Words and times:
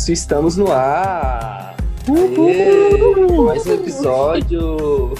isso, 0.00 0.12
estamos 0.12 0.56
no 0.56 0.72
ar! 0.72 1.76
Aê, 2.08 3.42
mais 3.44 3.66
um 3.66 3.74
episódio! 3.74 5.14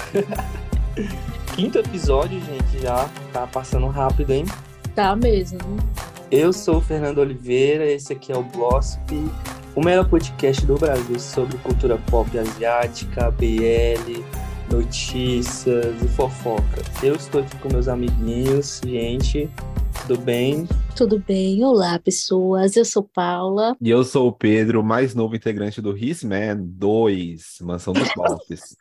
Quinto 1.55 1.77
episódio, 1.77 2.41
gente, 2.41 2.81
já 2.81 3.07
tá 3.31 3.45
passando 3.45 3.85
rápido, 3.87 4.31
hein? 4.31 4.45
Tá 4.95 5.15
mesmo. 5.15 5.59
Eu 6.31 6.51
sou 6.51 6.77
o 6.77 6.81
Fernando 6.81 7.19
Oliveira, 7.19 7.85
esse 7.85 8.13
aqui 8.13 8.31
é 8.31 8.35
o 8.35 8.41
Blossp, 8.41 8.99
o 9.75 9.85
melhor 9.85 10.09
podcast 10.09 10.65
do 10.65 10.73
Brasil 10.73 11.19
sobre 11.19 11.59
cultura 11.59 11.99
pop 12.09 12.35
asiática, 12.39 13.29
BL, 13.29 14.23
notícias 14.71 16.01
e 16.01 16.07
fofoca. 16.07 16.81
Eu 17.03 17.15
estou 17.15 17.41
aqui 17.41 17.55
com 17.57 17.69
meus 17.71 17.87
amiguinhos, 17.87 18.81
gente, 18.83 19.47
tudo 20.07 20.19
bem? 20.19 20.67
Tudo 20.95 21.17
bem? 21.19 21.63
Olá, 21.63 21.97
pessoas. 21.97 22.75
Eu 22.75 22.85
sou 22.85 23.01
Paula. 23.03 23.75
E 23.81 23.89
eu 23.89 24.03
sou 24.03 24.27
o 24.27 24.31
Pedro, 24.31 24.83
mais 24.83 25.15
novo 25.15 25.35
integrante 25.35 25.81
do 25.81 25.97
Hisman 25.97 26.57
2, 26.59 27.57
Mansão 27.61 27.93
dos 27.93 28.07
Pops. 28.13 28.75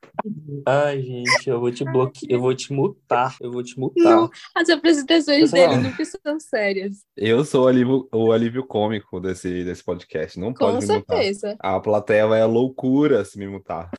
Ai, 0.67 1.01
gente, 1.01 1.49
eu 1.49 1.59
vou 1.59 1.71
te 1.73 1.83
bloquear, 1.85 2.31
eu 2.31 2.41
vou 2.41 2.55
te 2.55 2.73
mutar, 2.73 3.37
eu 3.41 3.51
vou 3.51 3.63
te 3.63 3.79
mutar. 3.79 4.03
Não, 4.05 4.31
as 4.55 4.69
apresentações 4.69 5.51
dele 5.51 5.77
nunca 5.77 6.05
são 6.05 6.39
sérias. 6.39 6.99
Eu 7.17 7.43
sou 7.45 7.65
o 7.65 7.69
alívio, 7.69 8.09
o 8.13 8.33
alívio 8.33 8.67
cômico 8.67 9.19
desse, 9.19 9.65
desse 9.65 9.83
podcast, 9.83 10.39
não 10.39 10.53
pode 10.53 10.73
Com 10.73 10.81
me 10.81 10.87
certeza. 10.87 11.51
mutar. 11.53 11.75
A 11.77 11.81
plateia 11.81 12.27
vai 12.27 12.43
à 12.43 12.47
loucura 12.47 13.25
se 13.25 13.39
me 13.39 13.47
mutar. 13.49 13.91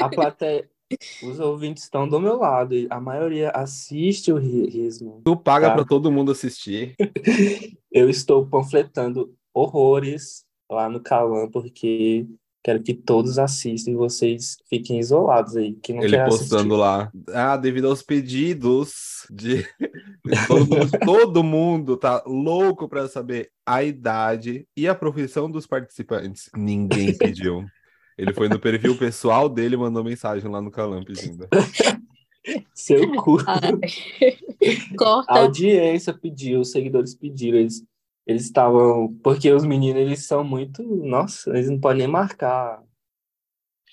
A 0.00 0.08
plateia, 0.08 0.68
os 1.22 1.38
ouvintes 1.40 1.84
estão 1.84 2.08
do 2.08 2.20
meu 2.20 2.36
lado 2.38 2.74
a 2.90 3.00
maioria 3.00 3.50
assiste 3.50 4.32
o 4.32 4.36
Rismo. 4.36 5.20
Tu 5.24 5.36
paga 5.36 5.68
Tá. 5.68 5.74
pra 5.74 5.84
todo 5.84 6.10
mundo 6.10 6.32
assistir. 6.32 6.94
Eu 7.92 8.08
estou 8.08 8.46
panfletando 8.46 9.34
horrores 9.54 10.44
lá 10.70 10.88
no 10.88 11.00
Calan 11.00 11.48
porque 11.50 12.26
quero 12.62 12.82
que 12.82 12.92
todos 12.94 13.38
assistam 13.38 13.90
e 13.92 13.94
vocês 13.96 14.56
fiquem 14.68 14.98
isolados 15.00 15.56
aí, 15.56 15.72
que 15.82 15.92
não 15.92 16.02
Ele 16.02 16.16
quer 16.16 16.28
postando 16.28 16.76
lá. 16.76 17.10
Ah, 17.32 17.56
devido 17.56 17.88
aos 17.88 18.02
pedidos 18.02 19.26
de 19.30 19.64
todo 20.46 20.66
mundo, 20.66 20.90
todo 21.04 21.42
mundo 21.44 21.96
tá 21.96 22.22
louco 22.26 22.88
pra 22.88 23.08
saber 23.08 23.50
a 23.66 23.82
idade 23.82 24.66
e 24.76 24.86
a 24.86 24.94
profissão 24.94 25.50
dos 25.50 25.66
participantes. 25.66 26.50
Ninguém 26.54 27.16
pediu. 27.16 27.64
Ele 28.20 28.34
foi 28.34 28.48
no 28.50 28.58
perfil 28.60 28.98
pessoal 28.98 29.48
dele 29.48 29.74
e 29.76 29.78
mandou 29.78 30.04
mensagem 30.04 30.50
lá 30.50 30.60
no 30.60 30.70
Calam 30.70 31.02
pedindo. 31.02 31.48
Seu 32.74 33.12
cu. 33.16 33.38
Ai. 33.46 33.70
A 34.92 34.96
Corta. 34.96 35.32
audiência 35.40 36.12
pediu, 36.12 36.60
os 36.60 36.70
seguidores 36.70 37.14
pediram, 37.14 37.58
eles 37.58 37.82
eles 38.26 38.44
estavam, 38.44 39.12
porque 39.24 39.50
os 39.50 39.64
meninos 39.64 40.00
eles 40.02 40.26
são 40.26 40.44
muito, 40.44 40.82
nossa, 40.84 41.50
eles 41.50 41.68
não 41.70 41.80
podem 41.80 42.00
nem 42.00 42.06
marcar. 42.06 42.80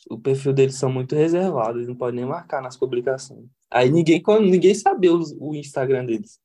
O 0.09 0.19
perfil 0.19 0.53
deles 0.53 0.75
são 0.75 0.91
muito 0.91 1.15
reservados, 1.15 1.77
eles 1.77 1.87
não 1.87 1.95
podem 1.95 2.17
nem 2.17 2.25
marcar 2.25 2.61
nas 2.61 2.77
publicações. 2.77 3.45
Aí 3.71 3.89
ninguém 3.89 4.21
quando 4.21 4.45
ninguém 4.45 4.75
sabia 4.75 5.13
os- 5.13 5.33
o 5.39 5.55
Instagram 5.55 6.05
deles. 6.05 6.39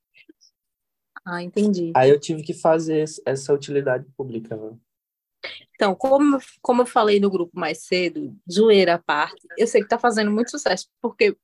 Ah, 1.24 1.42
entendi. 1.42 1.92
Aí 1.94 2.10
eu 2.10 2.18
tive 2.18 2.42
que 2.42 2.54
fazer 2.54 3.04
essa 3.26 3.52
utilidade 3.52 4.06
pública, 4.16 4.56
né? 4.56 4.72
Então, 5.74 5.94
como, 5.94 6.38
como 6.60 6.82
eu 6.82 6.86
falei 6.86 7.18
no 7.18 7.30
grupo 7.30 7.58
mais 7.58 7.84
cedo, 7.84 8.34
zoeira 8.50 8.94
à 8.94 8.98
parte, 8.98 9.46
eu 9.58 9.66
sei 9.66 9.82
que 9.82 9.88
tá 9.88 9.98
fazendo 9.98 10.30
muito 10.30 10.50
sucesso, 10.50 10.86
porque 11.00 11.36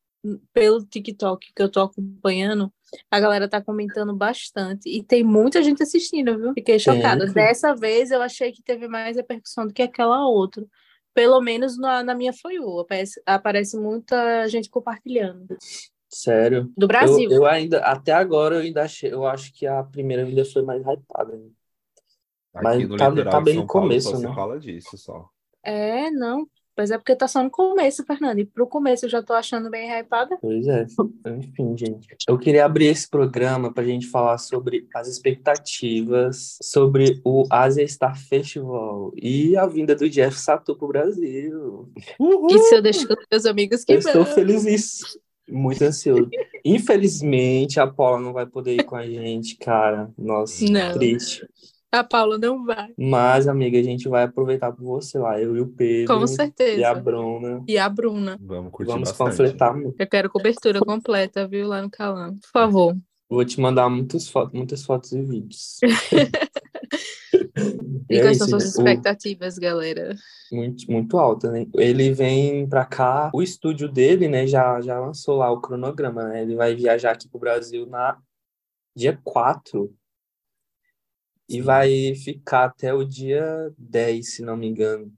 pelo 0.53 0.85
TikTok 0.85 1.53
que 1.55 1.63
eu 1.63 1.71
tô 1.71 1.81
acompanhando, 1.81 2.73
a 3.11 3.20
galera 3.20 3.48
tá 3.48 3.63
comentando 3.63 4.14
bastante 4.14 4.89
e 4.89 5.03
tem 5.03 5.23
muita 5.23 5.63
gente 5.63 5.83
assistindo, 5.83 6.39
viu? 6.39 6.53
Fiquei 6.55 6.79
chocada. 6.79 7.25
Tem. 7.25 7.35
Dessa 7.35 7.75
vez 7.75 8.11
eu 8.11 8.20
achei 8.23 8.53
que 8.53 8.63
teve 8.63 8.89
mais 8.89 9.17
repercussão 9.17 9.67
do 9.67 9.73
que 9.73 9.83
aquela 9.83 10.27
outra. 10.27 10.64
Pelo 11.14 11.41
menos 11.41 11.79
na, 11.79 12.03
na 12.03 12.14
minha 12.14 12.33
foi 12.33 12.58
o. 12.58 12.81
Aparece, 12.81 13.20
aparece 13.27 13.77
muita 13.77 14.47
gente 14.48 14.70
compartilhando. 14.70 15.57
Sério. 16.08 16.73
Do 16.77 16.85
Eu, 16.85 16.89
Brasil. 16.89 17.31
eu 17.31 17.47
ainda, 17.47 17.81
até 17.81 18.13
agora 18.13 18.57
eu 18.57 18.61
ainda 18.61 18.83
achei, 18.83 19.13
eu 19.13 19.27
acho 19.27 19.53
que 19.53 19.67
a 19.67 19.83
primeira 19.83 20.25
ainda 20.25 20.45
foi 20.45 20.63
mais 20.63 20.81
hypada. 20.81 21.37
né? 21.37 21.51
Mas 22.55 22.89
no 22.89 22.97
tá- 22.97 23.11
tá 23.31 23.41
bem 23.41 23.55
São 23.55 23.63
no 23.63 23.69
Paulo 23.69 23.89
começo, 23.89 24.11
só 24.11 24.17
se 24.17 24.27
né? 24.27 24.35
fala 24.35 24.59
disso 24.59 24.97
só. 24.98 25.29
É, 25.63 26.11
não. 26.11 26.47
Pois 26.75 26.92
é 26.92 26.97
porque 26.97 27.17
tá 27.17 27.27
só 27.27 27.42
no 27.42 27.51
começo, 27.51 28.05
Fernando. 28.05 28.39
E 28.39 28.45
pro 28.47 28.64
começo 28.64 29.05
eu 29.05 29.09
já 29.11 29.20
tô 29.20 29.33
achando 29.33 29.69
bem 29.69 29.91
hypada. 29.91 30.39
Pois 30.41 30.64
é. 30.69 30.87
Enfim, 31.37 31.77
gente. 31.77 32.07
Eu 32.29 32.39
queria 32.39 32.64
abrir 32.64 32.87
esse 32.87 33.11
programa 33.11 33.73
para 33.75 33.83
a 33.83 33.87
gente 33.87 34.07
falar 34.07 34.39
sobre 34.39 34.87
as 34.95 35.08
expectativas 35.08 36.57
sobre 36.63 37.20
o 37.25 37.45
Asia 37.51 37.87
Star 37.87 38.17
Festival 38.17 39.13
e 39.17 39.57
a 39.57 39.67
vinda 39.67 39.97
do 39.97 40.08
Jeff 40.08 40.39
Satu 40.39 40.77
pro 40.77 40.87
Brasil. 40.87 41.91
Isso 42.48 42.75
eu 42.77 42.81
deixo 42.83 43.08
com 43.08 43.14
meus 43.31 43.45
amigos 43.45 43.83
que 43.85 43.92
Eu 43.95 43.98
estou 43.98 44.23
vão. 44.25 44.35
feliz, 44.35 45.01
muito 45.48 45.83
ansioso. 45.83 46.31
Infelizmente, 46.64 47.81
a 47.81 47.87
Paula 47.87 48.20
não 48.20 48.33
vai 48.33 48.47
poder 48.47 48.75
ir 48.75 48.85
com 48.85 48.95
a 48.97 49.05
gente, 49.05 49.57
cara. 49.57 50.11
Nossa, 50.17 50.64
Não. 50.64 50.92
triste. 50.95 51.47
A 51.91 52.05
Paula 52.05 52.37
não 52.37 52.65
vai. 52.67 52.93
Mas, 52.99 53.49
amiga, 53.49 53.79
a 53.79 53.83
gente 53.83 54.09
vai 54.09 54.25
aproveitar 54.25 54.73
por 54.73 54.85
você 54.85 55.19
lá, 55.19 55.41
eu 55.41 55.57
e 55.57 55.61
o 55.61 55.67
Pedro 55.69 56.15
Com 56.15 56.21
e 56.21 56.25
a 56.25 56.27
certeza. 56.27 56.95
Bruna. 56.95 57.65
E 57.67 57.79
a 57.79 57.89
Bruna. 57.89 58.39
Vamos 58.41 58.71
curtir 58.73 58.93
Vamos 58.93 59.09
bastante. 59.11 59.31
panfletar 59.31 59.75
muito. 59.75 59.97
Eu 59.99 60.07
quero 60.07 60.29
cobertura 60.29 60.81
completa, 60.81 61.49
viu, 61.49 61.67
lá 61.67 61.81
no 61.81 61.91
Calam. 61.91 62.37
Por 62.39 62.51
favor. 62.51 62.95
Vou 63.31 63.45
te 63.45 63.59
mandar 63.61 63.89
muitas 63.89 64.29
fotos, 64.29 64.53
muitas 64.53 64.85
fotos 64.85 65.13
e 65.13 65.23
vídeos. 65.23 65.79
E 68.11 68.17
é 68.17 68.23
quais 68.23 68.39
são 68.39 68.47
isso, 68.47 68.51
suas 68.59 68.65
gente. 68.65 68.77
O- 68.79 68.81
expectativas, 68.81 69.59
galera? 69.59 70.15
muito, 70.51 70.91
muito 70.91 71.19
alta, 71.19 71.51
né? 71.51 71.67
Ele 71.75 72.11
vem 72.13 72.67
pra 72.67 72.85
cá, 72.87 73.31
o 73.35 73.43
estúdio 73.43 73.87
dele, 73.87 74.29
né, 74.29 74.47
já, 74.47 74.81
já 74.81 74.99
lançou 74.99 75.37
lá 75.37 75.51
o 75.51 75.61
cronograma, 75.61 76.25
né? 76.25 76.43
Ele 76.43 76.55
vai 76.57 76.75
viajar 76.75 77.11
aqui 77.13 77.29
pro 77.29 77.39
Brasil 77.39 77.85
na 77.87 78.17
dia 78.97 79.19
4 79.23 79.93
e 81.48 81.61
vai 81.61 82.14
ficar 82.14 82.64
até 82.64 82.92
o 82.92 83.05
dia 83.05 83.73
10, 83.79 84.35
se 84.35 84.42
não 84.42 84.57
me 84.57 84.69
engano. 84.69 85.13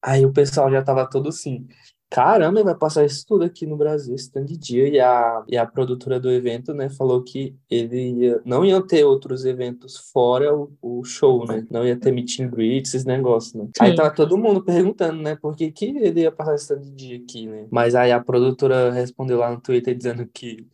Aí 0.00 0.24
o 0.24 0.32
pessoal 0.32 0.70
já 0.70 0.82
tava 0.82 1.08
todo 1.08 1.28
assim, 1.28 1.66
caramba, 2.12 2.58
ele 2.58 2.64
vai 2.64 2.74
passar 2.74 3.04
isso 3.04 3.24
tudo 3.26 3.44
aqui 3.44 3.64
no 3.66 3.76
Brasil, 3.76 4.14
esse 4.14 4.30
tanto 4.30 4.48
de 4.48 4.58
dia. 4.58 4.88
E 4.88 5.00
a, 5.00 5.42
e 5.48 5.56
a 5.56 5.64
produtora 5.64 6.20
do 6.20 6.30
evento, 6.30 6.74
né, 6.74 6.90
falou 6.90 7.22
que 7.24 7.56
ele 7.70 8.24
ia, 8.24 8.42
não 8.44 8.64
ia 8.64 8.80
ter 8.82 9.04
outros 9.04 9.44
eventos 9.46 9.96
fora 10.12 10.54
o, 10.54 10.70
o 10.82 11.04
show, 11.04 11.46
né? 11.46 11.66
Não 11.70 11.86
ia 11.86 11.96
ter 11.96 12.12
meet 12.12 12.38
and 12.40 12.48
greet, 12.48 12.86
esses 12.86 13.04
negócios, 13.04 13.54
né? 13.54 13.68
Aí 13.80 13.90
Sim. 13.90 13.96
tava 13.96 14.14
todo 14.14 14.36
mundo 14.36 14.62
perguntando, 14.62 15.22
né, 15.22 15.36
por 15.36 15.56
que 15.56 15.72
que 15.72 15.86
ele 15.86 16.20
ia 16.20 16.30
passar 16.30 16.54
esse 16.54 16.68
tanto 16.68 16.84
de 16.84 16.92
dia 16.92 17.16
aqui, 17.16 17.46
né? 17.46 17.66
Mas 17.70 17.94
aí 17.94 18.12
a 18.12 18.22
produtora 18.22 18.90
respondeu 18.92 19.38
lá 19.38 19.50
no 19.50 19.60
Twitter 19.60 19.96
dizendo 19.96 20.26
que 20.26 20.66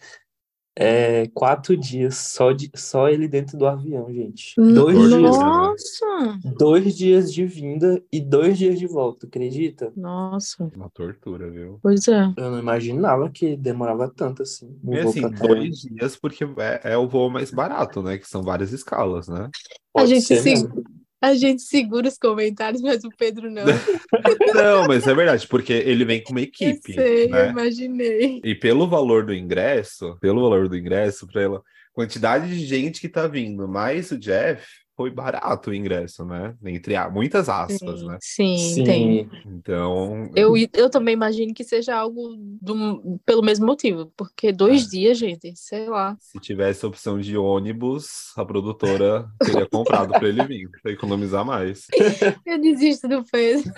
é 0.81 1.27
quatro 1.35 1.77
dias 1.77 2.17
só, 2.17 2.53
de, 2.53 2.71
só 2.77 3.09
ele 3.09 3.27
dentro 3.27 3.59
do 3.59 3.67
avião, 3.67 4.13
gente. 4.13 4.55
Dois 4.57 4.97
Dois 4.97 5.09
dias. 5.09 5.21
dias. 5.21 5.39
Nossa! 5.39 6.39
Dois 6.57 6.97
dias 6.97 7.33
de 7.33 7.45
vinda 7.45 8.01
e 8.13 8.21
dois 8.21 8.57
dias 8.57 8.79
de 8.79 8.87
volta, 8.87 9.27
acredita? 9.27 9.93
Nossa. 9.97 10.71
Uma 10.77 10.89
tortura, 10.89 11.51
viu? 11.51 11.81
Pois 11.83 12.07
é. 12.07 12.33
Eu 12.37 12.51
não 12.53 12.59
imaginava 12.61 13.29
que 13.29 13.57
demorava 13.57 14.09
tanto 14.09 14.43
assim. 14.43 14.79
um 14.85 14.95
E 14.95 15.03
voo 15.03 15.11
assim, 15.11 15.29
dois 15.31 15.81
dias, 15.81 16.17
porque 16.17 16.45
é, 16.59 16.93
é 16.93 16.97
o 16.97 17.09
voo 17.09 17.29
mais 17.29 17.51
barato, 17.51 18.01
né? 18.03 18.17
Que 18.17 18.29
são 18.29 18.43
várias 18.43 18.73
escalas, 18.73 19.27
né? 19.27 19.45
A 19.47 20.01
Pode 20.01 20.11
gente, 20.11 20.27
ser 20.27 20.37
se- 20.37 20.51
mesmo. 20.51 20.85
A 21.21 21.35
gente 21.35 21.63
segura 21.63 22.09
os 22.09 22.17
comentários, 22.17 22.81
mas 22.81 23.03
o 23.05 23.11
Pedro 23.11 23.51
não. 23.51 23.65
Não, 24.55 24.87
mas 24.87 25.07
é 25.07 25.15
verdade, 25.15 25.47
porque 25.47 25.73
ele 25.73 26.05
vem 26.05 26.23
com 26.23 26.33
uma 26.33 26.41
Eu 26.41 26.45
equipe, 26.45 26.95
sei, 26.95 27.25
eu 27.27 27.31
né? 27.31 27.51
imaginei. 27.51 28.41
E 28.45 28.55
pelo 28.55 28.89
valor 28.89 29.25
do 29.25 29.35
ingresso, 29.35 30.17
pelo 30.21 30.41
valor 30.43 30.69
do 30.69 30.77
ingresso, 30.77 31.27
pela 31.27 31.63
quantidade 31.93 32.49
de 32.49 32.65
gente 32.65 33.01
que 33.01 33.09
tá 33.09 33.27
vindo, 33.27 33.67
mais 33.69 34.11
o 34.11 34.19
Jeff, 34.19 34.65
foi 34.99 35.11
barato 35.13 35.71
o 35.71 35.75
ingresso, 35.75 36.25
né? 36.25 36.57
Entre 36.67 36.97
a- 36.97 37.09
muitas 37.09 37.49
aspas, 37.49 38.03
né? 38.03 38.19
Sim, 38.21 38.83
tem. 38.83 39.25
Sim, 39.25 39.31
Então, 39.47 40.29
Eu, 40.35 40.55
eu 40.75 40.91
também 40.91 41.15
imagino 41.15 41.55
que 41.55 41.65
seja 41.65 41.97
algo 41.97 42.35
do, 42.61 43.19
pelo 43.25 43.43
mesmo 43.43 43.67
motivo, 43.67 44.13
porque 44.17 44.53
dois 44.53 44.83
É. 44.83 44.91
dias, 44.91 45.19
gente, 45.19 45.55
sei 45.57 45.89
lá. 45.89 46.17
se 46.21 46.39
tivesse 46.41 46.85
opção 46.85 47.21
de 47.21 47.37
ônibus, 47.37 48.33
a 48.37 48.45
produtora 48.45 49.29
teria 49.45 49.67
comprado 49.67 50.15
para 50.17 50.29
ele 50.29 50.45
vir, 50.45 50.71
para 50.83 50.93
economizar 50.93 51.45
mais. 51.45 51.87
Eu 52.45 52.61
desisto 52.61 53.09
do 53.09 53.25
Pedro. 53.25 53.73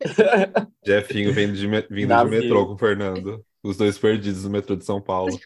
Jeffinho 0.86 1.32
vindo 1.32 1.54
de, 1.54 1.66
vindo 1.90 2.16
de 2.16 2.26
metrô 2.26 2.66
com 2.66 2.74
o 2.74 2.78
Fernando. 2.78 3.44
Os 3.62 3.76
dois 3.76 3.98
perdidos 3.98 4.44
no 4.44 4.50
metrô 4.50 4.76
de 4.76 4.84
São 4.84 5.00
Paulo. 5.00 5.44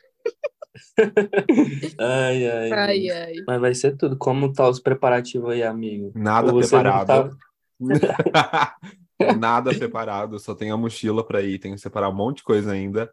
ai, 1.99 2.47
ai. 2.49 2.73
Ai, 2.73 3.11
ai. 3.11 3.33
Mas 3.47 3.61
vai 3.61 3.75
ser 3.75 3.97
tudo. 3.97 4.17
Como 4.17 4.53
tá 4.53 4.69
os 4.69 4.81
preparativos 4.81 5.51
aí, 5.51 5.63
amigo? 5.63 6.13
Nada 6.15 6.53
preparado. 6.55 7.07
tá- 7.07 7.37
Nada 9.39 9.73
preparado, 9.73 10.39
só 10.39 10.55
tenho 10.55 10.75
a 10.75 10.77
mochila 10.77 11.25
para 11.25 11.43
ir, 11.43 11.59
tenho 11.59 11.75
que 11.75 11.81
separar 11.81 12.09
um 12.09 12.15
monte 12.15 12.39
de 12.39 12.43
coisa 12.45 12.73
ainda. 12.73 13.11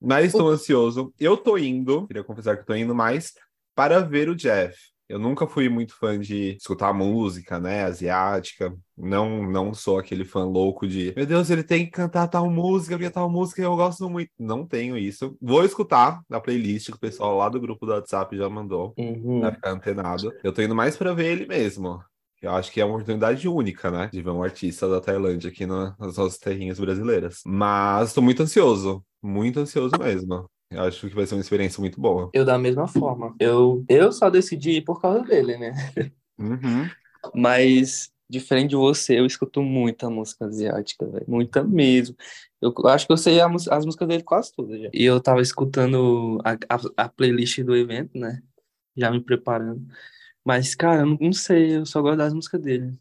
Mas 0.00 0.26
estou 0.26 0.48
ansioso. 0.50 1.12
Eu 1.18 1.36
tô 1.36 1.56
indo, 1.56 2.06
queria 2.06 2.22
confessar 2.24 2.56
que 2.58 2.66
tô 2.66 2.74
indo 2.74 2.94
mais 2.94 3.32
para 3.74 4.00
ver 4.00 4.28
o 4.28 4.34
Jeff. 4.36 4.76
Eu 5.08 5.18
nunca 5.20 5.46
fui 5.46 5.68
muito 5.68 5.94
fã 5.96 6.18
de 6.18 6.56
escutar 6.56 6.92
música, 6.92 7.60
né, 7.60 7.84
asiática. 7.84 8.76
Não, 8.98 9.48
não 9.48 9.72
sou 9.72 9.98
aquele 9.98 10.24
fã 10.24 10.44
louco 10.44 10.86
de, 10.88 11.12
meu 11.14 11.24
Deus, 11.26 11.48
ele 11.48 11.62
tem 11.62 11.84
que 11.84 11.92
cantar 11.92 12.26
tal 12.28 12.50
música, 12.50 12.96
porque 12.96 13.10
tal 13.10 13.30
música 13.30 13.62
eu 13.62 13.76
gosto 13.76 14.08
muito. 14.10 14.30
Não 14.38 14.66
tenho 14.66 14.98
isso. 14.98 15.36
Vou 15.40 15.64
escutar 15.64 16.22
na 16.28 16.40
playlist 16.40 16.86
que 16.90 16.96
o 16.96 17.00
pessoal 17.00 17.36
lá 17.36 17.48
do 17.48 17.60
grupo 17.60 17.86
do 17.86 17.92
WhatsApp 17.92 18.36
já 18.36 18.48
mandou, 18.48 18.94
Uhum. 18.98 19.40
pra 19.40 19.52
ficar 19.52 19.70
antenado. 19.70 20.32
Eu 20.42 20.52
tô 20.52 20.60
indo 20.62 20.74
mais 20.74 20.96
pra 20.96 21.12
ver 21.14 21.26
ele 21.32 21.46
mesmo. 21.46 22.02
Eu 22.42 22.50
acho 22.52 22.70
que 22.72 22.80
é 22.80 22.84
uma 22.84 22.94
oportunidade 22.94 23.48
única, 23.48 23.90
né? 23.90 24.08
De 24.12 24.20
ver 24.22 24.30
um 24.30 24.42
artista 24.42 24.88
da 24.88 25.00
Tailândia 25.00 25.50
aqui 25.50 25.66
na- 25.66 25.94
nas 25.98 26.16
nossas 26.16 26.38
terrinhas 26.38 26.78
brasileiras. 26.78 27.40
Mas 27.46 28.12
tô 28.12 28.20
muito 28.20 28.42
ansioso. 28.42 29.04
Muito 29.22 29.58
ansioso 29.60 29.94
mesmo. 29.98 30.48
Eu 30.70 30.82
acho 30.82 31.08
que 31.08 31.14
vai 31.14 31.26
ser 31.26 31.34
uma 31.34 31.40
experiência 31.40 31.80
muito 31.80 32.00
boa. 32.00 32.30
Eu 32.32 32.44
da 32.44 32.58
mesma 32.58 32.88
forma. 32.88 33.34
Eu, 33.38 33.84
eu 33.88 34.10
só 34.12 34.28
decidi 34.28 34.72
ir 34.72 34.82
por 34.82 35.00
causa 35.00 35.22
dele, 35.22 35.56
né? 35.56 35.72
Uhum. 36.38 36.88
Mas, 37.34 38.10
diferente 38.28 38.70
de 38.70 38.76
você, 38.76 39.18
eu 39.18 39.26
escuto 39.26 39.62
muita 39.62 40.10
música 40.10 40.46
asiática, 40.46 41.06
velho. 41.06 41.24
Muita 41.28 41.62
mesmo. 41.62 42.16
Eu 42.60 42.74
acho 42.86 43.06
que 43.06 43.12
eu 43.12 43.16
sei 43.16 43.40
a 43.40 43.46
as 43.46 43.84
músicas 43.84 44.08
dele 44.08 44.22
quase 44.22 44.52
todas 44.52 44.80
já. 44.80 44.90
E 44.92 45.04
eu 45.04 45.20
tava 45.20 45.40
escutando 45.40 46.40
a, 46.44 46.52
a, 46.74 47.04
a 47.04 47.08
playlist 47.08 47.60
do 47.62 47.76
evento, 47.76 48.18
né? 48.18 48.42
Já 48.96 49.10
me 49.10 49.20
preparando. 49.20 49.86
Mas, 50.44 50.74
cara, 50.74 51.02
eu 51.02 51.06
não, 51.06 51.18
não 51.20 51.32
sei, 51.32 51.76
eu 51.76 51.86
só 51.86 52.00
gosto 52.02 52.18
das 52.18 52.34
músicas 52.34 52.60
dele. 52.60 52.98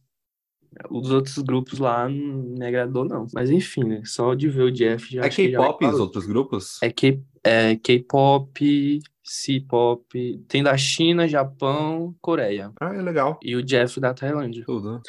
Os 0.90 1.10
outros 1.10 1.38
grupos 1.40 1.80
lá 1.80 2.10
não 2.10 2.44
me 2.58 2.66
agradou, 2.66 3.06
não. 3.06 3.28
Mas 3.34 3.50
enfim, 3.50 3.84
né? 3.86 4.02
Só 4.04 4.34
de 4.34 4.50
ver 4.50 4.64
o 4.64 4.72
Jeff 4.72 5.10
já 5.12 5.26
É 5.26 5.30
K-pop 5.30 5.86
os 5.86 6.00
outros 6.00 6.26
grupos? 6.26 6.82
É 6.82 6.92
K- 6.92 7.22
é 7.46 7.76
K-pop, 7.76 9.00
C-pop. 9.24 10.44
Tem 10.48 10.64
da 10.64 10.76
China, 10.76 11.28
Japão, 11.28 12.16
Coreia. 12.20 12.72
Ah, 12.82 12.94
é 12.94 13.02
legal. 13.02 13.40
E 13.44 13.56
o 13.56 13.64
Jeff 13.64 14.00
da 14.00 14.14
Tailândia. 14.14 14.64
Tudo. 14.66 15.02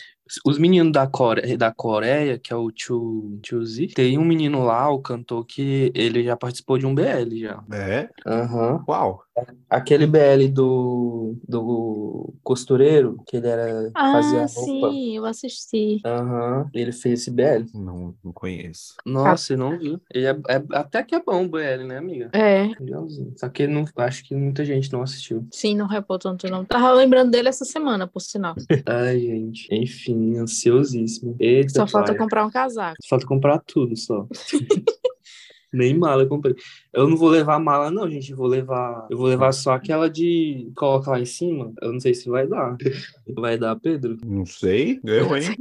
Os 0.44 0.58
meninos 0.58 0.92
da 0.92 1.06
Coreia, 1.06 1.56
da 1.56 1.72
Coreia, 1.72 2.38
que 2.38 2.52
é 2.52 2.56
o 2.56 2.70
Chu, 2.74 3.38
Chuzi, 3.46 3.86
tem 3.88 4.18
um 4.18 4.24
menino 4.24 4.64
lá, 4.64 4.90
o 4.90 5.00
cantor, 5.00 5.46
que 5.46 5.92
ele 5.94 6.24
já 6.24 6.36
participou 6.36 6.78
de 6.78 6.84
um 6.84 6.94
BL 6.94 7.38
já. 7.38 7.62
É? 7.72 8.08
Aham. 8.26 8.84
Uau. 8.88 9.25
Aquele 9.68 10.06
BL 10.06 10.48
do, 10.48 11.36
do 11.46 12.32
costureiro, 12.42 13.18
que 13.26 13.36
ele 13.36 13.48
era, 13.48 13.90
fazia 13.94 14.44
Ah, 14.44 14.46
roupa. 14.46 14.90
sim, 14.90 15.16
eu 15.16 15.24
assisti. 15.26 16.00
Aham, 16.06 16.68
ele 16.72 16.92
fez 16.92 17.20
esse 17.20 17.30
BL. 17.30 17.66
Não, 17.74 18.14
não 18.24 18.32
conheço. 18.32 18.94
Nossa, 19.04 19.44
você 19.44 19.56
não 19.56 19.78
viu? 19.78 20.00
Ele 20.12 20.26
é, 20.26 20.30
é- 20.48 20.64
até 20.72 21.02
que 21.02 21.14
é 21.14 21.22
bom 21.22 21.44
o 21.44 21.48
BL, 21.48 21.84
né, 21.86 21.98
amiga? 21.98 22.30
É. 22.32 22.68
Só 23.36 23.48
que 23.48 23.66
não, 23.66 23.84
acho 23.96 24.24
que 24.24 24.34
muita 24.34 24.64
gente 24.64 24.90
não 24.92 25.02
assistiu. 25.02 25.46
sim, 25.52 25.76
não 25.76 25.86
repou 25.86 26.18
tanto 26.18 26.48
não. 26.48 26.64
Tava 26.64 26.92
lembrando 26.92 27.30
dele 27.30 27.48
essa 27.48 27.64
semana, 27.64 28.06
por 28.06 28.20
sinal. 28.20 28.54
Ai, 28.86 29.20
gente. 29.20 29.68
Enfim, 29.70 30.38
ansiosíssimo. 30.38 31.36
Eita, 31.38 31.80
Só 31.80 31.86
falta 31.86 32.12
pai. 32.12 32.18
comprar 32.18 32.46
um 32.46 32.50
casaco. 32.50 32.96
Falta 33.08 33.26
comprar 33.26 33.60
tudo 33.66 33.96
só. 33.96 34.26
Nem 35.72 35.96
mala 35.96 36.22
eu 36.22 36.28
comprei. 36.28 36.54
Eu 36.92 37.08
não 37.08 37.16
vou 37.16 37.28
levar 37.28 37.58
mala, 37.58 37.90
não, 37.90 38.08
gente. 38.08 38.30
Eu 38.30 38.36
vou 38.36 38.46
levar. 38.46 39.06
Eu 39.10 39.18
vou 39.18 39.26
levar 39.26 39.52
só 39.52 39.72
aquela 39.72 40.08
de 40.08 40.70
coloca 40.74 41.10
lá 41.10 41.20
em 41.20 41.26
cima. 41.26 41.72
Eu 41.82 41.92
não 41.92 42.00
sei 42.00 42.14
se 42.14 42.28
vai 42.28 42.46
dar. 42.46 42.76
Vai 43.36 43.58
dar, 43.58 43.74
Pedro? 43.76 44.16
Não 44.24 44.46
sei. 44.46 45.00
Eu, 45.04 45.36
hein? 45.36 45.56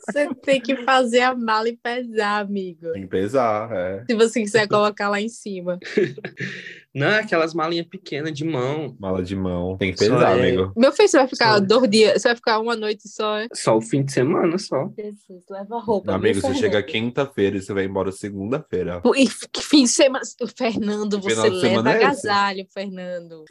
Você 0.00 0.34
tem 0.36 0.60
que 0.60 0.76
fazer 0.76 1.20
a 1.20 1.34
mala 1.34 1.68
e 1.68 1.76
pesar, 1.76 2.40
amigo. 2.40 2.90
Tem 2.92 3.02
que 3.02 3.08
pesar, 3.08 3.70
é. 3.70 4.04
Se 4.08 4.14
você 4.14 4.40
quiser 4.40 4.66
colocar 4.66 5.08
lá 5.10 5.20
em 5.20 5.28
cima. 5.28 5.78
Não, 6.94 7.08
é 7.08 7.18
aquelas 7.18 7.52
malinhas 7.54 7.86
pequenas 7.86 8.32
de 8.32 8.44
mão. 8.44 8.96
Mala 9.00 9.22
de 9.22 9.34
mão. 9.34 9.76
Tem 9.76 9.92
que 9.92 9.98
Só 10.04 10.14
pesar, 10.14 10.38
é- 10.38 10.48
amigo. 10.48 10.72
Meu 10.76 10.92
filho, 10.92 11.08
você 11.08 11.16
vai 11.18 11.26
ficar 11.26 11.54
Só- 11.54 11.60
dois 11.60 11.90
dias, 11.90 12.22
você 12.22 12.28
vai 12.28 12.36
ficar 12.36 12.58
uma 12.60 12.76
noite 12.76 13.08
só. 13.08 13.38
é? 13.38 13.48
Só 13.52 13.76
o 13.76 13.80
fim 13.80 14.04
de 14.04 14.12
semana, 14.12 14.56
só. 14.58 14.88
Jesus, 14.96 15.44
leva 15.50 15.80
roupa. 15.80 16.14
Amigo, 16.14 16.40
você 16.40 16.54
chega 16.54 16.80
quinta-feira 16.82 17.56
e 17.56 17.62
você 17.62 17.74
vai 17.74 17.84
embora 17.84 18.12
segunda-feira. 18.12 19.02
E 19.16 19.26
que 19.52 19.60
fim 19.60 19.82
de 19.84 19.90
semana. 19.90 20.24
Fernando, 20.56 21.20
você 21.20 21.34
final 21.34 21.50
leva 21.50 21.90
é 21.90 22.04
agasalho, 22.04 22.66
Fernando. 22.72 23.44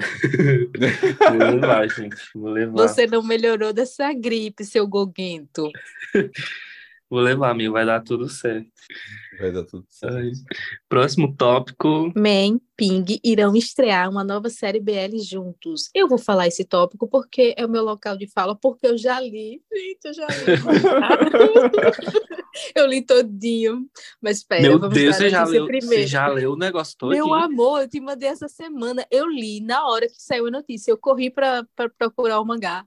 Vou 1.20 1.38
levar, 1.52 1.90
gente. 1.90 2.16
Vou 2.34 2.50
levar. 2.50 2.74
Você 2.88 3.06
não 3.08 3.22
melhorou 3.22 3.74
dessa 3.74 4.14
gripe, 4.14 4.64
seu 4.64 4.88
goguento. 4.88 5.70
Vou 7.14 7.22
levar, 7.22 7.52
amigo. 7.52 7.74
Vai 7.74 7.86
dar 7.86 8.02
tudo 8.02 8.28
certo. 8.28 8.72
Vai 9.40 9.52
dar 9.52 9.64
tudo 9.66 9.86
certo. 9.88 10.40
Próximo 10.90 11.36
tópico. 11.38 12.12
Man, 12.16 12.60
Ping 12.76 13.06
irão 13.24 13.56
estrear 13.56 14.10
uma 14.10 14.24
nova 14.24 14.50
série 14.50 14.80
BL 14.80 15.20
juntos. 15.20 15.92
Eu 15.94 16.08
vou 16.08 16.18
falar 16.18 16.48
esse 16.48 16.66
tópico 16.66 17.08
porque 17.08 17.54
é 17.56 17.68
o 17.68 17.70
meu 17.70 17.84
local 17.84 18.18
de 18.18 18.26
fala, 18.26 18.56
porque 18.56 18.88
eu 18.88 18.98
já 18.98 19.20
li. 19.20 19.62
Gente, 19.72 20.06
eu 20.06 20.14
já 20.16 20.26
li. 20.26 20.34
eu 22.76 22.88
li 22.88 23.06
todinho. 23.06 23.88
Mas 24.20 24.38
espera, 24.38 24.64
Meu 24.64 24.80
vamos 24.80 24.96
Deus, 24.96 25.16
você 25.16 25.28
a 25.28 25.30
já, 25.30 25.44
leu, 25.44 25.68
primeiro. 25.68 26.02
você 26.02 26.08
já 26.08 26.28
leu 26.28 26.54
o 26.54 26.58
negócio 26.58 26.98
todo? 26.98 27.12
Meu 27.12 27.32
amor, 27.32 27.82
eu 27.82 27.88
te 27.88 28.02
mandei 28.02 28.30
essa 28.30 28.48
semana. 28.48 29.06
Eu 29.12 29.28
li 29.28 29.62
na 29.62 29.88
hora 29.88 30.08
que 30.08 30.16
saiu 30.18 30.48
a 30.48 30.52
notícia. 30.52 30.90
Eu 30.90 30.98
corri 30.98 31.30
para 31.30 31.64
procurar 31.96 32.40
o 32.40 32.46
mangá. 32.46 32.84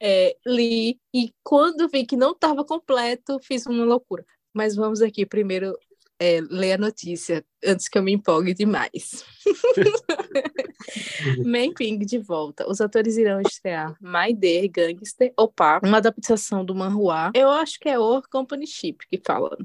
É, 0.00 0.36
li 0.46 1.00
e 1.12 1.32
quando 1.42 1.88
vi 1.88 2.06
que 2.06 2.16
não 2.16 2.32
estava 2.32 2.64
completo, 2.64 3.38
fiz 3.42 3.66
uma 3.66 3.84
loucura. 3.84 4.24
Mas 4.54 4.76
vamos 4.76 5.02
aqui 5.02 5.26
primeiro 5.26 5.76
é, 6.18 6.40
ler 6.40 6.72
a 6.72 6.78
notícia 6.78 7.44
antes 7.64 7.88
que 7.88 7.96
eu 7.96 8.02
me 8.02 8.12
empolgue 8.12 8.52
demais. 8.52 9.24
Man 11.44 11.72
Ping 11.74 11.98
de 11.98 12.18
volta. 12.18 12.68
Os 12.68 12.80
atores 12.80 13.16
irão 13.16 13.40
estrear 13.40 13.96
My 14.00 14.34
Dear 14.34 14.68
Gangster 14.68 15.32
Opa, 15.36 15.80
uma 15.84 15.98
adaptação 15.98 16.64
do 16.64 16.74
manhua. 16.74 17.30
Eu 17.34 17.50
acho 17.50 17.78
que 17.78 17.88
é 17.88 17.98
Or 17.98 18.28
Company 18.28 18.66
Ship 18.66 18.98
que 19.08 19.20
fala. 19.24 19.56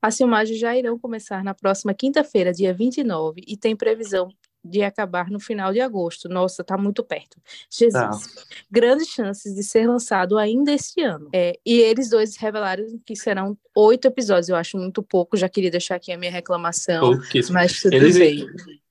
As 0.00 0.18
filmagens 0.18 0.58
já 0.58 0.76
irão 0.76 0.98
começar 0.98 1.42
na 1.42 1.54
próxima 1.54 1.94
quinta-feira, 1.94 2.52
dia 2.52 2.74
29, 2.74 3.42
e 3.46 3.56
tem 3.56 3.74
previsão 3.74 4.28
de 4.64 4.82
acabar 4.82 5.30
no 5.30 5.38
final 5.38 5.72
de 5.72 5.80
agosto. 5.80 6.28
Nossa, 6.28 6.64
tá 6.64 6.78
muito 6.78 7.04
perto. 7.04 7.36
Jesus. 7.70 7.92
Tá. 8.34 8.42
Grandes 8.70 9.08
chances 9.08 9.54
de 9.54 9.62
ser 9.62 9.86
lançado 9.86 10.38
ainda 10.38 10.72
esse 10.72 11.00
ano. 11.02 11.28
É, 11.32 11.58
e 11.64 11.80
eles 11.80 12.08
dois 12.08 12.36
revelaram 12.36 12.84
que 13.04 13.14
serão 13.14 13.56
oito 13.76 14.06
episódios. 14.06 14.48
Eu 14.48 14.56
acho 14.56 14.78
muito 14.78 15.02
pouco. 15.02 15.36
Já 15.36 15.48
queria 15.48 15.70
deixar 15.70 15.96
aqui 15.96 16.12
a 16.12 16.18
minha 16.18 16.32
reclamação. 16.32 17.12
Pouquíssimo. 17.12 17.54
Mas 17.54 17.80
tudo 17.80 17.94
Eles, 17.94 18.16
bem. 18.16 18.46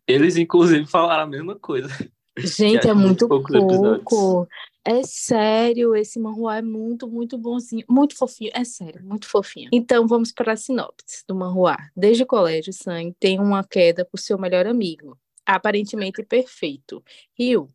eles, 0.07 0.38
inclusive, 0.38 0.86
falaram 0.86 1.24
a 1.24 1.27
mesma 1.27 1.55
coisa. 1.55 1.89
Gente, 2.38 2.88
é 2.88 2.91
é 2.91 2.93
muito 2.93 3.27
poucos 3.27 3.55
pouco. 3.55 4.48
É 4.86 5.01
sério, 5.03 5.95
esse 5.95 6.19
manhua 6.19 6.57
é 6.57 6.62
muito, 6.62 7.07
muito 7.07 7.38
bonzinho, 7.38 7.86
muito 7.89 8.17
fofinho, 8.17 8.51
é 8.53 8.65
sério, 8.65 9.01
muito 9.01 9.29
fofinho. 9.29 9.69
Então 9.71 10.05
vamos 10.05 10.33
para 10.33 10.51
a 10.51 10.57
sinopse 10.57 11.24
do 11.25 11.33
manhua. 11.33 11.77
Desde 11.95 12.24
o 12.24 12.27
colégio, 12.27 12.74
Sang 12.74 13.15
tem 13.17 13.39
uma 13.39 13.63
queda 13.63 14.03
por 14.03 14.19
seu 14.19 14.38
melhor 14.38 14.67
amigo, 14.67 15.17
aparentemente 15.45 16.23
perfeito, 16.23 17.03
Ryu. 17.38 17.67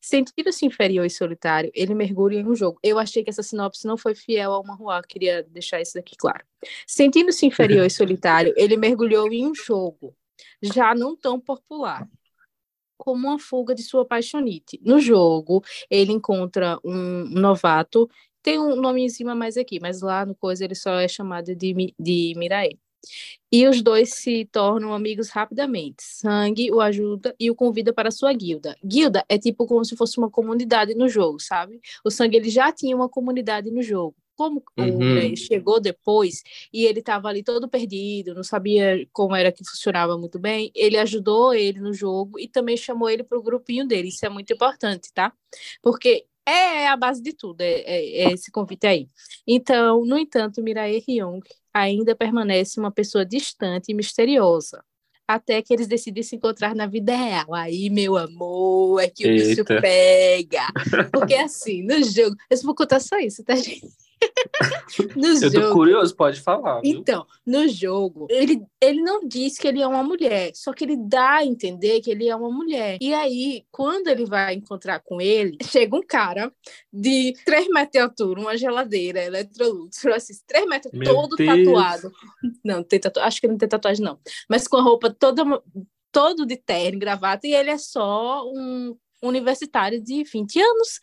Sentindo-se 0.00 0.66
inferior 0.66 1.06
e 1.06 1.10
solitário, 1.10 1.70
ele 1.74 1.94
mergulha 1.94 2.40
em 2.40 2.46
um 2.46 2.54
jogo. 2.54 2.80
Eu 2.82 2.98
achei 2.98 3.22
que 3.22 3.30
essa 3.30 3.42
sinopse 3.42 3.86
não 3.86 3.96
foi 3.96 4.14
fiel 4.14 4.52
ao 4.52 4.64
manhua, 4.64 5.00
queria 5.02 5.44
deixar 5.44 5.80
isso 5.80 5.94
daqui 5.94 6.16
claro. 6.16 6.44
Sentindo-se 6.86 7.46
inferior 7.46 7.86
e 7.86 7.90
solitário, 7.90 8.52
ele 8.56 8.76
mergulhou 8.76 9.32
em 9.32 9.46
um 9.46 9.54
jogo, 9.54 10.16
já 10.60 10.94
não 10.94 11.16
tão 11.16 11.38
popular 11.38 12.08
como 12.96 13.28
uma 13.28 13.38
fuga 13.38 13.74
de 13.74 13.82
sua 13.82 14.04
paixonite. 14.04 14.80
No 14.84 15.00
jogo, 15.00 15.62
ele 15.90 16.12
encontra 16.12 16.78
um 16.84 17.24
novato, 17.28 18.08
tem 18.42 18.60
um 18.60 18.76
nome 18.76 19.02
em 19.02 19.08
cima 19.08 19.34
mais 19.34 19.56
aqui, 19.56 19.80
mas 19.80 20.02
lá 20.02 20.24
no 20.24 20.34
coisa 20.36 20.64
ele 20.64 20.74
só 20.74 21.00
é 21.00 21.08
chamado 21.08 21.54
de, 21.54 21.94
de 21.98 22.32
Mirae. 22.36 22.78
E 23.50 23.66
os 23.66 23.82
dois 23.82 24.14
se 24.14 24.46
tornam 24.46 24.92
amigos 24.94 25.28
rapidamente. 25.28 26.02
Sangue 26.02 26.70
o 26.72 26.80
ajuda 26.80 27.34
e 27.38 27.50
o 27.50 27.54
convida 27.54 27.92
para 27.92 28.10
sua 28.10 28.32
guilda. 28.32 28.76
Guilda 28.84 29.24
é 29.28 29.38
tipo 29.38 29.66
como 29.66 29.84
se 29.84 29.96
fosse 29.96 30.18
uma 30.18 30.30
comunidade 30.30 30.94
no 30.94 31.08
jogo, 31.08 31.38
sabe? 31.40 31.80
O 32.04 32.10
Sangue 32.10 32.36
ele 32.38 32.50
já 32.50 32.72
tinha 32.72 32.96
uma 32.96 33.08
comunidade 33.08 33.70
no 33.70 33.82
jogo. 33.82 34.16
Como 34.34 34.62
o 34.78 35.02
Uhum. 35.02 35.04
Mirae 35.04 35.36
chegou 35.36 35.78
depois 35.78 36.42
e 36.72 36.86
ele 36.86 37.00
estava 37.00 37.28
ali 37.28 37.42
todo 37.42 37.68
perdido, 37.68 38.34
não 38.34 38.42
sabia 38.42 39.06
como 39.12 39.36
era 39.36 39.52
que 39.52 39.62
funcionava 39.64 40.16
muito 40.18 40.38
bem, 40.38 40.72
ele 40.74 40.96
ajudou 40.96 41.52
ele 41.54 41.78
no 41.80 41.92
jogo 41.92 42.38
e 42.40 42.48
também 42.48 42.76
chamou 42.76 43.10
ele 43.10 43.22
para 43.22 43.38
o 43.38 43.42
grupinho 43.42 43.86
dele. 43.86 44.08
Isso 44.08 44.24
é 44.24 44.28
muito 44.30 44.52
importante, 44.52 45.12
tá? 45.12 45.32
Porque 45.82 46.26
é 46.46 46.88
a 46.88 46.96
base 46.96 47.22
de 47.22 47.32
tudo, 47.34 47.60
é, 47.60 47.72
é- 47.82 48.22
é 48.24 48.32
esse 48.32 48.50
convite 48.50 48.86
aí. 48.86 49.08
Então, 49.46 50.04
no 50.04 50.18
entanto, 50.18 50.62
Mirae 50.62 51.02
Hyung 51.06 51.40
ainda 51.72 52.14
permanece 52.14 52.78
uma 52.78 52.90
pessoa 52.90 53.24
distante 53.24 53.90
e 53.90 53.94
misteriosa. 53.94 54.84
Até 55.26 55.62
que 55.62 55.72
eles 55.72 55.86
decidem 55.86 56.22
se 56.22 56.36
encontrar 56.36 56.74
na 56.74 56.86
vida 56.86 57.14
real. 57.16 57.54
Aí, 57.54 57.88
meu 57.88 58.16
amor, 58.16 59.00
é 59.00 59.08
que 59.08 59.24
o 59.26 59.30
bicho 59.30 59.64
pega. 59.64 60.66
Porque 61.12 61.34
assim, 61.34 61.82
no 61.82 62.02
jogo. 62.02 62.36
Eu 62.50 62.56
só 62.56 62.64
vou 62.64 62.74
contar 62.74 63.00
só 63.00 63.18
isso, 63.18 63.42
tá, 63.44 63.54
gente? 63.54 63.86
No 65.16 65.28
Eu 65.42 65.52
tô 65.52 65.72
curioso, 65.72 66.14
pode 66.14 66.40
falar. 66.40 66.80
viu? 66.80 66.92
Então, 66.92 67.26
no 67.46 67.68
jogo, 67.68 68.26
ele, 68.30 68.62
ele 68.80 69.00
não 69.02 69.26
diz 69.26 69.58
que 69.58 69.66
ele 69.66 69.80
é 69.80 69.86
uma 69.86 70.02
mulher, 70.02 70.52
só 70.54 70.72
que 70.72 70.84
ele 70.84 70.96
dá 70.96 71.36
a 71.36 71.44
entender 71.44 72.00
que 72.00 72.10
ele 72.10 72.28
é 72.28 72.36
uma 72.36 72.50
mulher. 72.50 72.98
E 73.00 73.12
aí, 73.14 73.64
quando 73.70 74.08
ele 74.08 74.26
vai 74.26 74.54
encontrar 74.54 75.00
com 75.00 75.20
ele, 75.20 75.56
chega 75.62 75.96
um 75.96 76.02
cara 76.02 76.52
de 76.92 77.34
3 77.44 77.68
metros 77.68 77.92
de 77.92 77.98
altura, 77.98 78.40
uma 78.40 78.56
geladeira, 78.56 79.24
Electrolux, 79.24 80.04
assim, 80.06 80.34
3 80.46 80.66
metros, 80.66 80.92
Meu 80.92 81.12
todo 81.12 81.36
Deus. 81.36 81.64
tatuado. 81.64 82.12
Não, 82.64 82.82
tem 82.82 83.00
tatu... 83.00 83.20
acho 83.20 83.40
que 83.40 83.46
ele 83.46 83.52
não 83.52 83.58
tem 83.58 83.68
tatuagem, 83.68 84.04
não. 84.04 84.18
Mas 84.48 84.68
com 84.68 84.76
a 84.76 84.82
roupa 84.82 85.10
toda, 85.10 85.42
todo 86.10 86.46
de 86.46 86.56
terno, 86.56 86.98
gravata, 86.98 87.46
e 87.46 87.54
ele 87.54 87.70
é 87.70 87.78
só 87.78 88.44
um 88.46 88.96
universitário 89.22 90.02
de 90.02 90.24
20 90.24 90.60
anos, 90.60 91.00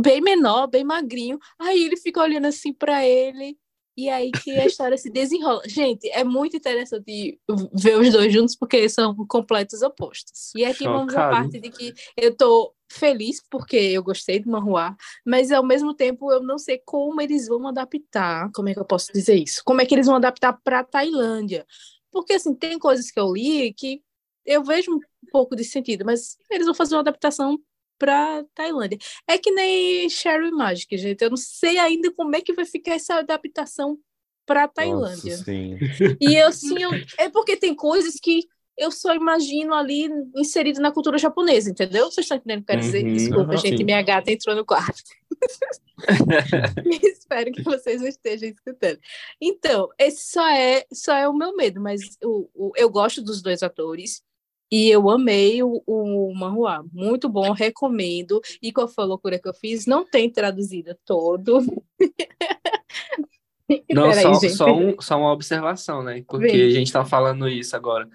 bem 0.00 0.20
menor, 0.20 0.66
bem 0.66 0.84
magrinho. 0.84 1.38
Aí 1.58 1.84
ele 1.84 1.96
fica 1.96 2.20
olhando 2.20 2.46
assim 2.46 2.72
para 2.72 3.06
ele. 3.06 3.58
E 3.96 4.08
aí 4.08 4.32
que 4.32 4.50
a 4.50 4.66
história 4.66 4.98
se 4.98 5.08
desenrola. 5.08 5.62
Gente, 5.66 6.08
é 6.10 6.24
muito 6.24 6.56
interessante 6.56 7.38
ver 7.72 7.96
os 7.96 8.10
dois 8.10 8.32
juntos, 8.32 8.56
porque 8.56 8.88
são 8.88 9.14
completos 9.28 9.82
opostos. 9.82 10.52
E 10.56 10.64
aqui 10.64 10.84
vamos 10.84 11.14
à 11.14 11.18
Chocado. 11.18 11.30
parte 11.30 11.60
de 11.60 11.70
que 11.70 11.94
eu 12.16 12.36
tô 12.36 12.74
feliz 12.90 13.40
porque 13.48 13.76
eu 13.76 14.02
gostei 14.02 14.40
do 14.40 14.50
Manhua, 14.50 14.96
mas 15.24 15.52
ao 15.52 15.64
mesmo 15.64 15.94
tempo 15.94 16.32
eu 16.32 16.42
não 16.42 16.58
sei 16.58 16.80
como 16.84 17.20
eles 17.20 17.46
vão 17.46 17.66
adaptar. 17.68 18.50
Como 18.52 18.68
é 18.68 18.74
que 18.74 18.80
eu 18.80 18.84
posso 18.84 19.12
dizer 19.12 19.36
isso? 19.36 19.62
Como 19.64 19.80
é 19.80 19.86
que 19.86 19.94
eles 19.94 20.06
vão 20.06 20.16
adaptar 20.16 20.58
para 20.64 20.82
Tailândia? 20.82 21.64
Porque 22.10 22.34
assim, 22.34 22.54
tem 22.54 22.78
coisas 22.78 23.10
que 23.10 23.20
eu 23.20 23.32
li 23.32 23.72
que 23.72 24.02
eu 24.44 24.62
vejo 24.64 24.92
um 24.92 25.00
pouco 25.30 25.54
de 25.54 25.64
sentido, 25.64 26.04
mas 26.04 26.36
eles 26.50 26.66
vão 26.66 26.74
fazer 26.74 26.94
uma 26.96 27.00
adaptação 27.00 27.58
para 27.98 28.44
Tailândia. 28.54 28.98
É 29.26 29.38
que 29.38 29.50
nem 29.50 30.08
Sherry 30.08 30.50
Magic, 30.50 30.96
gente. 30.98 31.22
Eu 31.22 31.30
não 31.30 31.36
sei 31.36 31.78
ainda 31.78 32.12
como 32.12 32.34
é 32.36 32.40
que 32.40 32.52
vai 32.52 32.64
ficar 32.64 32.94
essa 32.94 33.16
adaptação 33.16 33.98
para 34.46 34.68
Tailândia. 34.68 35.32
Nossa, 35.32 35.44
sim. 35.44 35.78
E 36.20 36.34
eu 36.36 36.52
sim, 36.52 36.82
eu- 36.82 36.90
é 37.18 37.28
porque 37.30 37.56
tem 37.56 37.74
coisas 37.74 38.14
que 38.20 38.42
eu 38.76 38.90
só 38.90 39.14
imagino 39.14 39.72
ali 39.72 40.08
inserido 40.36 40.80
na 40.80 40.90
cultura 40.92 41.16
japonesa, 41.16 41.70
entendeu? 41.70 42.10
Vocês 42.10 42.24
estão 42.24 42.36
entendendo 42.36 42.62
o 42.62 42.64
que 42.66 42.72
eu 42.72 42.76
quero 42.76 42.86
dizer? 42.86 43.04
Uhum, 43.06 43.12
Desculpa, 43.12 43.52
aham, 43.52 43.56
gente, 43.58 43.78
sim. 43.78 43.84
minha 43.84 44.02
gata 44.02 44.32
entrou 44.32 44.56
no 44.56 44.64
quarto. 44.66 45.00
Espero 47.02 47.52
que 47.52 47.62
vocês 47.62 48.00
não 48.00 48.08
estejam 48.08 48.48
escutando. 48.48 48.98
Então, 49.40 49.88
esse 49.98 50.30
só 50.30 50.46
é, 50.48 50.84
só 50.92 51.14
é 51.14 51.28
o 51.28 51.32
meu 51.32 51.54
medo, 51.56 51.80
mas 51.80 52.00
o, 52.22 52.48
o- 52.54 52.72
eu 52.76 52.90
gosto 52.90 53.22
dos 53.22 53.40
dois 53.42 53.62
atores. 53.62 54.22
E 54.76 54.90
eu 54.90 55.08
amei 55.08 55.62
o, 55.62 55.80
o 55.86 56.34
Manhua. 56.34 56.84
Muito 56.92 57.28
bom, 57.28 57.52
recomendo. 57.52 58.40
E 58.60 58.72
qual 58.72 58.88
foi 58.88 59.04
a 59.04 59.06
loucura 59.06 59.38
que 59.38 59.48
eu 59.48 59.54
fiz? 59.54 59.86
Não 59.86 60.04
tem 60.04 60.28
traduzido 60.28 60.96
todo. 61.04 61.60
Não, 63.88 64.08
Peraí, 64.10 64.22
só, 64.22 64.34
gente. 64.34 64.50
só, 64.54 64.66
um- 64.76 65.00
só 65.00 65.16
uma 65.18 65.32
observação, 65.32 66.02
né? 66.02 66.24
Porque 66.26 66.48
Vem. 66.48 66.66
a 66.66 66.70
gente 66.70 66.92
tá 66.92 67.04
falando 67.04 67.48
isso 67.48 67.74
agora. 67.76 68.08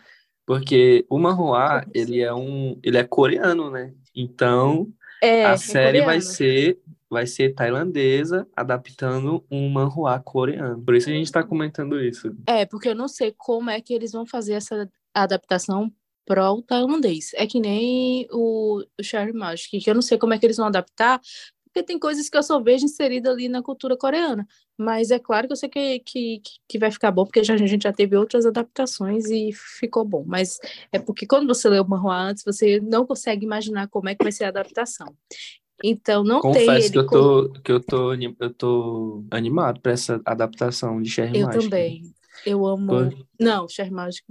Porque 0.46 1.06
o 1.10 1.18
Manhua, 1.18 1.86
ele 1.94 2.20
é 2.22 2.34
um, 2.34 2.78
ele 2.84 2.98
é 2.98 3.04
coreano, 3.06 3.72
né? 3.72 3.94
Então, 4.13 4.88
É, 5.24 5.46
a 5.46 5.51
é 5.51 5.58
série 5.58 6.00
vai 6.00 6.18
coreano. 6.20 6.22
ser 6.22 6.80
vai 7.10 7.25
ser 7.25 7.56
tailandesa 7.56 8.48
adaptando 8.56 9.44
um 9.50 9.68
manhua 9.70 10.20
coreano. 10.20 10.84
Por 10.84 10.94
isso 10.94 11.10
a 11.10 11.13
gente 11.13 11.32
tá 11.32 11.42
comentando 11.44 12.00
isso. 12.00 12.32
É, 12.46 12.66
porque 12.68 12.89
eu 12.89 12.94
não 12.96 13.08
sei 13.08 13.34
como 13.36 13.70
é 13.72 13.82
que 13.82 13.94
eles 13.96 14.12
vão 14.12 14.28
fazer 14.28 14.54
essa 14.54 14.88
adaptação 15.12 15.92
pro 16.29 16.62
tailandês. 16.62 17.31
É 17.33 17.48
que 17.48 17.59
nem 17.59 18.27
o, 18.31 18.83
o 19.00 19.03
Cherry 19.03 19.33
Magic, 19.33 19.79
que 19.79 19.89
eu 19.89 19.95
não 19.95 20.01
sei 20.03 20.17
como 20.19 20.33
é 20.33 20.38
que 20.39 20.45
eles 20.45 20.57
vão 20.57 20.67
adaptar, 20.67 21.19
porque 21.65 21.83
tem 21.83 21.98
coisas 22.00 22.29
que 22.29 22.38
eu 22.38 22.43
só 22.43 22.59
vejo 22.62 22.86
inserida 22.86 23.31
ali 23.31 23.50
na 23.50 23.63
cultura 23.63 23.98
coreana. 23.98 24.48
Mas 24.77 25.09
é 25.12 25.17
claro 25.19 25.48
que 25.48 25.53
eu 25.53 25.57
sei 25.57 25.69
que, 25.69 26.00
que, 26.00 26.41
que 26.67 26.77
vai 26.79 26.91
ficar 26.91 27.12
bom, 27.12 27.25
porque 27.25 27.43
já, 27.43 27.55
a 27.55 27.57
gente 27.57 27.83
já 27.83 27.91
teve 27.93 28.15
outras 28.15 28.45
adaptações 28.45 29.25
e 29.29 29.51
ficou 29.53 30.05
bom. 30.05 30.24
Mas 30.25 30.59
é 30.91 31.00
porque 31.00 31.25
quando 31.25 31.48
você 31.48 31.67
lê 31.67 31.79
o 31.79 31.88
manhua 31.88 32.15
antes, 32.17 32.43
você 32.43 32.79
não 32.79 33.05
consegue 33.05 33.43
imaginar 33.45 33.88
como 33.89 34.07
é 34.09 34.15
que 34.15 34.24
vai 34.24 34.31
ser 34.31 34.45
a 34.45 34.50
adaptação. 34.50 35.15
Então, 35.83 36.24
não 36.24 36.41
tem 36.41 36.51
Confesso 36.53 36.91
que 36.91 36.98
eu 37.00 37.05
com- 37.05 37.15
tô 37.15 37.53
que 37.62 37.71
eu 37.71 37.79
tô 37.79 38.13
eu 38.13 38.53
tô 38.53 39.24
animado 39.31 39.79
para 39.81 39.93
essa 39.93 40.21
adaptação 40.25 41.01
de 41.01 41.09
Cherry 41.09 41.39
Eu 41.39 41.48
Magic. 41.48 41.63
também. 41.69 42.13
Eu 42.45 42.65
amo. 42.65 43.12
Não, 43.39 43.67
Cherry 43.67 43.91
Magic. 43.91 44.24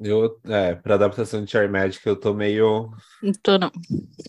Eu, 0.00 0.40
é, 0.44 0.74
pra 0.74 0.94
adaptação 0.94 1.44
de 1.44 1.50
Cherry 1.50 1.68
Magic, 1.70 2.06
eu 2.06 2.18
tô 2.18 2.34
meio. 2.34 2.90
Não 3.20 3.32
tô, 3.42 3.58
não. 3.58 3.72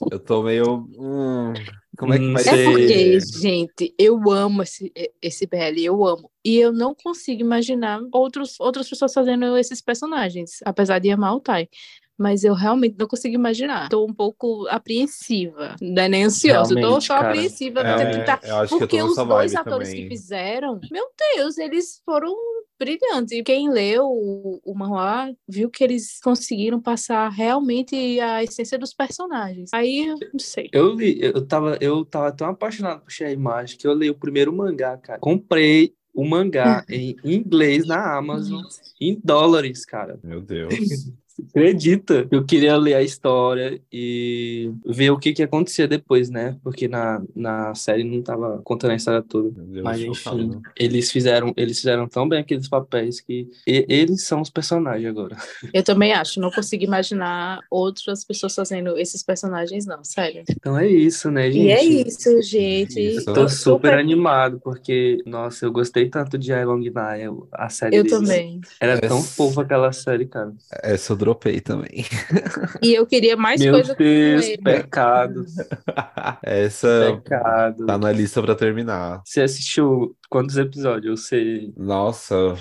Eu 0.09 0.19
tô 0.19 0.43
meio. 0.43 0.87
hum, 0.97 1.53
como 1.97 2.13
é 2.13 2.19
que 2.19 2.27
Hum, 2.27 2.31
vai 2.31 2.45
É 2.45 2.57
sei. 2.57 2.57
porque, 2.57 3.19
ser? 3.19 3.25
gente, 3.33 3.95
eu 3.97 4.29
amo 4.29 4.61
esse, 4.61 4.91
esse 5.21 5.47
BL, 5.47 5.83
eu 5.85 6.05
amo. 6.05 6.29
E 6.43 6.57
eu 6.57 6.71
não 6.71 6.93
consigo 6.93 7.41
imaginar 7.41 7.99
outros, 8.13 8.59
outras 8.59 8.87
pessoas 8.89 9.13
fazendo 9.13 9.57
esses 9.57 9.81
personagens, 9.81 10.59
apesar 10.65 10.99
de 10.99 11.09
amar 11.09 11.35
o 11.35 11.39
Tai. 11.39 11.67
Mas 12.17 12.43
eu 12.43 12.53
realmente 12.53 12.95
não 12.97 13.07
consigo 13.07 13.35
imaginar. 13.35 13.89
Tô 13.89 14.05
um 14.05 14.13
pouco 14.13 14.65
apreensiva, 14.69 15.75
não 15.81 16.03
é 16.03 16.07
nem 16.07 16.23
ansiosa, 16.23 16.73
Realmente, 16.75 17.05
só 17.05 17.15
cara. 17.15 17.29
apreensiva 17.29 17.79
É, 17.81 17.83
pra 17.83 18.11
tentar. 18.11 18.39
eu 18.47 18.55
acho 18.57 18.69
que 18.69 18.75
eu 18.75 18.79
Porque 18.79 19.01
os 19.03 19.15
dois 19.15 19.55
atores 19.55 19.89
que 19.89 19.95
também. 19.95 20.09
fizeram, 20.09 20.79
meu 20.91 21.05
Deus, 21.35 21.57
eles 21.57 22.01
foram 22.05 22.33
brilhantes. 22.79 23.31
E 23.31 23.43
quem 23.43 23.69
leu 23.69 24.05
o, 24.05 24.61
o 24.63 24.73
manhua 24.75 25.33
viu 25.47 25.69
que 25.69 25.83
eles 25.83 26.19
conseguiram 26.21 26.79
passar 26.81 27.27
realmente 27.29 28.19
a 28.19 28.43
essência 28.43 28.77
dos 28.77 28.93
personagens. 28.93 29.69
Aí, 29.73 30.07
eu 30.07 30.17
não 30.31 30.39
sei. 30.39 30.69
Eu 30.71 30.93
li, 30.95 31.17
eu 31.21 31.45
tava, 31.45 31.77
eu 31.81 32.05
tava 32.05 32.31
tão 32.31 32.47
apaixonado 32.49 33.01
por 33.01 33.11
Cherry 33.11 33.37
Magic 33.37 33.77
que 33.77 33.87
eu 33.87 33.93
li 33.93 34.09
o 34.09 34.15
primeiro 34.15 34.53
mangá, 34.53 34.97
cara. 34.97 35.19
Comprei 35.19 35.93
o 36.13 36.25
mangá 36.25 36.85
em 36.89 37.15
inglês 37.25 37.85
na 37.85 38.15
Amazon, 38.17 38.61
em 39.01 39.19
dólares, 39.23 39.85
cara. 39.85 40.17
Meu 40.23 40.41
Deus. 40.41 40.73
Acredita? 41.49 42.27
Eu 42.31 42.45
queria 42.45 42.75
ler 42.77 42.95
a 42.95 43.01
história 43.03 43.79
e 43.91 44.71
ver 44.85 45.09
o 45.11 45.17
que 45.19 45.33
que 45.33 45.43
acontecia 45.43 45.87
depois, 45.87 46.29
né? 46.29 46.57
Porque 46.63 46.87
na, 46.87 47.21
na 47.35 47.73
série 47.75 48.03
não 48.03 48.21
tava 48.21 48.61
contando 48.63 48.91
a 48.91 48.95
história 48.95 49.21
toda. 49.21 49.49
Deus, 49.51 49.83
Mas 49.83 49.99
enfim, 50.01 50.13
chocado. 50.13 50.61
eles 50.77 51.11
fizeram, 51.11 51.53
eles 51.57 51.77
fizeram 51.77 52.07
tão 52.07 52.27
bem 52.27 52.39
aqueles 52.39 52.67
papéis 52.69 53.19
que 53.19 53.49
e- 53.67 53.85
eles 53.89 54.23
são 54.25 54.41
os 54.41 54.49
personagens 54.49 55.07
agora. 55.09 55.35
Eu 55.73 55.83
também 55.83 56.13
acho, 56.13 56.39
não 56.39 56.51
consigo 56.51 56.83
imaginar 56.83 57.59
outras 57.69 58.23
pessoas 58.23 58.55
fazendo 58.55 58.97
esses 58.97 59.21
personagens, 59.23 59.85
não, 59.85 60.03
sério. 60.03 60.43
Então 60.49 60.77
é 60.77 60.87
isso, 60.87 61.29
né, 61.31 61.51
gente? 61.51 61.65
E 61.65 61.71
é 61.71 61.83
isso, 61.83 62.41
gente. 62.41 62.99
Isso. 62.99 63.33
Tô 63.33 63.47
super 63.49 63.93
animado, 63.97 64.59
porque, 64.63 65.17
nossa, 65.25 65.65
eu 65.65 65.71
gostei 65.71 66.09
tanto 66.09 66.37
de 66.37 66.51
I 66.51 66.63
Long 66.65 66.79
Night, 66.79 67.29
a 67.51 67.69
série 67.69 67.97
Eu 67.97 68.03
deles. 68.03 68.17
também. 68.19 68.61
Era 68.79 68.99
tão 69.01 69.21
fofa 69.21 69.61
aquela 69.61 69.91
série, 69.91 70.25
cara. 70.25 70.53
Essa 70.83 71.13
eu 71.13 71.17
dropei 71.25 71.59
também. 71.59 72.05
E 72.81 72.93
eu 72.93 73.05
queria 73.05 73.35
mais 73.35 73.59
Meu 73.61 73.73
coisa 73.73 73.95
com 73.95 74.03
Deus, 74.03 74.45
ele. 74.45 74.57
pecado, 74.61 75.45
Essa 76.43 77.19
pecado. 77.23 77.85
tá 77.85 77.97
na 77.97 78.11
lista 78.11 78.41
pra 78.41 78.55
terminar. 78.55 79.21
Você 79.25 79.41
assistiu 79.41 80.15
quantos 80.29 80.57
episódios? 80.57 81.21
Você... 81.27 81.71
Nossa, 81.77 82.55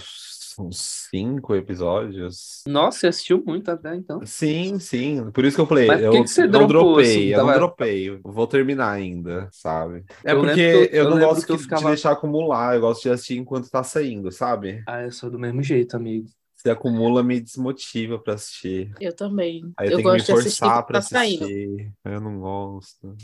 uns 0.59 1.09
cinco 1.11 1.55
episódios. 1.55 2.63
Nossa, 2.67 2.99
você 3.01 3.07
assistiu 3.09 3.43
muito 3.45 3.71
até, 3.71 3.95
então. 3.97 4.21
Sim, 4.25 4.79
sim. 4.79 5.31
Por 5.33 5.45
isso 5.45 5.57
que 5.57 5.61
eu 5.61 5.67
falei, 5.67 5.87
Mas 5.87 5.99
por 6.01 6.05
eu 6.07 6.13
que 6.13 6.23
que 6.23 6.29
você 6.29 6.47
não 6.47 6.67
dropou, 6.67 6.95
dropei, 6.95 7.11
assim? 7.11 7.25
eu 7.27 7.39
não 7.39 7.47
Tava- 7.47 7.59
dropei. 7.59 8.21
Vou 8.23 8.47
terminar 8.47 8.91
ainda, 8.93 9.49
sabe? 9.53 10.05
É 10.25 10.33
Eu 10.33 10.41
porque 10.41 10.55
lembro 10.67 10.95
eu- 10.97 11.05
eu 11.05 11.11
não 11.11 11.19
gosto 11.19 11.45
que 11.47 11.53
eu 11.53 11.57
de 11.57 11.63
ficava- 11.65 11.89
deixar 11.89 12.13
acumular, 12.13 12.75
eu 12.77 12.81
gosto 12.81 13.03
de 13.03 13.11
assistir 13.11 13.37
enquanto 13.39 13.69
tá 13.71 13.83
saindo, 13.83 14.31
sabe? 14.31 14.83
Ah, 14.87 15.03
eu 15.03 15.11
sou 15.13 15.29
do 15.31 15.39
mesmo 15.39 15.63
jeito, 15.63 15.97
amigo. 15.97 16.27
Se 16.65 16.71
acumula, 16.71 17.23
me 17.23 17.39
desmotiva 17.41 18.19
pra 18.19 18.35
assistir. 18.35 18.91
Eu 18.99 19.15
também. 19.15 19.71
Aí 19.77 19.89
eu, 19.89 19.99
eu 19.99 19.99
tenho 19.99 20.09
que 20.09 20.13
me 20.13 20.19
gosto 20.19 20.27
de 20.27 20.33
assistir 20.33 20.61
forçar 20.61 20.77
quando 20.77 20.87
pra 20.87 21.03
tá 21.03 21.21
assistir. 21.21 21.93
Eu 22.03 22.21
não 22.23 22.41
gosto. 22.41 23.17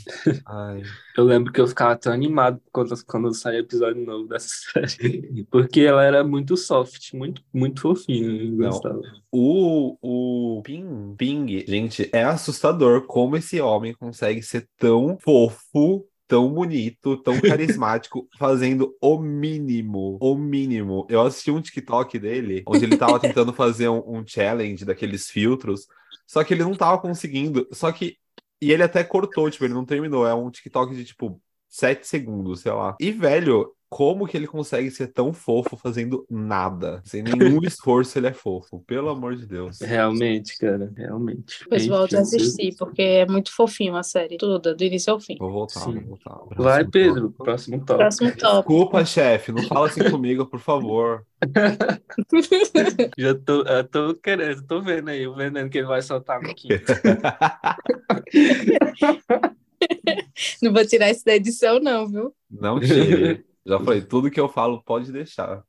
Ai. 0.45 0.83
Eu 1.17 1.25
lembro 1.25 1.51
que 1.51 1.59
eu 1.59 1.67
ficava 1.67 1.95
tão 1.95 2.13
animado 2.13 2.61
quando, 2.71 3.05
quando 3.05 3.33
saía 3.33 3.59
episódio 3.59 4.05
novo 4.05 4.27
dessa 4.27 4.47
série. 4.47 5.45
Porque 5.51 5.81
ela 5.81 6.03
era 6.03 6.23
muito 6.23 6.55
soft, 6.55 7.13
muito, 7.13 7.43
muito 7.53 7.81
fofinha. 7.81 8.51
Gostava. 8.55 9.01
O, 9.31 9.97
o 10.01 10.61
Ping, 10.61 11.15
Ping, 11.17 11.65
gente, 11.67 12.09
é 12.13 12.23
assustador 12.23 13.05
como 13.05 13.35
esse 13.35 13.59
homem 13.59 13.93
consegue 13.93 14.41
ser 14.41 14.67
tão 14.77 15.17
fofo, 15.19 16.05
tão 16.31 16.49
bonito, 16.49 17.17
tão 17.17 17.33
carismático, 17.41 18.25
fazendo 18.39 18.95
o 19.01 19.19
mínimo, 19.19 20.17
o 20.21 20.37
mínimo. 20.37 21.05
Eu 21.09 21.21
assisti 21.23 21.51
um 21.51 21.59
TikTok 21.59 22.17
dele, 22.17 22.63
onde 22.65 22.85
ele 22.85 22.95
tava 22.95 23.19
tentando 23.19 23.51
fazer 23.51 23.89
um, 23.89 24.19
um 24.19 24.25
challenge 24.25 24.85
daqueles 24.85 25.29
filtros, 25.29 25.87
só 26.25 26.41
que 26.41 26.53
ele 26.53 26.63
não 26.63 26.73
tava 26.73 26.97
conseguindo. 27.01 27.67
Só 27.73 27.91
que. 27.91 28.17
E 28.61 28.71
ele 28.71 28.83
até 28.83 29.03
cortou, 29.03 29.49
tipo, 29.49 29.65
ele 29.65 29.73
não 29.73 29.83
terminou. 29.83 30.25
É 30.25 30.33
um 30.33 30.49
TikTok 30.49 30.95
de, 30.95 31.03
tipo, 31.03 31.41
sete 31.67 32.07
segundos, 32.07 32.61
sei 32.61 32.71
lá. 32.71 32.95
E, 32.97 33.11
velho. 33.11 33.75
Como 33.91 34.25
que 34.25 34.37
ele 34.37 34.47
consegue 34.47 34.89
ser 34.89 35.07
tão 35.07 35.33
fofo 35.33 35.75
fazendo 35.75 36.25
nada. 36.29 37.01
Sem 37.03 37.21
nenhum 37.21 37.59
esforço 37.61 38.17
ele 38.17 38.27
é 38.27 38.33
fofo. 38.33 38.79
Pelo 38.87 39.09
amor 39.09 39.35
de 39.35 39.45
Deus. 39.45 39.81
Realmente, 39.81 40.57
cara. 40.57 40.89
Realmente. 40.95 41.59
Depois 41.59 41.85
volte 41.87 42.15
a 42.15 42.21
assistir, 42.21 42.73
porque 42.79 43.01
é 43.01 43.25
muito 43.25 43.53
fofinho 43.53 43.97
a 43.97 44.01
série 44.01 44.37
toda, 44.37 44.73
do 44.73 44.81
início 44.81 45.11
ao 45.11 45.19
fim. 45.19 45.35
Vou 45.37 45.51
voltar, 45.51 45.81
Sim. 45.81 45.99
vou 45.99 46.17
voltar. 46.17 46.39
Vai, 46.55 46.85
Próximo 46.85 46.91
Pedro. 46.91 47.21
tópico. 47.21 47.43
Próximo 47.43 47.77
tópico. 47.79 47.97
Próximo 47.97 48.31
top. 48.31 48.55
Desculpa, 48.55 49.05
chefe. 49.05 49.51
Não 49.51 49.63
fala 49.63 49.87
assim 49.87 50.09
comigo, 50.09 50.45
por 50.45 50.61
favor. 50.61 51.25
Já 53.19 53.35
tô, 53.35 53.63
eu 53.63 53.83
tô 53.83 54.15
querendo, 54.15 54.65
tô 54.65 54.81
vendo 54.81 55.09
aí, 55.09 55.27
o 55.27 55.35
veneno 55.35 55.69
que 55.69 55.79
ele 55.79 55.87
vai 55.87 56.01
soltar 56.01 56.41
no 56.41 56.55
quinto. 56.55 56.93
Não 60.61 60.71
vou 60.71 60.85
tirar 60.85 61.09
isso 61.09 61.25
da 61.25 61.35
edição, 61.35 61.79
não, 61.79 62.07
viu? 62.07 62.33
Não 62.49 62.79
tire. 62.79 63.43
Já 63.65 63.79
falei, 63.79 64.01
tudo 64.01 64.31
que 64.31 64.39
eu 64.39 64.49
falo 64.49 64.81
pode 64.83 65.11
deixar. 65.11 65.63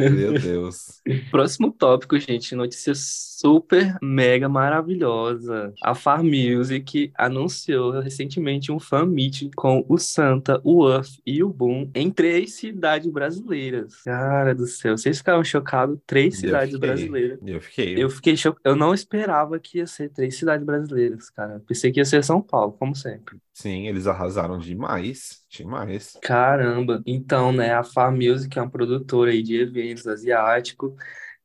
Meu 0.00 0.32
Deus. 0.38 1.00
Próximo 1.30 1.70
tópico, 1.72 2.18
gente, 2.18 2.54
notícia 2.56 2.92
super 2.96 3.96
mega 4.02 4.48
maravilhosa. 4.48 5.72
A 5.82 5.94
Far 5.94 6.24
Music 6.24 7.12
anunciou 7.16 8.00
recentemente 8.00 8.72
um 8.72 8.80
fan 8.80 9.06
meeting 9.06 9.50
com 9.56 9.84
o 9.88 9.96
Santa, 9.96 10.60
o 10.64 10.84
Uff 10.84 11.20
e 11.24 11.42
o 11.42 11.48
Boom 11.48 11.88
em 11.94 12.10
três 12.10 12.54
cidades 12.54 13.10
brasileiras. 13.10 13.94
Cara 14.04 14.54
do 14.54 14.66
céu, 14.66 14.98
vocês 14.98 15.18
ficaram 15.18 15.44
chocados? 15.44 15.98
Três 16.04 16.34
Eu 16.34 16.40
cidades 16.40 16.74
fiquei. 16.74 16.88
brasileiras. 16.88 17.38
Eu 17.46 17.60
fiquei. 17.60 18.02
Eu 18.02 18.10
fiquei 18.10 18.36
chocado. 18.36 18.60
Eu 18.64 18.74
não 18.74 18.92
esperava 18.92 19.58
que 19.60 19.78
ia 19.78 19.86
ser 19.86 20.08
três 20.10 20.36
cidades 20.36 20.66
brasileiras, 20.66 21.30
cara. 21.30 21.60
Pensei 21.66 21.92
que 21.92 22.00
ia 22.00 22.04
ser 22.04 22.24
São 22.24 22.42
Paulo, 22.42 22.72
como 22.72 22.94
sempre. 22.96 23.38
Sim, 23.52 23.86
eles 23.88 24.06
arrasaram 24.06 24.58
demais. 24.58 25.44
Demais. 25.50 26.16
Caramba. 26.22 27.02
Então, 27.06 27.52
né, 27.52 27.72
a 27.72 27.82
Far 27.82 28.12
Music 28.14 28.58
é 28.58 28.62
uma 28.62 28.70
produtora 28.70 29.30
aí 29.30 29.42
de 29.42 29.56
eventos 29.60 30.06
asiático 30.06 30.94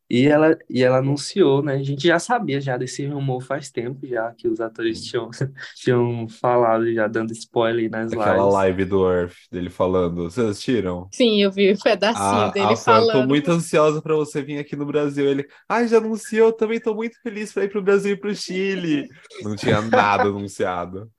e 0.10 0.28
ela, 0.28 0.56
e 0.70 0.84
ela 0.84 0.98
anunciou, 0.98 1.64
né? 1.64 1.76
A 1.76 1.82
gente 1.84 2.06
já 2.08 2.20
sabia 2.20 2.60
já 2.62 2.78
desse 2.78 3.06
rumor 3.08 3.42
faz 3.42 3.72
tempo 3.72 4.06
já 4.06 4.32
que 4.38 4.48
os 4.48 4.60
atores 4.60 5.02
tinham, 5.06 5.30
tinham 5.78 6.28
falado 6.28 6.92
já 6.94 7.08
dando 7.08 7.32
spoiler 7.32 7.90
nas 7.90 8.12
Aquela 8.12 8.34
lives. 8.36 8.54
live 8.54 8.86
do 8.86 9.10
Earth 9.12 9.34
dele 9.50 9.70
falando. 9.70 10.24
Vocês 10.30 10.48
assistiram? 10.50 11.08
Sim, 11.12 11.42
eu 11.42 11.50
vi 11.52 11.72
um 11.72 11.78
pedacinho 11.78 12.24
A, 12.26 12.52
dele 12.52 12.74
a 12.74 12.76
fã, 12.76 13.00
tô 13.00 13.12
falando. 13.14 13.28
muito 13.28 13.50
ansiosa 13.50 14.02
pra 14.02 14.14
você 14.16 14.42
vir 14.44 14.60
aqui 14.60 14.76
no 14.76 14.86
Brasil. 14.86 15.26
Ele, 15.26 15.48
ai, 15.68 15.88
já 15.88 15.98
anunciou, 15.98 16.52
também 16.52 16.80
tô 16.80 16.94
muito 16.94 17.20
feliz 17.24 17.52
pra 17.54 17.64
ir 17.64 17.70
pro 17.70 17.82
Brasil 17.82 18.12
e 18.12 18.18
pro 18.20 18.36
Chile. 18.36 19.08
Não 19.42 19.56
tinha 19.56 19.82
nada 19.82 20.24
anunciado. 20.24 21.10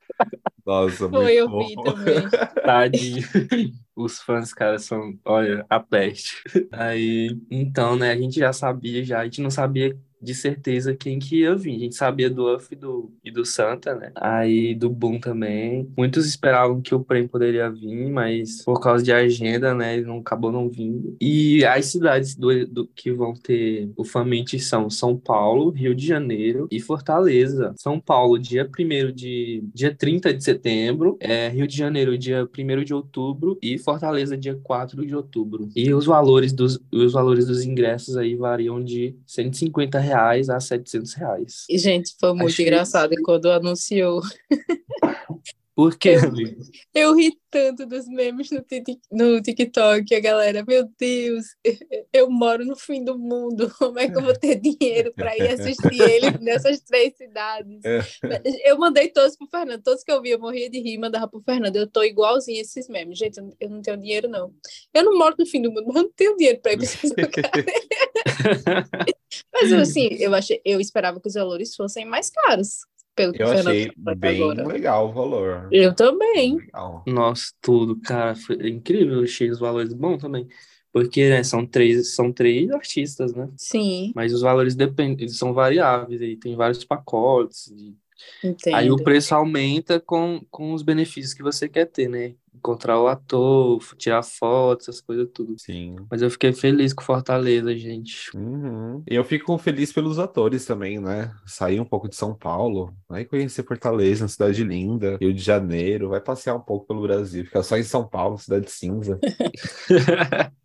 Nossa, 0.64 1.09
muito 1.09 1.23
Foi, 1.23 1.35
eu 1.35 1.50
vi 1.50 1.75
fofo. 1.75 1.83
também. 1.83 2.30
Tadinho. 2.64 3.23
Os 3.94 4.21
fãs, 4.21 4.52
cara, 4.52 4.78
são, 4.78 5.18
olha, 5.25 5.64
a 5.68 5.78
peste. 5.80 6.42
Aí, 6.73 7.38
então, 7.50 7.97
né, 7.97 8.11
a 8.12 8.16
gente 8.16 8.38
já 8.40 8.52
sabia 8.52 9.04
já, 9.04 9.21
a 9.21 9.25
gente 9.25 9.40
não 9.42 9.50
sabia 9.50 9.97
de 10.25 10.35
certeza 10.35 10.95
quem 10.95 11.19
que 11.19 11.40
ia 11.40 11.54
vir. 11.54 11.76
A 11.76 11.78
gente 11.78 11.95
sabia 11.95 12.31
do 12.31 12.52
Uff 12.54 12.69
e 12.73 12.76
do, 12.76 13.12
e 13.23 13.31
do 13.31 13.45
Santa, 13.45 13.95
né? 13.95 14.11
Aí 14.16 14.75
do 14.75 14.88
Boom 14.88 15.21
também. 15.21 15.88
Muitos 15.97 16.26
esperavam 16.26 16.81
que 16.81 16.95
o 16.95 17.00
Prem 17.00 17.28
poderia 17.28 17.71
vir, 17.71 18.11
mas 18.11 18.62
por 18.64 18.81
causa 18.81 19.04
de 19.04 19.12
agenda, 19.12 19.75
né, 19.75 19.97
ele 19.97 20.07
não 20.07 20.19
acabou 20.19 20.50
não 20.50 20.69
vindo. 20.69 21.16
E 21.21 21.64
as 21.64 21.87
cidades 21.87 22.35
do, 22.35 22.66
do 22.66 22.87
que 22.87 23.12
vão 23.12 23.35
ter 23.35 23.90
o 23.97 24.04
Famente 24.04 24.59
são 24.59 24.88
São 24.88 25.16
Paulo, 25.16 25.71
Rio 25.71 25.95
de 25.95 26.07
Janeiro 26.07 26.66
e 26.71 26.81
Fortaleza. 26.81 27.75
São 27.76 28.00
Paulo, 28.00 28.38
dia 28.38 28.69
1 28.69 29.12
de 29.12 29.62
dia 29.75 29.95
30 29.95 30.33
de 30.33 30.43
setembro, 30.43 31.16
é, 31.21 31.49
Rio 31.49 31.66
de 31.66 31.76
Janeiro, 31.76 32.16
dia 32.16 32.49
1 32.57 32.85
de 32.85 32.95
outubro 32.95 33.59
e 33.62 33.76
Fortaleza, 33.78 34.37
dia 34.37 34.59
4 34.62 35.07
de 35.07 35.14
outubro. 35.14 35.69
E 35.76 35.93
os 35.93 36.07
valores 36.07 36.52
dos, 36.52 36.81
os 36.90 37.12
valores 37.12 37.47
dos 37.47 37.64
ingressos 37.64 38.16
aí 38.16 38.35
variam 38.35 38.83
de 38.83 39.14
150 39.26 39.99
reais 39.99 40.13
a 40.49 40.61
700 40.61 41.14
reais. 41.14 41.64
E, 41.68 41.78
gente, 41.78 42.14
foi 42.18 42.33
muito 42.35 42.47
Achei- 42.52 42.66
engraçado 42.66 43.14
quando 43.25 43.50
anunciou. 43.50 44.23
Por 45.76 45.99
quê, 45.99 46.11
amigo? 46.11 46.62
Eu 46.95 47.16
ri 47.16 47.37
tanto 47.50 47.85
dos 47.85 48.07
memes 48.07 48.49
no, 48.50 48.64
no 49.11 49.43
TikTok, 49.43 50.14
a 50.14 50.21
galera, 50.21 50.64
meu 50.66 50.88
Deus, 50.99 51.47
eu 52.12 52.31
moro 52.31 52.64
no 52.64 52.76
fim 52.76 53.02
do 53.04 53.19
mundo, 53.19 53.69
como 53.78 53.99
é 53.99 54.09
que 54.09 54.16
eu 54.16 54.22
vou 54.22 54.35
ter 54.38 54.61
dinheiro 54.61 55.12
para 55.14 55.37
ir 55.37 55.49
assistir 55.49 56.01
ele 56.01 56.31
nessas 56.40 56.81
três 56.81 57.16
cidades? 57.16 57.81
É. 57.85 58.01
Eu 58.64 58.79
mandei 58.79 59.09
todos 59.09 59.37
pro 59.37 59.49
Fernando, 59.49 59.83
todos 59.83 60.05
que 60.05 60.12
eu 60.12 60.22
vi, 60.22 60.31
eu 60.31 60.38
morria 60.38 60.70
de 60.70 60.79
rir, 60.81 60.96
mandava 60.99 61.27
pro 61.27 61.42
Fernando, 61.42 61.75
eu 61.75 61.88
tô 61.88 62.05
igualzinho 62.05 62.59
a 62.59 62.62
esses 62.62 62.88
memes, 62.88 63.18
gente, 63.18 63.38
eu 63.38 63.44
não- 63.44 63.57
eu 63.61 63.70
não 63.70 63.83
tenho 63.83 63.96
dinheiro 63.96 64.29
não. 64.29 64.55
Eu 64.92 65.03
não 65.05 65.18
moro 65.18 65.35
no 65.37 65.44
fim 65.46 65.61
do 65.61 65.70
mundo, 65.72 65.87
mas 65.88 65.96
eu 65.96 66.03
não 66.05 66.12
tenho 66.14 66.37
dinheiro 66.37 66.61
para 66.61 66.72
ir 66.72 66.77
pra 66.77 66.85
esses 66.85 67.11
lugares. 67.11 68.94
Mas 69.53 69.72
assim, 69.72 70.09
eu 70.20 70.33
achei, 70.35 70.61
eu 70.64 70.81
esperava 70.81 71.20
que 71.20 71.27
os 71.29 71.35
valores 71.35 71.75
fossem 71.75 72.05
mais 72.05 72.31
caros, 72.31 72.81
pelo 73.14 73.33
que 73.33 73.42
Eu 73.42 73.50
achei 73.50 73.92
bem 73.96 74.42
agora. 74.42 74.66
legal 74.66 75.09
o 75.09 75.12
valor. 75.12 75.68
Eu 75.72 75.94
também. 75.94 76.57
Legal. 76.57 77.05
Nossa, 77.07 77.53
tudo, 77.61 78.00
cara, 78.00 78.35
foi 78.35 78.57
incrível, 78.68 79.16
eu 79.18 79.24
achei 79.24 79.50
os 79.50 79.59
valores 79.59 79.92
bons 79.92 80.20
também. 80.20 80.48
Porque, 80.92 81.29
né, 81.29 81.42
são 81.42 81.66
três, 81.66 82.14
são 82.14 82.33
três 82.33 82.70
artistas, 82.70 83.35
né? 83.35 83.48
Sim, 83.57 84.12
Mas 84.14 84.33
os 84.33 84.42
valores 84.42 84.77
dependem, 84.77 85.22
eles 85.27 85.37
são 85.37 85.53
variáveis, 85.53 86.22
aí 86.22 86.37
tem 86.37 86.55
vários 86.57 86.85
pacotes. 86.85 87.66
e- 87.68 87.96
entendo. 88.42 88.74
Aí 88.74 88.90
o 88.90 88.96
preço 88.96 89.35
aumenta 89.35 90.00
com, 90.00 90.40
com 90.50 90.72
os 90.72 90.83
benefícios 90.83 91.35
que 91.35 91.42
você 91.42 91.68
quer 91.68 91.87
ter, 91.87 92.09
né? 92.09 92.35
Encontrar 92.55 93.00
o 93.00 93.09
ator, 93.09 93.83
tirar 93.96 94.22
fotos, 94.22 94.88
essas 94.88 95.00
coisas 95.00 95.29
tudo. 95.35 95.55
Sim. 95.59 95.96
Mas 96.11 96.22
eu 96.22 96.31
fiquei 96.31 96.53
feliz 96.53 96.92
com 96.92 97.03
Fortaleza, 97.03 97.77
gente. 97.77 98.31
Uhum. 98.37 99.03
E 99.09 99.14
eu 99.14 99.24
fico 99.24 99.57
feliz 99.59 99.92
pelos 99.92 100.18
atores 100.18 100.64
também, 100.64 101.00
né? 101.00 101.35
Sair 101.44 101.81
um 101.81 101.85
pouco 101.85 102.09
de 102.09 102.16
São 102.16 102.35
Paulo, 102.35 102.94
vai 103.09 103.24
conhecer 103.24 103.64
Fortaleza, 103.64 104.24
uma 104.24 104.29
cidade 104.29 104.62
linda, 104.62 105.18
Rio 105.20 105.35
de 105.35 105.42
Janeiro, 105.42 106.09
vai 106.09 106.20
passear 106.20 106.55
um 106.55 106.61
pouco 106.61 106.87
pelo 106.87 107.03
Brasil, 107.03 107.44
ficar 107.44 107.62
só 107.62 107.77
em 107.77 107.83
São 107.83 108.07
Paulo, 108.07 108.38
cidade 108.38 108.70
cinza. 108.70 109.18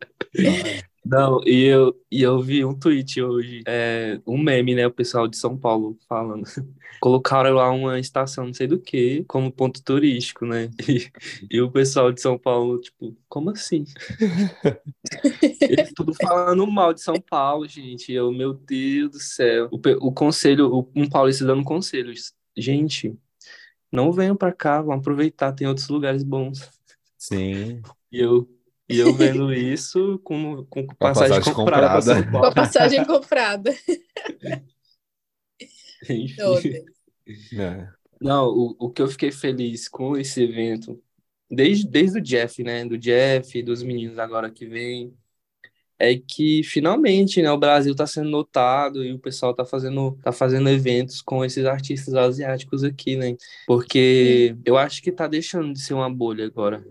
Não, 1.12 1.42
e 1.44 1.64
eu, 1.66 1.96
e 2.12 2.22
eu 2.22 2.40
vi 2.40 2.64
um 2.64 2.78
tweet 2.78 3.20
hoje, 3.22 3.64
é, 3.68 4.22
um 4.28 4.38
meme, 4.38 4.76
né? 4.76 4.86
O 4.86 4.92
pessoal 4.92 5.28
de 5.28 5.38
São 5.38 5.58
Paulo 5.58 5.98
falando. 6.08 6.44
Colocaram 7.02 7.56
lá 7.56 7.72
uma 7.72 7.98
estação, 8.00 8.46
não 8.48 8.54
sei 8.54 8.68
do 8.68 8.80
que, 8.80 9.24
como 9.26 9.52
ponto 9.52 9.82
turístico, 9.84 10.46
né? 10.46 10.70
E, 10.88 11.10
e 11.58 11.62
o 11.62 11.72
pessoal 11.72 12.12
de 12.12 12.22
São 12.22 12.38
Paulo, 12.38 12.80
tipo, 12.80 13.16
como 13.28 13.50
assim? 13.50 13.86
Eles 15.68 15.94
tudo 15.94 16.14
falando 16.14 16.66
mal 16.68 16.94
de 16.94 17.02
São 17.02 17.20
Paulo, 17.22 17.68
gente. 17.68 18.12
E 18.12 18.16
Eu, 18.16 18.32
meu 18.32 18.54
Deus 18.54 19.12
do 19.12 19.20
céu. 19.20 19.70
O, 19.72 20.08
o 20.08 20.12
conselho, 20.14 20.74
o- 20.74 20.92
um 20.96 21.08
paulista 21.10 21.46
dando 21.46 21.64
conselhos. 21.64 22.34
Gente, 22.58 23.18
não 23.92 24.12
venham 24.12 24.36
pra 24.36 24.52
cá, 24.54 24.82
vão 24.82 24.96
aproveitar, 24.96 25.54
tem 25.54 25.68
outros 25.68 25.90
lugares 25.90 26.24
bons. 26.24 26.70
Sim. 27.18 27.82
E 28.12 28.20
eu, 28.20 28.50
e 28.90 28.98
eu 28.98 29.14
vendo 29.14 29.54
isso 29.54 30.20
com, 30.24 30.66
com 30.66 30.88
passagem, 30.88 31.38
passagem 31.38 31.54
comprada 31.54 32.00
comprada. 32.00 32.32
Com 32.32 32.46
a 32.46 32.52
passagem 32.52 33.06
comprada. 33.06 33.76
Enfim. 36.10 36.86
É. 37.60 37.88
Não, 38.20 38.48
o, 38.48 38.76
o 38.80 38.90
que 38.90 39.02
eu 39.02 39.08
fiquei 39.08 39.32
feliz 39.32 39.88
com 39.88 40.18
esse 40.18 40.44
evento, 40.44 41.02
desde, 41.50 41.88
desde 41.88 42.20
o 42.20 42.22
Jeff, 42.22 42.64
né? 42.64 42.84
Do 42.86 42.98
Jeff, 42.98 43.62
dos 43.62 43.84
meninos 43.84 44.18
agora 44.18 44.50
que 44.50 44.66
vem, 44.66 45.14
é 46.00 46.18
que 46.18 46.64
finalmente, 46.64 47.42
né, 47.42 47.52
o 47.52 47.58
Brasil 47.58 47.92
está 47.92 48.08
sendo 48.08 48.30
notado 48.30 49.04
e 49.04 49.12
o 49.12 49.20
pessoal 49.20 49.52
está 49.52 49.66
fazendo, 49.66 50.18
tá 50.24 50.32
fazendo 50.32 50.70
eventos 50.70 51.22
com 51.22 51.44
esses 51.44 51.66
artistas 51.66 52.14
asiáticos 52.16 52.84
aqui, 52.84 53.18
né? 53.18 53.36
Porque 53.68 54.56
eu 54.66 54.78
acho 54.78 55.02
que 55.02 55.12
tá 55.12 55.28
deixando 55.28 55.74
de 55.74 55.82
ser 55.82 55.94
uma 55.94 56.10
bolha 56.10 56.46
agora. 56.46 56.84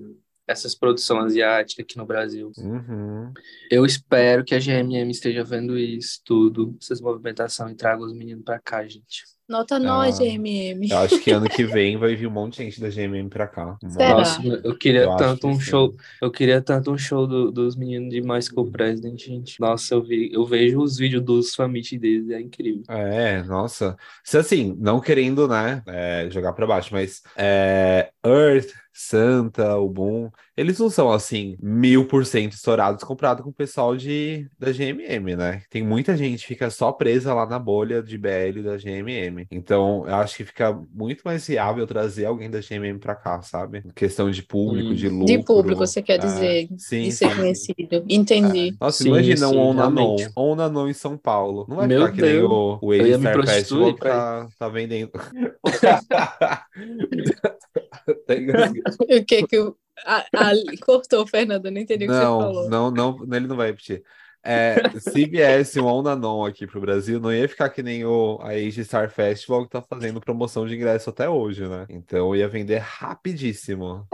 Essas 0.49 0.75
produções 0.75 1.27
asiáticas 1.27 1.85
aqui 1.85 1.97
no 1.99 2.07
Brasil. 2.07 2.51
Uhum. 2.57 3.33
Eu 3.71 3.85
espero 3.85 4.43
que 4.45 4.55
a 4.55 4.59
GMM 4.59 5.11
esteja 5.11 5.45
vendo 5.45 5.79
isso 5.79 6.21
tudo, 6.25 6.75
essas 6.81 7.01
movimentações, 7.01 7.73
e 7.73 7.77
traga 7.77 8.03
os 8.03 8.13
meninos 8.15 8.43
pra 8.45 8.59
cá, 8.59 8.83
gente. 8.87 9.25
Nota 9.49 9.79
nós, 9.79 10.21
Ah. 10.21 10.25
GMM. 10.25 10.91
Eu 10.91 10.99
acho 10.99 11.19
que 11.21 11.31
ano 11.31 11.49
que 11.49 11.65
vem 11.65 11.97
vai 11.97 12.15
vir 12.15 12.27
um 12.27 12.31
monte 12.31 12.59
de 12.59 12.65
gente 12.65 12.81
da 12.83 12.91
GMM 12.91 13.31
pra 13.31 13.47
cá. 13.47 13.79
Será? 13.89 14.19
Nossa, 14.19 14.43
eu 14.63 14.77
queria 14.77 15.05
Eu 15.05 15.17
tanto 15.17 15.41
que 15.41 15.47
um 15.47 15.55
sim. 15.55 15.61
show, 15.61 15.95
eu 16.21 16.31
queria 16.31 16.61
tanto 16.61 16.91
um 16.93 16.99
show 16.99 17.27
do- 17.27 17.51
dos 17.51 17.75
meninos 17.75 18.11
de 18.11 18.21
My 18.21 18.43
School 18.43 18.71
President, 18.71 19.19
gente. 19.19 19.59
Nossa, 19.59 19.95
eu 19.95 20.03
vi, 20.03 20.31
eu 20.35 20.45
vejo 20.45 20.79
os 20.83 20.99
vídeos 20.99 21.23
dos 21.23 21.55
famílias 21.55 21.91
deles, 21.99 22.29
é 22.29 22.39
incrível. 22.43 22.83
É, 22.91 23.43
nossa. 23.45 23.97
Se 24.23 24.37
assim, 24.37 24.77
não 24.79 25.01
querendo, 25.01 25.49
né, 25.49 25.83
é, 25.87 26.29
jogar 26.31 26.53
pra 26.53 26.67
baixo, 26.67 26.91
mas 26.93 27.23
é, 27.35 28.11
Earth, 28.29 28.71
Santa, 28.93 29.77
o 29.77 29.89
Boom, 29.89 30.29
eles 30.57 30.79
não 30.79 30.91
são 30.91 31.11
assim, 31.13 31.57
mil 31.63 32.07
por 32.09 32.27
cento 32.27 32.53
estourados 32.55 33.05
comparado 33.05 33.43
com 33.45 33.51
o 33.51 33.55
pessoal 33.55 33.97
de, 33.97 34.49
da 34.59 34.73
GMM, 34.73 35.37
né? 35.37 35.63
Tem 35.71 35.85
muita 35.85 36.17
gente 36.17 36.41
que 36.43 36.49
fica 36.49 36.69
só 36.71 36.91
presa 36.93 37.33
lá 37.33 37.47
na 37.47 37.59
bolha 37.61 38.03
de 38.03 38.19
BL 38.19 38.63
da 38.63 38.77
GMM. 38.77 39.47
Então, 39.51 40.05
eu 40.07 40.15
acho 40.17 40.37
que 40.37 40.45
fica 40.45 40.73
muito 40.93 41.23
mais 41.25 41.47
viável 41.47 41.87
trazer 41.87 42.25
alguém 42.27 42.51
da 42.51 42.61
GMM 42.61 42.99
pra 42.99 43.15
cá, 43.15 43.41
sabe? 43.43 43.83
Questão 43.95 44.31
de 44.31 44.43
público, 44.43 44.91
Hum. 44.91 44.95
de 44.95 45.09
lucro. 45.09 45.27
De 45.27 45.45
público, 45.45 45.87
você 45.87 46.03
quer 46.03 46.15
É, 46.15 46.19
dizer, 46.19 46.69
sim, 46.77 47.03
de 47.05 47.13
ser 47.13 47.31
sim. 47.31 47.37
conhecido. 47.37 48.05
Entendi. 48.09 48.77
Nossa, 48.81 49.05
Sim, 49.05 49.09
imagina 49.11 49.47
sim, 49.47 49.55
um 49.55 49.59
Onanon. 49.59 50.17
Onanon 50.35 50.89
em 50.89 50.93
São 50.95 51.17
Paulo. 51.17 51.67
Não 51.69 51.77
vai 51.77 51.87
Meu 51.87 52.01
ficar 52.03 52.13
que 52.17 52.23
nem 52.23 52.33
Deus. 52.33 52.51
o, 52.51 52.79
o 52.83 52.93
A-Star 52.93 53.45
Festival 53.47 53.95
tá, 53.95 54.49
tá 54.59 54.69
vendendo. 54.69 55.11
Tá. 58.27 58.35
O 59.01 59.25
que 59.25 59.47
que 59.47 59.59
o... 59.59 59.77
A, 60.05 60.19
a- 60.33 60.53
cortou, 60.81 61.27
Fernanda, 61.27 61.71
não 61.71 61.81
entendi 61.81 62.05
o 62.05 62.09
que 62.09 62.15
você 62.15 62.21
falou. 62.21 62.71
não, 62.71 62.91
não, 62.91 63.35
ele 63.35 63.47
não 63.47 63.57
vai 63.57 63.69
repetir. 63.69 64.03
É, 64.43 64.77
se 65.01 65.27
viesse 65.27 65.81
um 65.81 65.87
Onanon 65.87 66.45
aqui 66.45 66.67
pro 66.67 66.81
Brasil, 66.81 67.19
não 67.21 67.33
ia 67.33 67.49
ficar 67.49 67.69
que 67.71 67.83
nem 67.83 68.05
o 68.05 68.39
a 68.41 68.51
Age 68.51 68.85
Star 68.85 69.11
Festival 69.11 69.65
que 69.65 69.71
tá 69.73 69.83
fazendo 69.83 70.21
promoção 70.21 70.67
de 70.67 70.75
ingresso 70.77 71.11
até 71.11 71.29
hoje, 71.29 71.67
né? 71.69 71.87
Então 71.91 72.35
ia 72.35 72.49
vender 72.49 72.79
rapidíssimo. 72.79 74.07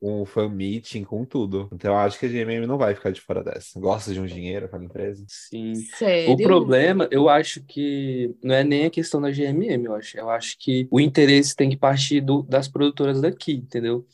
Com 0.00 0.22
o 0.22 0.26
fan 0.26 0.48
meeting, 0.48 1.04
com 1.04 1.24
tudo. 1.26 1.68
Então 1.72 1.92
eu 1.92 1.98
acho 1.98 2.18
que 2.18 2.26
a 2.26 2.28
GMM 2.28 2.66
não 2.66 2.78
vai 2.78 2.94
ficar 2.94 3.10
de 3.12 3.20
fora 3.20 3.44
dessa. 3.44 3.78
Gosta 3.78 4.12
de 4.14 4.20
um 4.20 4.26
dinheiro 4.26 4.66
aquela 4.66 4.84
empresa? 4.84 5.24
Sim. 5.28 5.86
Sério? 5.98 6.24
O 6.24 6.40
problema, 6.40 7.08
eu 7.10 7.28
acho 7.28 7.62
que 7.64 8.34
não 8.42 8.54
é 8.54 8.64
nem 8.64 8.86
a 8.86 8.90
questão 8.90 9.20
da 9.20 9.30
GMM, 9.30 9.84
eu 9.86 9.94
acho. 9.94 10.16
Eu 10.18 10.30
acho 10.30 10.56
que 10.58 10.88
o 10.90 11.00
interesse 11.00 11.54
tem 11.54 11.68
que 11.70 11.76
partir 11.76 12.20
do- 12.20 12.42
das 12.42 12.66
produtoras 12.68 13.20
daqui, 13.20 13.52
entendeu? 13.54 14.06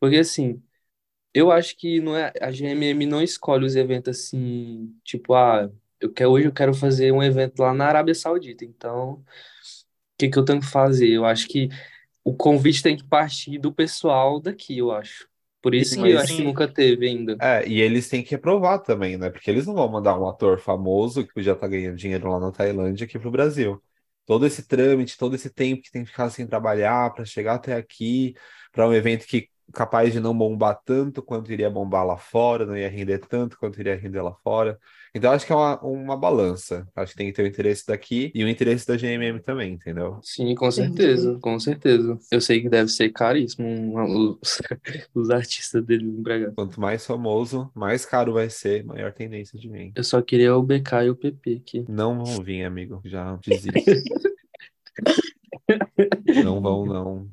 Porque 0.00 0.16
assim, 0.18 0.62
eu 1.34 1.52
acho 1.52 1.76
que 1.76 2.00
não 2.00 2.16
é, 2.16 2.32
a 2.40 2.50
GMM 2.52 3.06
não 3.06 3.22
escolhe 3.22 3.64
os 3.66 3.76
eventos 3.76 4.18
assim, 4.18 4.94
tipo, 5.04 5.34
ah, 5.34 5.70
eu 6.00 6.12
quero, 6.12 6.30
hoje 6.32 6.46
eu 6.48 6.52
quero 6.52 6.74
fazer 6.74 7.12
um 7.12 7.22
evento 7.22 7.60
lá 7.60 7.74
na 7.74 7.86
Arábia 7.86 8.14
Saudita, 8.14 8.64
então 8.64 9.14
o 9.14 9.24
que 10.18 10.28
que 10.28 10.38
eu 10.38 10.44
tenho 10.44 10.60
que 10.60 10.66
fazer? 10.66 11.08
Eu 11.10 11.24
acho 11.24 11.48
que 11.48 11.68
o 12.28 12.36
convite 12.36 12.82
tem 12.82 12.94
que 12.94 13.04
partir 13.04 13.58
do 13.58 13.72
pessoal 13.72 14.38
daqui, 14.38 14.76
eu 14.76 14.92
acho. 14.92 15.26
Por 15.62 15.74
isso 15.74 15.94
Sim, 15.94 16.02
que 16.02 16.10
eu 16.10 16.18
acho 16.20 16.36
que 16.36 16.44
nunca 16.44 16.68
teve 16.68 17.08
ainda. 17.08 17.36
É, 17.40 17.66
e 17.66 17.80
eles 17.80 18.08
têm 18.08 18.22
que 18.22 18.34
aprovar 18.34 18.80
também, 18.80 19.16
né? 19.16 19.30
Porque 19.30 19.50
eles 19.50 19.66
não 19.66 19.74
vão 19.74 19.88
mandar 19.88 20.18
um 20.18 20.28
ator 20.28 20.58
famoso 20.60 21.26
que 21.26 21.42
já 21.42 21.54
tá 21.54 21.66
ganhando 21.66 21.96
dinheiro 21.96 22.30
lá 22.30 22.38
na 22.38 22.52
Tailândia 22.52 23.06
aqui 23.06 23.18
pro 23.18 23.30
Brasil. 23.30 23.82
Todo 24.26 24.46
esse 24.46 24.66
trâmite, 24.68 25.16
todo 25.16 25.34
esse 25.34 25.48
tempo 25.48 25.82
que 25.82 25.90
tem 25.90 26.04
que 26.04 26.10
ficar 26.10 26.28
sem 26.28 26.46
trabalhar 26.46 27.12
para 27.14 27.24
chegar 27.24 27.54
até 27.54 27.74
aqui, 27.74 28.34
para 28.70 28.86
um 28.86 28.92
evento 28.92 29.26
que 29.26 29.48
capaz 29.72 30.12
de 30.12 30.20
não 30.20 30.36
bombar 30.36 30.78
tanto 30.84 31.22
quanto 31.22 31.50
iria 31.50 31.70
bombar 31.70 32.06
lá 32.06 32.18
fora, 32.18 32.66
não 32.66 32.76
ia 32.76 32.88
render 32.90 33.18
tanto 33.20 33.58
quanto 33.58 33.80
iria 33.80 33.96
render 33.96 34.20
lá 34.20 34.34
fora. 34.44 34.78
Então 35.14 35.32
acho 35.32 35.46
que 35.46 35.52
é 35.52 35.56
uma, 35.56 35.80
uma 35.82 36.16
balança. 36.16 36.86
Acho 36.94 37.12
que 37.12 37.18
tem 37.18 37.26
que 37.28 37.32
ter 37.32 37.42
o 37.42 37.46
interesse 37.46 37.86
daqui 37.86 38.30
e 38.34 38.44
o 38.44 38.48
interesse 38.48 38.86
da 38.86 38.96
GMM 38.96 39.40
também, 39.40 39.72
entendeu? 39.72 40.18
Sim, 40.22 40.54
com 40.54 40.70
certeza, 40.70 41.38
com 41.40 41.58
certeza. 41.58 42.18
Eu 42.30 42.40
sei 42.40 42.60
que 42.60 42.68
deve 42.68 42.90
ser 42.90 43.10
caríssimo 43.10 43.66
um- 43.68 44.38
os, 44.40 44.60
os 45.14 45.30
artistas 45.30 45.84
dele 45.84 46.04
empregados. 46.04 46.54
Quanto 46.54 46.80
mais 46.80 47.04
famoso, 47.06 47.70
mais 47.74 48.04
caro 48.04 48.34
vai 48.34 48.50
ser, 48.50 48.84
maior 48.84 49.12
tendência 49.12 49.58
de 49.58 49.68
vir. 49.68 49.92
Eu 49.94 50.04
só 50.04 50.20
queria 50.22 50.54
o 50.56 50.62
BK 50.62 51.04
e 51.04 51.10
o 51.10 51.16
PP 51.16 51.60
aqui. 51.62 51.84
Não 51.88 52.22
vão 52.22 52.42
vir, 52.42 52.64
amigo. 52.64 53.00
Já 53.04 53.36
desisto. 53.36 53.78
Não 56.44 56.60
vão, 56.60 56.86
não. 56.86 57.28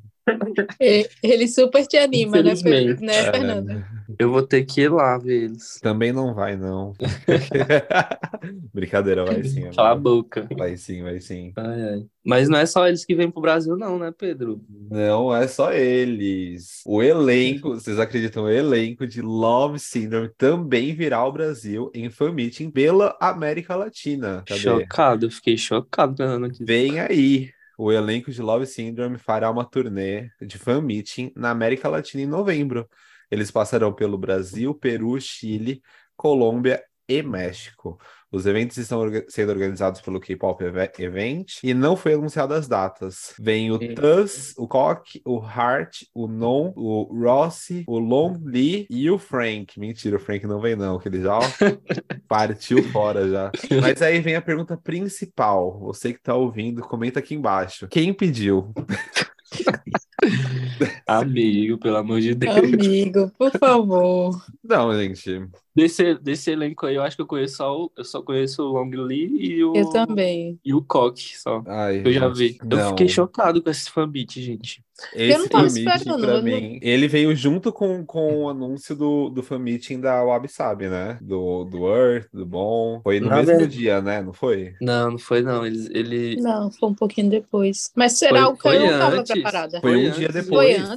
E- 0.79 1.09
Ele 1.21 1.47
super 1.47 1.85
te 1.85 1.97
anima, 1.97 2.41
né, 2.41 2.53
né, 2.99 3.13
É, 3.13 3.31
Fernanda? 3.31 3.87
Eu 4.17 4.31
vou 4.31 4.41
ter 4.45 4.65
que 4.65 4.81
ir 4.81 4.89
lá 4.91 5.17
ver 5.17 5.43
eles. 5.45 5.79
Também 5.81 6.11
não 6.11 6.33
vai, 6.33 6.55
não. 6.55 6.93
Brincadeira, 8.73 9.25
vai 9.25 9.43
sim, 9.43 9.61
Cala 9.75 9.91
a 9.91 9.95
boca. 9.95 10.47
Vai 10.57 10.77
sim, 10.77 11.03
vai 11.03 11.19
sim. 11.19 11.53
Ai, 11.57 11.83
ai. 11.83 12.05
Mas 12.25 12.49
não 12.49 12.57
é 12.57 12.65
só 12.65 12.87
eles 12.87 13.05
que 13.05 13.15
vêm 13.15 13.29
pro 13.31 13.41
Brasil, 13.41 13.75
não, 13.77 13.97
né, 13.99 14.11
Pedro? 14.11 14.61
Não 14.89 15.35
é 15.35 15.47
só 15.47 15.71
eles. 15.73 16.81
O 16.85 17.01
elenco, 17.01 17.69
vocês 17.69 17.99
acreditam, 17.99 18.43
o 18.43 18.49
elenco 18.49 19.05
de 19.07 19.21
Love 19.21 19.79
Syndrome 19.79 20.29
também 20.37 20.95
virá 20.95 21.17
ao 21.17 21.31
Brasil 21.31 21.91
em 21.93 22.09
fan 22.09 22.31
meeting 22.31 22.69
pela 22.71 23.17
América 23.19 23.75
Latina. 23.75 24.43
Cadê? 24.47 24.61
Chocado, 24.61 25.25
eu 25.25 25.31
fiquei 25.31 25.57
chocado. 25.57 26.15
Vem 26.59 26.99
aí. 26.99 27.54
O 27.77 27.91
elenco 27.91 28.31
de 28.31 28.41
Love 28.41 28.65
Syndrome 28.65 29.17
fará 29.17 29.49
uma 29.49 29.65
turnê 29.65 30.29
de 30.41 30.57
fan 30.57 30.81
meeting 30.81 31.31
na 31.35 31.51
América 31.51 31.89
Latina 31.89 32.23
em 32.23 32.27
novembro. 32.27 32.89
Eles 33.29 33.51
passarão 33.51 33.93
pelo 33.93 34.17
Brasil, 34.17 34.73
Peru, 34.73 35.19
Chile, 35.19 35.81
Colômbia 36.15 36.83
e 37.07 37.21
México. 37.21 37.99
Os 38.35 38.45
eventos 38.45 38.75
estão 38.77 38.99
orga- 38.99 39.25
sendo 39.29 39.49
organizados 39.51 40.01
pelo 40.01 40.19
K-Pop 40.19 40.61
Eve- 40.63 40.91
Event 40.99 41.59
e 41.63 41.73
não 41.73 41.95
foi 41.95 42.13
anunciadas 42.15 42.59
as 42.59 42.67
datas. 42.67 43.33
Vem 43.39 43.71
o. 43.71 43.79
Tuz, 43.95 44.53
o 44.57 44.67
Cock, 44.67 45.21
o 45.25 45.39
Hart, 45.39 46.03
o 46.13 46.27
Non, 46.27 46.73
o 46.75 47.03
Rossi, 47.23 47.83
o 47.87 47.97
Long 47.97 48.37
Lee 48.43 48.85
e 48.89 49.09
o 49.09 49.17
Frank. 49.17 49.79
Mentira, 49.79 50.17
o 50.17 50.19
Frank 50.19 50.45
não 50.45 50.59
vem 50.59 50.75
não, 50.75 50.99
que 50.99 51.07
ele 51.07 51.21
já 51.21 51.39
partiu 52.27 52.83
fora 52.91 53.29
já. 53.29 53.51
Mas 53.81 54.01
aí 54.01 54.19
vem 54.19 54.35
a 54.35 54.41
pergunta 54.41 54.75
principal. 54.75 55.79
Você 55.79 56.11
que 56.13 56.21
tá 56.21 56.35
ouvindo, 56.35 56.81
comenta 56.81 57.19
aqui 57.19 57.35
embaixo. 57.35 57.87
Quem 57.87 58.13
pediu? 58.13 58.73
Amigo, 61.07 61.77
pelo 61.77 61.97
amor 61.97 62.19
de 62.19 62.33
Deus. 62.33 62.55
Amigo, 62.57 63.31
por 63.37 63.51
favor. 63.51 64.43
Não, 64.63 64.93
gente. 64.99 65.47
Desse, 65.75 66.15
desse 66.15 66.51
elenco 66.51 66.85
aí, 66.85 66.95
eu 66.95 67.03
acho 67.03 67.17
que 67.17 67.21
eu 67.21 67.27
conheço 67.27 67.57
só 67.57 67.77
o, 67.77 67.91
eu 67.97 68.03
só 68.05 68.21
conheço 68.21 68.63
o 68.63 68.71
Long 68.71 68.89
Lee 68.89 69.29
e 69.37 69.63
o, 69.63 69.75
Eu 69.75 69.89
também. 69.89 70.57
e 70.63 70.73
o 70.73 70.81
Cock, 70.81 71.37
só. 71.37 71.61
Ai, 71.67 72.01
Eu 72.05 72.13
já 72.13 72.29
vi. 72.29 72.57
Eu 72.61 72.77
não. 72.77 72.89
fiquei 72.89 73.09
chocado 73.09 73.61
com 73.61 73.69
esse 73.69 73.91
fanbeat, 73.91 74.41
gente. 74.41 74.81
Esse 75.13 75.37
não 75.37 75.47
tava 75.49 75.67
fan 75.67 75.73
meeting, 75.73 75.89
esperando, 75.97 76.21
pra 76.21 76.31
eu 76.31 76.37
não- 76.37 76.43
mim, 76.43 76.79
ele 76.81 77.09
veio 77.09 77.35
junto 77.35 77.73
com, 77.73 78.05
com 78.05 78.43
o 78.43 78.49
anúncio 78.49 78.95
do, 78.95 79.29
do 79.29 79.43
fan 79.43 79.59
meeting 79.59 79.99
da 79.99 80.23
Wabi 80.23 80.47
Sabi, 80.47 80.87
né? 80.87 81.17
Do, 81.21 81.65
do 81.65 81.85
Earth, 81.93 82.29
do 82.33 82.45
Bom. 82.45 83.01
Foi 83.03 83.19
no 83.19 83.27
Na 83.27 83.35
mesmo 83.35 83.47
verdade- 83.57 83.77
dia, 83.77 84.01
né? 84.01 84.21
Não 84.21 84.31
foi? 84.31 84.73
Não, 84.79 85.11
não 85.11 85.17
foi 85.17 85.41
não. 85.41 85.65
Eles, 85.65 85.89
ele 85.91 86.37
Não, 86.37 86.71
foi 86.71 86.87
um 86.87 86.93
pouquinho 86.93 87.29
depois. 87.29 87.91
Mas 87.93 88.13
será 88.13 88.31
Foi- 88.31 88.39
algo 88.39 88.57
que 88.57 88.65
eu 88.65 88.71
foi 88.71 88.79
não 88.79 88.85
estava 88.93 89.15
antes. 89.17 89.31
preparada? 89.33 89.81
Foi, 89.81 89.91
Foi 89.91 89.99
um 90.07 90.11
dia 90.11 90.27
antes. 90.29 90.33
depois. 90.45 90.47
Foi 90.47 90.75
antes? 90.77 90.94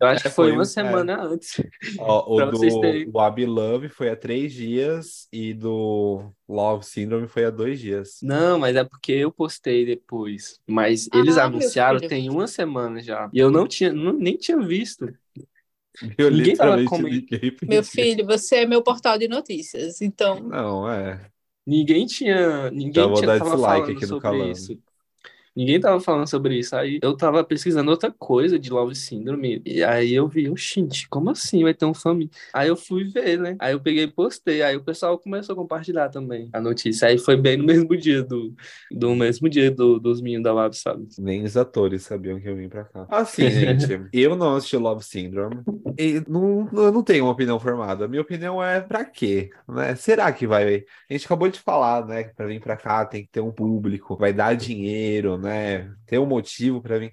Eu 0.00 0.06
acho 0.06 0.26
É, 0.26 0.30
que 0.30 0.34
foi 0.34 0.46
foi 0.46 0.52
uma 0.52 0.62
um- 0.62 0.64
semana 0.64 1.22
antes. 1.22 1.56
Ó, 2.00 2.36
o 2.36 2.50
do 2.50 2.58
terem- 2.80 3.10
Wabi 3.10 3.44
Love 3.44 3.88
foi 3.90 4.08
há 4.08 4.16
três 4.16 4.52
dias 4.52 5.28
e 5.30 5.52
do 5.52 6.32
Love 6.48 6.84
Syndrome 6.86 7.28
foi 7.28 7.44
há 7.44 7.50
dois 7.50 7.78
dias. 7.78 8.18
Não, 8.22 8.58
mas 8.58 8.76
é 8.76 8.84
porque 8.84 9.12
eu 9.12 9.30
postei 9.30 9.84
depois. 9.84 10.58
Mas 10.66 11.06
Ah, 11.12 11.18
eles 11.18 11.36
anunciaram 11.36 12.00
tem 12.00 12.30
uma 12.30 12.46
semana 12.46 13.02
já. 13.02 13.28
E 13.32 13.38
eu 13.38 13.50
não 13.50 13.68
tinha, 13.68 13.92
não- 13.92 14.14
nem 14.14 14.36
tinha 14.36 14.58
visto. 14.58 15.06
Eu 16.16 16.30
Ninguém 16.30 16.56
tava 16.56 16.80
e 16.80 16.86
Meu 17.66 17.84
filho, 17.84 18.24
você 18.24 18.56
é 18.56 18.66
meu 18.66 18.82
portal 18.82 19.18
de 19.18 19.28
notícias. 19.28 20.00
Então, 20.00 20.40
Não, 20.40 20.90
é. 20.90 21.30
Ninguém 21.66 22.06
tinha, 22.06 22.70
ninguém 22.70 23.04
vou 23.06 23.14
tinha, 23.16 23.26
dar 23.28 23.38
tava 23.38 23.54
dislike 23.56 23.92
aqui 23.92 24.06
no 24.06 24.20
calando. 24.20 24.52
isso. 24.52 24.78
Ninguém 25.56 25.80
tava 25.80 26.00
falando 26.00 26.26
sobre 26.28 26.58
isso. 26.58 26.74
Aí 26.76 26.98
eu 27.02 27.16
tava 27.16 27.42
pesquisando 27.44 27.90
outra 27.90 28.10
coisa 28.10 28.58
de 28.58 28.70
Love 28.70 28.94
Syndrome. 28.94 29.62
E 29.64 29.82
aí 29.82 30.14
eu 30.14 30.28
vi, 30.28 30.48
oxente, 30.48 31.08
como 31.08 31.30
assim 31.30 31.62
vai 31.62 31.74
ter 31.74 31.84
um 31.84 31.94
família? 31.94 32.30
Aí 32.52 32.68
eu 32.68 32.76
fui 32.76 33.04
ver, 33.04 33.38
né? 33.38 33.56
Aí 33.58 33.72
eu 33.72 33.80
peguei 33.80 34.04
e 34.04 34.06
postei. 34.10 34.62
Aí 34.62 34.76
o 34.76 34.84
pessoal 34.84 35.18
começou 35.18 35.52
a 35.52 35.56
compartilhar 35.56 36.08
também 36.08 36.48
a 36.52 36.60
notícia. 36.60 37.08
Aí 37.08 37.18
foi 37.18 37.36
bem 37.36 37.56
no 37.56 37.64
mesmo 37.64 37.96
dia 37.96 38.22
do, 38.22 38.54
do 38.90 39.14
mesmo 39.14 39.48
dia 39.48 39.70
do, 39.70 39.98
dos 39.98 40.20
meninos 40.20 40.44
da 40.44 40.52
Lab, 40.52 40.76
sabe? 40.76 41.06
Nem 41.18 41.44
os 41.44 41.56
atores 41.56 42.02
sabiam 42.02 42.40
que 42.40 42.48
eu 42.48 42.56
vim 42.56 42.68
pra 42.68 42.84
cá. 42.84 43.06
Assim, 43.10 43.48
gente, 43.50 44.08
eu 44.12 44.36
não 44.36 44.56
assisti 44.56 44.76
Love 44.76 45.04
Syndrome 45.04 45.56
e 45.98 46.22
não, 46.28 46.68
eu 46.72 46.92
não 46.92 47.02
tenho 47.02 47.24
uma 47.24 47.32
opinião 47.32 47.58
formada. 47.58 48.04
A 48.04 48.08
minha 48.08 48.22
opinião 48.22 48.62
é 48.62 48.80
pra 48.80 49.04
quê? 49.04 49.50
Né? 49.68 49.94
Será 49.96 50.32
que 50.32 50.46
vai. 50.46 50.84
A 51.08 51.12
gente 51.12 51.26
acabou 51.26 51.48
de 51.48 51.60
falar, 51.60 52.06
né? 52.06 52.24
que 52.24 52.34
Pra 52.34 52.46
vir 52.46 52.60
pra 52.60 52.76
cá 52.76 53.04
tem 53.04 53.22
que 53.22 53.30
ter 53.30 53.40
um 53.40 53.52
público, 53.52 54.16
vai 54.16 54.32
dar 54.32 54.54
dinheiro, 54.54 55.36
né? 55.40 55.92
Ter 56.06 56.18
um 56.18 56.26
motivo 56.26 56.80
pra 56.82 56.98
vir. 56.98 57.12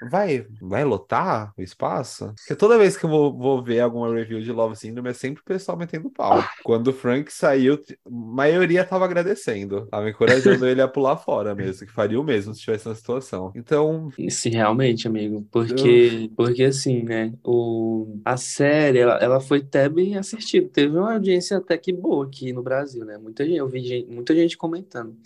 Vai, 0.00 0.46
vai 0.60 0.84
lotar 0.84 1.52
o 1.58 1.62
espaço? 1.62 2.32
Porque 2.36 2.54
toda 2.54 2.78
vez 2.78 2.96
que 2.96 3.04
eu 3.04 3.10
vou, 3.10 3.36
vou 3.36 3.64
ver 3.64 3.80
alguma 3.80 4.14
review 4.14 4.40
de 4.40 4.52
Love 4.52 4.76
Syndrome 4.76 5.10
é 5.10 5.12
sempre 5.12 5.40
o 5.42 5.44
pessoal 5.44 5.76
metendo 5.76 6.08
pau. 6.08 6.48
Quando 6.62 6.88
o 6.88 6.92
Frank 6.92 7.32
saiu, 7.32 7.74
a 7.74 8.10
maioria 8.10 8.84
tava 8.84 9.04
agradecendo. 9.04 9.86
Tava 9.88 10.08
encorajando 10.08 10.66
ele 10.66 10.80
a 10.80 10.86
pular 10.86 11.16
fora 11.16 11.52
mesmo, 11.52 11.84
que 11.84 11.92
faria 11.92 12.20
o 12.20 12.22
mesmo 12.22 12.54
se 12.54 12.60
tivesse 12.60 12.88
na 12.88 12.94
situação. 12.94 13.52
Então, 13.56 14.08
Sim, 14.30 14.50
realmente, 14.50 15.06
amigo. 15.08 15.46
Porque, 15.50 16.30
porque 16.36 16.62
assim, 16.64 17.02
né? 17.02 17.32
O, 17.44 18.20
a 18.24 18.36
série, 18.36 18.98
ela, 19.00 19.14
ela 19.18 19.40
foi 19.40 19.58
até 19.58 19.88
bem 19.88 20.16
assistida. 20.16 20.68
Teve 20.68 20.96
uma 20.96 21.14
audiência 21.14 21.56
até 21.58 21.76
que 21.76 21.92
boa 21.92 22.26
aqui 22.26 22.52
no 22.52 22.62
Brasil, 22.62 23.04
né? 23.04 23.18
Muita 23.18 23.44
gente, 23.44 23.56
eu 23.56 23.68
vi 23.68 23.80
gente- 23.80 24.06
muita 24.10 24.34
gente 24.34 24.56
comentando. 24.56 25.16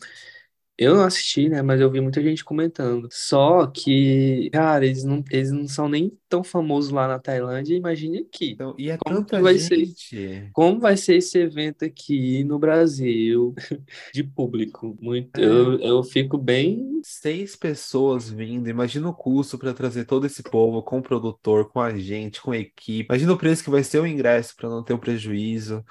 Eu 0.82 0.96
não 0.96 1.04
assisti, 1.04 1.48
né? 1.48 1.62
Mas 1.62 1.80
eu 1.80 1.90
vi 1.90 2.00
muita 2.00 2.22
gente 2.22 2.44
comentando. 2.44 3.08
Só 3.10 3.66
que, 3.66 4.50
cara, 4.52 4.84
eles 4.86 5.04
não, 5.04 5.22
eles 5.30 5.50
não 5.52 5.68
são 5.68 5.88
nem 5.88 6.18
tão 6.32 6.42
famoso 6.42 6.94
lá 6.94 7.06
na 7.06 7.18
Tailândia, 7.18 7.76
imagine 7.76 8.20
aqui. 8.20 8.52
Então, 8.52 8.74
e 8.78 8.88
é 8.90 8.96
Como 8.96 9.18
tanta 9.18 9.38
vai 9.42 9.58
ser? 9.58 9.84
gente. 9.84 10.48
Como 10.54 10.80
vai 10.80 10.96
ser 10.96 11.16
esse 11.16 11.36
evento 11.38 11.84
aqui 11.84 12.42
no 12.44 12.58
Brasil 12.58 13.54
de 14.14 14.24
público? 14.24 14.96
Muito, 14.98 15.38
É. 15.38 15.44
eu, 15.44 15.78
eu 15.78 16.02
fico 16.02 16.38
bem. 16.38 16.90
Seis 17.04 17.54
pessoas 17.56 18.30
vindo, 18.30 18.68
imagina 18.70 19.08
o 19.08 19.12
custo 19.14 19.58
para 19.58 19.74
trazer 19.74 20.04
todo 20.06 20.24
esse 20.24 20.42
povo 20.42 20.82
com 20.82 20.98
o 21.00 21.02
produtor, 21.02 21.68
com 21.68 21.80
a 21.80 21.98
gente, 21.98 22.40
com 22.40 22.52
a 22.52 22.58
equipe. 22.58 23.06
Imagina 23.10 23.32
o 23.32 23.36
preço 23.36 23.62
que 23.64 23.70
vai 23.70 23.82
ser 23.82 23.98
o 24.00 24.06
ingresso 24.06 24.54
para 24.56 24.68
não 24.70 24.82
ter 24.84 24.94
o 24.94 24.98
prejuízo. 24.98 25.84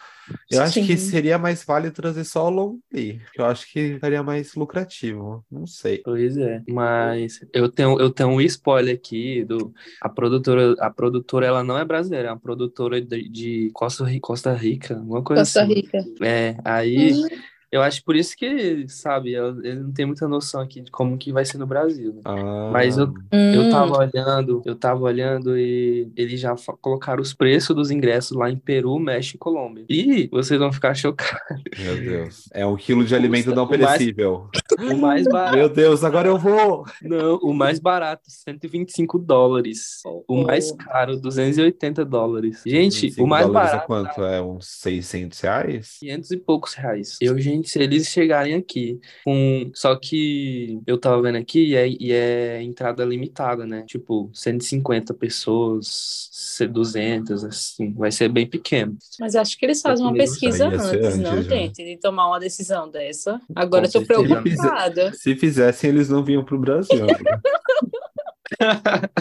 Eu 0.49 0.61
acho 0.61 0.75
que 0.85 0.95
Sim. 0.97 1.09
seria 1.11 1.37
mais 1.37 1.63
válido 1.65 1.93
trazer 1.93 2.23
só 2.23 2.47
o 2.47 2.49
long 2.49 2.79
play, 2.89 3.19
que 3.33 3.41
eu 3.41 3.45
acho 3.45 3.69
que 3.69 3.95
ficaria 3.95 4.23
mais 4.23 4.55
lucrativo. 4.55 5.45
Não 5.51 5.67
sei. 5.67 5.97
Pois 6.03 6.37
é, 6.37 6.63
mas 6.69 7.41
eu 7.53 7.69
tenho, 7.69 7.99
eu 7.99 8.09
tenho 8.09 8.29
um 8.29 8.39
spoiler 8.41 8.95
aqui 8.95 9.43
do 9.43 9.73
a 10.01 10.07
produtora, 10.39 10.75
a 10.79 10.89
produtora 10.89 11.45
ela 11.45 11.63
não 11.63 11.77
é 11.77 11.83
brasileira, 11.83 12.29
é 12.29 12.31
uma 12.31 12.39
produtora 12.39 13.01
de, 13.01 13.27
de 13.29 13.69
Costa, 13.73 14.05
Costa 14.21 14.53
Rica, 14.53 14.95
alguma 14.95 15.21
coisa 15.21 15.41
Costa 15.41 15.63
assim. 15.63 15.73
Rica. 15.73 16.05
É, 16.21 16.55
aí 16.63 17.13
Hum, 17.13 17.27
eu 17.71 17.81
acho 17.81 18.03
por 18.03 18.15
isso 18.17 18.35
que, 18.35 18.85
sabe, 18.89 19.31
eu- 19.31 19.63
ele 19.63 19.79
não 19.79 19.91
tem 19.93 20.05
muita 20.05 20.27
noção 20.27 20.59
aqui 20.59 20.81
de 20.81 20.91
como 20.91 21.17
que 21.17 21.31
vai 21.31 21.45
ser 21.45 21.57
no 21.57 21.65
Brasil, 21.65 22.13
né? 22.15 22.21
Ah, 22.25 22.69
Mas 22.71 22.97
eu, 22.97 23.13
eu 23.31 23.61
hum. 23.63 23.69
tava 23.69 23.97
olhando, 23.97 24.61
eu 24.65 24.75
tava 24.75 25.01
olhando 25.01 25.57
e 25.57 26.09
eles 26.17 26.39
já 26.39 26.53
colocaram 26.81 27.21
os 27.21 27.33
preços 27.33 27.73
dos 27.75 27.89
ingressos 27.89 28.35
lá 28.35 28.49
em 28.51 28.57
Peru, 28.57 28.99
México 28.99 29.37
e 29.37 29.39
Colômbia. 29.39 29.85
E 29.89 30.27
vocês 30.31 30.59
vão 30.59 30.71
ficar 30.71 30.93
chocados. 30.95 31.41
meu 31.79 31.95
Deus. 31.97 32.49
É 32.53 32.65
um 32.65 32.75
quilo 32.75 33.05
de 33.05 33.15
alimento 33.15 33.45
Custa 33.45 33.55
não 33.55 33.65
o 33.65 33.69
mais- 33.69 33.97
perecível. 33.97 34.49
O 34.81 34.97
mais 34.97 35.25
barato, 35.27 35.57
Meu 35.57 35.69
Deus, 35.69 36.03
agora 36.03 36.27
eu 36.27 36.37
vou. 36.37 36.85
não, 37.01 37.37
o 37.37 37.53
mais 37.53 37.79
barato, 37.79 38.23
125 38.27 39.19
dólares. 39.19 40.01
O 40.27 40.43
mais 40.43 40.71
caro, 40.71 41.17
280 41.19 42.03
dólares. 42.05 42.61
Gente, 42.65 43.01
25 43.01 43.23
o 43.23 43.27
mais 43.27 43.45
dólares 43.45 43.69
é 43.69 43.71
barato, 43.73 43.87
quanto? 43.87 44.23
É 44.23 44.41
uns 44.41 44.67
600 44.81 45.39
reais? 45.39 45.97
500 45.99 46.31
e 46.31 46.37
poucos 46.37 46.73
reais. 46.73 47.17
Eu, 47.21 47.37
gente, 47.39 47.69
se 47.69 47.79
eles 47.79 48.07
chegarem 48.07 48.55
aqui 48.55 48.99
com. 49.23 49.69
Só 49.73 49.95
que 49.95 50.79
eu 50.85 50.97
tava 50.97 51.21
vendo 51.21 51.37
aqui 51.37 51.69
e 51.69 51.75
é, 51.75 51.87
e 51.87 52.11
é 52.11 52.61
entrada 52.61 53.03
limitada, 53.05 53.65
né? 53.65 53.83
Tipo, 53.87 54.29
150 54.33 55.13
pessoas, 55.13 56.29
ser 56.31 56.67
200, 56.67 57.43
assim. 57.43 57.93
Vai 57.93 58.11
ser 58.11 58.29
bem 58.29 58.47
pequeno. 58.47 58.97
Mas 59.19 59.35
acho 59.35 59.57
que 59.57 59.65
eles 59.65 59.81
fazem 59.81 60.05
uma 60.05 60.13
pesquisa 60.13 60.67
antes, 60.67 61.17
não, 61.17 61.31
antes, 61.33 61.45
já. 61.45 61.55
gente, 61.55 61.83
de 61.83 61.97
tomar 61.97 62.27
uma 62.27 62.39
decisão 62.39 62.89
dessa. 62.89 63.39
Agora 63.55 63.87
Com 63.89 63.97
eu 63.97 64.05
tô 64.05 64.13
certeza. 64.13 64.41
preocupada. 64.41 64.70
Se 65.13 65.35
fizessem, 65.35 65.89
eles 65.89 66.09
não 66.09 66.23
vinham 66.23 66.43
pro 66.43 66.59
Brasil. 66.59 67.05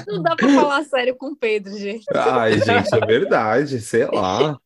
Não 0.07 0.23
dá 0.23 0.37
pra 0.37 0.49
falar 0.49 0.85
sério 0.85 1.15
com 1.17 1.29
o 1.29 1.37
Pedro, 1.37 1.77
gente. 1.77 2.05
Ai, 2.15 2.59
gente, 2.59 2.95
é 2.95 3.07
verdade, 3.07 3.81
sei 3.81 4.07
lá. 4.07 4.59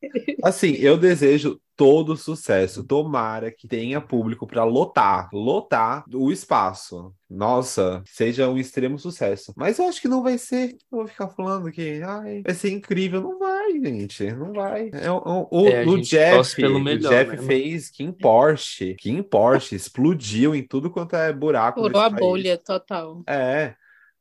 Assim, 0.42 0.72
eu 0.74 0.96
desejo 0.96 1.60
todo 1.76 2.16
sucesso. 2.16 2.84
Tomara 2.84 3.50
que 3.50 3.66
tenha 3.66 4.00
público 4.00 4.46
para 4.46 4.62
lotar, 4.64 5.28
lotar 5.32 6.04
o 6.14 6.30
espaço. 6.30 7.12
Nossa, 7.28 8.00
seja 8.06 8.48
um 8.48 8.56
extremo 8.56 8.96
sucesso. 8.98 9.52
Mas 9.56 9.78
eu 9.78 9.88
acho 9.88 10.00
que 10.00 10.06
não 10.06 10.22
vai 10.22 10.38
ser. 10.38 10.70
Eu 10.92 10.98
vou 10.98 11.06
ficar 11.08 11.28
falando 11.28 11.70
que 11.72 12.00
ai, 12.02 12.42
vai 12.44 12.54
ser 12.54 12.70
incrível. 12.70 13.20
Não 13.20 13.38
vai, 13.40 13.72
gente. 13.72 14.30
Não 14.32 14.52
vai. 14.52 14.90
É, 14.92 15.10
o 15.10 15.48
o, 15.50 15.66
É, 15.68 15.84
o 15.84 16.00
Jeff, 16.00 16.54
pelo 16.54 16.78
o 16.78 16.80
melhor, 16.80 17.10
Jeff 17.10 17.30
né? 17.32 17.42
fez 17.42 17.90
que 17.90 18.04
em 18.04 18.12
Porsche, 18.12 18.94
que 18.94 19.10
em 19.10 19.22
Porsche 19.22 19.74
explodiu 19.74 20.54
em 20.54 20.62
tudo 20.62 20.90
quanto 20.90 21.16
é 21.16 21.32
buraco 21.32 21.80
Furou 21.80 22.00
a 22.00 22.08
país. 22.08 22.20
bolha 22.20 22.56
total. 22.56 23.22
É, 23.26 23.74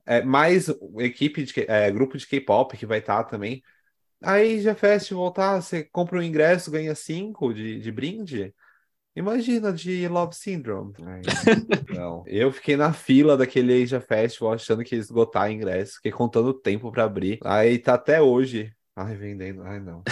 é 0.05 0.21
mais 0.21 0.67
equipe 0.99 1.43
de 1.43 1.53
é, 1.67 1.91
grupo 1.91 2.17
de 2.17 2.27
K-pop 2.27 2.77
que 2.77 2.85
vai 2.85 2.99
estar 2.99 3.23
também. 3.23 3.61
Aí 4.21 4.61
já 4.61 4.73
Fest 4.73 5.11
voltar, 5.11 5.61
você 5.61 5.83
compra 5.83 6.19
um 6.19 6.23
ingresso, 6.23 6.71
ganha 6.71 6.95
cinco 6.95 7.53
de, 7.53 7.79
de 7.79 7.91
brinde. 7.91 8.53
Imagina 9.15 9.71
de 9.71 10.07
Love 10.07 10.35
Syndrome. 10.35 10.93
Ai, 11.05 11.21
não. 11.93 12.23
Eu 12.25 12.51
fiquei 12.51 12.75
na 12.75 12.91
fila 12.93 13.37
daquele 13.37 13.83
Asia 13.83 14.01
Festival 14.01 14.53
achando 14.53 14.83
que 14.83 14.95
ia 14.95 15.01
esgotar 15.01 15.51
ingresso, 15.51 15.95
fiquei 15.97 16.11
contando 16.11 16.47
o 16.47 16.53
tempo 16.53 16.91
para 16.91 17.03
abrir. 17.03 17.39
Aí 17.43 17.77
tá 17.77 17.93
até 17.93 18.21
hoje. 18.21 18.73
Ai, 18.95 19.15
vendendo. 19.15 19.63
Ai, 19.63 19.79
não. 19.79 20.03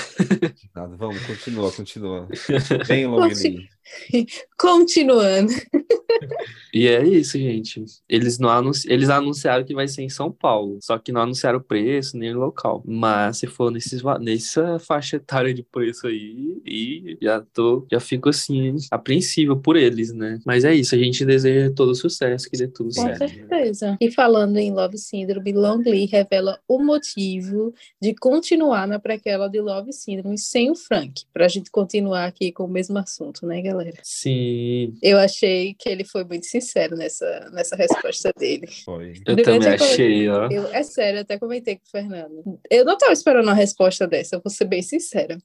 Nada. 0.75 0.95
Vamos, 0.97 1.25
continua, 1.25 1.71
continua. 1.71 2.27
Conti- 3.15 3.69
Lee. 4.11 4.27
Continuando. 4.57 5.53
E 6.73 6.87
é 6.87 7.05
isso, 7.05 7.37
gente. 7.37 7.83
Eles 8.07 8.39
não 8.39 8.49
anunci... 8.49 8.91
eles 8.91 9.09
anunciaram 9.09 9.63
que 9.65 9.73
vai 9.73 9.87
ser 9.87 10.03
em 10.03 10.09
São 10.09 10.31
Paulo, 10.31 10.79
só 10.81 10.97
que 10.97 11.11
não 11.11 11.21
anunciaram 11.21 11.59
o 11.59 11.63
preço 11.63 12.17
nem 12.17 12.33
o 12.33 12.39
local. 12.39 12.81
Mas 12.85 13.37
se 13.37 13.47
for 13.47 13.71
nesses... 13.71 14.01
nessa 14.19 14.79
faixa 14.79 15.17
etária 15.17 15.53
de 15.53 15.63
preço 15.63 16.07
aí, 16.07 16.61
e 16.65 17.17
já 17.21 17.41
tô, 17.53 17.85
já 17.91 17.99
fico 17.99 18.29
assim, 18.29 18.75
apreensivo 18.89 19.57
por 19.57 19.75
eles, 19.75 20.13
né? 20.13 20.39
Mas 20.45 20.63
é 20.63 20.73
isso, 20.73 20.95
a 20.95 20.97
gente 20.97 21.25
deseja 21.25 21.71
todo 21.75 21.93
sucesso, 21.93 22.49
que 22.49 22.57
dê 22.57 22.67
tudo 22.67 22.87
Com 22.87 23.01
certo. 23.01 23.19
né? 23.19 23.27
certeza. 23.27 23.97
E 23.99 24.11
falando 24.11 24.57
em 24.57 24.71
Love 24.71 24.97
Syndrome, 24.97 25.51
Long 25.53 25.81
Lee 25.85 26.05
revela 26.05 26.59
o 26.67 26.79
motivo 26.79 27.73
de 28.01 28.13
continuar 28.15 28.87
na 28.87 28.99
prequela 28.99 29.47
de 29.47 29.59
Love 29.59 29.91
Syndrome 29.93 30.37
sem 30.37 30.71
o 30.71 30.75
Frank, 30.75 31.23
pra 31.33 31.47
gente 31.47 31.69
continuar 31.69 32.25
aqui 32.25 32.51
com 32.51 32.65
o 32.65 32.69
mesmo 32.69 32.97
assunto, 32.97 33.45
né, 33.45 33.61
galera? 33.61 33.97
Sim, 34.03 34.93
Eu 35.01 35.17
achei 35.17 35.73
que 35.73 35.89
ele 35.89 36.00
foi 36.03 36.23
muito 36.23 36.45
sincero 36.45 36.95
nessa, 36.95 37.49
nessa 37.51 37.75
resposta 37.75 38.33
dele. 38.37 38.67
Foi. 38.85 39.13
eu 39.25 39.35
Durante 39.35 39.43
também 39.43 39.69
achei, 39.69 40.29
ó. 40.29 40.49
Eu, 40.49 40.67
é 40.73 40.83
sério, 40.83 41.19
eu 41.19 41.21
até 41.21 41.37
comentei 41.37 41.75
com 41.75 41.83
o 41.85 41.89
Fernando. 41.89 42.59
Eu 42.69 42.85
não 42.85 42.93
estava 42.93 43.13
esperando 43.13 43.45
uma 43.45 43.53
resposta 43.53 44.07
dessa, 44.07 44.35
eu 44.35 44.41
vou 44.43 44.51
ser 44.51 44.65
bem 44.65 44.81
sincera. 44.81 45.37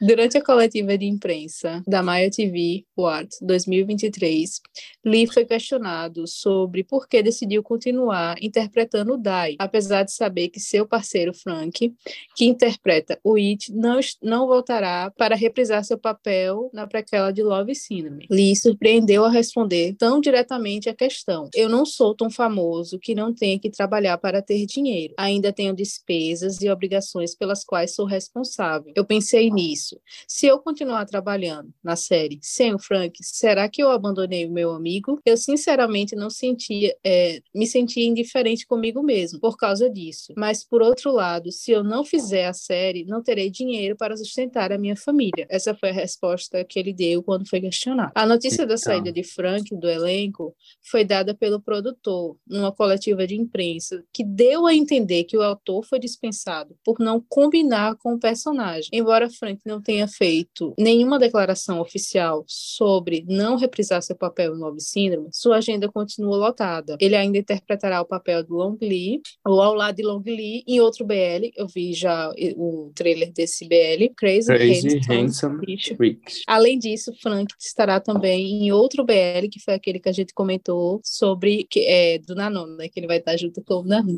Durante 0.00 0.38
a 0.38 0.44
coletiva 0.44 0.96
de 0.96 1.06
imprensa 1.06 1.82
da 1.86 2.02
Maya 2.02 2.30
TV 2.30 2.84
Awards 2.96 3.38
2023, 3.42 4.60
Lee 5.04 5.26
foi 5.26 5.44
questionado 5.44 6.26
sobre 6.26 6.84
por 6.84 7.08
que 7.08 7.22
decidiu 7.22 7.62
continuar 7.62 8.36
interpretando 8.40 9.14
o 9.14 9.16
Dai, 9.16 9.56
apesar 9.58 10.02
de 10.02 10.12
saber 10.12 10.48
que 10.48 10.60
seu 10.60 10.86
parceiro 10.86 11.32
Frank, 11.32 11.94
que 12.36 12.44
interpreta 12.44 13.18
o 13.24 13.36
It, 13.36 13.72
não, 13.72 14.00
não 14.22 14.46
voltará 14.46 15.10
para 15.16 15.34
reprisar 15.34 15.84
seu 15.84 15.98
papel 15.98 16.70
na 16.72 16.86
prequela 16.86 17.32
de 17.32 17.42
Love 17.42 17.74
Syndrome. 17.74 18.26
Lee 18.30 18.56
surpreendeu 18.56 19.24
a 19.24 19.30
responder 19.30 19.94
tão 20.00 20.18
diretamente 20.18 20.88
a 20.88 20.94
questão. 20.94 21.50
Eu 21.54 21.68
não 21.68 21.84
sou 21.84 22.14
tão 22.14 22.30
famoso 22.30 22.98
que 22.98 23.14
não 23.14 23.34
tenha 23.34 23.58
que 23.58 23.68
trabalhar 23.70 24.16
para 24.16 24.40
ter 24.40 24.64
dinheiro. 24.64 25.12
Ainda 25.18 25.52
tenho 25.52 25.74
despesas 25.76 26.58
e 26.62 26.70
obrigações 26.70 27.34
pelas 27.36 27.62
quais 27.62 27.94
sou 27.94 28.06
responsável. 28.06 28.90
Eu 28.96 29.04
pensei 29.04 29.50
nisso. 29.50 30.00
Se 30.26 30.46
eu 30.46 30.58
continuar 30.58 31.04
trabalhando 31.04 31.68
na 31.84 31.96
série 31.96 32.38
sem 32.40 32.74
o 32.74 32.78
Frank, 32.78 33.12
será 33.20 33.68
que 33.68 33.82
eu 33.82 33.90
abandonei 33.90 34.46
o 34.46 34.50
meu 34.50 34.70
amigo? 34.70 35.20
Eu 35.26 35.36
sinceramente 35.36 36.16
não 36.16 36.30
sentia, 36.30 36.96
é, 37.04 37.42
me 37.54 37.66
sentia 37.66 38.06
indiferente 38.06 38.66
comigo 38.66 39.02
mesmo 39.02 39.38
por 39.38 39.58
causa 39.58 39.90
disso. 39.90 40.32
Mas 40.34 40.64
por 40.64 40.80
outro 40.80 41.12
lado, 41.12 41.52
se 41.52 41.72
eu 41.72 41.84
não 41.84 42.06
fizer 42.06 42.46
a 42.46 42.54
série, 42.54 43.04
não 43.04 43.22
terei 43.22 43.50
dinheiro 43.50 43.94
para 43.96 44.16
sustentar 44.16 44.72
a 44.72 44.78
minha 44.78 44.96
família. 44.96 45.46
Essa 45.50 45.74
foi 45.74 45.90
a 45.90 45.92
resposta 45.92 46.64
que 46.64 46.78
ele 46.78 46.94
deu 46.94 47.22
quando 47.22 47.46
foi 47.46 47.60
questionado. 47.60 48.12
A 48.14 48.24
notícia 48.24 48.64
da 48.64 48.76
Então. 48.76 48.78
saída 48.78 49.12
de 49.12 49.22
Frank 49.22 49.76
do 49.76 49.89
elenco 49.90 50.54
foi 50.82 51.04
dada 51.04 51.34
pelo 51.34 51.60
produtor 51.60 52.36
numa 52.46 52.72
coletiva 52.72 53.26
de 53.26 53.34
imprensa, 53.34 54.02
que 54.12 54.24
deu 54.24 54.66
a 54.66 54.74
entender 54.74 55.24
que 55.24 55.36
o 55.36 55.42
autor 55.42 55.84
foi 55.84 55.98
dispensado 55.98 56.76
por 56.84 56.98
não 56.98 57.24
combinar 57.28 57.96
com 57.96 58.14
o 58.14 58.18
personagem. 58.18 58.90
Embora 58.92 59.30
Frank 59.30 59.60
não 59.66 59.80
tenha 59.80 60.08
feito 60.08 60.74
nenhuma 60.78 61.18
declaração 61.18 61.80
oficial 61.80 62.44
sobre 62.46 63.24
não 63.28 63.56
reprisar 63.56 64.02
seu 64.02 64.16
papel 64.16 64.54
em 64.54 64.58
Love 64.58 64.80
Syndrome, 64.80 65.28
sua 65.32 65.56
agenda 65.56 65.90
continua 65.90 66.36
lotada. 66.36 66.96
Ele 67.00 67.16
ainda 67.16 67.38
interpretará 67.38 68.00
o 68.00 68.06
papel 68.06 68.44
do 68.44 68.54
Long 68.54 68.76
Lee, 68.80 69.20
ou 69.46 69.60
ao 69.60 69.74
lado 69.74 69.96
de 69.96 70.02
Long 70.02 70.22
Lee, 70.24 70.62
em 70.66 70.80
outro 70.80 71.04
BL. 71.04 71.50
Eu 71.56 71.66
vi 71.66 71.92
já 71.92 72.32
o 72.56 72.92
trailer 72.94 73.32
desse 73.32 73.66
BL, 73.66 74.12
Crazy, 74.16 74.46
Crazy 74.46 75.00
Handsome 75.08 75.30
Handsome. 75.40 76.20
Além 76.46 76.78
disso, 76.78 77.12
Frank 77.20 77.54
estará 77.58 78.00
também 78.00 78.64
em 78.64 78.72
outro 78.72 79.04
BL, 79.04 79.48
que 79.50 79.60
foi 79.60 79.74
aquele 79.80 79.98
que 79.98 80.08
a 80.08 80.12
gente 80.12 80.32
comentou 80.32 81.00
sobre 81.04 81.64
que 81.64 81.84
é 81.86 82.18
do 82.18 82.34
Nanon, 82.34 82.66
né? 82.76 82.88
Que 82.88 83.00
ele 83.00 83.06
vai 83.06 83.18
estar 83.18 83.36
junto 83.36 83.62
com 83.62 83.74
o 83.74 83.84
Nanon. 83.84 84.16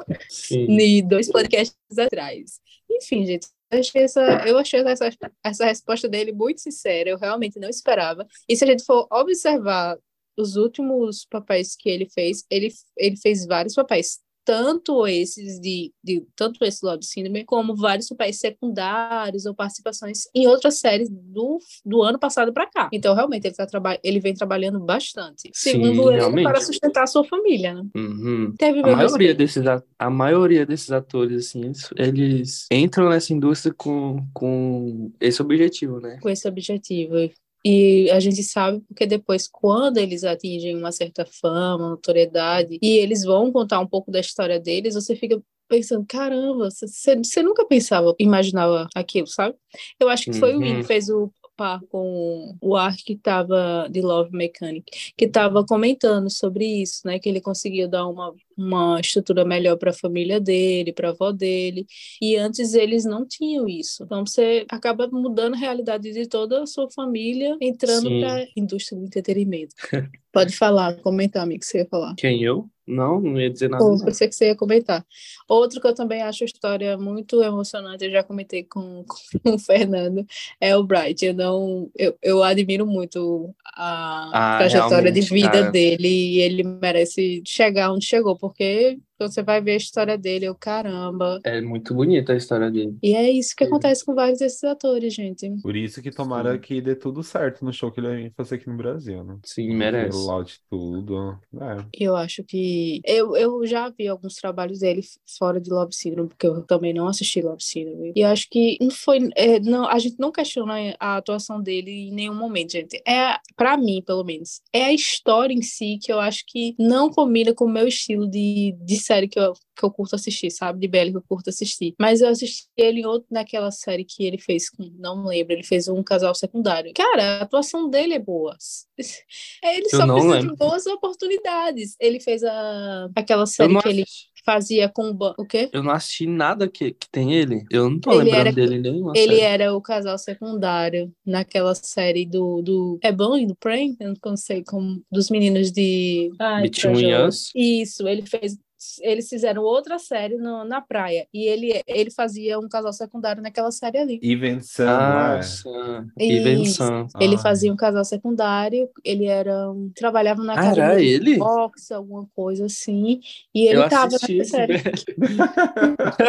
E 0.50 1.02
dois 1.02 1.30
podcasts 1.30 1.76
atrás. 1.98 2.60
Enfim, 2.90 3.24
gente. 3.24 3.46
Eu 3.70 3.80
achei, 3.80 4.02
essa, 4.02 4.20
eu 4.46 4.58
achei 4.58 4.80
essa, 4.80 5.10
essa 5.42 5.64
resposta 5.64 6.06
dele 6.06 6.30
muito 6.30 6.60
sincera, 6.60 7.08
eu 7.08 7.16
realmente 7.16 7.58
não 7.58 7.70
esperava. 7.70 8.26
E 8.46 8.54
se 8.54 8.64
a 8.64 8.66
gente 8.66 8.84
for 8.84 9.06
observar 9.10 9.98
os 10.36 10.56
últimos 10.56 11.24
papéis 11.24 11.74
que 11.74 11.88
ele 11.88 12.06
fez, 12.06 12.44
ele, 12.50 12.68
ele 12.98 13.16
fez 13.16 13.46
vários 13.46 13.74
papéis 13.74 14.20
tanto 14.44 15.06
esses 15.06 15.60
de, 15.60 15.92
de 16.02 16.24
tanto 16.34 16.64
esse 16.64 16.84
Love 16.84 17.04
Síndrome, 17.04 17.44
como 17.44 17.76
vários 17.76 18.08
papéis 18.08 18.38
secundários 18.38 19.46
ou 19.46 19.54
participações 19.54 20.24
em 20.34 20.46
outras 20.46 20.78
séries 20.78 21.08
do, 21.10 21.58
do 21.84 22.02
ano 22.02 22.18
passado 22.18 22.52
para 22.52 22.66
cá. 22.66 22.88
Então, 22.92 23.14
realmente, 23.14 23.46
ele, 23.46 23.54
tá 23.54 23.66
traba 23.66 23.98
ele 24.02 24.20
vem 24.20 24.34
trabalhando 24.34 24.80
bastante. 24.80 25.50
Sim, 25.52 25.72
Segundo 25.72 26.10
ele, 26.10 26.18
realmente. 26.18 26.44
para 26.44 26.60
sustentar 26.60 27.04
a 27.04 27.06
sua 27.06 27.24
família, 27.24 27.74
né? 27.74 27.84
Uhum. 27.96 28.54
Teve 28.58 28.80
A 28.80 28.96
maioria, 28.96 29.34
desses, 29.34 29.66
a, 29.66 29.82
a 29.98 30.10
maioria 30.10 30.66
desses 30.66 30.90
atores, 30.90 31.46
assim, 31.46 31.64
eles, 31.64 31.90
eles 31.96 32.66
entram 32.70 33.08
nessa 33.08 33.32
indústria 33.32 33.74
com, 33.76 34.26
com 34.32 35.12
esse 35.20 35.40
objetivo, 35.40 36.00
né? 36.00 36.18
com 36.20 36.28
esse 36.28 36.48
objetivo. 36.48 37.14
E 37.64 38.10
a 38.10 38.18
gente 38.20 38.42
sabe 38.42 38.80
porque 38.88 39.06
depois, 39.06 39.48
quando 39.48 39.98
eles 39.98 40.24
atingem 40.24 40.76
uma 40.76 40.90
certa 40.92 41.24
fama, 41.24 41.90
notoriedade, 41.90 42.78
e 42.82 42.98
eles 42.98 43.24
vão 43.24 43.52
contar 43.52 43.80
um 43.80 43.86
pouco 43.86 44.10
da 44.10 44.20
história 44.20 44.58
deles, 44.58 44.94
você 44.94 45.14
fica 45.14 45.40
pensando, 45.68 46.04
caramba, 46.06 46.68
você, 46.70 47.42
nunca 47.42 47.64
pensava, 47.66 48.14
imaginava 48.18 48.88
aquilo, 48.94 49.26
sabe? 49.26 49.56
Eu 49.98 50.08
acho 50.08 50.24
que 50.24 50.32
foi 50.34 50.54
o 50.54 50.60
Will 50.60 50.74
Uhum. 50.74 50.80
que 50.80 50.86
fez 50.86 51.08
o 51.08 51.32
par 51.56 51.80
com 51.90 52.56
o 52.60 52.76
Ark 52.76 53.02
que 53.04 53.16
tava 53.16 53.86
de 53.90 54.00
Love 54.00 54.32
Mechanic, 54.36 54.84
que 55.16 55.24
estava 55.26 55.64
comentando 55.64 56.28
sobre 56.30 56.66
isso, 56.66 57.02
né? 57.06 57.18
Que 57.18 57.28
ele 57.28 57.40
conseguiu 57.40 57.88
dar 57.88 58.06
uma, 58.06 58.34
uma 58.62 59.00
estrutura 59.00 59.44
melhor 59.44 59.76
para 59.76 59.90
a 59.90 59.94
família 59.94 60.40
dele, 60.40 60.92
para 60.92 61.08
a 61.08 61.10
avó 61.12 61.32
dele, 61.32 61.86
e 62.20 62.36
antes 62.36 62.74
eles 62.74 63.04
não 63.04 63.26
tinham 63.26 63.68
isso. 63.68 64.04
Então 64.04 64.24
você 64.24 64.64
acaba 64.68 65.08
mudando 65.08 65.54
a 65.54 65.58
realidade 65.58 66.12
de 66.12 66.26
toda 66.26 66.62
a 66.62 66.66
sua 66.66 66.90
família, 66.90 67.56
entrando 67.60 68.08
para 68.20 68.34
a 68.34 68.46
indústria 68.56 68.98
do 68.98 69.06
entretenimento. 69.06 69.74
Pode 70.32 70.56
falar, 70.56 70.96
comentar, 71.02 71.42
amigo, 71.42 71.60
que 71.60 71.66
você 71.66 71.78
ia 71.78 71.86
falar. 71.86 72.14
Quem 72.16 72.42
eu? 72.42 72.66
Não, 72.86 73.20
não 73.20 73.40
ia 73.40 73.48
dizer 73.48 73.68
nada. 73.70 73.84
Pô, 73.84 73.96
pensei 74.04 74.26
que 74.26 74.34
você 74.34 74.46
ia 74.46 74.56
comentar. 74.56 75.06
Outro 75.48 75.80
que 75.80 75.86
eu 75.86 75.94
também 75.94 76.20
acho 76.22 76.42
a 76.42 76.46
história 76.46 76.98
muito 76.98 77.40
emocionante, 77.42 78.04
eu 78.04 78.10
já 78.10 78.22
comentei 78.24 78.64
com, 78.64 79.04
com 79.44 79.54
o 79.54 79.58
Fernando, 79.58 80.26
é 80.60 80.76
o 80.76 80.82
Bright. 80.82 81.24
Eu 81.24 81.34
não, 81.34 81.90
eu, 81.96 82.16
eu 82.20 82.42
admiro 82.42 82.86
muito 82.86 83.54
a 83.76 84.54
Ah, 84.54 84.58
trajetória 84.58 85.12
de 85.12 85.20
vida 85.20 85.50
cara. 85.50 85.70
dele 85.70 86.08
e 86.08 86.40
ele 86.40 86.64
merece 86.64 87.42
chegar 87.46 87.92
onde 87.92 88.04
chegou, 88.04 88.36
porque 88.36 88.51
quando 88.54 89.02
você 89.28 89.42
vai 89.42 89.60
ver 89.60 89.72
a 89.72 89.76
história 89.76 90.18
dele, 90.18 90.46
eu 90.46 90.54
caramba. 90.54 91.40
É 91.44 91.60
muito 91.60 91.94
bonita 91.94 92.32
a 92.32 92.36
história 92.36 92.70
dele. 92.70 92.96
E 93.02 93.14
é 93.14 93.30
isso 93.30 93.54
que 93.56 93.64
Sim. 93.64 93.70
acontece 93.70 94.04
com 94.04 94.14
vários 94.14 94.38
desses 94.38 94.62
atores, 94.64 95.14
gente. 95.14 95.50
Por 95.62 95.76
isso 95.76 96.02
que 96.02 96.10
tomara 96.10 96.54
Sim. 96.54 96.60
que 96.60 96.80
dê 96.80 96.94
tudo 96.94 97.22
certo 97.22 97.64
no 97.64 97.72
show 97.72 97.90
que 97.90 98.00
ele 98.00 98.08
vai 98.08 98.32
fazer 98.36 98.56
aqui 98.56 98.68
no 98.68 98.76
Brasil, 98.76 99.22
né? 99.24 99.38
Sim, 99.44 99.74
merece. 99.74 100.10
Pelo 100.10 100.26
lote 100.26 100.60
tudo. 100.68 101.38
É. 101.54 101.84
Eu 102.04 102.16
acho 102.16 102.42
que. 102.44 103.00
Eu, 103.04 103.36
eu 103.36 103.66
já 103.66 103.88
vi 103.88 104.08
alguns 104.08 104.34
trabalhos 104.34 104.80
dele 104.80 105.02
fora 105.38 105.60
de 105.60 105.70
Love 105.70 105.94
Syndrome, 105.94 106.28
porque 106.28 106.46
eu 106.46 106.62
também 106.62 106.92
não 106.92 107.06
assisti 107.06 107.40
Love 107.40 107.62
Syndrome. 107.62 108.12
E 108.14 108.20
eu 108.20 108.28
acho 108.28 108.48
que 108.48 108.76
não 108.80 108.90
foi. 108.90 109.30
é, 109.36 109.60
não, 109.60 109.86
a 109.86 109.98
gente 109.98 110.18
não 110.18 110.32
questiona 110.32 110.94
a 110.98 111.16
atuação 111.16 111.62
dele 111.62 112.08
em 112.08 112.12
nenhum 112.12 112.34
momento, 112.34 112.72
gente. 112.72 113.00
É, 113.06 113.36
pra 113.56 113.76
mim, 113.76 114.02
pelo 114.04 114.24
menos, 114.24 114.60
é 114.72 114.84
a 114.84 114.92
história 114.92 115.54
em 115.54 115.62
si 115.62 115.98
que 116.00 116.12
eu 116.12 116.20
acho 116.20 116.44
que 116.46 116.74
não 116.78 117.10
combina 117.10 117.54
com 117.54 117.64
o 117.64 117.72
meu 117.72 117.86
estilo 117.86 118.28
de, 118.28 118.74
de 118.80 118.96
série 118.96 119.11
que 119.28 119.38
eu, 119.38 119.52
que 119.76 119.84
eu 119.84 119.90
curto 119.90 120.14
assistir, 120.14 120.50
sabe? 120.50 120.80
De 120.80 120.88
BL 120.88 121.10
que 121.10 121.16
eu 121.18 121.24
curto 121.28 121.48
assistir. 121.50 121.94
Mas 122.00 122.20
eu 122.20 122.28
assisti 122.28 122.66
ele 122.76 123.00
em 123.00 123.06
outro, 123.06 123.26
naquela 123.30 123.70
série 123.70 124.04
que 124.04 124.24
ele 124.24 124.38
fez, 124.38 124.68
com- 124.70 124.90
não 124.98 125.24
lembro, 125.26 125.52
ele 125.52 125.62
fez 125.64 125.88
um 125.88 126.02
casal 126.02 126.34
secundário. 126.34 126.92
Cara, 126.94 127.38
a 127.40 127.42
atuação 127.42 127.88
dele 127.90 128.14
é 128.14 128.18
boa. 128.18 128.56
Ele 129.62 129.86
Eu 129.86 129.90
só 129.90 130.06
precisa 130.06 130.32
lembro. 130.34 130.50
de 130.52 130.56
boas 130.56 130.86
oportunidades. 130.86 131.96
Ele 132.00 132.20
fez 132.20 132.42
a, 132.44 133.08
aquela 133.14 133.46
série 133.46 133.76
que 133.80 133.88
ele 133.88 134.04
fazia 134.44 134.88
com 134.88 135.04
o 135.10 135.14
Ban- 135.14 135.34
o 135.38 135.46
quê? 135.46 135.70
eu 135.72 135.82
não 135.84 135.92
assisti 135.92 136.26
nada 136.26 136.68
que, 136.68 136.92
que 136.92 137.08
tem 137.10 137.32
ele. 137.32 137.64
Eu 137.70 137.88
não 137.88 138.00
tô 138.00 138.10
Ele 138.12 138.24
lembrando 138.24 138.40
era- 138.48 138.52
dele 138.52 138.74
em 138.76 138.80
nenhuma 138.80 139.12
Ele 139.14 139.36
série. 139.36 139.40
era 139.40 139.74
o 139.74 139.80
casal 139.80 140.18
secundário 140.18 141.12
naquela 141.24 141.74
série 141.74 142.26
do, 142.26 142.60
do 142.60 142.98
é 143.02 143.12
bom 143.12 143.36
e 143.36 143.46
do 143.46 143.54
Prem? 143.54 143.96
Eu 144.00 144.14
não 144.24 144.36
sei 144.36 144.62
como 144.64 145.02
dos 145.10 145.30
meninos 145.30 145.70
de 145.70 146.30
Ai, 146.40 146.62
Between 146.62 146.92
Trajola. 146.94 147.28
Us? 147.28 147.50
Isso, 147.54 148.06
ele 148.08 148.26
fez 148.26 148.58
eles 149.00 149.28
fizeram 149.28 149.62
outra 149.62 149.98
série 149.98 150.36
no- 150.36 150.64
na 150.64 150.80
praia 150.80 151.26
e 151.32 151.44
ele 151.46 151.82
ele 151.86 152.10
fazia 152.10 152.58
um 152.58 152.68
casal 152.68 152.92
secundário 152.92 153.42
naquela 153.42 153.70
série 153.70 153.98
ali. 153.98 154.20
Even 154.22 154.60
Sun, 154.60 154.84
não 154.84 154.90
Ah, 154.92 155.36
é? 155.38 155.42
Sam. 155.42 156.06
Ele 156.18 157.34
Ai. 157.36 157.38
fazia 157.38 157.72
um 157.72 157.76
casal 157.76 158.04
secundário, 158.04 158.88
ele 159.04 159.26
era 159.26 159.70
um, 159.70 159.90
trabalhava 159.94 160.42
na 160.42 160.54
Ah, 160.54 160.60
academia 160.60 160.96
de 160.98 161.06
ele? 161.06 161.36
boxe, 161.38 161.92
alguma 161.94 162.26
coisa 162.34 162.66
assim, 162.66 163.20
e 163.54 163.66
ele 163.66 163.78
Eu 163.78 163.88
tava 163.88 164.16
assisti 164.16 164.38
nessa 164.38 164.50
série. 164.56 164.74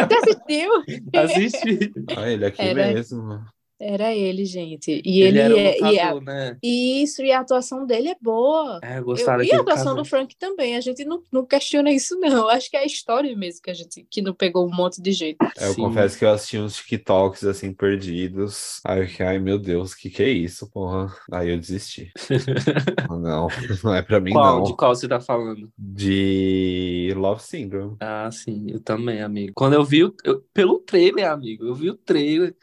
Você 0.08 0.14
assistiu? 0.14 0.70
Assisti. 1.14 1.92
Ah, 2.16 2.30
ele 2.30 2.44
aqui 2.46 2.62
Era- 2.62 2.92
mesmo. 2.92 3.44
Era 3.78 4.14
ele, 4.14 4.44
gente. 4.44 5.02
E 5.04 5.20
Ele 5.20 5.38
ele, 5.38 5.38
era 5.40 5.54
o 5.54 5.58
é, 5.58 5.78
e 5.78 5.98
a- 6.00 6.12
lutador, 6.12 6.22
né? 6.22 6.56
isso, 6.62 7.22
e 7.22 7.32
a 7.32 7.40
atuação 7.40 7.84
dele 7.84 8.08
é 8.10 8.16
boa. 8.20 8.80
É, 8.82 8.98
eu 8.98 9.04
Eu- 9.16 9.42
e 9.42 9.52
a 9.52 9.56
atuação 9.60 9.64
casal. 9.64 9.96
do 9.96 10.04
Frank 10.04 10.36
também, 10.36 10.76
a 10.76 10.80
gente 10.80 11.04
não, 11.04 11.22
não 11.32 11.44
questiona 11.44 11.90
isso, 11.92 12.18
não. 12.20 12.48
Acho 12.48 12.70
que 12.70 12.76
é 12.76 12.80
a 12.80 12.86
história 12.86 13.36
mesmo 13.36 13.60
que 13.62 13.70
a 13.70 13.74
gente 13.74 14.06
que 14.10 14.22
não 14.22 14.32
pegou 14.32 14.66
um 14.66 14.74
monte 14.74 15.02
de 15.02 15.10
jeito. 15.12 15.38
É, 15.58 15.66
Eu 15.66 15.74
Sim. 15.74 15.82
confesso 15.82 16.18
que 16.18 16.24
eu 16.24 16.30
assisti 16.30 16.58
uns 16.58 16.76
TikToks 16.76 17.44
assim 17.44 17.72
perdidos. 17.72 18.80
Aí 18.84 19.00
eu 19.02 19.08
fiquei, 19.08 19.26
ai 19.26 19.38
meu 19.38 19.58
Deus, 19.58 19.94
que 19.94 20.08
que 20.08 20.22
é 20.22 20.28
isso, 20.30 20.70
porra? 20.70 21.12
Aí 21.32 21.50
eu 21.50 21.58
desisti. 21.58 22.12
não, 23.10 23.48
não 23.82 23.94
é 23.94 24.02
pra 24.02 24.20
mim 24.20 24.32
Qual? 24.32 24.58
não. 24.58 24.62
De 24.64 24.76
qual 24.76 24.94
você 24.94 25.08
tá 25.08 25.20
falando? 25.20 25.68
De 25.78 27.12
Love 27.16 27.42
Syndrome. 27.42 27.96
Ah, 28.00 28.30
sim, 28.30 28.66
eu 28.70 28.80
também, 28.80 29.20
amigo. 29.22 29.52
Quando 29.54 29.74
eu 29.74 29.84
vi, 29.84 30.04
o- 30.04 30.14
eu- 30.24 30.42
pelo 30.52 30.78
trailer, 30.80 31.30
amigo, 31.30 31.64
eu 31.66 31.74
vi 31.74 31.90
o 31.90 31.96
trailer 31.96 32.54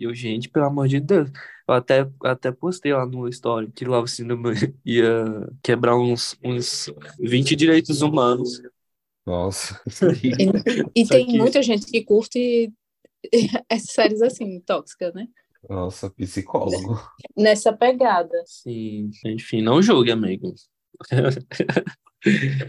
e 0.00 0.04
eu, 0.04 0.14
gente, 0.14 0.48
pelo 0.48 0.66
amor 0.66 0.88
de 0.88 0.98
Deus, 1.00 1.30
eu 1.68 1.74
até, 1.74 2.08
até 2.24 2.50
postei 2.50 2.92
lá 2.92 3.06
no 3.06 3.28
story 3.28 3.70
que 3.70 3.84
Love 3.84 4.10
Syndrome 4.10 4.52
ia 4.84 5.24
quebrar 5.62 5.96
uns, 5.96 6.36
uns 6.42 6.90
20 7.18 7.54
direitos 7.54 8.02
humanos. 8.02 8.62
Nossa. 9.26 9.80
E 10.94 11.04
Só 11.04 11.14
tem 11.14 11.26
que- 11.26 11.38
muita 11.38 11.62
gente 11.62 11.86
que 11.86 12.02
curte 12.02 12.72
essas 13.68 13.92
séries 13.92 14.22
assim, 14.22 14.60
tóxicas, 14.60 15.12
né? 15.14 15.28
Nossa, 15.68 16.10
psicólogo. 16.10 16.98
Nessa 17.36 17.72
pegada. 17.72 18.42
Sim, 18.46 19.10
enfim, 19.26 19.60
não 19.60 19.82
julgue, 19.82 20.10
amigo. 20.10 20.54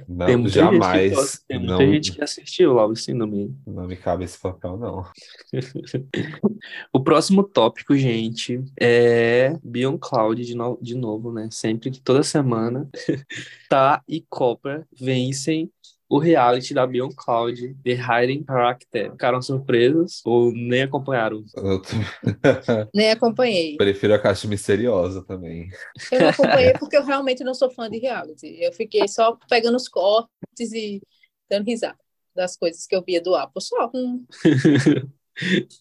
Não, 0.07 0.27
Tem 0.27 0.37
muita 0.37 0.49
jamais. 0.55 1.03
gente 1.11 1.15
gosta, 1.15 1.39
tem 1.45 1.59
muita 1.59 1.73
não, 1.73 1.91
gente 1.91 2.13
que 2.13 2.23
assistiu 2.23 2.71
Love 2.71 2.95
Syndrome. 2.95 3.53
não 3.67 3.85
me 3.85 3.97
cabe 3.97 4.23
esse 4.23 4.39
papel, 4.39 4.77
não. 4.77 5.03
O 6.93 7.03
próximo 7.03 7.43
tópico, 7.43 7.95
gente, 7.97 8.63
é 8.79 9.53
Beyond 9.63 9.97
Cloud 9.99 10.45
de, 10.45 10.55
no- 10.55 10.79
de 10.81 10.95
novo, 10.95 11.33
né? 11.33 11.49
Sempre 11.51 11.91
que 11.91 11.99
toda 11.99 12.23
semana 12.23 12.89
Tá 13.69 14.01
e 14.07 14.21
Copper 14.29 14.85
vencem 14.97 15.69
o 16.11 16.19
reality 16.19 16.73
da 16.73 16.85
Beyond 16.85 17.15
Cloud, 17.15 17.73
The 17.85 17.93
Hiding 17.93 18.43
Character. 18.45 19.11
Ficaram 19.11 19.41
surpresos 19.41 20.21
ou 20.25 20.51
nem 20.51 20.81
acompanharam? 20.81 21.41
Eu 21.55 21.81
t- 21.81 21.95
Nem 22.93 23.11
acompanhei. 23.11 23.77
prefiro 23.79 24.13
a 24.13 24.19
caixa 24.19 24.45
misteriosa 24.45 25.23
também. 25.23 25.69
Eu 26.11 26.19
não 26.19 26.27
acompanhei 26.27 26.73
porque 26.77 26.97
eu 26.97 27.05
realmente 27.05 27.45
não 27.45 27.53
sou 27.53 27.71
fã 27.71 27.89
de 27.89 27.97
reality. 27.97 28.61
Eu 28.61 28.73
fiquei 28.73 29.07
só 29.07 29.37
pegando 29.49 29.77
os 29.77 29.87
cortes 29.87 30.73
e 30.73 31.01
dando 31.49 31.65
risada 31.65 31.97
das 32.35 32.57
coisas 32.57 32.85
que 32.85 32.93
eu 32.93 33.01
via 33.01 33.21
do 33.21 33.33
Apple. 33.33 33.63
Só. 33.63 33.89
Hum. 33.95 34.25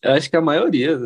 Eu 0.01 0.13
acho 0.13 0.31
que 0.31 0.37
a 0.37 0.41
maioria 0.41 0.97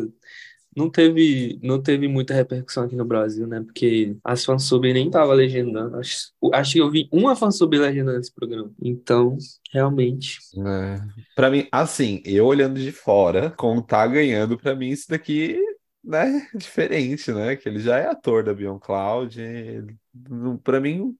não 0.75 0.89
teve, 0.89 1.59
não 1.63 1.81
teve 1.81 2.07
muita 2.07 2.33
repercussão 2.33 2.83
aqui 2.83 2.95
no 2.95 3.05
Brasil, 3.05 3.47
né? 3.47 3.61
Porque 3.61 4.17
as 4.23 4.43
fansub 4.43 4.91
nem 4.91 5.09
tava 5.09 5.33
legendando. 5.33 5.97
Acho, 5.97 6.31
acho 6.53 6.73
que 6.73 6.79
eu 6.79 6.91
vi 6.91 7.07
uma 7.11 7.35
fansub 7.35 7.77
legendando 7.77 8.19
esse 8.19 8.33
programa. 8.33 8.71
Então, 8.81 9.37
realmente. 9.71 10.39
É. 10.57 11.01
Pra 11.35 11.49
mim, 11.49 11.67
assim, 11.71 12.21
eu 12.25 12.45
olhando 12.45 12.79
de 12.79 12.91
fora, 12.91 13.51
como 13.51 13.81
tá 13.81 14.05
ganhando, 14.05 14.57
pra 14.57 14.75
mim 14.75 14.89
isso 14.89 15.09
daqui, 15.09 15.57
né, 16.03 16.47
diferente, 16.55 17.31
né? 17.31 17.55
Que 17.55 17.69
ele 17.69 17.79
já 17.79 17.97
é 17.97 18.07
ator 18.07 18.43
da 18.43 18.53
Beyond 18.53 18.79
Cloud, 18.81 19.39
pra 20.63 20.79
mim. 20.79 21.15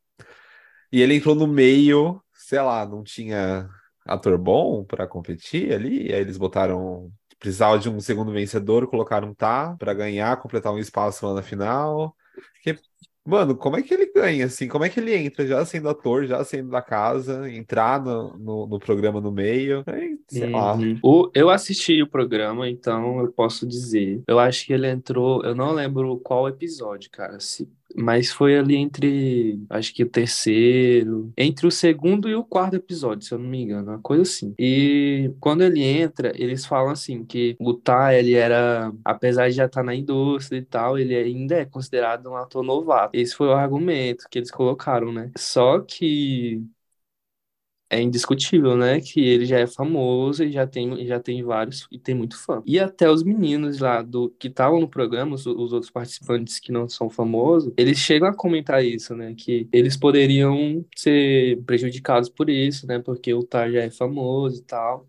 E 0.92 1.02
ele 1.02 1.16
entrou 1.16 1.36
no 1.36 1.48
meio, 1.48 2.22
sei 2.34 2.62
lá, 2.62 2.86
não 2.86 3.04
tinha 3.04 3.70
ator 4.06 4.38
bom 4.38 4.84
pra 4.84 5.08
competir 5.08 5.74
ali, 5.74 6.14
aí 6.14 6.22
eles 6.22 6.38
botaram. 6.38 7.12
Precisava 7.46 7.78
de 7.78 7.88
um 7.88 8.00
segundo 8.00 8.32
vencedor, 8.32 8.88
colocaram 8.88 9.32
tá 9.32 9.76
pra 9.78 9.94
ganhar, 9.94 10.36
completar 10.38 10.74
um 10.74 10.80
espaço 10.80 11.28
lá 11.28 11.36
na 11.36 11.44
final. 11.44 12.16
Porque 12.56 12.80
Mano, 13.24 13.56
como 13.56 13.76
é 13.76 13.82
que 13.84 13.92
ele 13.92 14.12
ganha, 14.12 14.46
assim? 14.46 14.68
Como 14.68 14.84
é 14.84 14.90
que 14.90 15.00
ele 15.00 15.16
entra 15.16 15.46
já 15.46 15.64
sendo 15.66 15.90
ator, 15.90 16.26
já 16.26 16.44
sendo 16.44 16.70
da 16.70 16.82
casa, 16.82 17.50
entrar 17.52 18.00
no, 18.00 18.38
no, 18.38 18.68
no 18.68 18.80
programa 18.80 19.20
no 19.20 19.32
meio? 19.32 19.84
Aí, 19.88 20.20
sei 20.28 20.50
lá. 20.50 20.74
Uhum. 20.76 21.00
O, 21.04 21.32
eu 21.34 21.50
assisti 21.50 22.04
o 22.04 22.08
programa, 22.08 22.70
então 22.70 23.20
eu 23.20 23.32
posso 23.32 23.66
dizer. 23.68 24.22
Eu 24.28 24.38
acho 24.38 24.66
que 24.66 24.74
ele 24.74 24.88
entrou, 24.88 25.44
eu 25.44 25.56
não 25.56 25.72
lembro 25.72 26.20
qual 26.20 26.48
episódio, 26.48 27.10
cara. 27.12 27.40
Se, 27.40 27.68
mas 27.96 28.32
foi 28.32 28.58
ali 28.58 28.76
entre, 28.76 29.60
acho 29.70 29.94
que 29.94 30.04
o 30.04 30.10
terceiro, 30.10 31.32
entre 31.38 31.68
o 31.68 31.72
segundo 31.72 32.30
e 32.30 32.36
o 32.36 32.44
quarto 32.44 32.76
episódio, 32.76 33.26
se 33.26 33.34
eu 33.34 33.40
não 33.40 33.50
me 33.50 33.62
engano, 33.62 33.92
uma 33.92 34.00
coisa 34.02 34.24
assim. 34.24 34.54
E 34.60 35.32
quando 35.40 35.64
ele 35.64 35.84
entra, 35.84 36.32
eles 36.36 36.66
falam 36.66 36.92
assim 36.92 37.24
que 37.26 37.56
o 37.60 37.74
Ty, 37.74 38.16
ele 38.18 38.34
era, 38.34 38.92
apesar 39.04 39.50
de 39.50 39.56
já 39.56 39.66
estar 39.66 39.84
na 39.84 39.96
indústria 39.96 40.58
e 40.58 40.66
tal, 40.66 40.98
ele 40.98 41.16
ainda 41.16 41.56
é 41.56 41.66
considerado 41.66 42.30
um 42.30 42.36
ator 42.36 42.64
novato. 42.64 43.12
Esse 43.14 43.36
foi 43.36 43.48
o 43.48 43.54
argumento 43.54 44.26
que 44.30 44.40
eles 44.40 44.52
colocaram, 44.52 45.12
né? 45.12 45.32
Só 45.38 45.80
que 45.80 46.64
é 47.90 48.02
indiscutível, 48.02 48.76
né? 48.76 49.00
Que 49.00 49.20
ele 49.22 49.46
já 49.46 49.60
é 49.60 49.68
famoso 49.68 50.44
e 50.44 50.52
já 50.52 50.66
tem, 50.66 51.06
já 51.06 51.20
tem 51.20 51.44
vários 51.44 51.88
e 51.92 52.00
tem 52.00 52.16
muito 52.16 52.38
fã. 52.38 52.62
E 52.66 52.80
até 52.80 53.10
os 53.10 53.24
meninos 53.24 53.80
lá 53.80 54.02
do 54.02 54.30
que 54.40 54.48
estavam 54.48 54.80
no 54.80 54.88
programa, 54.88 55.36
os, 55.36 55.46
os, 55.46 55.74
outros 55.74 55.92
participantes 55.92 56.60
que 56.60 56.72
não 56.72 56.88
são 56.88 57.10
famosos, 57.10 57.72
eles 57.78 57.98
chegam 57.98 58.28
a 58.28 58.34
comentar 58.34 58.84
isso, 58.84 59.16
né? 59.16 59.34
Que 59.38 59.68
eles 59.72 59.98
poderiam 59.98 60.86
ser 60.96 61.62
prejudicados 61.64 62.30
por 62.30 62.50
isso, 62.50 62.88
né? 62.88 63.00
Porque 63.00 63.34
o 63.34 63.44
Tar 63.44 63.72
já 63.72 63.82
é 63.82 63.90
famoso 63.90 64.60
e 64.62 64.64
tal 64.64 65.08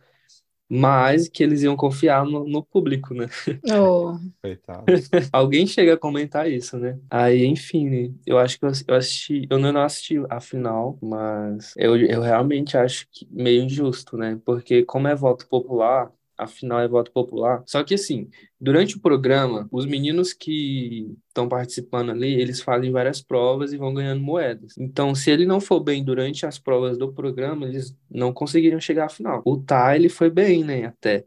mas 0.69 1.29
que 1.29 1.43
eles 1.43 1.63
iam 1.63 1.77
confiar 1.77 2.25
no, 2.25 2.47
no 2.47 2.63
público, 2.63 3.15
né? 3.15 3.29
Oh. 3.73 4.19
Coitado. 4.43 4.85
Alguém 5.33 5.67
chega 5.67 5.95
a 5.95 5.99
comentar 5.99 6.51
isso, 6.51 6.77
né? 6.79 6.99
Aí, 7.11 7.45
enfim, 7.45 8.19
eu 8.27 8.39
acho 8.39 8.59
que 8.59 8.65
eu, 8.65 8.73
eu 8.89 8.95
assisti, 8.95 9.47
eu 9.49 9.59
não 9.59 9.83
assisti 9.83 10.17
a 10.29 10.41
final, 10.41 10.99
mas 11.01 11.73
eu, 11.77 11.97
eu 11.97 12.21
realmente 12.21 12.77
acho 12.77 13.07
que 13.11 13.27
meio 13.31 13.63
injusto, 13.63 14.17
né? 14.17 14.41
Porque 14.45 14.85
como 14.85 15.09
é 15.09 15.15
voto 15.15 15.49
popular, 15.49 16.11
afinal 16.39 16.81
é 16.81 16.89
voto 16.89 17.11
popular. 17.13 17.63
Só 17.67 17.83
que 17.85 17.95
assim, 17.95 18.29
durante 18.61 18.97
o 18.97 19.01
programa, 19.01 19.69
os 19.73 19.87
meninos 19.87 20.33
que 20.33 21.17
estão 21.29 21.49
participando 21.49 22.11
ali, 22.11 22.41
eles 22.41 22.61
fazem 22.61 22.91
várias 22.91 23.21
provas 23.23 23.73
e 23.73 23.77
vão 23.77 23.95
ganhando 23.95 24.23
moedas. 24.23 24.77
Então, 24.79 25.15
se 25.15 25.31
ele 25.31 25.47
não 25.47 25.61
for 25.61 25.81
bem 25.81 26.05
durante 26.05 26.47
as 26.47 26.59
provas 26.59 26.99
do 26.99 27.13
programa, 27.13 27.67
eles 27.67 27.97
não 28.11 28.33
conseguiriam 28.33 28.81
chegar 28.81 29.07
à 29.07 29.09
final. 29.09 29.43
O 29.45 29.57
Ty, 29.57 29.95
ele 29.97 30.09
foi 30.09 30.31
bem, 30.31 30.65
né, 30.65 30.87
até. 30.87 31.27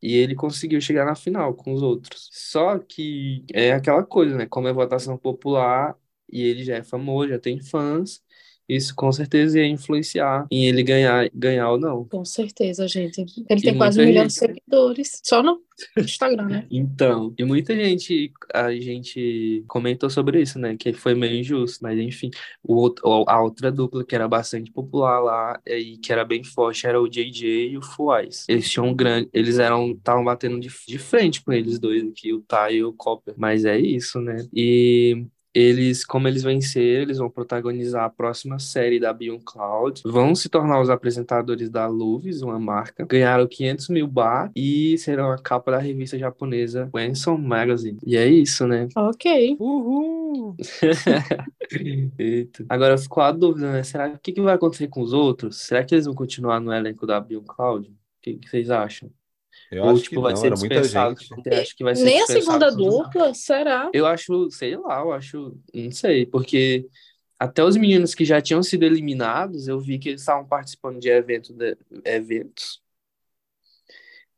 E 0.00 0.14
ele 0.16 0.34
conseguiu 0.34 0.80
chegar 0.80 1.04
na 1.04 1.14
final 1.14 1.54
com 1.54 1.72
os 1.72 1.82
outros. 1.82 2.28
Só 2.32 2.78
que 2.78 3.44
é 3.52 3.72
aquela 3.72 4.04
coisa, 4.04 4.36
né? 4.36 4.46
Como 4.46 4.68
é 4.68 4.72
votação 4.72 5.16
popular 5.18 5.96
e 6.30 6.42
ele 6.42 6.62
já 6.64 6.76
é 6.76 6.82
famoso, 6.84 7.30
já 7.30 7.38
tem 7.38 7.60
fãs, 7.60 8.22
isso 8.68 8.94
com 8.94 9.10
certeza 9.10 9.58
ia 9.58 9.66
influenciar 9.66 10.46
em 10.50 10.66
ele 10.66 10.82
ganhar, 10.82 11.30
ganhar 11.32 11.70
ou 11.70 11.78
não. 11.78 12.04
Com 12.04 12.24
certeza, 12.24 12.86
gente. 12.86 13.24
Ele 13.48 13.60
tem 13.60 13.76
quase 13.76 14.00
um 14.00 14.04
milhão 14.04 14.26
de 14.26 14.34
seguidores. 14.34 15.20
Só 15.24 15.42
no 15.42 15.62
Instagram, 15.96 16.46
né? 16.46 16.66
Então, 16.70 17.32
e 17.38 17.44
muita 17.44 17.74
gente, 17.74 18.32
a 18.52 18.72
gente 18.72 19.64
comentou 19.66 20.10
sobre 20.10 20.42
isso, 20.42 20.58
né? 20.58 20.76
Que 20.76 20.92
foi 20.92 21.14
meio 21.14 21.38
injusto, 21.40 21.78
mas 21.82 21.98
enfim. 21.98 22.30
O, 22.62 22.94
a 23.26 23.40
outra 23.42 23.72
dupla 23.72 24.04
que 24.04 24.14
era 24.14 24.28
bastante 24.28 24.70
popular 24.70 25.20
lá 25.20 25.60
e 25.66 25.96
que 25.96 26.12
era 26.12 26.24
bem 26.24 26.44
forte 26.44 26.86
era 26.86 27.00
o 27.00 27.08
JJ 27.08 27.70
e 27.70 27.78
o 27.78 27.82
Fuais. 27.82 28.44
Eles 28.48 28.68
tinham 28.68 28.88
um 28.88 28.94
grande. 28.94 29.28
Eles 29.32 29.58
eram. 29.58 29.92
estavam 29.92 30.24
batendo 30.24 30.60
de, 30.60 30.68
de 30.86 30.98
frente 30.98 31.42
com 31.42 31.52
eles 31.52 31.78
dois 31.78 32.04
aqui, 32.04 32.32
o 32.32 32.40
Ty 32.40 32.74
e 32.74 32.84
o 32.84 32.92
Copper. 32.92 33.34
Mas 33.36 33.64
é 33.64 33.78
isso, 33.78 34.20
né? 34.20 34.46
E 34.52 35.26
eles, 35.54 36.04
como 36.04 36.28
eles 36.28 36.42
venceram, 36.42 37.02
eles 37.02 37.18
vão 37.18 37.30
protagonizar 37.30 38.04
a 38.04 38.10
próxima 38.10 38.58
série 38.58 39.00
da 39.00 39.12
Beyond 39.12 39.44
Cloud, 39.44 40.02
vão 40.04 40.34
se 40.34 40.48
tornar 40.48 40.80
os 40.80 40.90
apresentadores 40.90 41.70
da 41.70 41.86
Luvis, 41.86 42.42
uma 42.42 42.58
marca, 42.58 43.04
ganharam 43.06 43.46
500 43.46 43.88
mil 43.88 44.06
bar 44.06 44.50
e 44.54 44.96
serão 44.98 45.30
a 45.30 45.38
capa 45.38 45.70
da 45.70 45.78
revista 45.78 46.18
japonesa 46.18 46.88
Wenson 46.94 47.36
Magazine. 47.36 47.98
E 48.06 48.16
é 48.16 48.26
isso, 48.26 48.66
né? 48.66 48.88
Ok. 49.08 49.56
Uhul! 49.58 50.54
Eita. 52.18 52.64
Agora 52.68 52.98
ficou 52.98 53.22
a 53.22 53.32
dúvida, 53.32 53.72
né? 53.72 53.82
Será 53.82 54.08
o 54.08 54.18
que, 54.18 54.32
que 54.32 54.40
vai 54.40 54.54
acontecer 54.54 54.88
com 54.88 55.00
os 55.00 55.12
outros? 55.12 55.56
Será 55.56 55.82
que 55.82 55.94
eles 55.94 56.04
vão 56.04 56.14
continuar 56.14 56.60
no 56.60 56.72
elenco 56.72 57.06
da 57.06 57.20
Beyond 57.20 57.46
Cloud? 57.46 57.88
O 57.88 57.92
que, 58.20 58.34
que 58.34 58.48
vocês 58.48 58.70
acham? 58.70 59.10
Eu 59.70 59.84
Ou, 59.84 59.98
acho 59.98 60.02
tipo, 60.02 60.16
que 60.16 60.18
vai 60.20 60.34
não, 60.34 60.36
ser 60.36 60.50
era 60.50 60.56
muita 60.56 60.80
dispensado. 60.80 61.20
acho 61.60 61.76
que 61.76 61.84
vai 61.84 61.94
ser 61.94 62.10
Nem 62.10 62.20
a 62.22 62.26
segunda 62.26 62.70
dupla, 62.70 63.34
será? 63.34 63.90
Eu 63.92 64.06
acho, 64.06 64.50
sei 64.50 64.76
lá, 64.76 65.00
eu 65.00 65.12
acho, 65.12 65.56
não 65.74 65.90
sei, 65.90 66.26
porque 66.26 66.86
até 67.38 67.64
os 67.64 67.76
meninos 67.76 68.14
que 68.14 68.24
já 68.24 68.40
tinham 68.42 68.62
sido 68.62 68.84
eliminados, 68.84 69.68
eu 69.68 69.80
vi 69.80 69.98
que 69.98 70.10
eles 70.10 70.22
estavam 70.22 70.46
participando 70.46 71.00
de, 71.00 71.08
evento 71.10 71.54
de 71.54 71.76
eventos. 72.04 72.82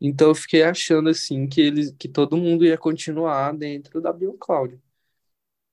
Então 0.01 0.29
eu 0.29 0.35
fiquei 0.35 0.63
achando 0.63 1.09
assim 1.11 1.47
que 1.47 1.61
eles, 1.61 1.93
que 1.99 2.09
todo 2.09 2.37
mundo 2.37 2.65
ia 2.65 2.79
continuar 2.79 3.53
dentro 3.57 4.01
da 4.01 4.13
BioCloud, 4.13 4.81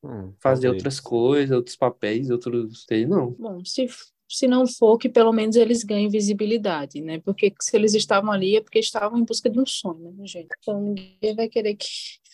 Hum, 0.01 0.35
fazer 0.39 0.67
talvez. 0.67 0.69
outras 0.69 0.99
coisas, 0.99 1.55
outros 1.55 1.75
papéis, 1.75 2.29
outros, 2.29 2.83
sei 2.85 3.05
não. 3.05 3.37
Bom, 3.37 3.63
se, 3.65 3.87
se 4.27 4.47
não 4.47 4.67
for, 4.67 4.97
que 4.97 5.09
pelo 5.09 5.31
menos 5.31 5.55
eles 5.55 5.83
ganhem 5.83 6.09
visibilidade, 6.09 7.01
né? 7.01 7.19
Porque 7.19 7.53
se 7.61 7.75
eles 7.75 7.93
estavam 7.93 8.31
ali 8.31 8.55
é 8.57 8.61
porque 8.61 8.79
estavam 8.79 9.17
em 9.19 9.23
busca 9.23 9.49
de 9.49 9.59
um 9.59 9.65
sonho, 9.65 10.13
né, 10.17 10.25
gente? 10.27 10.47
Então 10.59 10.81
ninguém 10.81 11.35
vai 11.35 11.47
querer 11.47 11.75
que 11.75 11.87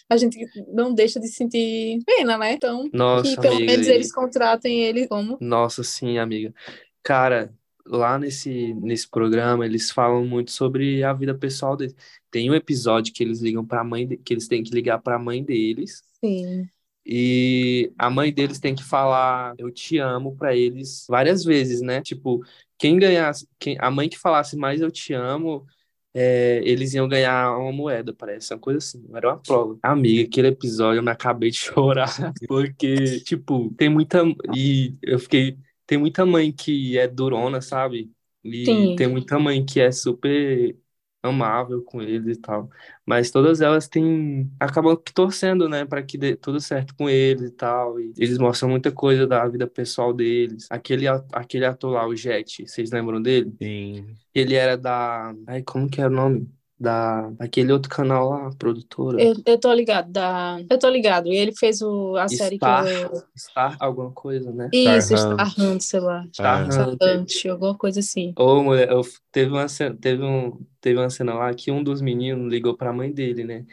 a 0.10 0.18
gente 0.18 0.38
não 0.74 0.94
deixa 0.94 1.20
de 1.20 1.28
sentir 1.28 2.00
pena, 2.06 2.38
né? 2.38 2.54
Então, 2.54 2.90
Nossa, 2.92 3.24
que 3.36 3.42
pelo 3.42 3.56
amiga, 3.56 3.72
menos 3.74 3.88
eles 3.88 4.12
contratem 4.12 4.82
ele 4.84 5.08
como. 5.08 5.38
Nossa, 5.40 5.84
sim, 5.84 6.18
amiga. 6.18 6.54
Cara, 7.02 7.54
lá 7.86 8.18
nesse, 8.18 8.74
nesse 8.76 9.10
programa 9.10 9.66
eles 9.66 9.92
falam 9.92 10.26
muito 10.26 10.52
sobre 10.52 11.04
a 11.04 11.14
vida 11.14 11.36
pessoal 11.36 11.76
deles. 11.76 11.96
Tem 12.32 12.50
um 12.50 12.56
episódio 12.56 13.14
que 13.14 13.24
eles 13.24 13.42
ligam 13.42 13.66
para 13.66 13.82
a 13.82 13.84
mãe, 13.84 14.08
de- 14.08 14.18
que 14.18 14.34
eles 14.34 14.48
têm 14.48 14.64
que 14.64 14.72
ligar 14.74 15.00
para 15.00 15.16
a 15.16 15.20
mãe 15.20 15.44
deles 15.44 16.02
Sim. 16.24 16.70
E 17.06 17.92
a 17.98 18.10
mãe 18.10 18.32
deles 18.34 18.60
tem 18.60 18.74
que 18.74 18.84
falar 18.84 19.54
eu 19.58 19.70
te 19.70 19.98
amo 19.98 20.36
para 20.36 20.56
eles 20.56 21.06
várias 21.10 21.44
vezes, 21.44 21.82
né? 21.82 22.02
Tipo, 22.02 22.44
quem 22.78 22.98
ganhasse, 22.98 23.48
quem, 23.60 23.78
a 23.80 23.92
mãe 23.92 24.08
que 24.10 24.18
falasse 24.18 24.56
mais 24.56 24.82
eu 24.82 24.92
te 24.92 25.14
amo, 25.14 25.66
é, 26.14 26.62
eles 26.64 26.94
iam 26.94 27.08
ganhar 27.08 27.58
uma 27.58 27.72
moeda, 27.72 28.14
parece, 28.14 28.54
uma 28.54 28.60
coisa 28.60 28.78
assim, 28.78 29.04
era 29.14 29.30
uma 29.30 29.40
prova. 29.40 29.78
Amiga, 29.82 30.28
aquele 30.28 30.50
episódio 30.50 31.00
eu 31.00 31.04
me 31.04 31.12
acabei 31.12 31.50
de 31.50 31.58
chorar, 31.58 32.34
porque, 32.48 33.20
tipo, 33.22 33.74
tem 33.76 33.90
muita. 33.90 34.24
E 34.56 34.96
eu 35.02 35.20
fiquei. 35.20 35.58
Tem 35.86 35.98
muita 35.98 36.26
mãe 36.26 36.52
que 36.52 36.98
é 36.98 37.08
durona, 37.08 37.62
sabe? 37.62 38.10
E 38.44 38.66
Sim. 38.66 38.96
tem 38.96 39.08
muita 39.08 39.38
mãe 39.40 39.66
que 39.66 39.80
é 39.82 39.92
super 39.92 40.76
amável 41.24 41.82
com 41.84 42.02
eles 42.02 42.38
e 42.38 42.42
tal. 42.42 42.70
Mas 43.06 43.32
todas 43.32 43.62
elas 43.62 43.88
têm. 43.88 44.52
acabam 44.60 44.96
torcendo, 45.16 45.70
né, 45.70 45.86
para 45.86 46.04
que 46.04 46.18
dê 46.18 46.36
tudo 46.36 46.60
certo 46.60 46.94
com 46.96 47.10
eles 47.10 47.50
e 47.50 47.52
tal. 47.52 48.00
E 48.00 48.14
eles 48.18 48.38
mostram 48.38 48.70
muita 48.70 48.92
coisa 48.92 49.26
da 49.28 49.48
vida 49.48 49.68
pessoal 49.68 50.14
deles. 50.14 50.68
Aquele, 50.70 51.08
aquele 51.34 51.66
ator 51.66 51.92
lá, 51.94 52.08
o 52.08 52.16
Jet, 52.16 52.68
vocês 52.68 52.92
lembram 52.92 53.22
dele? 53.22 53.54
Sim. 53.62 54.18
Ele 54.34 54.56
era 54.56 54.78
da. 54.78 55.34
Ai, 55.48 55.64
como 55.64 55.90
que 55.90 56.02
era 56.02 56.10
o 56.12 56.14
nome? 56.16 56.52
Da. 56.84 57.32
Aquele 57.40 57.72
outro 57.72 57.90
canal 57.90 58.30
lá, 58.30 58.50
produtora. 58.60 59.22
Eu, 59.22 59.36
eu 59.46 59.58
tô 59.58 59.74
ligado, 59.74 60.12
da... 60.12 60.62
eu 60.70 60.78
tô 60.78 60.90
ligado. 60.90 61.30
E 61.30 61.36
ele 61.38 61.54
fez 61.56 61.82
o, 61.82 62.18
a 62.18 62.28
série 62.28 62.60
que 62.60 62.66
Star, 62.66 62.86
eu... 62.86 63.24
Star, 63.38 63.78
alguma 63.80 64.12
coisa, 64.12 64.52
né? 64.52 64.70
Isso, 64.74 65.16
Star 65.16 65.48
Star 65.48 65.54
Hunt, 65.58 65.82
sei 65.82 66.00
lá. 66.02 66.28
Star 66.34 66.70
É. 66.70 66.84
Hunter. 66.84 67.20
Hunt, 67.20 67.46
alguma 67.46 67.74
coisa 67.78 68.02
assim. 68.02 68.34
Ô, 68.38 68.62
mulher, 68.62 68.90
eu, 68.90 69.02
teve 69.32 69.52
uma 69.52 69.66
teve 70.02 70.24
um, 70.24 70.60
teve 70.82 71.00
uma 71.00 71.10
cena 71.10 71.34
lá 71.34 71.54
que 71.54 71.72
um 71.72 71.82
dos 71.82 72.02
meninos 72.02 72.52
ligou 72.52 72.76
pra 72.76 72.92
mãe 72.92 73.10
dele, 73.10 73.46
né? 73.46 73.66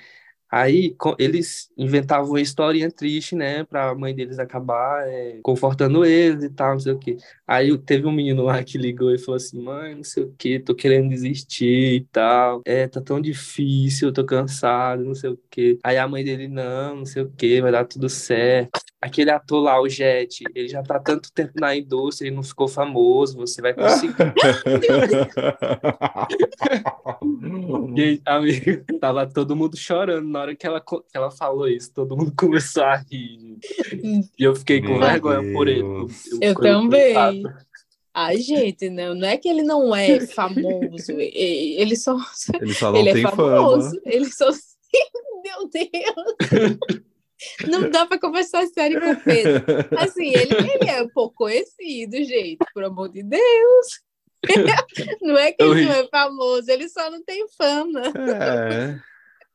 Aí 0.51 0.96
eles 1.18 1.70
inventavam 1.76 2.30
uma 2.30 2.40
historinha 2.40 2.90
triste, 2.90 3.36
né? 3.36 3.64
Pra 3.64 3.94
mãe 3.94 4.14
deles 4.14 4.38
acabar 4.38 5.07
é, 5.09 5.38
confortando 5.42 6.05
eles 6.05 6.42
e 6.42 6.51
tal, 6.51 6.72
não 6.72 6.80
sei 6.80 6.92
o 6.92 6.98
quê. 6.98 7.16
Aí 7.46 7.76
teve 7.78 8.07
um 8.07 8.12
menino 8.12 8.42
lá 8.42 8.62
que 8.64 8.76
ligou 8.76 9.14
e 9.14 9.18
falou 9.18 9.36
assim: 9.36 9.62
mãe, 9.62 9.94
não 9.94 10.03
sei 10.05 10.24
o 10.24 10.34
quê, 10.36 10.59
tô 10.59 10.74
querendo 10.74 11.09
desistir 11.09 11.94
e 11.94 12.05
tal. 12.07 12.62
É, 12.64 12.88
tá 12.88 13.01
tão 13.01 13.20
difícil, 13.20 14.12
tô 14.12 14.24
cansado, 14.24 15.05
não 15.05 15.14
sei 15.14 15.30
o 15.30 15.40
quê. 15.51 15.78
Aí 15.84 15.96
a 15.98 16.09
mãe 16.09 16.24
dele: 16.24 16.48
não, 16.48 16.96
não 16.96 17.07
sei 17.07 17.22
o 17.22 17.30
quê, 17.30 17.61
vai 17.61 17.70
dar 17.72 17.84
tudo 17.84 18.09
certo. 18.09 18.89
Aquele 19.01 19.30
ator 19.30 19.62
lá, 19.62 19.80
o 19.80 19.88
Jet, 19.88 20.44
ele 20.55 20.68
já 20.68 20.82
tá 20.82 20.98
tanto 20.98 21.32
tempo 21.32 21.53
na 21.59 21.74
indústria, 21.74 22.28
ele 22.28 22.36
não 22.36 22.42
ficou 22.42 22.68
famoso, 22.68 23.36
você 23.38 23.62
vai 23.62 23.72
conseguir. 23.72 24.14
E, 27.96 28.20
amigo, 28.26 28.84
tava 29.01 29.26
todo 29.26 29.57
mundo 29.57 29.76
chorando 29.76 30.28
na 30.28 30.40
hora 30.40 30.55
que 30.55 30.66
ela, 30.66 30.80
que 30.80 30.96
ela 31.14 31.30
falou 31.30 31.66
isso. 31.66 31.92
Todo 31.94 32.16
mundo 32.16 32.32
começou 32.36 32.82
a 32.82 32.96
rir. 32.96 33.59
E 34.38 34.44
eu 34.44 34.55
fiquei 34.55 34.80
com 34.82 34.88
Meu 34.88 35.01
vergonha 35.01 35.53
por 35.53 35.66
ele. 35.66 35.82
Deus. 35.82 36.26
Eu 36.26 36.55
fiquei 36.55 36.55
também. 36.55 37.14
coitado. 37.14 37.70
Ai, 38.12 38.36
gente, 38.38 38.90
não, 38.90 39.14
não 39.14 39.26
é 39.28 39.36
que 39.36 39.48
ele 39.48 39.62
não 39.62 39.94
é 39.94 40.20
famoso, 40.26 41.12
ele 41.16 41.94
só, 41.96 42.18
Ele 42.61 42.74
só 42.74 42.90
não 42.90 42.98
ele 42.98 43.11
é 43.11 43.12
tem 43.12 43.22
famoso, 43.22 43.90
fama. 43.90 44.03
ele 44.05 44.24
só, 44.26 44.51
meu 45.44 45.68
Deus, 45.72 47.01
Não 47.68 47.91
dá 47.91 48.07
para 48.07 48.18
conversar 48.20 48.66
sério 48.66 49.01
com 49.01 49.11
o 49.12 49.20
Pedro. 49.20 49.64
Assim, 49.99 50.28
ele, 50.34 50.55
ele 50.55 50.91
é 50.91 51.03
um 51.03 51.09
pouco 51.09 51.34
conhecido, 51.36 52.16
gente, 52.16 52.59
por 52.72 52.84
amor 52.84 53.09
de 53.11 53.22
Deus. 53.22 54.01
Não 55.20 55.36
é 55.36 55.53
que 55.53 55.62
Eu 55.62 55.72
ele 55.72 55.82
ri. 55.82 55.86
não 55.86 55.95
é 55.95 56.09
famoso, 56.09 56.70
ele 56.70 56.88
só 56.88 57.11
não 57.11 57.22
tem 57.22 57.47
fama. 57.59 58.01
É. 58.07 58.99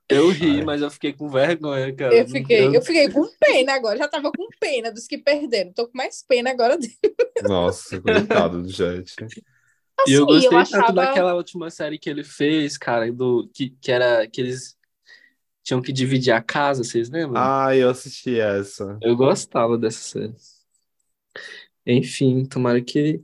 Eu 0.08 0.30
ri, 0.30 0.64
mas 0.64 0.82
eu 0.84 0.92
fiquei 0.92 1.12
com 1.14 1.28
vergonha, 1.28 1.92
cara. 1.96 2.14
Eu 2.16 2.28
fiquei, 2.28 2.68
eu 2.68 2.82
fiquei 2.84 3.10
com 3.10 3.28
pena 3.40 3.74
agora, 3.74 3.98
já 3.98 4.08
tava 4.08 4.32
com 4.32 4.48
pena 4.60 4.92
dos 4.92 5.08
que 5.08 5.18
perderam. 5.18 5.74
Tô 5.74 5.88
com 5.88 5.98
mais 5.98 6.24
pena 6.28 6.52
agora 6.52 6.78
dele. 6.78 6.94
Nossa, 7.44 8.00
coitado 8.00 8.62
do 8.62 8.70
gente. 8.70 9.16
E 10.06 10.12
eu 10.12 10.26
Assim, 10.26 10.34
gostei 10.34 10.48
eu 10.48 10.52
tanto 10.52 10.76
achava- 10.76 10.92
daquela 10.94 11.34
última 11.34 11.70
série 11.72 11.98
que 11.98 12.10
ele 12.10 12.24
fez, 12.24 12.78
cara, 12.78 13.10
do 13.12 13.50
que, 13.54 13.70
que 13.82 13.90
era 13.92 14.28
que 14.28 14.42
eles 14.42 14.76
tinham 15.66 15.82
que 15.82 15.92
dividir 15.92 16.32
a 16.32 16.42
casa, 16.44 16.84
vocês 16.84 17.10
lembram? 17.10 17.42
Ah, 17.42 17.76
eu 17.76 17.90
assisti 17.90 18.40
essa. 18.40 19.00
Eu 19.02 19.16
gostava 19.16 19.78
dessa 19.80 20.00
série. 20.00 20.36
Enfim, 21.86 22.46
tomara 22.46 22.80
que. 22.82 23.22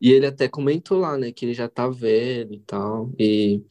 E 0.00 0.10
ele 0.10 0.26
até 0.26 0.48
comentou 0.48 0.98
lá, 0.98 1.16
né, 1.16 1.30
que 1.30 1.44
ele 1.44 1.54
já 1.54 1.68
tá 1.68 1.88
velho 1.88 2.54
e 2.54 2.60
tal. 2.60 3.12
E 3.18 3.62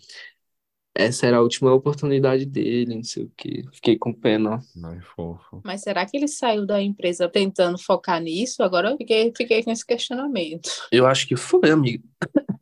essa 0.96 1.28
era 1.28 1.38
a 1.38 1.42
última 1.42 1.74
oportunidade 1.74 2.46
dele, 2.46 2.96
não 2.96 3.04
sei 3.04 3.24
o 3.24 3.32
quê. 3.36 3.66
Fiquei 3.74 3.98
com 3.98 4.14
pena. 4.14 4.60
Ai, 4.84 5.02
fofo. 5.02 5.62
Mas 5.66 5.82
será 5.82 6.06
que 6.06 6.16
ele 6.16 6.28
saiu 6.28 6.66
da 6.66 6.82
empresa 6.82 7.28
tentando 7.28 7.78
focar 7.78 8.22
nisso? 8.22 8.64
Agora 8.64 8.92
eu 8.92 8.98
fiquei, 8.98 9.34
fiquei 9.36 9.62
com 9.62 9.72
esse 9.72 9.86
questionamento. 9.86 10.70
Eu 10.92 11.06
acho 11.06 11.28
que 11.28 11.36
foi, 11.36 11.70
amigo. 11.70 12.08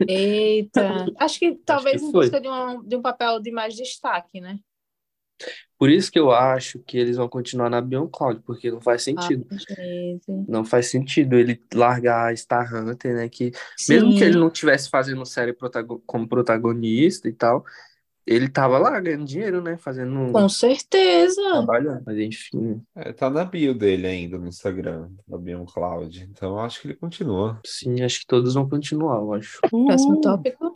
Eita, 0.08 1.06
acho 1.20 1.38
que 1.38 1.56
talvez 1.66 2.02
em 2.02 2.12
foi. 2.12 2.26
busca 2.26 2.42
de 2.42 2.48
um, 2.48 2.84
de 2.84 2.96
um 2.96 3.02
papel 3.02 3.40
de 3.40 3.52
mais 3.52 3.76
destaque, 3.76 4.40
né? 4.40 4.60
Por 5.78 5.92
isso 5.92 6.12
que 6.12 6.18
eu 6.18 6.32
acho 6.32 6.80
que 6.80 6.98
eles 6.98 7.18
vão 7.18 7.30
continuar 7.30 7.70
na 7.70 7.80
Beyond 7.80 8.10
Cloud, 8.12 8.42
porque 8.44 8.72
não 8.72 8.82
faz 8.82 9.04
sentido. 9.04 9.46
Ah. 9.52 10.44
Não 10.48 10.66
faz 10.66 10.90
sentido 10.90 11.36
ele 11.36 11.62
largar 11.74 12.32
a 12.32 12.36
Star 12.36 12.74
Hunter, 12.74 13.16
né? 13.16 13.30
Que 13.30 13.52
mesmo 13.88 14.12
que 14.12 14.20
Sim. 14.20 14.26
ele 14.26 14.40
não 14.40 14.50
tivesse 14.50 14.90
fazendo 14.90 15.24
série 15.26 15.56
como 16.06 16.28
protagonista 16.28 17.30
e 17.30 17.34
tal, 17.34 17.64
ele 18.28 18.50
tava 18.50 18.78
lá 18.78 19.00
ganhando 19.00 19.26
dinheiro, 19.26 19.62
né? 19.62 19.78
Fazendo 19.78 20.32
Com 20.32 20.50
certeza. 20.50 21.42
trabalho. 21.42 22.02
Mas 22.06 22.18
enfim, 22.18 22.82
É, 22.96 23.14
tá 23.14 23.30
na 23.30 23.46
bio 23.46 23.74
dele 23.74 24.08
ainda 24.08 24.38
no 24.38 24.48
Instagram, 24.48 25.10
da 25.28 25.38
Beyond 25.38 25.72
Cloud. 25.74 26.28
Então 26.32 26.52
eu 26.52 26.60
acho 26.60 26.82
que 26.82 26.88
ele 26.88 26.96
continua. 26.96 27.60
sim, 27.66 28.02
acho 28.04 28.20
que 28.22 28.28
todos 28.28 28.54
vão 28.56 28.68
continuar, 28.70 29.18
eu 29.18 29.34
acho. 29.34 29.60
Próximo 29.70 30.22
tópico. 30.22 30.72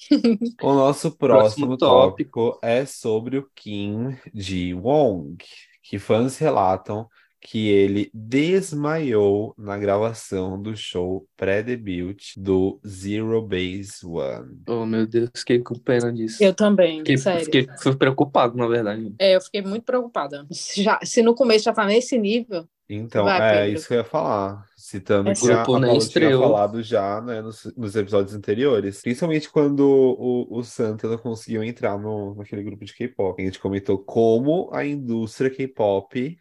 O 0.61 0.73
nosso 0.73 1.11
Próximo 1.17 1.77
próximo 1.77 1.77
tópico 1.77 2.59
é 2.61 2.85
sobre 2.85 3.37
o 3.37 3.49
Kim 3.55 4.17
Ji-wong, 4.33 5.37
que 5.83 5.99
fãs 5.99 6.37
relatam 6.37 7.07
que 7.41 7.69
ele 7.69 8.09
desmaiou 8.13 9.53
na 9.57 9.77
gravação 9.77 10.61
do 10.61 10.75
show 10.77 11.25
pré-debut 11.35 12.33
do 12.37 12.79
Zero 12.87 13.41
Base 13.41 14.05
One. 14.05 14.61
Oh, 14.67 14.85
meu 14.85 15.07
Deus, 15.07 15.29
fiquei 15.35 15.59
com 15.59 15.73
pena 15.79 16.13
disso. 16.13 16.43
Eu 16.43 16.53
também, 16.53 16.99
Fiquei, 16.99 17.17
sério. 17.17 17.43
fiquei, 17.45 17.67
fui 17.81 17.95
preocupado, 17.95 18.55
na 18.55 18.67
verdade. 18.67 19.13
É, 19.19 19.35
eu 19.35 19.41
fiquei 19.41 19.61
muito 19.63 19.83
preocupada. 19.83 20.45
Se, 20.51 20.83
já, 20.83 20.99
se 21.03 21.21
no 21.23 21.33
começo 21.33 21.65
já 21.65 21.73
tá 21.73 21.85
nesse 21.85 22.17
nível, 22.17 22.67
Então, 22.87 23.23
Vai, 23.23 23.37
é 23.41 23.61
Pedro. 23.63 23.75
isso 23.79 23.87
que 23.87 23.93
eu 23.93 23.97
ia 23.97 24.03
falar. 24.03 24.65
Citando 24.77 25.29
É 25.29 25.33
que 25.33 25.49
a 25.49 25.55
grupo 25.63 25.79
nem 25.79 25.91
Paula 25.91 26.05
tinha 26.07 26.37
falado 26.37 26.83
já 26.83 27.21
né, 27.21 27.41
nos, 27.41 27.73
nos 27.77 27.95
episódios 27.95 28.35
anteriores. 28.35 29.01
Principalmente 29.01 29.49
quando 29.49 29.79
o, 29.81 30.47
o 30.59 30.63
Santa 30.63 31.07
não 31.07 31.17
conseguiu 31.17 31.63
entrar 31.63 31.97
no, 31.97 32.35
naquele 32.35 32.61
grupo 32.63 32.83
de 32.85 32.93
K-pop. 32.93 33.41
A 33.41 33.45
gente 33.45 33.59
comentou 33.59 33.97
como 33.97 34.69
a 34.73 34.85
indústria 34.85 35.49
K-pop 35.49 36.37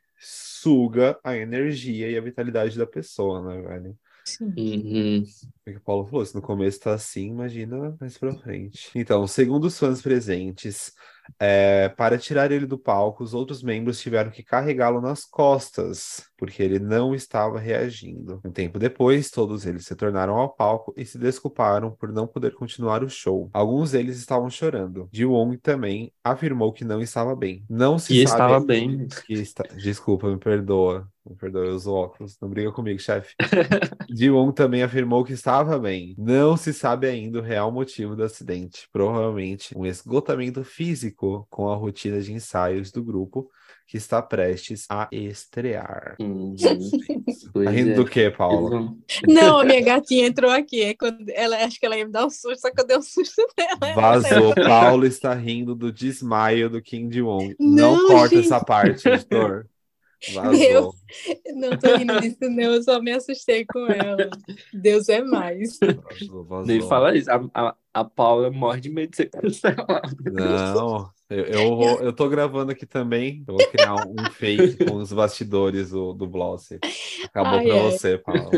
suga 0.61 1.19
a 1.25 1.37
energia 1.37 2.11
e 2.11 2.17
a 2.17 2.21
vitalidade 2.21 2.77
da 2.77 2.87
pessoa, 2.87 3.43
né, 3.43 3.63
velho? 3.63 3.99
sim. 4.25 4.53
Uhum. 4.57 5.25
O 5.67 5.71
que 5.71 5.77
o 5.77 5.81
Paulo 5.81 6.07
falou, 6.07 6.25
se 6.27 6.35
no 6.35 6.43
começo 6.43 6.81
tá 6.81 6.95
assim, 6.95 7.29
imagina 7.29 7.97
mais 8.01 8.19
pra 8.19 8.35
frente. 8.35 8.91
Então, 8.95 9.27
segundo 9.27 9.65
os 9.67 9.79
fãs 9.79 10.03
presentes, 10.03 10.93
é, 11.39 11.89
para 11.91 12.19
tirar 12.19 12.51
ele 12.51 12.67
do 12.67 12.79
palco, 12.79 13.23
os 13.23 13.35
outros 13.35 13.63
membros 13.63 14.01
tiveram 14.01 14.31
que 14.31 14.43
carregá-lo 14.43 15.01
nas 15.01 15.25
costas, 15.25 16.25
porque 16.37 16.63
ele 16.63 16.79
não 16.79 17.15
estava 17.15 17.59
reagindo. 17.59 18.41
Um 18.45 18.51
tempo 18.51 18.79
depois, 18.79 19.31
todos 19.31 19.67
eles 19.67 19.85
se 19.85 19.95
tornaram 19.95 20.37
ao 20.37 20.49
palco 20.49 20.93
e 20.97 21.05
se 21.05 21.19
desculparam 21.19 21.91
por 21.91 22.13
não 22.13 22.27
poder 22.27 22.55
continuar 22.55 23.05
o 23.05 23.11
show. 23.11 23.51
Alguns 23.53 23.93
deles 23.93 24.19
estavam 24.19 24.49
chorando. 24.49 25.09
Ji-won 25.13 25.57
também 25.57 26.13
afirmou 26.25 26.73
que 26.73 26.85
não 26.85 27.01
estava 27.01 27.37
bem. 27.37 27.65
Não 27.69 27.99
se 27.99 28.09
sabe 28.09 28.23
estava 28.23 28.61
bem. 28.61 29.07
que 29.27 29.35
está... 29.35 29.65
Desculpa, 29.75 30.29
me 30.29 30.39
perdoa. 30.39 31.09
Me 31.29 31.37
perdoa, 31.37 31.67
eu 31.67 31.75
uso 31.75 31.93
óculos. 31.93 32.39
Não 32.41 32.49
briga 32.49 32.73
comigo, 32.73 32.99
chefe. 32.99 33.35
Ji-won 34.11 34.53
também 34.53 34.83
afirmou 34.83 35.25
que 35.25 35.35
estava 35.35 35.79
bem. 35.79 36.15
Não 36.19 36.57
se 36.57 36.73
sabe 36.73 37.07
ainda 37.07 37.39
o 37.39 37.43
real 37.43 37.71
motivo 37.71 38.17
do 38.17 38.25
acidente. 38.25 38.89
Provavelmente 38.93 39.77
um 39.77 39.85
esgotamento 39.85 40.65
físico 40.65 41.20
com 41.49 41.69
a 41.69 41.77
rotina 41.77 42.21
de 42.21 42.33
ensaios 42.33 42.91
do 42.91 43.03
grupo 43.03 43.51
que 43.91 43.97
está 43.97 44.23
prestes 44.23 44.87
a 44.89 45.09
estrear. 45.11 46.15
Uhum. 46.21 46.55
Tá 47.53 47.71
rindo 47.71 47.91
é. 47.91 47.95
do 47.95 48.05
quê, 48.05 48.31
Paula? 48.31 48.95
Não, 49.27 49.59
a 49.59 49.65
minha 49.65 49.81
gatinha 49.81 50.29
entrou 50.29 50.49
aqui. 50.49 50.83
É 50.83 50.95
quando 50.95 51.29
ela 51.31 51.57
acho 51.65 51.81
que 51.81 51.85
ela 51.85 51.97
ia 51.97 52.07
me 52.07 52.13
dar 52.13 52.25
um 52.25 52.31
susto, 52.31 52.61
só 52.61 52.71
que 52.71 52.81
eu 52.81 52.87
dei 52.87 52.97
um 52.97 53.03
susto 53.03 53.45
nela. 53.59 53.95
Vazou. 53.95 54.55
Paulo 54.55 55.05
está 55.05 55.35
rindo 55.35 55.75
do 55.75 55.93
desmaio 55.93 56.71
do 56.71 56.81
Kim 56.81 57.11
Ji-won. 57.11 57.53
Não, 57.59 57.97
Não, 57.97 58.07
corta 58.07 58.37
gente. 58.37 58.47
essa 58.47 58.65
parte, 58.65 59.09
editor. 59.09 59.67
Vazou. 60.35 60.53
Meu. 60.53 60.95
Não 61.57 61.77
tô 61.77 61.97
rindo 61.97 62.21
disso, 62.21 62.39
não. 62.43 62.75
Eu 62.75 62.83
só 62.85 63.01
me 63.01 63.11
assustei 63.11 63.65
com 63.65 63.87
ela. 63.87 64.31
Deus 64.73 65.09
é 65.09 65.25
mais. 65.25 65.79
Vazou, 65.81 66.45
vazou. 66.45 66.67
Nem 66.67 66.81
fala 66.83 67.17
isso. 67.17 67.31
A, 67.31 67.41
a, 67.55 67.77
a 67.93 68.05
Paula 68.05 68.51
morre 68.51 68.81
de 68.81 68.91
medo 68.91 69.11
de 69.11 69.17
ser 69.17 69.31
cancelada. 69.31 70.17
Não, 70.25 71.11
eu, 71.29 71.45
eu, 71.45 71.77
vou, 71.77 72.01
eu 72.01 72.13
tô 72.13 72.29
gravando 72.29 72.73
aqui 72.73 72.87
também. 72.87 73.45
Eu 73.47 73.57
vou 73.57 73.67
criar 73.69 73.95
um, 73.95 74.15
um 74.19 74.31
fake 74.33 74.85
com 74.85 74.97
os 74.97 75.13
bastidores 75.13 75.91
do, 75.91 76.13
do 76.13 76.27
Blossy. 76.27 76.79
Acabou 77.25 77.59
Ai, 77.59 77.67
pra 77.67 77.75
ai. 77.75 77.81
você, 77.83 78.19
Paulo. 78.19 78.51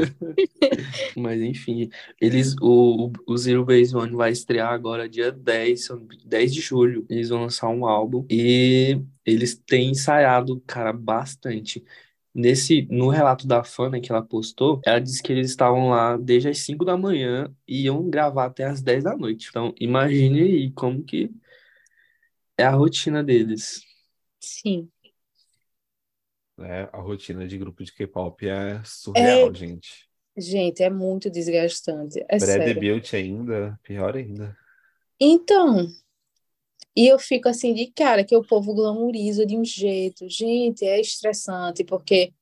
Mas 1.17 1.41
enfim, 1.41 1.91
eles, 2.21 2.55
o, 2.61 3.13
o 3.27 3.37
Zero 3.37 3.65
Base 3.65 3.95
One 3.95 4.15
vai 4.15 4.33
estrear 4.33 4.73
agora 4.73 5.09
dia 5.09 5.31
10, 5.31 5.85
são 5.85 6.07
10 6.25 6.55
de 6.55 6.61
julho. 6.61 7.05
Eles 7.09 7.29
vão 7.29 7.43
lançar 7.43 7.69
um 7.69 7.87
álbum 7.87 8.25
e 8.31 9.01
eles 9.25 9.55
têm 9.55 9.91
ensaiado, 9.91 10.63
cara, 10.67 10.93
bastante. 10.93 11.85
Nesse, 12.35 12.87
no 12.91 13.09
relato 13.09 13.47
da 13.47 13.63
fã, 13.63 13.91
né, 13.91 14.01
que 14.01 14.11
ela 14.11 14.23
postou, 14.23 14.81
ela 14.87 14.99
disse 14.99 15.23
que 15.23 15.31
eles 15.33 15.51
estavam 15.51 15.91
lá 15.91 16.17
desde 16.17 16.49
as 16.49 16.59
5 16.59 16.85
da 16.85 16.97
manhã 16.97 17.55
e 17.69 17.83
iam 17.85 18.09
gravar 18.09 18.47
até 18.47 18.65
as 18.65 18.81
10 18.81 19.05
da 19.05 19.17
noite. 19.17 19.49
Então, 19.51 19.75
imagine 19.79 20.41
aí 20.41 20.71
como 20.71 21.05
que 21.05 21.31
é 22.57 22.65
a 22.65 22.71
rotina 22.71 23.23
deles. 23.23 23.83
Sim. 24.41 24.89
É, 26.61 26.89
a 26.93 26.99
rotina 26.99 27.47
de 27.47 27.59
grupo 27.59 27.85
de 27.85 27.93
K-pop 27.93 28.47
é 28.47 28.81
surreal, 28.85 29.53
gente. 29.55 30.09
Gente, 30.37 30.83
é 30.83 30.89
muito 30.89 31.31
desgastante. 31.31 32.25
É 32.29 32.39
sério. 32.39 32.65
Pré-debut 32.65 33.15
ainda, 33.15 33.79
pior 33.83 34.17
ainda. 34.17 34.57
Então, 35.21 35.89
e 36.95 37.07
eu 37.07 37.19
fico 37.19 37.49
assim 37.49 37.73
de 37.75 37.87
cara 37.87 38.25
que 38.25 38.37
o 38.37 38.47
povo 38.47 38.75
glamoriza 38.75 39.47
de 39.47 39.57
um 39.57 39.65
jeito. 39.65 40.29
Gente, 40.29 40.85
é 40.85 41.01
estressante, 41.01 41.85
porque 41.85 42.33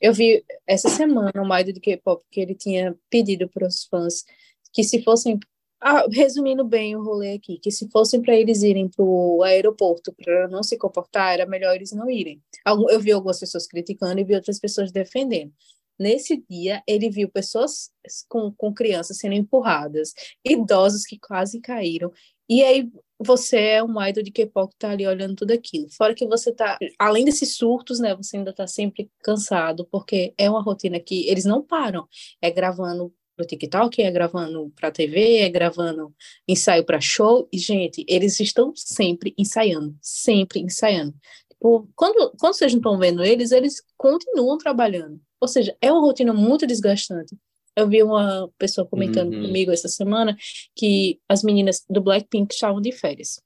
eu 0.00 0.12
vi 0.12 0.44
essa 0.66 0.88
semana 0.88 1.32
o 1.42 1.46
Maido 1.46 1.72
de 1.72 1.80
K-pop 1.80 2.24
que 2.30 2.40
ele 2.40 2.54
tinha 2.54 2.96
pedido 3.10 3.48
para 3.48 3.66
os 3.66 3.84
fãs 3.84 4.24
que 4.72 4.84
se 4.84 5.02
fossem, 5.02 5.38
ah, 5.80 6.06
resumindo 6.10 6.64
bem 6.64 6.94
o 6.94 7.02
rolê 7.02 7.32
aqui, 7.32 7.58
que 7.58 7.70
se 7.70 7.88
fossem 7.90 8.20
para 8.20 8.36
eles 8.36 8.62
irem 8.62 8.88
para 8.88 9.04
o 9.04 9.42
aeroporto 9.42 10.12
para 10.12 10.48
não 10.48 10.62
se 10.62 10.76
comportar, 10.76 11.34
era 11.34 11.46
melhor 11.46 11.74
eles 11.74 11.92
não 11.92 12.10
irem. 12.10 12.42
Eu 12.90 13.00
vi 13.00 13.10
algumas 13.10 13.40
pessoas 13.40 13.66
criticando 13.66 14.20
e 14.20 14.24
vi 14.24 14.34
outras 14.34 14.60
pessoas 14.60 14.92
defendendo. 14.92 15.52
Nesse 15.98 16.44
dia, 16.48 16.82
ele 16.86 17.08
viu 17.08 17.28
pessoas 17.28 17.90
com, 18.28 18.52
com 18.52 18.72
crianças 18.74 19.16
sendo 19.18 19.34
empurradas, 19.34 20.12
idosos 20.44 21.06
que 21.06 21.18
quase 21.18 21.58
caíram. 21.58 22.12
E 22.48 22.62
aí 22.62 22.90
você 23.18 23.56
é 23.56 23.82
um 23.82 24.02
idol 24.02 24.22
de 24.22 24.30
K-pop 24.30 24.72
que 24.72 24.78
tá 24.78 24.90
ali 24.90 25.06
olhando 25.06 25.34
tudo 25.34 25.52
aquilo. 25.52 25.88
Fora 25.90 26.14
que 26.14 26.26
você 26.26 26.52
tá, 26.52 26.78
além 26.98 27.24
desses 27.24 27.56
surtos, 27.56 27.98
né, 27.98 28.14
você 28.14 28.36
ainda 28.36 28.52
tá 28.52 28.66
sempre 28.66 29.10
cansado, 29.22 29.86
porque 29.90 30.34
é 30.36 30.50
uma 30.50 30.62
rotina 30.62 31.00
que 31.00 31.28
eles 31.28 31.44
não 31.44 31.62
param. 31.62 32.06
É 32.40 32.50
gravando 32.50 33.12
pro 33.36 33.46
TikTok, 33.46 34.02
é 34.02 34.10
gravando 34.10 34.72
pra 34.74 34.90
TV, 34.90 35.38
é 35.38 35.48
gravando 35.48 36.14
ensaio 36.48 36.84
pra 36.84 37.00
show. 37.00 37.48
E, 37.52 37.58
gente, 37.58 38.04
eles 38.08 38.40
estão 38.40 38.72
sempre 38.74 39.34
ensaiando, 39.38 39.96
sempre 40.00 40.60
ensaiando. 40.60 41.14
Tipo, 41.50 41.88
quando, 41.94 42.32
quando 42.38 42.54
vocês 42.54 42.72
não 42.72 42.80
estão 42.80 42.98
vendo 42.98 43.22
eles, 43.24 43.52
eles 43.52 43.82
continuam 43.96 44.58
trabalhando. 44.58 45.20
Ou 45.40 45.48
seja, 45.48 45.76
é 45.80 45.92
uma 45.92 46.00
rotina 46.00 46.32
muito 46.32 46.66
desgastante. 46.66 47.36
Eu 47.76 47.88
vi 47.88 48.02
uma 48.02 48.50
pessoa 48.58 48.86
comentando 48.86 49.34
Uhum. 49.34 49.42
comigo 49.46 49.70
essa 49.70 49.88
semana 49.88 50.36
que 50.74 51.20
as 51.28 51.42
meninas 51.42 51.84
do 51.88 52.00
Blackpink 52.00 52.54
estavam 52.54 52.80
de 52.80 52.90
férias. 52.90 53.40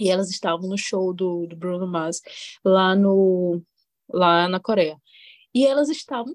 E 0.00 0.10
elas 0.10 0.30
estavam 0.30 0.68
no 0.68 0.78
show 0.78 1.12
do, 1.12 1.46
do 1.46 1.54
Bruno 1.54 1.86
Mars, 1.86 2.20
lá 2.64 2.96
no, 2.96 3.62
lá 4.08 4.48
na 4.48 4.58
Coreia. 4.58 4.96
E 5.54 5.64
elas 5.66 5.88
estavam 5.88 6.34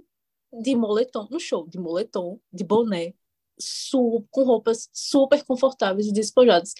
de 0.61 0.75
moletom 0.75 1.27
no 1.29 1.39
show, 1.39 1.67
de 1.67 1.77
moletom, 1.77 2.39
de 2.53 2.63
boné, 2.63 3.13
su 3.59 4.25
com 4.31 4.43
roupas 4.43 4.89
super 4.93 5.43
confortáveis 5.43 6.07
e 6.07 6.13
despojadas. 6.13 6.73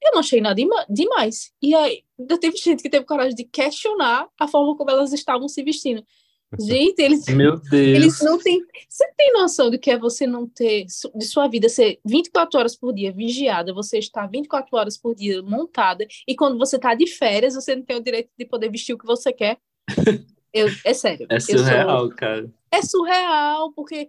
Eu 0.00 0.12
não 0.12 0.20
achei 0.20 0.40
nada 0.40 0.60
demais. 0.88 1.52
E 1.60 1.74
aí, 1.74 2.04
ainda 2.18 2.38
teve 2.38 2.56
gente 2.56 2.82
que 2.82 2.88
teve 2.90 3.04
coragem 3.04 3.34
de 3.34 3.44
questionar 3.44 4.28
a 4.38 4.46
forma 4.46 4.76
como 4.76 4.90
elas 4.90 5.12
estavam 5.12 5.48
se 5.48 5.62
vestindo. 5.64 6.04
Gente, 6.58 7.00
eles, 7.00 7.26
Meu 7.28 7.58
Deus. 7.58 7.96
eles 7.96 8.20
não 8.20 8.38
têm. 8.38 8.60
Você 8.88 9.06
tem 9.16 9.32
noção 9.32 9.70
do 9.70 9.78
que 9.78 9.90
é 9.90 9.98
você 9.98 10.26
não 10.26 10.48
ter, 10.48 10.84
de 10.84 11.24
sua 11.24 11.46
vida 11.48 11.68
ser 11.68 12.00
24 12.04 12.58
horas 12.58 12.76
por 12.76 12.92
dia 12.92 13.12
vigiada, 13.12 13.72
você 13.72 13.98
estar 13.98 14.26
24 14.26 14.76
horas 14.76 14.96
por 14.96 15.14
dia 15.14 15.42
montada, 15.42 16.06
e 16.26 16.34
quando 16.34 16.58
você 16.58 16.76
está 16.76 16.94
de 16.94 17.06
férias, 17.06 17.54
você 17.54 17.76
não 17.76 17.82
tem 17.82 17.96
o 17.96 18.02
direito 18.02 18.30
de 18.36 18.44
poder 18.44 18.70
vestir 18.70 18.94
o 18.94 18.98
que 18.98 19.06
você 19.06 19.32
quer? 19.32 19.58
Eu, 20.52 20.68
é 20.84 20.92
sério. 20.92 21.26
É 21.30 21.38
surreal, 21.38 22.00
sou, 22.00 22.10
cara. 22.10 22.50
É 22.72 22.82
surreal, 22.82 23.72
porque 23.72 24.08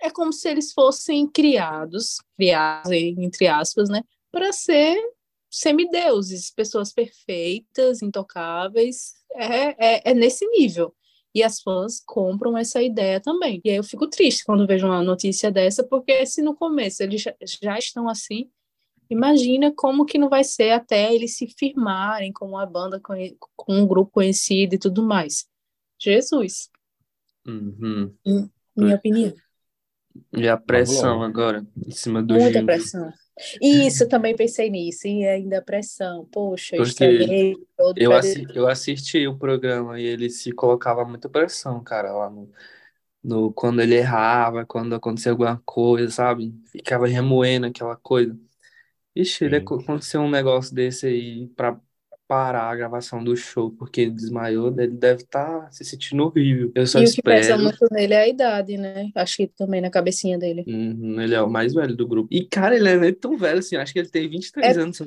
é 0.00 0.10
como 0.10 0.32
se 0.32 0.48
eles 0.48 0.72
fossem 0.72 1.26
criados, 1.26 2.18
criados 2.36 2.90
entre 2.92 3.46
aspas, 3.46 3.90
né, 3.90 4.02
para 4.32 4.52
ser 4.52 4.96
semideuses, 5.50 6.50
pessoas 6.50 6.92
perfeitas, 6.92 8.02
intocáveis. 8.02 9.14
É, 9.36 9.96
é, 9.96 10.10
é 10.10 10.14
nesse 10.14 10.46
nível. 10.46 10.94
E 11.34 11.42
as 11.42 11.60
fãs 11.60 12.00
compram 12.06 12.56
essa 12.56 12.80
ideia 12.80 13.20
também. 13.20 13.60
E 13.64 13.70
aí 13.70 13.76
eu 13.76 13.84
fico 13.84 14.08
triste 14.08 14.44
quando 14.44 14.66
vejo 14.66 14.86
uma 14.86 15.02
notícia 15.02 15.50
dessa, 15.50 15.82
porque 15.82 16.24
se 16.26 16.42
no 16.42 16.54
começo 16.54 17.02
eles 17.02 17.22
já, 17.22 17.34
já 17.60 17.76
estão 17.76 18.08
assim, 18.08 18.48
imagina 19.10 19.72
como 19.74 20.06
que 20.06 20.16
não 20.16 20.28
vai 20.28 20.44
ser 20.44 20.70
até 20.70 21.12
eles 21.12 21.36
se 21.36 21.48
firmarem 21.48 22.32
como 22.32 22.52
uma 22.52 22.66
banda 22.66 23.00
com, 23.00 23.14
com 23.56 23.74
um 23.74 23.86
grupo 23.86 24.12
conhecido 24.12 24.74
e 24.74 24.78
tudo 24.78 25.02
mais. 25.02 25.46
Jesus. 25.98 26.70
Uhum. 27.46 28.14
Minha 28.76 28.96
opinião. 28.96 29.34
E 30.32 30.48
a 30.48 30.56
pressão 30.56 31.22
agora, 31.22 31.66
em 31.84 31.90
cima 31.90 32.22
do 32.22 32.34
Muita 32.34 32.58
Gil. 32.58 32.66
pressão. 32.66 33.12
Isso, 33.60 34.08
também 34.08 34.36
pensei 34.36 34.70
nisso. 34.70 35.06
E 35.06 35.26
ainda 35.26 35.58
a 35.58 35.62
pressão. 35.62 36.26
Poxa, 36.26 36.76
eu 36.76 36.82
Porque 36.82 36.82
estraguei 36.82 37.56
todo 37.76 37.98
Eu, 37.98 38.10
o 38.10 38.14
assi 38.14 38.46
eu 38.54 38.68
assisti 38.68 39.26
o 39.28 39.38
programa 39.38 40.00
e 40.00 40.04
ele 40.04 40.30
se 40.30 40.52
colocava 40.52 41.04
muita 41.04 41.28
pressão, 41.28 41.82
cara, 41.84 42.12
lá 42.12 42.30
no, 42.30 42.50
no, 43.22 43.52
quando 43.54 43.82
ele 43.82 43.96
errava, 43.96 44.66
quando 44.66 44.94
acontecia 44.94 45.32
alguma 45.32 45.60
coisa, 45.66 46.10
sabe? 46.12 46.54
Ficava 46.66 47.06
remoendo 47.08 47.66
aquela 47.66 47.96
coisa. 47.96 48.38
Ixi, 49.16 49.46
aconteceu 49.56 50.22
um 50.22 50.30
negócio 50.30 50.74
desse 50.74 51.06
aí 51.06 51.48
pra 51.50 51.80
parar 52.26 52.70
a 52.70 52.74
gravação 52.76 53.22
do 53.22 53.36
show, 53.36 53.70
porque 53.70 54.00
ele 54.02 54.10
desmaiou, 54.12 54.68
ele 54.78 54.92
deve 54.92 55.22
estar 55.22 55.70
se 55.70 55.84
sentindo 55.84 56.24
horrível. 56.24 56.72
Eu 56.74 56.86
só 56.86 57.00
E 57.00 57.04
o 57.04 57.10
que 57.12 57.22
pesa 57.22 57.40
espero. 57.50 57.62
muito 57.62 57.86
nele 57.90 58.14
é 58.14 58.20
a 58.20 58.28
idade, 58.28 58.76
né? 58.78 59.10
Acho 59.14 59.36
que 59.36 59.46
também 59.48 59.80
na 59.80 59.90
cabecinha 59.90 60.38
dele. 60.38 60.64
Uhum, 60.66 61.20
ele 61.20 61.34
é 61.34 61.42
o 61.42 61.50
mais 61.50 61.74
velho 61.74 61.94
do 61.94 62.06
grupo. 62.08 62.28
E, 62.32 62.44
cara, 62.46 62.74
ele 62.76 62.88
é 63.08 63.12
tão 63.12 63.36
velho 63.36 63.58
assim, 63.58 63.76
acho 63.76 63.92
que 63.92 63.98
ele 63.98 64.08
tem 64.08 64.28
23 64.28 64.76
É- 64.76 64.80
anos. 64.80 64.98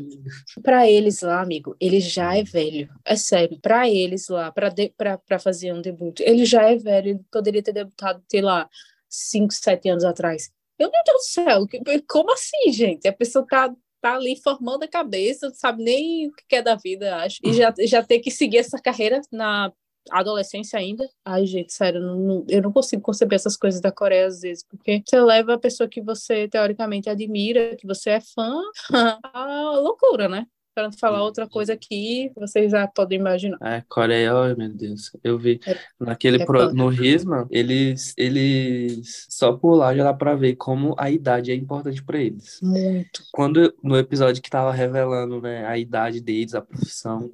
Pra 0.62 0.90
eles 0.90 1.22
lá, 1.22 1.42
amigo, 1.42 1.76
ele 1.80 2.00
já 2.00 2.36
é 2.38 2.44
velho. 2.44 2.88
É 3.04 3.16
sério. 3.16 3.58
Pra 3.62 3.90
eles 3.90 4.28
lá, 4.28 4.52
pra, 4.52 4.70
de, 4.70 4.94
pra, 4.96 5.18
pra 5.18 5.40
fazer 5.40 5.74
um 5.74 5.82
debut, 5.82 6.20
ele 6.20 6.46
já 6.46 6.70
é 6.70 6.76
velho. 6.78 7.10
Ele 7.10 7.20
poderia 7.32 7.64
ter 7.64 7.74
debutado, 7.74 8.22
sei 8.30 8.42
lá, 8.42 8.70
5, 9.10 9.54
7 9.54 9.90
anos 9.90 10.04
atrás. 10.04 10.52
Meu 10.80 10.92
Deus 10.92 11.04
do 11.06 11.24
céu, 11.24 11.66
como 12.08 12.32
assim, 12.32 12.72
gente? 12.72 13.08
A 13.08 13.14
pessoa 13.14 13.44
tá, 13.50 13.74
tá 14.08 14.16
ali 14.16 14.36
formando 14.42 14.84
a 14.84 14.88
cabeça, 14.88 15.48
não 15.48 15.56
sabe 15.56 15.84
nem 15.84 16.28
o 16.28 16.32
que 16.48 16.56
é 16.56 16.62
da 16.62 16.76
vida, 16.76 17.16
acho. 17.18 17.40
E 17.44 17.54
já, 17.54 17.74
já 17.80 18.04
ter 18.04 18.20
que 18.20 18.32
seguir 18.32 18.58
essa 18.58 18.80
carreira 18.80 19.22
na 19.32 19.72
adolescência 20.10 20.80
ainda. 20.80 21.06
Ai, 21.26 21.46
gente, 21.46 21.74
sério, 21.74 22.00
não- 22.00 22.18
não- 22.18 22.46
eu 22.48 22.62
não 22.62 22.72
consigo 22.72 23.02
conceber 23.02 23.36
essas 23.36 23.58
coisas 23.58 23.82
da 23.82 23.92
Coreia 23.92 24.28
às 24.28 24.40
vezes, 24.42 24.64
porque 24.64 25.04
você 25.06 25.20
leva 25.20 25.56
a 25.56 25.60
pessoa 25.60 25.90
que 25.90 26.02
você 26.02 26.48
teoricamente 26.48 27.10
admira, 27.10 27.76
que 27.76 27.86
você 27.86 28.12
é 28.12 28.22
fã, 28.22 28.62
a 28.92 29.72
loucura, 29.82 30.30
né? 30.30 30.46
Para 30.78 30.84
não 30.84 30.92
falar 30.92 31.24
outra 31.24 31.48
coisa 31.48 31.74
aqui, 31.74 32.32
vocês 32.36 32.72
já 32.72 32.88
podem 32.88 33.20
imaginar. 33.20 33.58
É, 33.64 33.84
Coreia, 33.90 34.32
ai 34.32 34.54
meu 34.54 34.70
Deus. 34.70 35.12
Eu 35.24 35.36
vi 35.40 35.60
É- 35.66 35.76
naquele 36.00 36.40
é 36.40 36.46
pro, 36.46 36.72
no 36.72 36.88
Risma, 36.88 37.48
eles, 37.50 38.14
eles 38.16 39.26
só 39.28 39.54
por 39.54 39.74
lá 39.74 39.96
já 39.96 40.04
dá 40.04 40.14
pra 40.14 40.36
ver 40.36 40.56
como 40.56 40.94
a 41.00 41.10
idade 41.10 41.52
é 41.52 41.56
importante 41.56 42.04
pra 42.04 42.20
eles. 42.20 42.60
Muito. 42.62 43.24
Quando 43.32 43.74
no 43.82 43.98
episódio 43.98 44.40
que 44.40 44.52
tava 44.52 44.72
revelando, 44.72 45.42
né, 45.42 45.66
a 45.66 45.80
idade 45.80 46.22
deles, 46.22 46.54
a 46.54 46.62
profissão, 46.62 47.32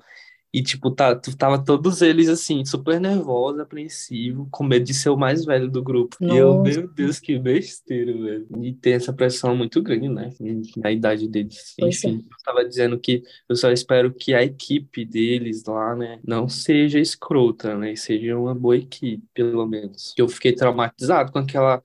e 0.53 0.61
tipo, 0.61 0.91
tá, 0.91 1.15
tu- 1.15 1.35
tava 1.35 1.57
todos 1.63 2.01
eles 2.03 2.29
assim, 2.29 2.63
super 2.63 3.01
nervosos, 3.01 3.59
apreensivos, 3.59 4.47
com 4.51 4.63
medo 4.63 4.85
de 4.85 4.93
ser 4.93 5.09
o 5.09 5.17
mais 5.17 5.43
velho 5.45 5.69
do 5.69 5.81
grupo. 5.81 6.15
E 6.21 6.25
eu, 6.37 6.53
Nossa. 6.55 6.69
meu 6.79 6.87
Deus, 6.87 7.19
que 7.19 7.39
besteira, 7.39 8.13
velho. 8.13 8.47
E 8.61 8.71
tem 8.73 8.93
essa 8.93 9.11
pressão 9.11 9.55
muito 9.55 9.81
grande, 9.81 10.07
né, 10.07 10.31
na 10.77 10.91
idade 10.91 11.27
deles. 11.27 11.73
Pois 11.79 12.03
é. 12.03 12.07
Enfim, 12.09 12.25
eu 12.29 12.37
tava 12.45 12.63
dizendo 12.63 12.99
que 12.99 13.23
eu 13.49 13.55
só 13.55 13.71
espero 13.71 14.13
que 14.13 14.33
a 14.35 14.43
equipe 14.43 15.03
deles 15.03 15.63
lá, 15.65 15.95
né, 15.95 16.19
não 16.23 16.47
seja 16.47 16.99
escrota, 16.99 17.75
né, 17.75 17.95
seja 17.95 18.37
uma 18.37 18.53
boa 18.53 18.77
equipe, 18.77 19.23
pelo 19.33 19.65
menos. 19.65 20.13
Eu 20.15 20.27
fiquei 20.27 20.53
traumatizado 20.53 21.31
com 21.31 21.39
aquela 21.39 21.81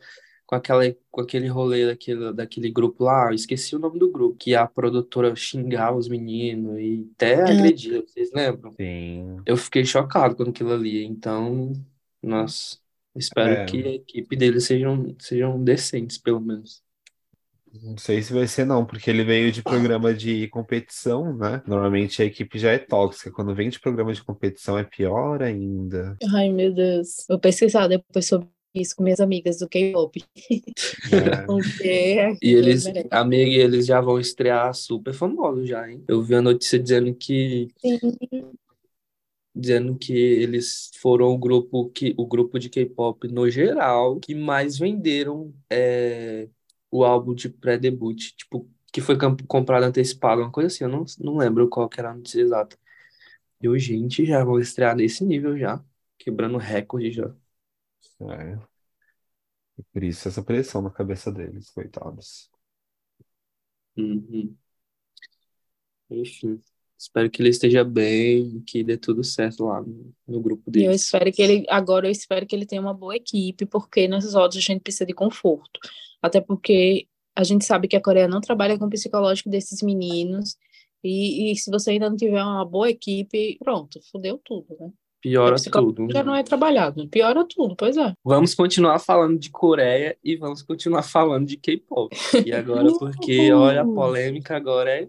com 0.49 0.55
aquela, 0.55 0.83
com 1.11 1.21
aquele 1.21 1.47
rolê 1.47 1.85
daquele, 1.85 2.33
daquele 2.33 2.71
grupo 2.71 3.05
lá, 3.05 3.27
eu 3.29 3.35
esqueci 3.35 3.77
o 3.77 3.79
nome 3.79 3.99
do 3.99 4.11
grupo, 4.11 4.35
que 4.35 4.55
a 4.55 4.67
produtora 4.67 5.37
xingava 5.37 5.95
os 5.99 6.09
meninos 6.09 6.81
e 6.81 7.07
até 7.15 7.35
agredia, 7.43 8.01
vocês 8.01 8.31
lembram? 8.33 8.73
Sim. 8.81 9.37
Eu 9.45 9.59
fiquei 9.59 9.85
chocado 9.85 10.35
com 10.35 10.45
aquilo 10.45 10.73
ali, 10.73 11.05
então, 11.05 11.75
nossa, 12.23 12.79
espero 13.15 13.51
É. 13.51 13.67
que 13.67 13.85
a 13.85 13.95
equipe 13.97 14.35
deles 14.37 14.65
sejam, 14.65 15.15
sejam 15.19 15.63
decentes, 15.63 16.17
pelo 16.17 16.41
menos. 16.41 16.83
Não 17.83 17.99
sei 17.99 18.23
se 18.23 18.33
vai 18.33 18.47
ser 18.47 18.65
não, 18.65 18.87
porque 18.87 19.11
ele 19.11 19.25
veio 19.25 19.53
de 19.53 19.63
programa 19.63 20.15
de 20.15 20.49
competição, 20.49 21.37
né? 21.37 21.63
Normalmente 21.67 22.23
a 22.23 22.25
equipe 22.25 22.59
já 22.59 22.73
é 22.73 22.79
tóxica. 22.79 23.31
Quando 23.31 23.55
vem 23.55 23.69
de 23.69 23.79
programa 23.79 24.15
de 24.15 24.25
competição 24.25 24.79
é 24.79 24.85
pior 24.85 25.43
ainda. 25.43 26.17
Ai, 26.35 26.51
meu 26.51 26.73
Deus. 26.73 27.27
Vou 27.29 27.39
pesquisar 27.39 27.87
depois 27.87 28.27
sobre 28.27 28.49
isso 28.81 28.97
com 28.97 29.03
minhas 29.03 29.21
amigas 29.21 29.59
do 29.59 29.69
K-pop. 29.69 30.25
né? 31.11 31.43
Porque 31.47 32.39
E 32.41 32.53
eles, 32.53 32.85
amiga, 33.11 33.51
eles 33.51 33.87
já 33.87 34.01
vão 34.01 34.19
estrear 34.19 34.73
super 34.75 35.13
famosos 35.13 35.69
já, 35.69 35.91
hein? 35.91 36.05
Eu 36.09 36.23
vi 36.23 36.35
a 36.35 36.43
notícia 36.43 36.79
dizendo 36.79 37.15
que 37.15 37.69
Sim. 37.79 37.99
dizendo 39.55 39.99
que 39.99 40.13
eles 40.13 40.91
foram 41.01 41.29
o 41.29 41.39
grupo 41.39 41.91
que 41.91 42.15
o 42.17 42.27
grupo 42.27 42.59
de 42.59 42.69
K-pop 42.71 43.27
no 43.29 43.51
geral 43.51 44.21
que 44.21 44.35
mais 44.35 44.79
venderam 44.79 45.53
é, 45.71 46.49
o 46.91 47.05
álbum 47.05 47.35
de 47.35 47.49
pré-debut, 47.49 48.35
tipo, 48.37 48.71
que 48.93 49.01
foi 49.01 49.17
comprado 49.49 49.85
antecipado, 49.85 50.43
uma 50.43 50.51
coisa 50.53 50.69
assim, 50.69 50.85
eu 50.85 50.91
não, 50.91 51.05
não 51.19 51.37
lembro 51.37 51.69
qual 51.69 51.89
que 51.89 52.01
era 52.01 52.11
a 52.11 52.15
notícia 52.15 52.41
exata. 52.41 52.79
E 53.63 53.69
o 53.69 53.79
gente 53.79 54.25
já 54.27 54.45
vão 54.45 54.59
estrear 54.61 54.97
nesse 54.97 55.25
nível 55.25 55.59
já, 55.59 55.85
quebrando 56.19 56.59
recorde 56.59 57.13
já. 57.13 57.35
É. 58.21 58.68
E 59.79 59.83
Por 59.93 60.03
isso 60.03 60.29
essa 60.29 60.43
pressão 60.43 60.83
na 60.83 60.91
cabeça 60.91 61.31
deles, 61.31 61.71
coitados. 61.71 62.51
Uhum. 63.97 64.57
Enfim, 66.11 66.63
espero 66.97 67.31
que 67.31 67.43
ele 67.43 67.51
esteja 67.51 67.85
bem, 67.85 68.61
que 68.67 68.83
dê 68.83 68.97
tudo 68.97 69.23
certo 69.23 69.65
lá 69.65 69.81
no, 69.83 70.15
no 70.27 70.41
grupo 70.41 70.71
E 70.75 70.85
eu 70.85 70.93
espero 70.93 71.31
que 71.33 71.43
ele, 71.43 71.67
agora 71.69 72.07
eu 72.07 72.11
espero 72.11 72.47
que 72.47 72.57
ele 72.57 72.67
tenha 72.67 72.81
uma 72.81 72.95
boa 72.95 73.17
equipe, 73.17 73.67
porque 73.67 74.09
nessas 74.09 74.35
horas 74.35 74.57
a 74.57 74.61
gente 74.61 74.81
precisa 74.81 75.07
de 75.07 75.15
conforto. 75.15 75.79
Até 76.23 76.41
porque 76.41 77.07
a 77.37 77.45
gente 77.45 77.65
sabe 77.65 77.87
que 77.87 77.97
a 77.97 78.03
Coreia 78.03 78.27
não 78.27 78.41
trabalha 78.41 78.79
com 78.79 78.87
o 78.87 78.91
psicológico 78.91 79.49
desses 79.49 79.83
meninos. 79.83 80.57
E, 81.05 81.53
e 81.53 81.57
se 81.57 81.71
você 81.71 81.93
ainda 81.93 82.11
não 82.11 82.17
tiver 82.17 82.43
uma 82.43 82.65
boa 82.65 82.91
equipe, 82.91 83.57
pronto, 83.61 84.01
fudeu 84.11 84.39
tudo, 84.45 84.77
né? 84.81 84.93
Piora 85.21 85.57
tudo. 85.61 86.07
já 86.13 86.23
não 86.23 86.35
é 86.35 86.43
trabalhado, 86.45 87.09
piora 87.09 87.45
tudo, 87.45 87.75
pois 87.75 87.97
é. 87.97 88.13
Vamos 88.25 88.55
continuar 88.55 88.99
falando 89.01 89.39
de 89.39 89.51
Coreia 89.51 90.17
e 90.23 90.37
vamos 90.37 90.63
continuar 90.63 91.03
falando 91.05 91.47
de 91.47 91.57
K-pop. 91.57 92.17
E 92.47 92.53
agora, 92.53 92.89
porque, 92.99 93.51
olha, 93.53 93.81
a 93.83 93.85
polêmica 93.85 94.57
agora 94.57 94.91
é, 94.91 95.09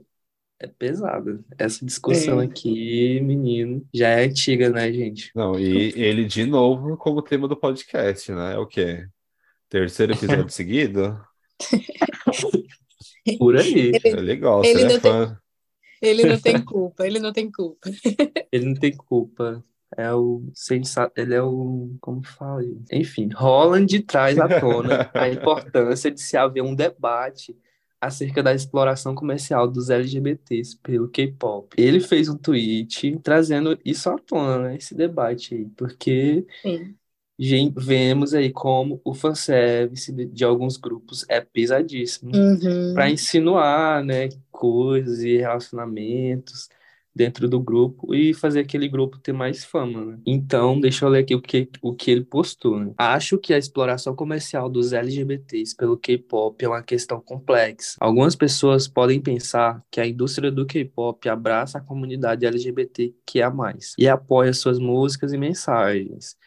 é 0.59 0.65
pesada. 0.67 1.39
Essa 1.59 1.85
discussão 1.85 2.41
É. 2.41 2.45
aqui, 2.45 3.21
menino, 3.21 3.85
já 3.93 4.07
é 4.09 4.25
antiga, 4.25 4.69
né, 4.71 4.91
gente? 4.91 5.31
Não, 5.35 5.59
e 5.59 5.93
ele 5.95 6.25
de 6.25 6.43
novo 6.45 6.97
como 6.97 7.21
tema 7.21 7.47
do 7.47 7.55
podcast, 7.55 8.31
né? 8.31 8.55
É 8.55 8.57
o 8.57 8.65
quê? 8.65 9.07
Terceiro 9.69 10.13
episódio 10.13 10.49
seguido? 10.49 11.21
Por 13.37 13.57
aí. 13.57 13.91
Ele, 13.93 13.99
Ele 14.03 14.35
gosta, 14.37 14.67
ele 14.67 14.81
ele 14.81 14.89
é 14.91 14.93
não 14.95 14.99
tem- 14.99 15.11
fã. 15.11 15.39
ele 16.01 16.23
não 16.25 16.39
tem 16.39 16.61
culpa, 16.65 17.05
ele 17.05 17.19
não 17.19 17.31
tem 17.33 17.51
culpa. 17.51 17.89
Ele 18.51 18.65
não 18.65 18.73
tem 18.75 18.95
culpa. 18.97 19.63
É 19.97 20.13
o 20.13 20.43
sensato, 20.53 21.19
ele 21.19 21.33
é 21.33 21.41
o, 21.41 21.95
como 21.99 22.23
fala, 22.23 22.63
gente? 22.63 22.95
Enfim, 22.95 23.29
Holland 23.33 24.01
traz 24.03 24.37
à 24.37 24.47
tona 24.59 25.09
a 25.13 25.27
importância 25.29 26.11
de 26.11 26.21
se 26.21 26.37
haver 26.37 26.61
um 26.61 26.75
debate 26.75 27.57
acerca 27.99 28.41
da 28.41 28.53
exploração 28.53 29.13
comercial 29.13 29.67
dos 29.67 29.89
LGBTs 29.89 30.77
pelo 30.77 31.09
K-pop. 31.09 31.75
Ele 31.77 31.99
fez 31.99 32.29
um 32.29 32.37
tweet 32.37 33.19
trazendo 33.19 33.77
isso 33.83 34.09
à 34.09 34.17
tona, 34.17 34.59
né, 34.69 34.75
esse 34.77 34.95
debate 34.95 35.55
aí, 35.55 35.65
porque 35.75 36.45
Sim. 36.61 36.95
gente, 37.37 37.73
vemos 37.77 38.33
aí 38.33 38.51
como 38.51 39.01
o 39.03 39.13
fanservice 39.13 40.13
de, 40.13 40.25
de 40.25 40.43
alguns 40.45 40.77
grupos 40.77 41.25
é 41.27 41.41
pesadíssimo 41.41 42.31
Uhum. 42.33 42.93
para 42.93 43.09
insinuar, 43.09 44.03
né, 44.03 44.29
coisas 44.51 45.21
e 45.21 45.37
relacionamentos 45.37 46.69
dentro 47.19 47.49
do 47.49 47.59
grupo 47.59 48.15
e 48.15 48.33
fazer 48.33 48.61
aquele 48.61 48.87
grupo 48.87 49.19
ter 49.19 49.33
mais 49.33 49.65
fama, 49.65 50.05
né? 50.05 50.17
Então, 50.25 50.79
deixa 50.79 51.03
eu 51.03 51.09
ler 51.09 51.19
aqui 51.19 51.35
o 51.35 51.41
que, 51.41 51.69
o 51.81 51.93
que 51.93 52.09
ele 52.09 52.23
postou, 52.23 52.79
né? 52.79 52.93
Acho 52.97 53.37
que 53.37 53.53
a 53.53 53.57
exploração 53.57 54.15
comercial 54.15 54.69
dos 54.69 54.93
LGBTs 54.93 55.75
pelo 55.75 55.97
K-pop 55.97 56.63
é 56.63 56.69
uma 56.69 56.81
questão 56.81 57.19
complexa. 57.19 57.97
Algumas 57.99 58.37
pessoas 58.37 58.87
podem 58.87 59.19
pensar 59.19 59.83
que 59.91 59.99
a 59.99 60.07
indústria 60.07 60.49
do 60.49 60.65
K-pop 60.65 61.27
abraça 61.27 61.79
a 61.79 61.81
comunidade 61.81 62.45
LGBT 62.45 63.13
que 63.25 63.41
é 63.41 63.49
mais 63.49 63.95
e 63.99 64.07
apoia 64.07 64.53
suas 64.53 64.79
músicas 64.79 65.33
e 65.33 65.37
mensagens 65.37 66.37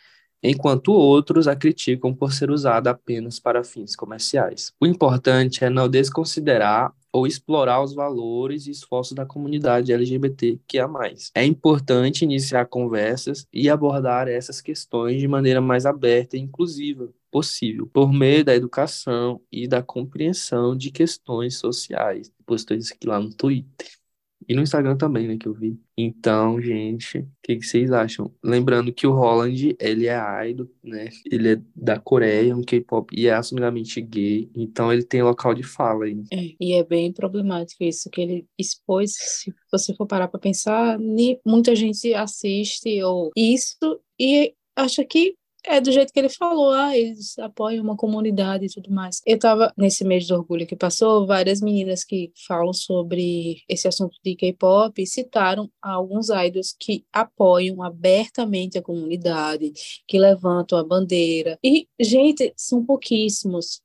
enquanto 0.43 0.91
outros 0.93 1.47
a 1.47 1.55
criticam 1.55 2.13
por 2.13 2.33
ser 2.33 2.51
usada 2.51 2.91
apenas 2.91 3.39
para 3.39 3.63
fins 3.63 3.95
comerciais. 3.95 4.73
O 4.81 4.87
importante 4.87 5.65
é 5.65 5.71
não 5.71 5.89
desconsiderar 5.89 6.93
ou 7.13 7.27
explorar 7.27 7.83
os 7.83 7.95
valores 7.95 8.67
e 8.67 8.71
esforços 8.71 9.15
da 9.15 9.27
comunidade 9.27 9.93
LGBT 9.93 10.59
que 10.67 10.79
é 10.79 10.87
mais. 10.87 11.31
É 11.35 11.45
importante 11.45 12.25
iniciar 12.25 12.67
conversas 12.67 13.47
e 13.53 13.69
abordar 13.69 14.29
essas 14.29 14.61
questões 14.61 15.21
de 15.21 15.29
maneira 15.29 15.61
mais 15.61 15.85
aberta 15.85 16.37
e 16.37 16.41
inclusiva 16.41 17.13
possível, 17.31 17.87
por 17.87 18.13
meio 18.13 18.45
da 18.45 18.55
educação 18.55 19.41
e 19.51 19.67
da 19.67 19.83
compreensão 19.83 20.77
de 20.77 20.91
questões 20.91 21.57
sociais. 21.57 22.31
Postou 22.45 22.77
isso 22.77 22.93
aqui 22.93 23.07
lá 23.07 23.19
no 23.19 23.33
Twitter. 23.33 24.02
E 24.49 24.55
no 24.55 24.63
Instagram 24.63 24.97
também, 24.97 25.27
né, 25.27 25.37
que 25.39 25.47
eu 25.47 25.55
vi. 25.55 25.79
Então, 25.97 26.61
gente, 26.61 27.19
o 27.19 27.29
que, 27.43 27.57
que 27.57 27.67
vocês 27.67 27.91
acham? 27.93 28.33
Lembrando 28.43 28.93
que 28.93 29.07
o 29.07 29.13
Holland, 29.13 29.77
ele 29.79 30.09
é 30.09 30.49
idol, 30.49 30.69
né? 30.83 31.09
Ele 31.31 31.53
é 31.53 31.61
da 31.75 31.99
Coreia, 31.99 32.57
um 32.57 32.63
K-pop, 32.63 33.15
e 33.17 33.27
é 33.27 33.35
assumidamente 33.35 34.01
gay. 34.01 34.51
Então, 34.55 34.93
ele 34.93 35.03
tem 35.03 35.23
local 35.23 35.55
de 35.55 35.63
fala 35.63 36.07
aí. 36.07 36.23
É, 36.33 36.55
e 36.61 36.73
é 36.73 36.85
bem 36.85 37.13
problemático 37.13 37.85
isso 37.85 38.11
que 38.11 38.21
ele 38.21 38.47
expôs. 38.59 39.13
Se 39.17 39.55
você 39.71 39.95
for 39.95 40.07
parar 40.07 40.29
para 40.29 40.41
pensar, 40.41 40.99
muita 41.45 41.75
gente 41.77 42.13
assiste 42.15 43.03
ou 43.03 43.31
isso 43.37 44.01
e 44.19 44.55
acha 44.77 45.05
que 45.05 45.35
é 45.65 45.81
do 45.81 45.93
jeito 45.93 46.13
que 46.13 46.19
ele 46.19 46.29
falou, 46.29 46.71
ah, 46.73 46.97
eles 46.97 47.39
apoiam 47.39 47.83
uma 47.85 47.97
comunidade 47.97 48.67
e 48.67 48.69
tudo 48.69 48.91
mais. 48.91 49.21
Eu 49.27 49.39
tava 49.39 49.73
nesse 49.77 50.05
mês 50.05 50.27
do 50.27 50.35
orgulho 50.35 50.67
que 50.67 50.77
passou, 50.77 51.27
várias 51.27 51.61
meninas 51.61 52.05
que 52.05 52.33
falam 52.47 52.73
sobre 52.73 53.63
esse 53.69 53.87
assunto 53.87 54.17
de 54.25 54.35
K-pop 54.35 55.07
citaram 55.07 55.71
alguns 55.81 56.29
idols 56.31 56.75
que 56.79 57.05
apoiam 57.13 57.83
abertamente 57.83 58.77
a 58.79 58.83
comunidade, 58.83 59.73
que 60.07 60.19
levantam 60.19 60.79
a 60.79 60.85
bandeira. 60.85 61.59
E, 61.63 61.87
gente, 62.01 62.53
são 62.57 62.85
pouquíssimos. 62.85 63.81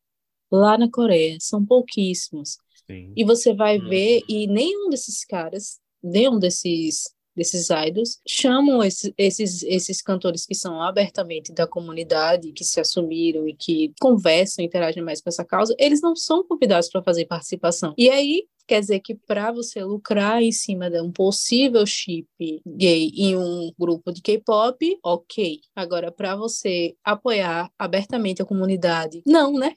Lá 0.51 0.78
na 0.78 0.89
Coreia, 0.89 1.38
são 1.41 1.65
pouquíssimos. 1.65 2.57
Sim. 2.89 3.11
E 3.17 3.23
você 3.25 3.53
vai 3.53 3.78
Uhum. 3.78 3.89
ver, 3.89 4.21
e 4.30 4.47
nenhum 4.47 4.89
desses 4.89 5.25
caras, 5.25 5.78
nenhum 6.01 6.39
desses 6.39 7.13
desses 7.38 7.69
idols 7.69 8.19
chamam 8.27 8.83
esses, 8.83 9.13
esses 9.17 9.63
esses 9.63 10.01
cantores 10.01 10.45
que 10.45 10.55
são 10.55 10.81
abertamente 10.81 11.53
da 11.53 11.67
comunidade, 11.67 12.51
que 12.51 12.63
se 12.63 12.79
assumiram 12.79 13.47
e 13.47 13.53
que 13.53 13.93
conversam, 14.01 14.65
interagem 14.65 15.03
mais 15.03 15.21
com 15.21 15.29
essa 15.29 15.45
causa, 15.45 15.75
eles 15.77 16.01
não 16.01 16.15
são 16.15 16.43
convidados 16.43 16.89
para 16.89 17.03
fazer 17.03 17.25
participação. 17.25 17.93
E 17.95 18.09
aí 18.09 18.45
quer 18.67 18.81
dizer 18.81 18.99
que 18.99 19.15
para 19.15 19.51
você 19.51 19.81
lucrar 19.83 20.41
em 20.41 20.51
cima 20.51 20.89
de 20.89 20.99
um 20.99 21.11
possível 21.11 21.85
chip 21.85 22.27
gay 22.65 23.11
em 23.15 23.38
um 23.38 23.71
grupo 23.79 24.11
de 24.11 24.21
K-pop, 24.21 24.99
ok. 25.03 25.59
Agora 25.75 26.11
para 26.11 26.35
você 26.35 26.95
apoiar 27.03 27.71
abertamente 27.77 28.41
a 28.41 28.45
comunidade, 28.45 29.21
não, 29.25 29.53
né? 29.53 29.73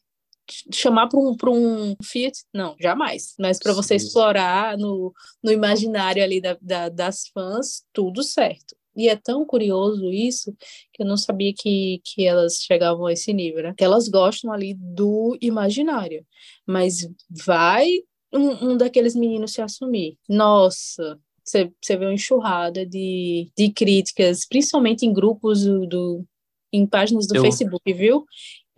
Chamar 0.73 1.09
para 1.09 1.19
um, 1.21 1.37
pra 1.37 1.51
um 1.51 1.95
Fiat, 2.03 2.39
não, 2.55 2.75
jamais. 2.81 3.35
Mas 3.39 3.59
para 3.59 3.73
você 3.73 3.99
Sim. 3.99 4.07
explorar 4.07 4.77
no, 4.79 5.13
no 5.43 5.51
imaginário 5.53 6.23
ali 6.23 6.41
da, 6.41 6.57
da- 6.61 6.89
das 6.89 7.29
fãs, 7.35 7.83
tudo 7.93 8.23
certo. 8.23 8.75
E 8.97 9.09
é 9.09 9.15
tão 9.17 9.47
curioso 9.47 10.11
isso 10.11 10.53
que 10.93 11.03
eu 11.03 11.07
não 11.07 11.17
sabia 11.17 11.53
que, 11.57 12.01
que 12.05 12.27
elas 12.27 12.57
chegavam 12.57 13.07
a 13.07 13.13
esse 13.13 13.33
nível, 13.33 13.63
né? 13.63 13.75
Que 13.77 13.85
elas 13.85 14.09
gostam 14.09 14.53
ali 14.53 14.75
do 14.75 15.39
imaginário. 15.41 16.27
Mas 16.67 17.09
vai 17.31 17.89
um, 18.33 18.73
um 18.73 18.77
daqueles 18.77 19.15
meninos 19.15 19.53
se 19.53 19.63
assumir. 19.63 20.17
Nossa, 20.29 21.19
você 21.45 21.71
você 21.81 21.97
vê 21.97 22.05
uma 22.07 22.15
enxurrada 22.15 22.85
de, 22.85 23.51
de 23.57 23.71
críticas, 23.73 24.45
principalmente 24.47 25.07
em 25.07 25.13
grupos 25.13 25.65
do, 25.65 25.87
do- 25.87 26.25
em 26.73 26.85
páginas 26.87 27.27
do 27.27 27.37
Eu- 27.37 27.43
Facebook, 27.43 27.93
viu? 27.93 28.25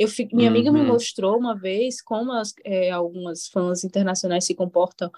Eu 0.03 0.09
minha 0.33 0.49
amiga 0.49 0.73
me 0.73 0.81
Uhum. 0.81 0.87
mostrou 0.87 1.39
uma 1.39 1.55
vez 1.57 2.01
como 2.03 2.33
as, 2.33 2.55
é, 2.65 2.91
algumas 2.91 3.49
fãs 3.49 3.85
internacionais 3.85 4.45
se 4.45 4.55
comportam 4.55 5.11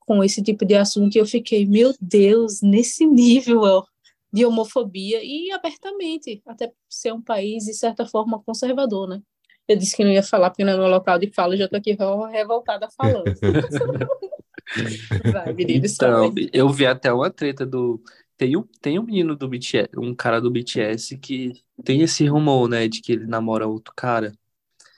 com 0.00 0.24
esse 0.24 0.42
tipo 0.42 0.64
de 0.64 0.74
assunto 0.74 1.14
e 1.14 1.18
eu 1.18 1.26
fiquei, 1.26 1.66
meu 1.66 1.94
Deus, 2.00 2.60
nesse 2.62 3.06
nível 3.06 3.60
ó, 3.62 3.84
de 4.32 4.44
homofobia 4.44 5.22
e 5.22 5.50
abertamente, 5.52 6.42
até 6.46 6.72
ser 6.88 7.12
um 7.12 7.22
país, 7.22 7.64
de 7.64 7.74
certa 7.74 8.06
forma, 8.06 8.42
conservador, 8.42 9.08
né? 9.08 9.20
Eu 9.68 9.76
disse 9.76 9.96
que 9.96 10.02
não 10.02 10.10
ia 10.10 10.22
falar 10.22 10.50
porque 10.50 10.64
não 10.64 10.72
é 10.72 10.76
meu 10.76 10.88
local 10.88 11.18
de 11.18 11.30
fala, 11.32 11.56
já 11.56 11.68
tô 11.68 11.76
aqui 11.76 11.96
revoltada 12.32 12.88
falando. 12.90 13.24
Vai, 15.32 15.52
meninos, 15.52 15.94
Então, 15.94 16.32
eu 16.52 16.68
vi 16.68 16.86
até 16.86 17.12
uma 17.12 17.30
treta 17.30 17.66
do. 17.66 18.00
Tem 18.40 18.56
um, 18.56 18.62
tem 18.80 18.98
um 18.98 19.02
menino 19.02 19.36
do 19.36 19.46
BTS, 19.46 19.90
um 19.98 20.14
cara 20.14 20.40
do 20.40 20.50
BTS 20.50 21.18
que 21.18 21.52
tem 21.84 22.00
esse 22.00 22.26
rumor, 22.26 22.70
né, 22.70 22.88
de 22.88 23.02
que 23.02 23.12
ele 23.12 23.26
namora 23.26 23.66
outro 23.66 23.92
cara. 23.94 24.32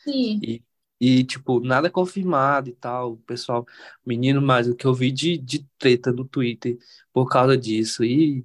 Sim. 0.04 0.40
E, 1.00 1.24
tipo, 1.24 1.58
nada 1.58 1.90
confirmado 1.90 2.68
e 2.70 2.72
tal. 2.72 3.14
O 3.14 3.16
pessoal, 3.16 3.66
menino, 4.06 4.40
mas 4.40 4.68
o 4.68 4.76
que 4.76 4.86
eu 4.86 4.94
vi 4.94 5.10
de, 5.10 5.36
de 5.36 5.66
treta 5.76 6.12
no 6.12 6.24
Twitter 6.24 6.78
por 7.12 7.28
causa 7.28 7.58
disso. 7.58 8.04
E, 8.04 8.44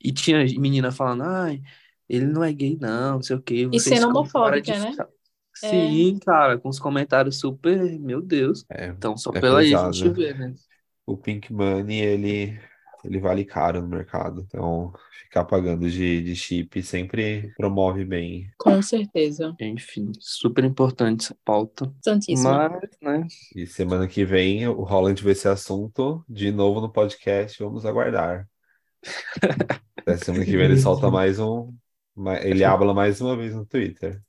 e 0.00 0.12
tinha 0.12 0.44
menina 0.44 0.92
falando, 0.92 1.24
ai, 1.24 1.60
ele 2.08 2.26
não 2.26 2.44
é 2.44 2.52
gay, 2.52 2.78
não, 2.80 3.14
não 3.14 3.22
sei 3.22 3.34
o 3.34 3.42
quê. 3.42 3.68
E 3.72 3.80
sendo 3.80 4.06
homofóbica, 4.10 4.60
de 4.60 4.78
né? 4.78 4.92
ficar-" 4.92 5.08
Sim, 5.54 6.20
cara, 6.20 6.56
com 6.56 6.68
os 6.68 6.78
comentários 6.78 7.40
super, 7.40 7.98
meu 7.98 8.22
Deus. 8.22 8.64
É, 8.70 8.86
Então, 8.86 9.16
só 9.16 9.32
É 9.32 9.40
pela 9.40 9.58
aí 9.58 9.74
a 9.74 9.90
gente 9.90 10.08
vê, 10.10 10.32
né? 10.32 10.54
o 11.06 11.16
Pink 11.16 11.52
Money, 11.52 12.00
ele, 12.00 12.60
ele 13.06 13.20
vale 13.20 13.44
caro 13.44 13.80
no 13.80 13.88
mercado. 13.88 14.44
Então, 14.46 14.92
ficar 15.22 15.44
pagando 15.44 15.88
de, 15.88 16.22
de 16.22 16.34
chip 16.34 16.82
sempre 16.82 17.52
promove 17.56 18.04
bem. 18.04 18.50
Com 18.58 18.80
certeza. 18.82 19.54
Enfim, 19.60 20.12
super 20.18 20.64
importante 20.64 21.26
essa 21.26 21.36
pauta. 21.44 21.92
Santíssimo. 22.02 22.50
Mas, 22.50 22.90
né? 23.00 23.26
E 23.54 23.66
semana 23.66 24.08
que 24.08 24.24
vem 24.24 24.66
o 24.66 24.82
Holland 24.82 25.22
vai 25.22 25.34
ser 25.34 25.48
assunto 25.48 26.24
de 26.28 26.50
novo 26.50 26.80
no 26.80 26.90
podcast. 26.90 27.62
Vamos 27.62 27.86
aguardar. 27.86 28.48
Até 29.98 30.16
semana 30.16 30.44
que 30.44 30.56
vem 30.56 30.66
ele 30.66 30.78
solta 30.78 31.10
mais 31.10 31.38
um. 31.38 31.72
Ele 32.42 32.64
habla 32.64 32.94
mais 32.94 33.20
uma 33.20 33.36
vez 33.36 33.54
no 33.54 33.66
Twitter. 33.66 34.22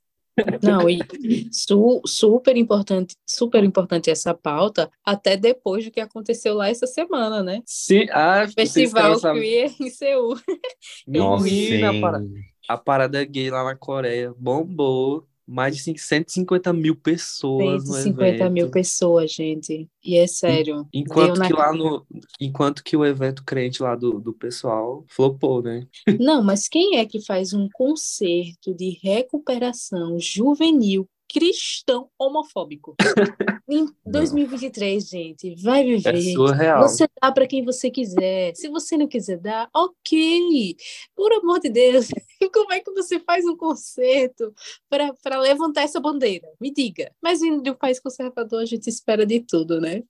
Não, 0.62 0.90
e 0.90 1.00
su- 1.52 2.02
super 2.06 2.56
importante, 2.58 3.16
super 3.26 3.64
importante 3.64 4.10
essa 4.10 4.34
pauta, 4.34 4.90
até 5.04 5.36
depois 5.36 5.86
do 5.86 5.92
que 5.92 6.00
aconteceu 6.00 6.54
lá 6.54 6.70
essa 6.70 6.88
semana, 6.88 7.44
né? 7.44 7.62
Sim, 7.66 8.08
ah, 8.12 8.48
Festival? 8.48 9.20
Queer 9.20 9.74
em 9.80 9.90
Seul. 9.90 10.36
Nossa, 11.08 11.44
Menina, 11.46 12.26
a 12.68 12.78
parada 12.78 13.24
gay 13.24 13.50
lá 13.50 13.64
na 13.64 13.76
Coreia 13.76 14.34
bombou. 14.38 15.28
Mais 15.48 15.78
de 15.78 15.98
150 15.98 16.74
mil 16.74 16.96
pessoas 16.96 17.86
no 17.86 17.94
150 17.94 18.50
mil 18.50 18.70
pessoas, 18.70 19.32
gente. 19.32 19.88
E 20.04 20.18
é 20.18 20.28
sério. 20.28 20.86
Enquanto 20.94 21.42
que 21.42 21.54
lá 21.54 21.74
no, 21.74 22.06
enquanto 22.40 22.84
que 22.84 22.98
o 22.98 23.06
evento 23.06 23.44
crente 23.46 23.82
lá 23.82 23.96
do, 23.96 24.20
do 24.20 24.34
pessoal 24.34 25.06
flopou, 25.08 25.62
né? 25.62 25.88
Não, 26.20 26.44
mas 26.44 26.68
quem 26.68 26.98
é 26.98 27.06
que 27.06 27.24
faz 27.24 27.54
um 27.54 27.70
concerto 27.72 28.74
de 28.76 29.00
recuperação 29.02 30.20
juvenil 30.20 31.08
cristão 31.30 32.10
homofóbico? 32.18 32.96
Em 33.70 33.86
2023, 34.06 35.10
gente, 35.10 35.54
vai 35.62 35.82
É 35.82 35.84
viver. 35.98 36.34
surreal. 36.34 36.82
Você 36.88 37.06
dá 37.22 37.32
para 37.34 37.46
quem 37.46 37.66
você 37.66 37.92
quiser. 37.92 38.56
Se 38.56 38.70
você 38.70 38.96
não 38.98 39.08
quiser 39.10 39.38
dar, 39.40 39.70
ok. 39.76 40.76
Por 41.14 41.34
amor 41.34 41.60
de 41.60 41.70
Deus, 41.70 42.08
como 42.54 42.72
é 42.72 42.80
que 42.80 42.90
você 42.92 43.20
faz 43.20 43.44
um 43.46 43.58
concerto 43.58 44.54
para 44.90 45.38
levantar 45.42 45.82
essa 45.82 46.00
bandeira? 46.00 46.48
Me 46.62 46.72
diga. 46.74 47.12
Mas 47.22 47.42
vindo 47.42 47.62
de 47.62 47.70
um 47.70 47.76
país 47.76 48.00
conservador, 48.00 48.62
a 48.62 48.66
gente 48.66 48.88
espera 48.90 49.26
de 49.26 49.42
tudo, 49.42 49.82
né? 49.82 50.02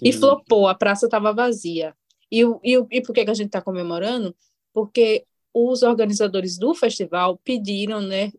E 0.00 0.12
Sim. 0.12 0.20
flopou, 0.20 0.68
a 0.68 0.74
praça 0.76 1.06
estava 1.06 1.32
vazia. 1.32 1.96
E, 2.30 2.44
o- 2.44 2.60
e, 2.62 2.78
o- 2.78 2.86
e 2.92 3.02
por 3.02 3.12
que, 3.12 3.24
que 3.24 3.30
a 3.30 3.34
gente 3.34 3.46
está 3.48 3.60
comemorando? 3.60 4.36
Porque 4.72 5.24
os 5.52 5.82
organizadores 5.82 6.56
do 6.58 6.72
festival 6.74 7.38
pediram, 7.42 8.00
né, 8.00 8.30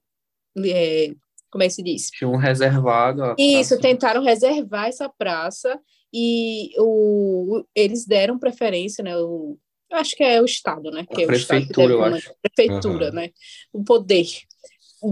é, 0.65 1.13
como 1.53 1.61
é 1.63 1.67
que 1.67 1.73
se 1.73 1.83
diz? 1.83 2.09
Tinha 2.09 2.27
um 2.27 2.35
reservado. 2.35 3.23
a 3.23 3.35
Isso, 3.37 3.79
tentaram 3.79 4.23
reservar 4.23 4.87
essa 4.87 5.07
praça 5.07 5.79
e 6.11 6.71
o, 6.79 7.63
eles 7.75 8.07
deram 8.07 8.39
preferência, 8.39 9.03
né? 9.03 9.15
O, 9.15 9.55
eu 9.91 9.97
acho 9.99 10.15
que 10.15 10.23
é 10.23 10.41
o 10.41 10.45
Estado, 10.45 10.89
né? 10.89 11.05
Que 11.05 11.21
é 11.21 11.27
o 11.27 11.31
Estado 11.31 11.61
que 11.61 11.67
prefeitura, 11.67 11.93
eu 11.93 12.03
acho. 12.03 12.33
Prefeitura, 12.41 13.05
Aham. 13.09 13.15
né? 13.15 13.29
O 13.71 13.83
poder. 13.83 14.25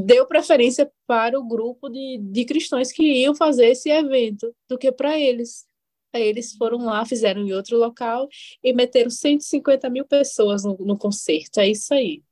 Deu 0.03 0.25
preferência 0.25 0.91
para 1.05 1.39
o 1.39 1.47
grupo 1.47 1.87
de, 1.89 2.17
de 2.19 2.43
cristãos 2.43 2.91
que 2.91 3.03
iam 3.03 3.35
fazer 3.35 3.67
esse 3.67 3.91
evento 3.91 4.51
do 4.67 4.79
que 4.79 4.91
para 4.91 5.19
eles. 5.19 5.65
Aí 6.11 6.23
eles 6.23 6.53
foram 6.53 6.79
lá, 6.79 7.05
fizeram 7.05 7.45
em 7.45 7.53
outro 7.53 7.77
local 7.77 8.27
e 8.63 8.73
meteram 8.73 9.11
150 9.11 9.87
mil 9.91 10.05
pessoas 10.05 10.63
no, 10.63 10.75
no 10.79 10.97
concerto. 10.97 11.59
É 11.59 11.69
isso 11.69 11.93
aí. 11.93 12.23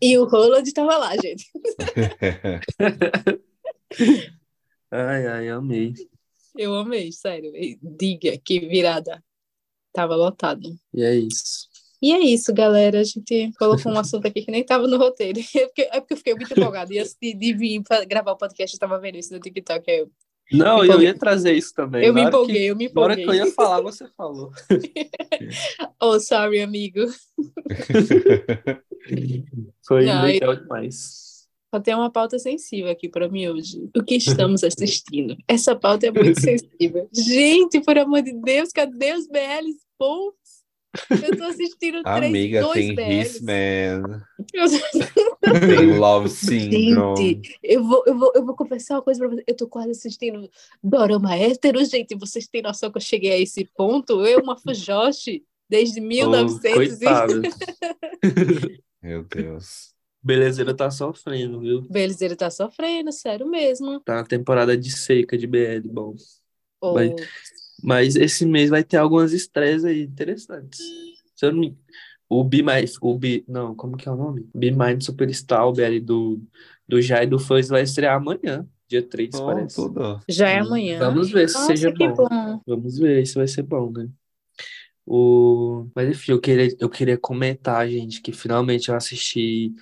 E 0.00 0.16
o 0.18 0.24
Roland 0.24 0.62
estava 0.62 0.96
lá, 0.96 1.16
gente. 1.16 1.50
Ai, 4.92 5.26
ai, 5.26 5.48
amei. 5.48 5.94
Eu 6.56 6.74
amei, 6.74 7.12
sério. 7.12 7.52
Diga 7.80 8.36
que 8.38 8.60
virada. 8.60 9.22
Tava 9.92 10.16
lotado. 10.16 10.76
E 10.92 11.02
é 11.02 11.14
isso. 11.14 11.68
E 12.02 12.12
é 12.12 12.18
isso, 12.18 12.52
galera. 12.52 13.00
A 13.00 13.04
gente 13.04 13.52
colocou 13.58 13.92
um 13.92 13.98
assunto 13.98 14.26
aqui 14.26 14.42
que 14.42 14.50
nem 14.50 14.64
tava 14.64 14.88
no 14.88 14.96
roteiro. 14.96 15.40
É 15.54 15.66
porque, 15.66 15.82
é 15.82 16.00
porque 16.00 16.14
eu 16.14 16.16
fiquei 16.16 16.34
muito 16.34 16.52
empolgada. 16.52 16.92
E 16.92 16.98
antes 16.98 17.16
de, 17.20 17.34
de 17.34 17.54
vir 17.54 17.82
gravar 18.08 18.32
o 18.32 18.36
podcast, 18.36 18.74
eu 18.74 18.80
tava 18.80 18.98
vendo 18.98 19.16
isso 19.16 19.32
no 19.32 19.38
TikTok. 19.38 19.88
Eu, 19.88 20.10
Não, 20.52 20.78
eu 20.78 20.84
empolguei. 20.86 21.06
ia 21.08 21.14
trazer 21.18 21.52
isso 21.54 21.72
também. 21.74 22.04
eu 22.04 22.12
me 22.14 22.20
hora 22.22 22.30
que- 22.30 22.36
empolguei, 22.36 22.70
eu 22.70 22.76
me 22.76 22.90
Na 22.92 23.00
hora 23.02 23.12
empolguei. 23.14 23.24
que 23.24 23.30
eu 23.42 23.46
ia 23.46 23.52
falar, 23.54 23.80
você 23.80 24.06
falou. 24.16 24.50
Oh, 26.02 26.18
sorry, 26.18 26.60
amigo. 26.60 27.00
Foi 29.86 30.04
Não, 30.04 30.24
legal 30.24 30.56
demais. 30.56 31.30
Só 31.72 31.80
tem 31.80 31.94
uma 31.94 32.10
pauta 32.10 32.38
sensível 32.38 32.90
aqui 32.90 33.08
para 33.08 33.28
mim 33.28 33.46
hoje. 33.48 33.88
O 33.96 34.02
que 34.02 34.16
estamos 34.16 34.64
assistindo? 34.64 35.36
Essa 35.46 35.76
pauta 35.76 36.06
é 36.06 36.10
muito 36.10 36.38
sensível. 36.40 37.08
Gente, 37.14 37.80
por 37.80 37.96
amor 37.96 38.22
de 38.22 38.32
Deus, 38.32 38.70
cadê 38.70 39.12
os 39.14 39.28
BLs 39.28 39.78
bons? 39.98 40.34
Eu 41.10 41.36
tô 41.36 41.44
assistindo 41.44 42.02
três, 42.04 42.24
Amiga, 42.24 42.60
dois 42.62 42.86
tem 42.86 42.94
BLs. 42.94 43.44
Eu 44.52 45.60
tem 45.60 45.98
Love 45.98 46.28
Syndrome. 46.28 47.16
Gente, 47.16 47.58
eu 47.62 47.84
vou, 47.84 48.02
eu, 48.06 48.18
vou, 48.18 48.32
eu 48.34 48.44
vou 48.44 48.56
confessar 48.56 48.94
uma 48.94 49.02
coisa 49.02 49.20
pra 49.20 49.28
vocês. 49.28 49.44
Eu 49.46 49.56
tô 49.56 49.68
quase 49.68 49.90
assistindo 49.90 50.50
Dorama 50.82 51.36
hétero, 51.36 51.84
gente. 51.84 52.16
Vocês 52.16 52.46
têm 52.46 52.62
noção 52.62 52.90
que 52.90 52.98
eu 52.98 53.02
cheguei 53.02 53.32
a 53.32 53.38
esse 53.38 53.64
ponto? 53.76 54.24
Eu, 54.26 54.40
uma 54.40 54.56
fujoshi, 54.56 55.44
desde 55.68 56.00
Ô, 56.00 56.04
1900 56.04 56.64
e... 56.64 56.74
coitado. 56.74 57.42
Meu 59.02 59.24
Deus. 59.24 59.94
Belezeira 60.22 60.74
tá 60.74 60.90
sofrendo, 60.90 61.60
viu? 61.60 61.80
Beleza, 61.82 62.24
ele 62.26 62.36
tá 62.36 62.50
sofrendo, 62.50 63.10
sério 63.10 63.48
mesmo. 63.48 64.00
Tá 64.00 64.16
na 64.16 64.24
temporada 64.24 64.76
de 64.76 64.90
seca 64.90 65.38
de 65.38 65.46
BL, 65.46 65.88
bom. 65.88 66.14
Oh, 66.78 66.92
Vai- 66.92 67.14
Mas 67.82 68.16
esse 68.16 68.44
mês 68.46 68.70
vai 68.70 68.84
ter 68.84 68.96
algumas 68.96 69.32
estreias 69.32 69.84
aí 69.84 70.02
interessantes. 70.02 70.80
Se 71.34 71.46
eu 71.46 71.52
não 71.52 71.60
me... 71.60 71.76
O 72.28 72.44
Be 72.44 72.62
My... 72.62 72.84
O 73.00 73.18
Be... 73.18 73.44
Não, 73.48 73.74
como 73.74 73.96
que 73.96 74.08
é 74.08 74.12
o 74.12 74.16
nome? 74.16 74.48
Be 74.54 74.70
Mind 74.70 75.02
Superstar, 75.02 75.66
o 75.66 75.72
BL 75.72 75.98
do, 76.00 76.40
do 76.86 77.00
Jai 77.00 77.26
do 77.26 77.38
Fãs 77.38 77.68
vai 77.68 77.82
estrear 77.82 78.16
amanhã, 78.16 78.66
dia 78.88 79.02
3, 79.02 79.34
Oh, 79.34 79.46
parece. 79.46 79.76
tudo. 79.76 80.20
já 80.28 80.48
é 80.48 80.58
amanhã. 80.58 80.98
Vamos 80.98 81.30
ver 81.30 81.48
se 81.48 81.54
Nossa, 81.54 81.66
seja 81.68 81.92
que 81.92 82.06
bom. 82.08 82.14
bom. 82.14 82.60
Vamos 82.66 82.98
ver 82.98 83.26
se 83.26 83.34
vai 83.34 83.48
ser 83.48 83.62
bom, 83.62 83.90
né? 83.90 84.08
O... 85.06 85.88
Mas 85.94 86.08
enfim, 86.08 86.32
eu 86.32 86.40
queria, 86.40 86.68
eu 86.78 86.88
queria 86.88 87.18
comentar, 87.18 87.88
gente, 87.88 88.20
que 88.22 88.32
finalmente 88.32 88.90
eu 88.90 88.94
assisti 88.94 89.72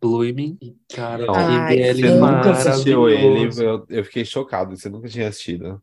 Blooming. 0.00 0.58
E, 0.60 0.76
cara, 0.94 1.26
Não, 1.26 1.32
que 1.34 1.40
Ai, 1.40 1.76
BL 1.76 2.00
Você 2.00 2.14
nunca 2.14 2.50
assistiu 2.52 3.08
ele, 3.08 3.64
eu, 3.64 3.86
eu 3.88 4.04
fiquei 4.04 4.24
chocado, 4.24 4.76
você 4.76 4.88
nunca 4.88 5.08
tinha 5.08 5.28
assistido. 5.28 5.82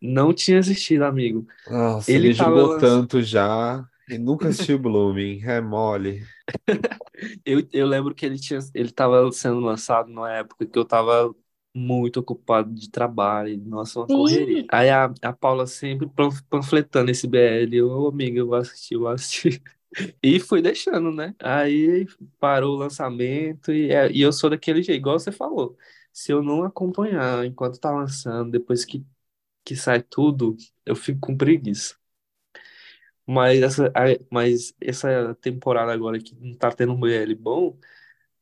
Não 0.00 0.32
tinha 0.34 0.58
assistido, 0.58 1.04
amigo. 1.04 1.46
Nossa, 1.66 2.18
Ele 2.18 2.32
jogou 2.34 2.68
tanto 2.68 3.22
já 3.22 3.88
e 4.08 4.18
nunca 4.18 4.48
assistiu 4.48 4.78
Blooming, 4.78 5.42
é 5.44 5.60
mole. 5.60 6.28
Eu, 7.44 7.66
eu 7.72 7.86
lembro 7.86 8.14
que 8.14 8.26
ele 8.26 8.38
tinha, 8.38 8.58
ele 8.74 8.90
tava 8.92 9.30
sendo 9.32 9.60
lançado 9.60 10.08
numa 10.10 10.30
época 10.32 10.66
que 10.66 10.78
eu 10.78 10.84
tava 10.84 11.34
muito 11.74 12.20
ocupado 12.20 12.72
de 12.74 12.90
trabalho, 12.90 13.58
nossa, 13.66 14.00
uma 14.00 14.08
Sim. 14.08 14.10
correria. 14.10 14.66
Aí 14.70 14.88
a, 14.90 15.04
a 15.22 15.32
Paula 15.32 15.66
sempre 15.66 16.08
panf- 16.08 16.42
panfletando 16.48 17.10
esse 17.10 17.26
BL, 17.26 17.76
eu, 17.76 17.88
ô 17.90 18.08
amiga, 18.08 18.38
eu 18.38 18.46
vou 18.46 18.56
assistir, 18.56 18.94
eu 18.94 19.00
vou 19.00 19.08
assistir. 19.08 19.62
E 20.22 20.38
fui 20.40 20.60
deixando, 20.60 21.10
né? 21.10 21.34
Aí 21.40 22.06
parou 22.38 22.74
o 22.74 22.78
lançamento 22.78 23.72
e, 23.72 23.90
é- 23.90 24.10
e 24.12 24.20
eu 24.20 24.30
sou 24.32 24.50
daquele 24.50 24.82
jeito, 24.82 24.98
igual 24.98 25.18
você 25.18 25.32
falou. 25.32 25.74
Se 26.12 26.30
eu 26.32 26.42
não 26.42 26.64
acompanhar 26.64 27.46
enquanto 27.46 27.78
tá 27.80 27.90
lançando, 27.90 28.50
depois 28.50 28.84
que, 28.84 29.06
que 29.66 29.76
sai 29.76 30.02
tudo, 30.02 30.56
eu 30.86 30.96
fico 30.96 31.20
com 31.20 31.36
preguiça. 31.38 31.96
Mas 33.26 33.60
essa, 33.62 33.92
mas 34.30 34.74
essa 34.80 35.34
temporada 35.36 35.92
agora 35.92 36.18
que 36.20 36.34
não 36.36 36.54
tá 36.54 36.70
tendo 36.72 36.92
um 36.92 37.00
BL 37.00 37.34
bom, 37.34 37.76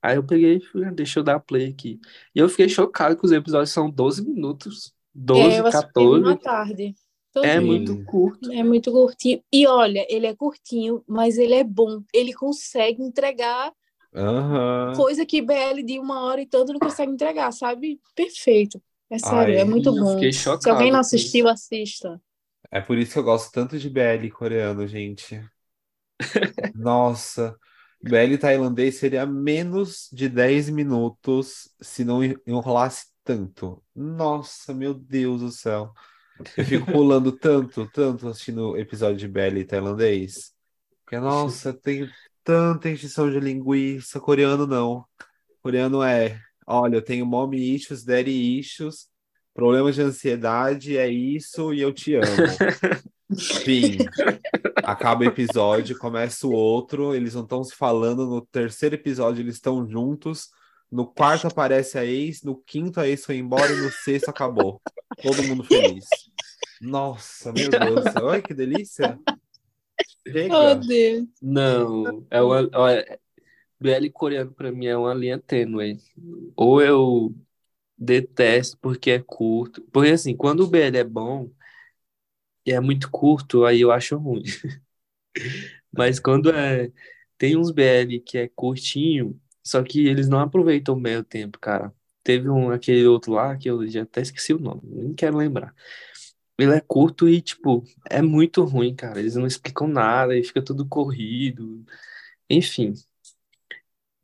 aí 0.02 0.16
eu 0.16 0.26
peguei 0.26 0.56
e 0.58 0.60
fui, 0.60 0.84
ah, 0.84 0.90
deixa 0.92 1.20
eu 1.20 1.24
dar 1.24 1.40
play 1.40 1.70
aqui. 1.70 2.00
E 2.34 2.38
eu 2.40 2.48
fiquei 2.48 2.68
chocado 2.68 3.16
que 3.18 3.24
os 3.26 3.32
episódios 3.32 3.70
são 3.72 3.90
12 3.90 4.24
minutos. 4.24 4.94
12, 5.14 5.44
É, 5.46 5.60
eu 5.60 5.66
assisti 5.66 6.08
numa 6.08 6.36
14. 6.36 6.40
tarde. 6.40 6.94
É 7.42 7.60
muito 7.60 7.98
curto. 8.04 8.50
É 8.52 8.62
muito 8.64 8.92
curtinho. 8.92 9.42
E 9.52 9.66
olha, 9.66 10.06
ele 10.10 10.26
é 10.26 10.34
curtinho, 10.34 11.04
mas 11.06 11.38
ele 11.38 11.54
é 11.54 11.64
bom. 11.64 12.02
Ele 12.12 12.32
consegue 12.34 13.02
entregar 13.02 13.72
Aham. 14.14 15.06
coisa 15.06 15.26
que 15.26 15.42
BL 15.42 15.82
de 15.82 15.98
uma 15.98 16.22
hora 16.24 16.40
e 16.42 16.46
tanto 16.46 16.72
não 16.72 16.80
consegue 16.80 17.12
entregar, 17.12 17.52
sabe? 17.52 18.00
Perfeito. 18.14 18.80
É 19.14 19.18
sério, 19.18 19.54
Ai, 19.54 19.60
é 19.60 19.64
muito 19.64 19.92
bom. 19.92 20.14
fiquei 20.14 20.32
Se 20.32 20.48
alguém 20.48 20.64
chocado 20.64 20.90
não 20.90 20.98
assistiu, 20.98 21.48
assista. 21.48 22.20
É 22.68 22.80
por 22.80 22.98
isso 22.98 23.12
que 23.12 23.18
eu 23.20 23.22
gosto 23.22 23.52
tanto 23.52 23.78
de 23.78 23.88
BL 23.88 24.28
coreano, 24.32 24.84
gente. 24.88 25.40
Nossa, 26.74 27.56
BL 28.02 28.36
tailandês 28.40 28.96
seria 28.96 29.24
menos 29.24 30.08
de 30.12 30.28
10 30.28 30.68
minutos 30.70 31.72
se 31.80 32.04
não 32.04 32.24
enrolasse 32.24 33.06
tanto. 33.22 33.80
Nossa, 33.94 34.74
meu 34.74 34.92
Deus 34.92 35.42
do 35.42 35.50
céu. 35.52 35.92
Eu 36.56 36.64
fico 36.64 36.90
pulando 36.90 37.30
tanto, 37.38 37.88
tanto 37.92 38.26
assistindo 38.26 38.76
episódio 38.76 39.16
de 39.16 39.28
BL 39.28 39.64
tailandês. 39.64 40.52
Porque, 41.04 41.20
nossa, 41.20 41.72
tem 41.72 42.10
tanta 42.42 42.90
encheção 42.90 43.30
de 43.30 43.38
linguiça. 43.38 44.18
Coreano 44.18 44.66
não. 44.66 45.04
Coreano 45.62 46.02
é, 46.02 46.40
olha, 46.66 46.96
eu 46.96 47.02
tenho 47.02 47.26
mommy 47.26 47.74
issues, 47.74 48.04
daddy 48.04 48.58
issues, 48.58 49.08
problemas 49.54 49.94
de 49.94 50.02
ansiedade, 50.02 50.96
é 50.96 51.08
isso 51.08 51.72
e 51.72 51.80
eu 51.80 51.92
te 51.92 52.14
amo. 52.16 52.26
Fim. 53.64 53.98
Acaba 54.84 55.24
o 55.24 55.28
episódio, 55.28 55.98
começa 55.98 56.46
o 56.46 56.52
outro, 56.52 57.14
eles 57.14 57.34
não 57.34 57.42
estão 57.42 57.64
se 57.64 57.74
falando. 57.74 58.26
No 58.26 58.40
terceiro 58.40 58.94
episódio, 58.94 59.42
eles 59.42 59.54
estão 59.54 59.88
juntos. 59.88 60.50
No 60.90 61.06
quarto 61.06 61.46
aparece 61.46 61.98
a 61.98 62.04
ex, 62.04 62.42
no 62.42 62.56
quinto 62.56 63.00
a 63.00 63.08
ex 63.08 63.24
foi 63.24 63.38
embora 63.38 63.72
e 63.72 63.80
no 63.80 63.90
sexto 63.90 64.28
acabou. 64.28 64.80
Todo 65.22 65.42
mundo 65.42 65.64
feliz. 65.64 66.04
Nossa, 66.80 67.52
meu 67.52 67.70
Deus. 67.70 68.04
Olha 68.22 68.42
que 68.42 68.54
delícia. 68.54 69.18
Oh, 69.26 70.30
Chega. 70.30 70.74
Deus. 70.76 71.26
Não, 71.40 72.26
é 72.30 72.42
uma, 72.42 72.68
olha, 72.74 73.20
BL 73.80 74.10
coreano 74.10 74.52
pra 74.52 74.72
mim 74.72 74.86
é 74.86 74.96
uma 74.96 75.14
linha 75.14 75.38
tênue. 75.38 75.98
Ou 76.56 76.82
eu 76.82 77.34
detesto 77.98 78.78
porque 78.80 79.10
é 79.12 79.20
curto. 79.20 79.82
Porque 79.92 80.10
assim, 80.10 80.36
quando 80.36 80.60
o 80.62 80.68
BL 80.68 80.98
é 80.98 81.04
bom 81.04 81.50
e 82.66 82.72
é 82.72 82.80
muito 82.80 83.10
curto, 83.10 83.64
aí 83.64 83.80
eu 83.80 83.90
acho 83.92 84.16
ruim. 84.18 84.42
Mas 85.92 86.18
quando 86.20 86.50
é. 86.50 86.90
Tem 87.38 87.56
uns 87.56 87.70
BL 87.72 88.20
que 88.20 88.38
é 88.38 88.48
curtinho, 88.48 89.40
só 89.64 89.82
que 89.82 90.06
eles 90.06 90.28
não 90.28 90.38
aproveitam 90.40 91.00
bem 91.00 91.16
o 91.18 91.24
tempo, 91.24 91.58
cara. 91.58 91.92
Teve 92.22 92.48
um, 92.48 92.70
aquele 92.70 93.06
outro 93.06 93.32
lá 93.32 93.56
que 93.58 93.68
eu 93.70 93.86
já 93.88 94.02
até 94.04 94.22
esqueci 94.22 94.54
o 94.54 94.58
nome, 94.60 94.82
nem 94.84 95.14
quero 95.14 95.36
lembrar. 95.36 95.74
Ele 96.58 96.74
é 96.74 96.80
curto 96.80 97.28
e, 97.28 97.42
tipo, 97.42 97.84
é 98.10 98.22
muito 98.22 98.64
ruim, 98.64 98.94
cara. 98.96 99.20
Eles 99.20 99.36
não 99.36 99.46
explicam 99.46 99.88
nada 99.88 100.36
e 100.38 100.44
fica 100.44 100.62
tudo 100.62 100.86
corrido. 100.88 101.84
Enfim, 102.50 102.94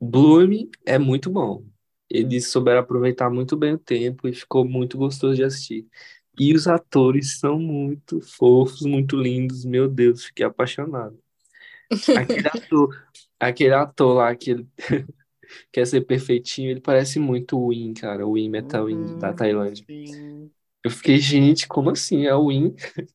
Bloom 0.01 0.71
é 0.87 0.99
muito 0.99 1.31
bom. 1.31 1.65
Eles 2.09 2.49
souberam 2.49 2.81
aproveitar 2.81 3.31
muito 3.31 3.57
bem 3.57 3.75
o 3.75 3.79
tempo 3.79 4.27
e 4.29 4.33
ficou 4.35 4.65
muito 4.69 4.99
gostoso 4.99 5.37
de 5.37 5.45
assistir. 5.45 5.87
E 6.39 6.55
os 6.55 6.67
atores 6.67 7.39
são 7.39 7.59
muito 7.59 8.21
fofos, 8.21 8.83
muito 8.83 9.17
lindos. 9.17 9.65
Meu 9.65 9.89
Deus, 9.89 10.25
fiquei 10.25 10.45
apaixonado. 10.47 11.19
Aquele 12.15 12.49
ator, 12.49 13.07
aquele 13.41 13.75
ator 13.75 14.15
lá 14.15 14.35
que 14.37 14.51
ele 14.53 14.69
quer 15.73 15.87
ser 15.87 16.03
perfeitinho, 16.03 16.71
ele 16.71 16.81
parece 16.81 17.19
muito 17.21 17.59
o 17.59 17.71
Win, 17.71 17.95
cara. 17.95 18.27
O 18.27 18.35
Win 18.35 18.51
Metal 18.51 18.87
Win 18.87 19.19
da 19.19 19.33
Uhum. 19.33 19.35
Tailândia. 19.35 19.87
Sim. 19.87 20.53
Eu 20.85 20.91
fiquei, 20.91 21.19
gente, 21.19 21.67
como 21.69 21.91
assim? 21.91 22.27
É 22.27 22.35
o 22.35 22.49
Win? 22.49 22.75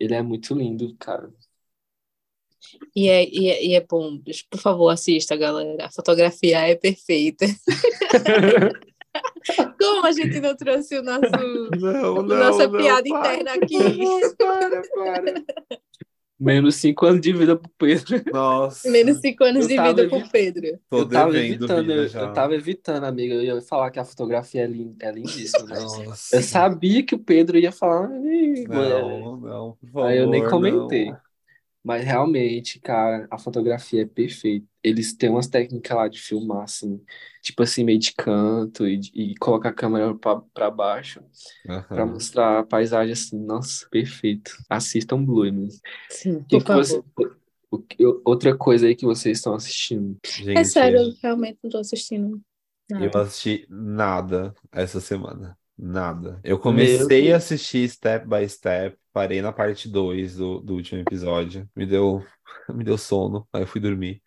Ele 0.00 0.14
é 0.14 0.22
muito 0.22 0.54
lindo, 0.54 0.96
cara. 0.96 1.30
E 2.94 3.08
é, 3.08 3.24
e, 3.28 3.48
é, 3.50 3.64
e 3.64 3.74
é 3.74 3.80
bom. 3.80 4.18
Por 4.50 4.60
favor, 4.60 4.88
assista, 4.90 5.36
galera. 5.36 5.86
A 5.86 5.90
fotografia 5.90 6.58
é 6.68 6.74
perfeita. 6.74 7.46
Como 9.80 10.06
a 10.06 10.12
gente 10.12 10.40
não 10.40 10.54
trouxe 10.56 10.98
o 10.98 11.02
nosso, 11.02 11.20
Não, 11.80 12.18
a 12.18 12.22
não, 12.22 12.36
nossa 12.36 12.68
não, 12.68 12.78
piada 12.78 13.08
para, 13.08 13.34
interna 13.34 13.52
aqui? 13.54 13.76
Para, 14.36 14.82
para. 14.94 15.34
Menos 16.38 16.74
cinco 16.74 17.06
anos 17.06 17.22
de 17.22 17.32
vida 17.32 17.56
pro 17.56 17.70
Pedro. 17.78 18.22
Nossa, 18.30 18.90
Menos 18.90 19.20
cinco 19.20 19.42
anos 19.42 19.62
Eu 19.62 19.68
de 19.68 19.80
vida 19.82 20.06
pro 20.08 20.18
evit- 20.18 20.30
Pedro. 20.30 20.78
tô 20.90 20.98
eu 20.98 21.08
tava 21.08 21.38
evitando, 21.38 21.80
vida 21.86 21.94
eu, 21.94 22.20
eu 22.26 22.32
tava 22.34 22.54
evitando, 22.54 23.04
amiga. 23.04 23.34
Eu 23.36 23.42
ia 23.42 23.60
falar 23.62 23.90
que 23.90 23.98
a 23.98 24.04
fotografia 24.04 24.64
é, 24.64 24.66
lin- 24.66 24.94
é 25.00 25.10
lindíssima? 25.12 25.66
Nossa. 25.66 26.36
Eu 26.36 26.42
sabia 26.42 27.02
que 27.02 27.14
o 27.14 27.18
Pedro 27.18 27.58
ia 27.58 27.72
falar. 27.72 28.10
Não, 28.10 29.36
não, 29.38 29.72
por 29.80 29.86
favor, 29.90 30.06
Aí 30.08 30.18
eu 30.18 30.28
nem 30.28 30.42
não. 30.42 30.50
Mas 31.86 32.04
realmente, 32.04 32.80
cara, 32.80 33.28
a 33.30 33.38
fotografia 33.38 34.02
é 34.02 34.06
perfeita. 34.06 34.66
Eles 34.82 35.14
têm 35.14 35.30
umas 35.30 35.46
técnicas 35.48 35.96
lá 35.96 36.08
de 36.08 36.20
filmar, 36.20 36.64
assim, 36.64 37.00
tipo 37.42 37.62
assim, 37.62 37.84
meio 37.84 37.98
de 38.00 38.12
canto 38.14 38.86
e, 38.88 39.00
e 39.14 39.34
colocar 39.36 39.68
a 39.70 39.72
câmera 39.74 40.14
pra, 40.16 40.40
pra 40.54 40.70
baixo 40.70 41.22
pra 41.92 42.04
Aham. 42.04 42.06
mostrar 42.06 42.60
a 42.60 42.64
paisagem 42.64 43.12
assim. 43.12 43.38
Nossa, 43.38 43.88
perfeito. 43.90 44.52
Assistam 44.68 45.24
Blue, 45.24 45.50
mesmo. 45.52 45.80
Sim, 46.10 46.42
Que 46.48 46.58
por 46.58 46.64
que 46.64 46.72
você- 46.72 47.02
favor. 47.02 47.40
o 47.70 47.78
que- 47.78 48.04
outra 48.24 48.56
coisa 48.56 48.86
aí 48.86 48.96
que 48.96 49.04
vocês 49.04 49.38
estão 49.38 49.54
assistindo. 49.54 50.18
É 50.54 50.64
Gente, 50.64 50.68
sério, 50.68 50.98
eu 51.00 51.12
realmente 51.22 51.58
não 51.62 51.70
tô 51.70 51.78
assistindo 51.78 52.40
eu 52.98 53.10
nada. 53.10 53.22
assisti 53.22 53.66
nada 53.70 54.54
essa 54.72 55.00
semana. 55.00 55.58
Nada. 55.78 56.40
Eu 56.42 56.58
comecei 56.58 57.32
a 57.32 57.36
assistir 57.36 57.88
Step 57.88 58.26
by 58.26 58.48
Step, 58.48 58.96
parei 59.12 59.42
na 59.42 59.52
parte 59.52 59.88
2 59.88 60.36
do, 60.36 60.60
do 60.60 60.74
último 60.74 61.00
episódio. 61.00 61.68
Me 61.76 61.84
deu, 61.84 62.24
me 62.72 62.82
deu 62.82 62.96
sono, 62.96 63.46
aí 63.52 63.62
eu 63.62 63.66
fui 63.66 63.80
dormir. 63.80 64.22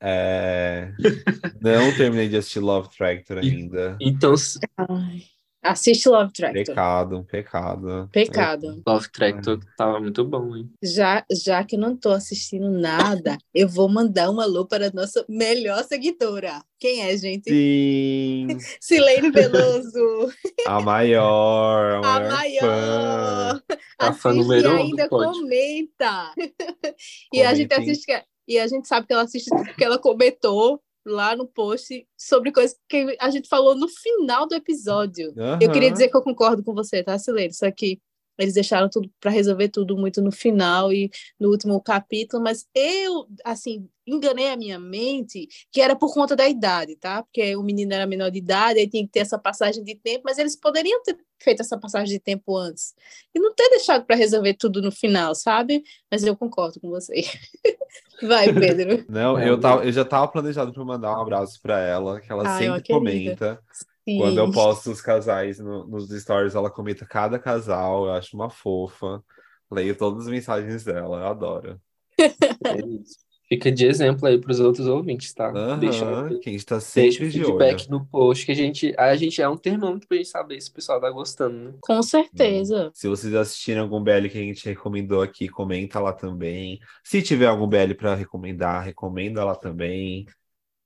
É, 0.00 0.92
Não 1.60 1.94
terminei 1.96 2.28
de 2.28 2.36
assistir 2.36 2.60
Love 2.60 2.88
Tractor 2.96 3.38
E- 3.38 3.50
ainda. 3.50 3.96
Então, 4.00 4.34
Ai. 4.76 5.22
Assiste 5.62 6.08
Love 6.08 6.32
Tractor. 6.32 6.64
Pecado, 6.66 7.26
pecado. 7.28 8.08
Pecado. 8.12 8.82
Love 8.86 9.08
Tractor 9.10 9.58
tava 9.76 9.98
muito 10.00 10.24
bom, 10.24 10.54
hein? 10.56 10.70
Já, 10.82 11.24
já 11.44 11.64
que 11.64 11.74
eu 11.74 11.80
não 11.80 11.96
tô 11.96 12.10
assistindo 12.10 12.70
nada, 12.70 13.36
eu 13.52 13.68
vou 13.68 13.88
mandar 13.88 14.30
um 14.30 14.40
alô 14.40 14.64
para 14.66 14.86
a 14.86 14.90
nossa 14.92 15.24
melhor 15.28 15.82
seguidora. 15.82 16.62
Quem 16.78 17.02
é, 17.02 17.16
gente? 17.16 17.50
Sim, 17.50 18.46
Silene 18.80 19.30
Veloso, 19.32 20.32
a 20.64 20.80
maior, 20.80 22.04
a 22.04 22.16
a 22.16 22.20
maior 22.20 22.60
fã. 22.60 22.68
maior. 22.68 23.62
A 23.98 24.12
fã 24.12 24.30
Assiste 24.30 24.42
número 24.42 24.68
e 24.68 24.70
um 24.70 24.76
do 24.76 24.82
ainda 24.82 25.08
pod. 25.08 25.38
comenta. 25.40 26.34
E 27.34 27.42
a 27.42 27.52
gente 27.54 27.72
assiste 27.74 28.06
que- 28.06 28.24
e 28.46 28.58
a 28.58 28.66
gente 28.66 28.88
sabe 28.88 29.06
que 29.06 29.12
ela 29.12 29.22
assiste 29.24 29.50
porque 29.50 29.84
ela 29.84 29.98
comentou 29.98 30.80
lá 31.08 31.34
no 31.34 31.46
post 31.46 32.06
sobre 32.16 32.52
coisas 32.52 32.76
que 32.88 33.16
a 33.20 33.30
gente 33.30 33.48
falou 33.48 33.74
no 33.74 33.88
final 33.88 34.46
do 34.46 34.54
episódio. 34.54 35.32
Eu 35.60 35.70
queria 35.72 35.90
dizer 35.90 36.08
que 36.08 36.16
eu 36.16 36.22
concordo 36.22 36.62
com 36.62 36.74
você, 36.74 37.02
tá, 37.02 37.18
Silene? 37.18 37.52
Só 37.52 37.70
que 37.70 38.00
eles 38.38 38.54
deixaram 38.54 38.88
tudo 38.88 39.10
para 39.20 39.30
resolver 39.30 39.68
tudo 39.68 39.96
muito 39.96 40.20
no 40.22 40.30
final 40.32 40.92
e 40.92 41.10
no 41.38 41.50
último 41.50 41.80
capítulo, 41.80 42.42
mas 42.42 42.66
eu, 42.74 43.26
assim, 43.44 43.88
enganei 44.06 44.48
a 44.48 44.56
minha 44.56 44.78
mente 44.78 45.48
que 45.70 45.80
era 45.80 45.94
por 45.94 46.12
conta 46.14 46.34
da 46.34 46.48
idade, 46.48 46.96
tá? 46.96 47.22
Porque 47.22 47.54
o 47.56 47.62
menino 47.62 47.92
era 47.92 48.06
menor 48.06 48.30
de 48.30 48.38
idade, 48.38 48.78
aí 48.78 48.88
tinha 48.88 49.04
que 49.04 49.12
ter 49.12 49.20
essa 49.20 49.38
passagem 49.38 49.84
de 49.84 49.94
tempo, 49.94 50.22
mas 50.24 50.38
eles 50.38 50.56
poderiam 50.56 51.02
ter 51.02 51.18
feito 51.40 51.60
essa 51.60 51.78
passagem 51.78 52.14
de 52.14 52.20
tempo 52.20 52.56
antes 52.56 52.94
e 53.34 53.38
não 53.38 53.54
ter 53.54 53.68
deixado 53.70 54.04
para 54.04 54.16
resolver 54.16 54.54
tudo 54.54 54.80
no 54.82 54.90
final, 54.90 55.34
sabe? 55.34 55.82
Mas 56.10 56.24
eu 56.24 56.36
concordo 56.36 56.80
com 56.80 56.88
você. 56.88 57.22
Vai, 58.22 58.52
Pedro. 58.52 59.04
Não, 59.08 59.40
eu, 59.40 59.60
tava, 59.60 59.84
eu 59.84 59.92
já 59.92 60.04
tava 60.04 60.28
planejado 60.28 60.72
para 60.72 60.84
mandar 60.84 61.16
um 61.16 61.20
abraço 61.20 61.60
para 61.62 61.78
ela, 61.80 62.20
que 62.20 62.30
ela 62.30 62.44
Ai, 62.46 62.64
sempre 62.64 62.82
querida. 62.82 63.60
Sim. 64.08 64.18
Quando 64.18 64.38
eu 64.38 64.50
posto 64.50 64.90
os 64.90 65.02
casais 65.02 65.58
no- 65.58 65.86
nos 65.86 66.08
stories, 66.08 66.54
ela 66.54 66.70
comenta 66.70 67.04
cada 67.04 67.38
casal, 67.38 68.06
eu 68.06 68.12
acho 68.12 68.34
uma 68.34 68.48
fofa. 68.48 69.22
Leio 69.70 69.94
todas 69.94 70.24
as 70.24 70.30
mensagens 70.30 70.82
dela, 70.82 71.18
eu 71.20 71.26
adoro. 71.26 71.80
É. 72.18 73.28
Fica 73.50 73.72
de 73.72 73.86
exemplo 73.86 74.26
aí 74.26 74.38
pros 74.38 74.60
outros 74.60 74.86
ouvintes, 74.86 75.32
tá? 75.32 75.50
Deixa, 75.76 76.04
Aham, 76.04 76.38
que 76.38 76.50
a 76.50 76.52
gente 76.52 76.66
tá 76.66 76.76
deixa 76.76 76.90
sempre 76.90 77.26
o 77.26 77.30
de 77.30 77.38
feedback 77.44 77.80
olho. 77.82 77.90
no 77.90 78.06
post, 78.06 78.44
que 78.44 78.52
a 78.52 78.54
gente, 78.54 78.94
a 78.98 79.16
gente 79.16 79.40
é 79.40 79.48
um 79.48 79.56
termômetro 79.56 80.06
pra 80.06 80.18
gente 80.18 80.28
saber 80.28 80.60
se 80.60 80.70
o 80.70 80.74
pessoal 80.74 81.00
tá 81.00 81.10
gostando, 81.10 81.56
né? 81.56 81.74
Com 81.80 82.02
certeza. 82.02 82.90
Se 82.94 83.08
vocês 83.08 83.34
assistirem 83.34 83.80
algum 83.80 84.02
BL 84.02 84.28
que 84.28 84.36
a 84.38 84.42
gente 84.42 84.66
recomendou 84.68 85.22
aqui, 85.22 85.48
comenta 85.48 85.98
lá 85.98 86.12
também. 86.12 86.78
Se 87.02 87.22
tiver 87.22 87.46
algum 87.46 87.66
BL 87.66 87.94
para 87.94 88.14
recomendar, 88.14 88.84
recomenda 88.84 89.42
lá 89.44 89.54
também. 89.54 90.26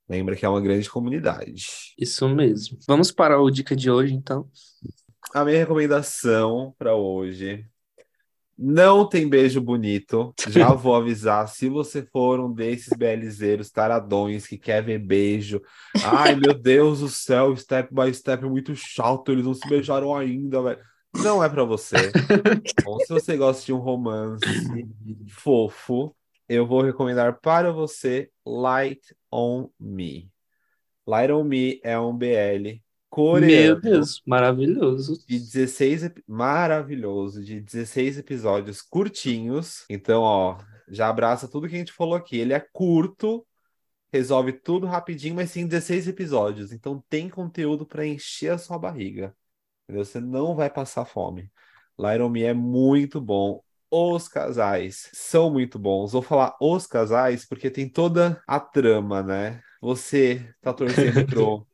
Lembra 0.09 0.37
que 0.37 0.45
é 0.45 0.49
uma 0.49 0.61
grande 0.61 0.91
comunidade. 0.91 1.95
Isso 1.99 2.29
mesmo. 2.29 2.79
Vamos 2.87 3.11
para 3.11 3.41
o 3.41 3.51
dica 3.51 3.75
de 3.75 3.91
hoje, 3.91 4.15
então. 4.15 4.49
A 5.33 5.45
minha 5.45 5.59
recomendação 5.59 6.75
para 6.79 6.95
hoje 6.95 7.65
não 8.59 9.09
tem 9.09 9.29
beijo 9.29 9.61
bonito. 9.61 10.35
Já 10.49 10.73
vou 10.75 10.95
avisar, 10.95 11.49
se 11.49 11.69
você 11.69 12.03
for 12.03 12.39
um 12.39 12.53
desses 12.53 12.97
BLzeiros 12.97 13.71
taradões 13.71 14.47
que 14.47 14.59
quer 14.59 14.83
ver 14.83 14.99
beijo, 14.99 15.61
ai 16.05 16.35
meu 16.37 16.55
Deus 16.55 17.01
do 17.01 17.09
céu, 17.09 17.57
step 17.57 17.93
by 17.93 18.13
step 18.15 18.45
é 18.45 18.49
muito 18.49 18.75
chato, 18.77 19.33
eles 19.33 19.45
não 19.45 19.55
se 19.55 19.67
beijaram 19.69 20.15
ainda, 20.15 20.63
velho. 20.63 20.79
Não 21.15 21.45
é 21.45 21.49
para 21.49 21.65
você. 21.65 21.97
Ou 22.87 23.01
se 23.01 23.13
você 23.13 23.37
gosta 23.37 23.67
de 23.67 23.73
um 23.73 23.79
romance 23.79 24.45
fofo, 25.29 26.15
eu 26.49 26.67
vou 26.67 26.83
recomendar 26.83 27.39
para 27.41 27.71
você 27.71 28.31
Light 28.47 29.01
on 29.33 29.71
Me. 29.79 30.31
Light 31.07 31.33
on 31.33 31.45
Me 31.45 31.81
é 31.85 31.99
um 31.99 32.17
BL 32.17 32.83
Meu 33.31 33.75
coreano 33.75 33.81
Deus, 33.81 34.23
maravilhoso. 34.27 35.25
de 35.27 35.39
16 35.39 36.03
ep- 36.05 36.23
maravilhoso, 36.27 37.43
de 37.45 37.61
16 37.61 38.19
episódios 38.19 38.83
curtinhos. 38.83 39.85
Então, 39.89 40.23
ó, 40.23 40.59
já 40.89 41.09
abraça 41.09 41.49
tudo 41.49 41.69
que 41.69 41.75
a 41.75 41.79
gente 41.79 41.93
falou 41.93 42.15
aqui. 42.15 42.37
Ele 42.39 42.53
é 42.53 42.61
curto, 42.61 43.47
resolve 44.13 44.53
tudo 44.53 44.87
rapidinho, 44.87 45.35
mas 45.37 45.53
tem 45.53 45.67
16 45.67 46.09
episódios. 46.09 46.73
Então 46.73 47.05
tem 47.09 47.29
conteúdo 47.29 47.87
para 47.87 48.07
encher 48.07 48.53
a 48.53 48.59
sua 48.59 48.79
barriga. 48.79 49.37
Entendeu? 49.85 50.05
Você 50.05 50.21
não 50.21 50.55
vai 50.55 50.71
passar 50.71 51.05
fome. 51.05 51.51
Light 51.99 52.23
on 52.23 52.31
Me 52.31 52.45
é 52.45 52.55
muito 52.55 53.21
bom. 53.21 53.63
Os 53.95 54.27
casais 54.27 55.11
são 55.13 55.51
muito 55.51 55.79
bons. 55.79 56.13
Vou 56.13 56.23
falar 56.23 56.57
os 56.61 56.87
casais 56.87 57.45
porque 57.47 57.71
tem 57.71 57.89
toda 57.89 58.43
a 58.47 58.59
trama, 58.59 59.23
né? 59.23 59.61
Você 59.83 60.49
tá 60.63 60.73
torcendo 60.73 61.27
pro 61.27 61.67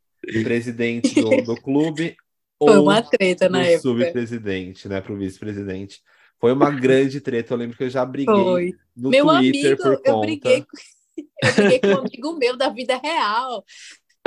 presidente 0.42 1.14
do, 1.14 1.30
do 1.42 1.56
clube 1.60 2.16
Foi 2.60 2.76
ou 2.76 2.82
uma 2.82 3.00
treta 3.02 3.48
na 3.48 3.60
pro 3.60 3.68
época. 3.68 3.82
subpresidente, 3.82 4.88
né? 4.88 5.00
Pro 5.00 5.16
vice-presidente. 5.16 6.00
Foi 6.40 6.52
uma 6.52 6.70
grande 6.70 7.20
treta. 7.20 7.54
Eu 7.54 7.58
lembro 7.58 7.76
que 7.76 7.84
eu 7.84 7.90
já 7.90 8.04
briguei 8.04 8.34
Foi. 8.34 8.74
no 8.96 9.10
Meu 9.10 9.26
Twitter 9.26 9.72
amigo, 9.72 9.82
por 9.82 9.92
eu 9.92 10.14
conta. 10.14 10.26
briguei, 10.26 10.62
com- 10.62 10.76
eu 11.44 11.52
briguei 11.54 11.78
com 11.80 11.88
um 11.88 11.98
amigo 11.98 12.32
meu 12.36 12.56
da 12.56 12.68
vida 12.68 12.96
real. 12.98 13.64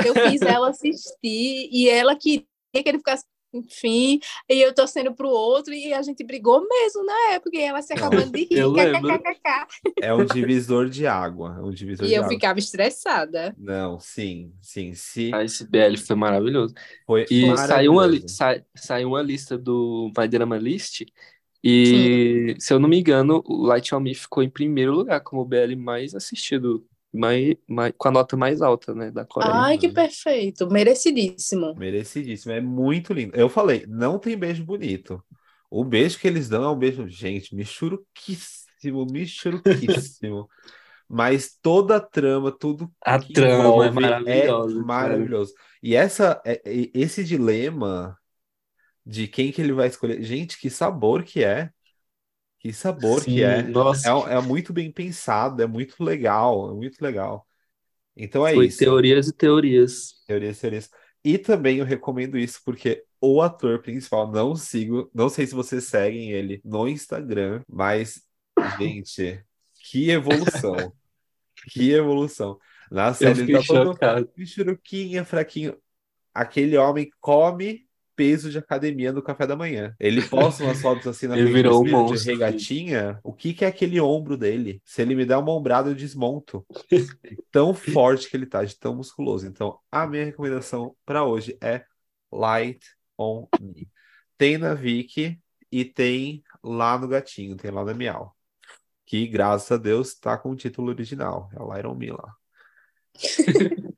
Eu 0.04 0.14
fiz 0.14 0.40
ela 0.42 0.70
assistir 0.70 1.68
e 1.70 1.88
ela 1.88 2.16
queria 2.16 2.44
que 2.72 2.82
ele 2.88 2.98
ficasse, 2.98 3.24
enfim, 3.52 4.18
e 4.48 4.60
eu 4.60 4.74
torcendo 4.74 5.14
pro 5.14 5.28
outro 5.28 5.72
e 5.74 5.92
a 5.92 6.02
gente 6.02 6.24
brigou 6.24 6.66
mesmo 6.68 7.04
na 7.04 7.32
época 7.32 7.56
e 7.56 7.60
ela 7.60 7.82
se 7.82 7.92
acabando 7.92 8.32
de 8.32 8.44
rir. 8.44 8.48
eu 8.58 8.70
lembro. 8.72 9.10
kkkk. 9.10 9.66
É 10.00 10.12
um 10.14 10.24
divisor 10.24 10.88
de 10.88 11.06
água. 11.06 11.56
É 11.58 11.62
um 11.62 11.70
divisor 11.70 12.06
E 12.06 12.10
de 12.10 12.14
eu 12.14 12.22
água. 12.22 12.28
ficava 12.30 12.58
estressada. 12.58 13.54
Não, 13.56 14.00
sim, 14.00 14.52
sim. 14.60 14.94
Se 14.94 15.30
Ah, 15.32 15.44
esse 15.44 15.66
BL 15.68 15.96
foi 15.96 16.16
maravilhoso. 16.16 16.74
foi 17.06 17.26
E 17.30 17.56
saiu 17.56 17.92
uma, 17.92 18.06
li- 18.06 18.18
maravilhoso. 18.18 18.34
sai, 18.34 18.64
saiu 18.74 19.08
uma 19.08 19.22
lista 19.22 19.56
do 19.58 20.10
Vai 20.14 20.26
Drama 20.28 20.58
List. 20.58 21.02
E, 21.64 22.56
se 22.58 22.72
eu 22.74 22.80
não 22.80 22.88
me 22.88 22.98
engano, 23.00 23.42
o 23.46 23.64
Light 23.66 23.94
on 23.94 24.00
Me 24.00 24.14
ficou 24.14 24.42
em 24.42 24.50
primeiro 24.50 24.92
lugar 24.92 25.20
como 25.22 25.42
o 25.42 25.44
BL 25.44 25.76
mais 25.76 26.14
assistido, 26.14 26.86
mais, 27.12 27.54
mais, 27.68 27.92
com 27.96 28.08
a 28.08 28.10
nota 28.10 28.36
mais 28.36 28.62
alta, 28.62 28.94
né, 28.94 29.10
da 29.10 29.24
Coreia. 29.24 29.52
Ai, 29.54 29.78
que 29.78 29.88
perfeito, 29.88 30.66
merecidíssimo. 30.68 31.74
Merecidíssimo. 31.74 32.52
É 32.52 32.60
muito 32.60 33.12
lindo. 33.12 33.36
Eu 33.36 33.48
falei, 33.48 33.84
não 33.86 34.18
tem 34.18 34.36
beijo 34.36 34.64
bonito. 34.64 35.22
O 35.70 35.84
beijo 35.84 36.18
que 36.18 36.28
eles 36.28 36.48
dão 36.48 36.64
é 36.64 36.68
um 36.70 36.78
beijo, 36.78 37.08
gente, 37.08 37.54
michuruquíssimo, 37.54 39.06
michuruquíssimo. 39.10 40.48
Mas 41.08 41.58
toda 41.60 41.96
a 41.96 42.00
trama, 42.00 42.50
tudo 42.50 42.90
A 43.04 43.18
que 43.18 43.32
trama 43.34 43.86
é 43.86 43.90
maravilhosa, 43.90 44.74
cara. 44.74 44.86
maravilhoso. 44.86 45.54
E 45.82 45.94
essa, 45.94 46.40
é- 46.44 46.62
é- 46.64 46.90
esse 46.94 47.22
dilema 47.22 48.16
de 49.04 49.26
quem 49.28 49.52
que 49.52 49.60
ele 49.60 49.72
vai 49.72 49.88
escolher. 49.88 50.22
Gente, 50.22 50.58
que 50.58 50.70
sabor 50.70 51.22
que 51.24 51.44
é. 51.44 51.70
Que 52.62 52.72
sabor 52.72 53.24
que 53.24 53.32
Sim, 53.32 53.40
é. 53.40 53.60
Nossa, 53.62 54.08
É, 54.08 54.34
é 54.34 54.40
muito 54.40 54.72
bem 54.72 54.90
pensado, 54.90 55.60
é 55.60 55.66
muito 55.66 56.02
legal, 56.02 56.70
é 56.70 56.74
muito 56.74 57.02
legal. 57.02 57.44
Então 58.16 58.46
é 58.46 58.54
foi 58.54 58.66
isso. 58.66 58.78
teorias 58.78 59.26
e 59.26 59.32
teorias. 59.32 60.22
Teorias, 60.28 60.60
teorias. 60.60 60.90
E 61.24 61.38
também 61.38 61.78
eu 61.78 61.84
recomendo 61.84 62.38
isso 62.38 62.60
porque 62.64 63.04
o 63.20 63.42
ator 63.42 63.82
principal, 63.82 64.30
não 64.30 64.54
sigo, 64.54 65.10
não 65.12 65.28
sei 65.28 65.44
se 65.44 65.54
vocês 65.54 65.84
seguem 65.84 66.30
ele 66.30 66.60
no 66.64 66.86
Instagram, 66.88 67.62
mas, 67.68 68.22
gente, 68.78 69.44
que 69.74 70.10
evolução. 70.10 70.92
Que 71.70 71.92
evolução. 71.92 72.58
Na 72.90 73.14
série 73.14 73.42
ele 73.42 73.52
tá 73.52 73.62
todo 73.64 73.96
michuruquinha, 74.36 75.24
fraquinho. 75.24 75.76
aquele 76.34 76.76
homem 76.76 77.08
come 77.20 77.86
peso 78.22 78.50
de 78.50 78.58
academia 78.58 79.12
no 79.12 79.20
café 79.20 79.48
da 79.48 79.56
manhã. 79.56 79.96
Ele 79.98 80.22
posta 80.22 80.62
umas 80.62 80.80
fotos 80.80 81.08
assim 81.08 81.26
na 81.26 81.36
Ele 81.36 81.50
frente 81.50 81.54
virou 81.54 81.82
um 81.82 81.84
espelho 81.86 82.04
de 82.06 82.12
monstro. 82.12 82.30
regatinha. 82.30 83.18
O 83.24 83.32
que 83.32 83.52
que 83.52 83.64
é 83.64 83.68
aquele 83.68 84.00
ombro 84.00 84.36
dele? 84.36 84.80
Se 84.84 85.02
ele 85.02 85.16
me 85.16 85.24
der 85.26 85.36
uma 85.38 85.52
ombrada, 85.52 85.90
eu 85.90 85.94
desmonto. 85.94 86.64
De 86.88 87.36
tão 87.50 87.74
forte 87.74 88.30
que 88.30 88.36
ele 88.36 88.46
tá, 88.46 88.62
de 88.62 88.78
tão 88.78 88.94
musculoso. 88.94 89.44
Então, 89.48 89.76
a 89.90 90.06
minha 90.06 90.24
recomendação 90.24 90.94
para 91.04 91.24
hoje 91.24 91.58
é 91.60 91.84
Light 92.32 92.80
on 93.18 93.48
Me. 93.60 93.90
Tem 94.38 94.56
na 94.56 94.72
Viki 94.72 95.40
e 95.70 95.84
tem 95.84 96.44
lá 96.62 96.96
no 96.96 97.08
Gatinho, 97.08 97.56
tem 97.56 97.72
lá 97.72 97.84
na 97.84 97.92
Miau. 97.92 98.36
Que, 99.04 99.26
graças 99.26 99.72
a 99.72 99.76
Deus, 99.76 100.14
tá 100.14 100.38
com 100.38 100.50
o 100.50 100.56
título 100.56 100.90
original. 100.90 101.50
É 101.56 101.58
Light 101.60 101.86
on 101.88 101.94
Me 101.96 102.12
lá. 102.12 102.36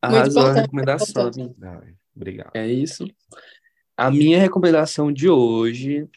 Arrasou 0.00 0.46
a 0.46 0.52
recomendação. 0.54 1.30
Obrigado. 2.18 2.50
É 2.54 2.66
isso. 2.66 3.06
A 3.96 4.10
minha 4.10 4.38
recomendação 4.38 5.12
de 5.12 5.28
hoje 5.28 6.08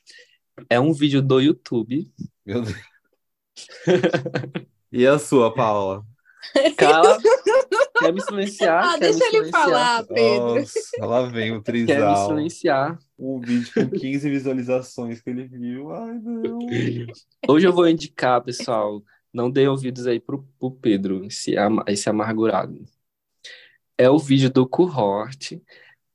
é 0.69 0.79
um 0.79 0.93
vídeo 0.93 1.21
do 1.21 1.39
YouTube. 1.39 2.11
Meu 2.45 2.61
Deus. 2.61 2.77
E 4.91 5.07
a 5.07 5.17
sua, 5.17 5.53
Paula? 5.53 6.05
Cala. 6.77 7.17
Quer 7.99 8.13
me 8.13 8.21
silenciar? 8.21 8.83
Ah, 8.83 8.97
deixa 8.97 9.23
ele 9.25 9.37
silenciar? 9.37 9.63
falar, 9.63 10.03
Pedro. 10.05 10.55
Nossa, 10.55 11.05
lá 11.05 11.21
vem 11.23 11.51
o 11.51 11.61
Quer 11.61 11.73
me 11.73 11.85
trisal. 11.85 12.27
silenciar? 12.27 12.99
Um 13.17 13.39
vídeo 13.39 13.71
com 13.73 13.89
15 13.89 14.29
visualizações 14.29 15.21
que 15.21 15.29
ele 15.29 15.47
viu. 15.47 15.91
Ai, 15.91 16.19
não. 16.19 16.59
Hoje 17.47 17.67
eu 17.67 17.73
vou 17.73 17.87
indicar, 17.87 18.43
pessoal, 18.43 19.03
não 19.31 19.51
dê 19.51 19.67
ouvidos 19.67 20.07
aí 20.07 20.19
pro, 20.19 20.43
pro 20.59 20.71
Pedro, 20.71 21.23
esse, 21.25 21.53
esse 21.87 22.09
amargurado. 22.09 22.83
É 23.97 24.09
o 24.09 24.17
vídeo 24.17 24.49
do 24.49 24.67
Cohort, 24.67 25.61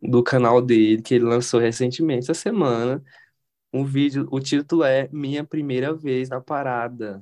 do 0.00 0.22
canal 0.22 0.60
dele, 0.60 1.02
que 1.02 1.14
ele 1.14 1.24
lançou 1.24 1.60
recentemente, 1.60 2.30
essa 2.30 2.34
semana. 2.34 3.02
Um 3.72 3.84
vídeo, 3.84 4.26
o 4.30 4.40
título 4.40 4.84
é 4.84 5.08
Minha 5.12 5.44
Primeira 5.44 5.92
Vez 5.92 6.28
na 6.28 6.40
Parada, 6.40 7.20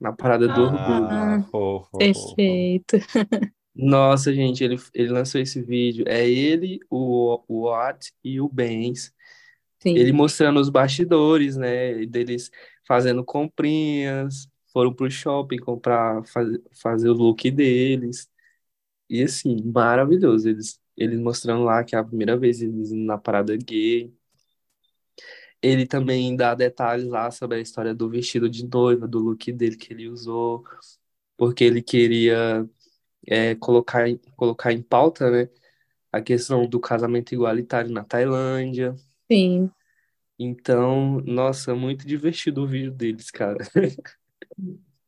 na 0.00 0.12
Parada 0.12 0.48
do 0.48 0.62
Orgulho. 0.62 1.08
Ah, 1.10 1.42
fofo, 1.50 1.88
fofo. 1.90 1.98
Perfeito. 1.98 2.96
Nossa, 3.74 4.32
gente, 4.32 4.62
ele, 4.62 4.76
ele 4.94 5.10
lançou 5.10 5.40
esse 5.40 5.60
vídeo. 5.60 6.04
É 6.06 6.28
ele, 6.28 6.78
o, 6.88 7.42
o 7.48 7.62
Watt 7.62 8.12
e 8.22 8.40
o 8.40 8.48
Benz. 8.48 9.12
Sim. 9.80 9.96
Ele 9.96 10.12
mostrando 10.12 10.60
os 10.60 10.68
bastidores, 10.68 11.56
né? 11.56 12.06
Deles 12.06 12.50
fazendo 12.86 13.24
comprinhas, 13.24 14.48
foram 14.72 14.92
pro 14.92 15.10
shopping 15.10 15.58
comprar, 15.58 16.24
faz, 16.24 16.48
fazer 16.72 17.08
o 17.08 17.12
look 17.14 17.50
deles. 17.50 18.28
E 19.08 19.22
assim, 19.22 19.62
maravilhoso. 19.64 20.48
Eles, 20.48 20.80
eles 20.96 21.18
mostrando 21.20 21.64
lá 21.64 21.84
que 21.84 21.96
é 21.96 21.98
a 21.98 22.04
primeira 22.04 22.36
vez 22.36 22.60
eles 22.62 22.92
indo 22.92 23.04
na 23.06 23.18
parada 23.18 23.56
gay. 23.56 24.12
Ele 25.62 25.86
também 25.86 26.36
dá 26.36 26.54
detalhes 26.54 27.06
lá 27.06 27.30
sobre 27.30 27.58
a 27.58 27.60
história 27.60 27.94
do 27.94 28.08
vestido 28.08 28.48
de 28.50 28.66
noiva, 28.68 29.08
do 29.08 29.18
look 29.18 29.50
dele 29.52 29.76
que 29.76 29.92
ele 29.92 30.08
usou, 30.08 30.62
porque 31.36 31.64
ele 31.64 31.82
queria 31.82 32.68
é, 33.26 33.54
colocar, 33.56 34.08
em- 34.08 34.18
colocar 34.36 34.72
em 34.72 34.82
pauta, 34.82 35.30
né, 35.30 35.48
a 36.12 36.20
questão 36.22 36.68
do 36.68 36.80
casamento 36.80 37.34
igualitário 37.34 37.90
na 37.92 38.04
Tailândia. 38.04 38.94
Sim. 39.30 39.70
Então, 40.38 41.20
nossa, 41.22 41.74
muito 41.74 42.06
divertido 42.06 42.62
o 42.62 42.66
vídeo 42.66 42.92
deles, 42.92 43.30
cara. 43.30 43.58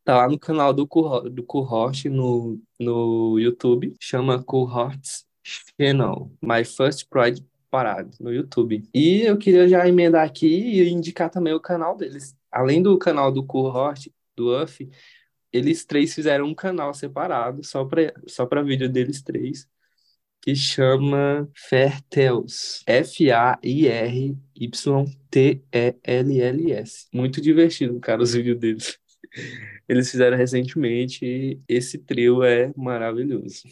Tá 0.05 0.19
lá 0.19 0.29
no 0.29 0.39
canal 0.39 0.73
do, 0.73 0.87
Cohort- 0.87 1.29
do 1.31 1.43
Cohort 1.43 2.05
no, 2.09 2.61
no 2.79 3.41
YouTube, 3.41 3.97
chama 4.01 4.41
Cohorts 4.41 5.26
Channel, 5.47 6.31
My 6.43 6.65
First 6.65 7.09
Pride 7.09 7.45
Parade, 7.71 8.17
no 8.21 8.33
YouTube. 8.33 8.83
E 8.93 9.23
eu 9.23 9.37
queria 9.37 9.69
já 9.69 9.87
emendar 9.89 10.27
aqui 10.27 10.47
e 10.47 10.89
indicar 10.89 11.31
também 11.31 11.53
o 11.53 11.61
canal 11.61 11.97
deles. 11.97 12.35
Além 12.51 12.83
do 12.83 12.99
canal 12.99 13.31
do 13.31 13.45
Cohort, 13.45 14.09
do 14.35 14.61
UF, 14.61 14.89
eles 15.53 15.85
três 15.85 16.15
fizeram 16.15 16.47
um 16.47 16.55
canal 16.55 16.93
separado, 16.95 17.63
só 17.65 17.85
para 17.85 18.13
só 18.27 18.47
para 18.47 18.63
vídeo 18.63 18.89
deles 18.89 19.23
três, 19.23 19.69
que 20.43 20.55
chama 20.55 21.49
Fairtales. 21.55 22.83
F-A-I-R-Y-T-E-L-L-S. 22.87 23.57
Muito 27.13 27.41
divertido, 27.41 28.01
cara, 28.01 28.23
os 28.23 28.33
vídeos 28.35 28.59
deles. 28.59 28.99
Eles 29.89 30.11
fizeram 30.11 30.37
recentemente 30.37 31.25
e 31.25 31.61
esse 31.69 31.99
trio 31.99 32.43
é 32.43 32.73
maravilhoso. 32.77 33.63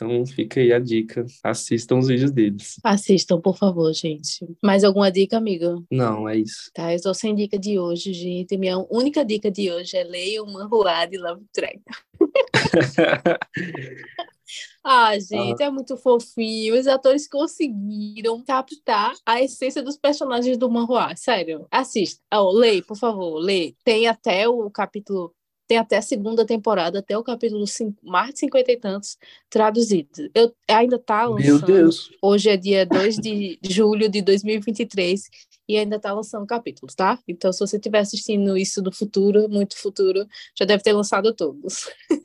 Então 0.00 0.24
fica 0.24 0.60
aí 0.60 0.72
a 0.72 0.78
dica, 0.78 1.26
assistam 1.44 1.98
os 1.98 2.08
vídeos 2.08 2.30
deles. 2.30 2.80
Assistam, 2.82 3.38
por 3.38 3.58
favor, 3.58 3.92
gente. 3.92 4.46
Mais 4.62 4.82
alguma 4.82 5.12
dica, 5.12 5.36
amiga? 5.36 5.76
Não, 5.90 6.26
é 6.26 6.38
isso. 6.38 6.70
Tá, 6.72 6.90
eu 6.90 6.96
estou 6.96 7.12
sem 7.12 7.34
dica 7.34 7.58
de 7.58 7.78
hoje, 7.78 8.14
gente. 8.14 8.56
Minha 8.56 8.78
única 8.90 9.22
dica 9.22 9.50
de 9.50 9.70
hoje 9.70 9.98
é 9.98 10.02
leia 10.02 10.42
uma 10.42 10.64
rua 10.64 11.04
de 11.04 11.18
Love 11.18 11.44
Track. 11.52 11.82
Ah, 14.82 15.18
gente, 15.18 15.62
é 15.62 15.70
muito 15.70 15.96
fofinho. 15.96 16.78
Os 16.78 16.86
atores 16.86 17.28
conseguiram 17.28 18.42
captar 18.42 19.12
a 19.26 19.40
essência 19.42 19.82
dos 19.82 19.96
personagens 19.96 20.56
do 20.56 20.70
manhua. 20.70 21.14
Sério, 21.16 21.66
assista. 21.70 22.20
Oh, 22.32 22.50
lê, 22.52 22.82
por 22.82 22.96
favor, 22.96 23.38
lê. 23.38 23.74
Tem 23.84 24.08
até 24.08 24.48
o 24.48 24.70
capítulo, 24.70 25.34
tem 25.68 25.76
até 25.78 25.98
a 25.98 26.02
segunda 26.02 26.44
temporada, 26.46 26.98
até 27.00 27.16
o 27.16 27.22
capítulo 27.22 27.66
cin- 27.66 27.94
mais 28.02 28.32
de 28.34 28.40
cinquenta 28.40 28.72
e 28.72 28.76
tantos 28.76 29.16
traduzidos. 29.48 30.28
Eu 30.34 30.54
ainda 30.68 30.98
tá 30.98 31.28
Meu 31.28 31.54
lançando. 31.54 31.66
Deus. 31.66 32.10
Hoje 32.22 32.48
é 32.50 32.56
dia 32.56 32.86
2 32.86 33.16
de 33.16 33.58
julho 33.62 34.08
de 34.08 34.22
2023 34.22 35.28
e 35.68 35.76
ainda 35.76 36.00
tá 36.00 36.12
lançando 36.12 36.44
capítulos, 36.46 36.94
tá? 36.96 37.18
Então, 37.28 37.52
se 37.52 37.60
você 37.60 37.76
estiver 37.76 38.00
assistindo 38.00 38.56
isso 38.56 38.82
do 38.82 38.90
futuro, 38.90 39.48
muito 39.48 39.76
futuro, 39.76 40.26
já 40.58 40.64
deve 40.64 40.82
ter 40.82 40.92
lançado 40.92 41.32
todos. 41.34 41.88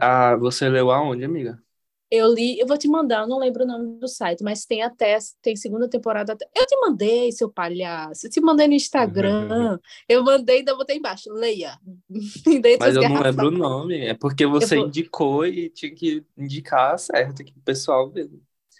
Ah, 0.00 0.36
você 0.36 0.68
leu 0.68 0.90
aonde, 0.90 1.24
amiga? 1.24 1.62
Eu 2.10 2.32
li, 2.32 2.58
eu 2.58 2.66
vou 2.66 2.78
te 2.78 2.88
mandar, 2.88 3.20
eu 3.22 3.28
não 3.28 3.38
lembro 3.38 3.64
o 3.64 3.66
nome 3.66 3.98
do 3.98 4.08
site, 4.08 4.42
mas 4.42 4.64
tem 4.64 4.82
até, 4.82 5.18
tem 5.42 5.54
segunda 5.54 5.86
temporada. 5.90 6.32
até- 6.32 6.48
Eu 6.56 6.66
te 6.66 6.74
mandei, 6.80 7.30
seu 7.32 7.50
palhaço. 7.50 8.26
Eu 8.26 8.30
te 8.30 8.40
mandei 8.40 8.66
no 8.66 8.72
Instagram. 8.72 9.78
eu 10.08 10.24
mandei, 10.24 10.58
ainda 10.60 10.74
botei 10.74 10.96
embaixo. 10.96 11.30
Leia. 11.30 11.78
Mas 12.80 12.96
eu 12.96 13.02
não 13.02 13.20
lembro 13.20 13.48
o 13.48 13.50
nome. 13.50 14.06
É 14.06 14.14
porque 14.14 14.46
você 14.46 14.76
vou- 14.76 14.86
indicou 14.86 15.44
e 15.46 15.68
tinha 15.68 15.94
que 15.94 16.24
indicar 16.36 16.98
certo 16.98 17.42
aqui 17.42 17.52
pro 17.52 17.62
pessoal 17.62 18.08
ver. 18.10 18.30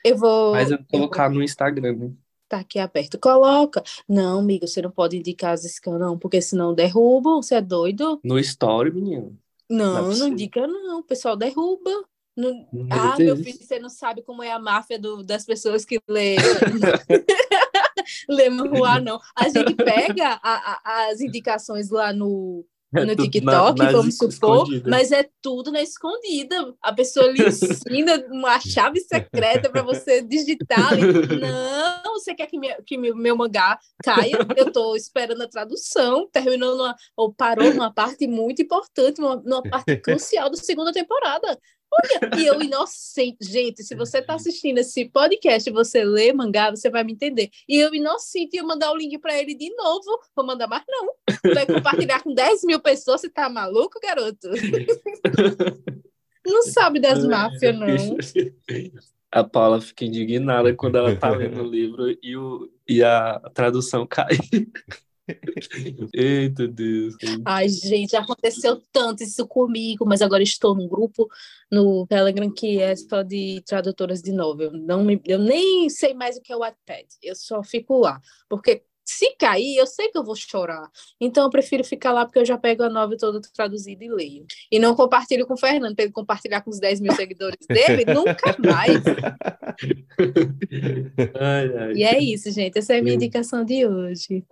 Eu 0.03 0.17
vou. 0.17 0.53
Mas 0.55 0.71
eu 0.71 0.79
vou 0.79 0.87
eu 0.93 0.99
vou 1.01 1.09
colocar 1.09 1.29
no 1.29 1.43
Instagram, 1.43 1.97
né? 1.97 2.13
tá 2.49 2.61
aqui 2.61 2.79
aberto. 2.79 3.19
Coloca. 3.19 3.83
Não, 4.09 4.39
amigo, 4.39 4.67
você 4.67 4.81
não 4.81 4.91
pode 4.91 5.19
indicar 5.19 5.53
as 5.53 5.65
scans, 5.65 6.01
não, 6.01 6.19
porque 6.19 6.41
senão 6.41 6.73
derrubam. 6.75 7.43
Você 7.43 7.57
é 7.57 7.61
doido? 7.61 8.19
No 8.25 8.39
story, 8.39 8.91
menino. 8.91 9.39
Não 9.69 9.85
é 9.85 9.89
Não, 9.89 9.95
não 10.03 10.05
possível. 10.09 10.29
indica, 10.29 10.67
não. 10.67 10.99
O 11.01 11.03
pessoal 11.03 11.37
derruba. 11.37 11.91
Não- 12.37 12.67
Meu 12.73 12.87
Ah, 12.91 13.17
meu 13.19 13.37
filho, 13.37 13.59
você 13.61 13.79
não 13.81 13.89
sabe 13.91 14.23
como 14.23 14.43
é 14.43 14.53
a 14.53 14.59
máfia 14.61 14.99
do- 14.99 15.25
das 15.25 15.45
pessoas 15.45 15.85
que 15.85 16.01
lê. 16.09 16.37
lê 18.29 18.49
manhua, 18.49 19.01
não. 19.01 19.21
A 19.35 19.49
gente 19.49 19.75
pega 19.75 20.39
a- 20.43 20.81
a- 20.85 21.09
as 21.11 21.21
indicações 21.21 21.91
lá 21.91 22.13
no, 22.13 22.65
É 22.95 23.01
no 23.05 23.07
na- 23.07 23.17
TikTok, 23.17 23.79
nas 23.79 23.93
vamos 23.93 24.17
supor, 24.17 24.31
escondidas. 24.63 24.91
mas 24.91 25.13
é 25.13 25.29
tudo 25.43 25.71
na 25.71 25.83
escondida. 25.83 26.75
A 26.83 26.93
pessoa 26.93 27.27
lhe 27.31 27.47
ensina 27.47 28.25
uma 28.31 28.59
chave 28.61 29.01
secreta 29.01 29.69
para 29.69 29.83
você 29.83 30.23
digitar. 30.23 30.93
ali. 30.93 31.03
Não, 31.41 32.15
você 32.15 32.35
quer 32.35 32.47
que, 32.47 32.59
minha- 32.59 32.79
que 32.87 32.97
meu, 32.97 33.15
meu 33.15 33.37
mangá 33.37 33.79
caia? 34.03 34.39
Eu 34.57 34.69
estou 34.69 34.97
esperando 34.97 35.43
a 35.43 35.49
tradução, 35.49 36.29
terminou 36.33 36.77
numa, 36.77 36.95
ou 37.17 37.33
parou 37.33 37.73
numa 37.75 37.93
parte 37.93 38.27
muito 38.27 38.63
importante, 38.63 39.21
numa, 39.21 39.37
numa 39.37 39.63
parte 39.63 39.97
crucial 39.99 40.49
da 40.51 40.57
segunda 40.57 40.93
temporada. 40.93 41.59
Olha, 41.91 42.39
e 42.39 42.47
eu 42.47 42.61
inocente, 42.61 43.39
gente, 43.43 43.83
se 43.83 43.95
você 43.95 44.19
está 44.19 44.35
assistindo 44.35 44.79
esse 44.79 45.07
podcast 45.07 45.69
e 45.69 45.73
você 45.73 46.05
lê 46.05 46.33
mangá, 46.33 46.71
você 46.71 46.91
vai 46.91 47.03
me 47.03 47.13
entender. 47.13 47.51
E 47.69 47.77
eu 47.77 47.95
inocente 47.95 48.57
ia 48.57 48.63
mandar 48.63 48.93
o 48.93 48.97
link 48.97 49.19
para 49.19 49.39
ele 49.39 49.55
de 49.55 49.75
novo, 49.75 50.21
vou 50.37 50.47
mandar 50.47 50.67
mais 50.67 50.85
não. 50.87 51.09
Vai 51.55 51.67
compartilhar 51.67 52.23
com 52.23 52.35
10 52.35 52.65
mil 52.65 52.81
pessoas, 52.81 53.23
você 53.23 53.31
tá 53.31 53.49
maluco, 53.49 53.99
garoto? 54.03 54.49
Não 56.47 56.63
sabe 56.63 57.01
das 57.01 57.25
máfias, 57.27 57.79
não. 57.79 57.87
A 59.31 59.45
Paula 59.45 59.81
fica 59.81 60.07
indignada 60.07 60.75
quando 60.75 60.97
ela 60.97 61.15
tá 61.15 61.31
lendo 61.31 61.63
o 61.63 61.67
livro 61.67 62.17
e, 62.23 62.37
o, 62.37 62.71
e 62.89 63.03
a 63.03 63.39
tradução 63.53 64.07
cai. 64.07 64.39
Eita 66.15 66.67
Deus. 66.69 67.15
Ai, 67.45 67.69
gente, 67.69 68.11
já 68.13 68.21
aconteceu 68.21 68.81
tanto 68.93 69.23
isso 69.23 69.47
comigo, 69.47 70.05
mas 70.07 70.23
agora 70.23 70.43
estou 70.43 70.75
num 70.75 70.89
grupo 70.89 71.29
no 71.71 72.07
Telegram 72.07 72.51
que 72.51 72.81
é 72.81 72.95
só 72.97 73.23
de 73.23 73.63
tradutoras 73.67 74.23
de 74.23 74.33
novel. 74.33 74.73
Não 74.73 75.05
me, 75.05 75.21
eu 75.27 75.39
nem 75.39 75.89
sei 75.91 76.15
mais 76.15 76.37
o 76.37 76.41
que 76.41 76.53
é 76.53 76.57
o 76.57 76.61
Wattpad, 76.61 77.07
eu 77.23 77.35
só 77.35 77.63
fico 77.63 77.99
lá, 77.99 78.21
porque 78.49 78.83
Se 79.11 79.35
cair, 79.39 79.79
eu 79.79 79.87
sei 79.87 80.11
que 80.11 80.19
eu 80.19 80.23
vou 80.23 80.37
chorar. 80.37 80.87
Então 81.19 81.45
eu 81.45 81.51
prefiro 81.51 81.83
ficar 81.83 82.13
lá 82.13 82.27
porque 82.27 82.39
eu 82.41 82.45
já 82.45 82.59
pego 82.59 82.83
a 82.83 82.91
novela 82.91 83.17
toda 83.19 83.41
traduzida 83.41 84.05
e 84.05 84.09
leio. 84.11 84.45
E 84.71 84.79
não 84.79 84.95
compartilho 84.95 85.47
com 85.47 85.55
o 85.55 85.59
Fernando, 85.59 85.95
para 85.95 86.05
ele 86.05 86.13
compartilhar 86.13 86.61
com 86.61 86.69
os 86.69 86.79
10 86.79 87.01
mil 87.01 87.13
seguidores 87.15 87.67
dele, 87.67 88.05
nunca 88.13 88.55
mais. 88.59 89.03
Ai, 91.41 91.77
ai. 91.79 91.93
E 91.95 92.03
é 92.05 92.19
isso, 92.19 92.51
gente. 92.51 92.79
Essa 92.79 92.97
é 92.97 92.99
a 92.99 93.03
minha 93.03 93.15
indicação 93.15 93.65
de 93.65 93.87
hoje. 93.87 94.45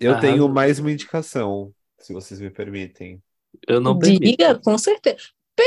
Eu 0.00 0.14
Ah, 0.14 0.20
tenho 0.20 0.48
mais 0.48 0.78
uma 0.78 0.90
indicação, 0.90 1.72
se 1.98 2.12
vocês 2.12 2.40
me 2.40 2.50
permitem. 2.50 3.20
Eu 3.68 3.80
não 3.80 3.98
permito. 3.98 4.22
Diga, 4.24 4.54
com 4.58 4.78
certeza. 4.78 5.18
P, 5.56 5.62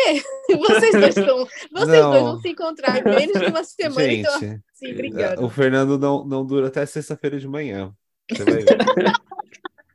vocês 0.57 0.91
dois 0.93 1.15
estão. 1.17 1.45
Vocês 1.71 2.01
Não. 2.01 2.11
dois 2.11 2.23
vão 2.23 2.39
se 2.39 2.49
encontrar 2.49 2.99
em 2.99 3.03
menos 3.03 3.39
de 3.39 3.45
uma 3.45 3.63
semana, 3.63 4.11
então 4.11 4.39
Gente, 4.39 4.61
assim, 4.73 4.91
obrigada. 4.91 5.45
o 5.45 5.49
Fernando 5.49 5.99
não, 5.99 6.25
não 6.25 6.45
dura 6.45 6.67
até 6.67 6.85
sexta-feira 6.85 7.39
de 7.39 7.47
manhã. 7.47 7.93
Você 8.31 8.43
vai 8.43 8.53
ver. 8.63 8.65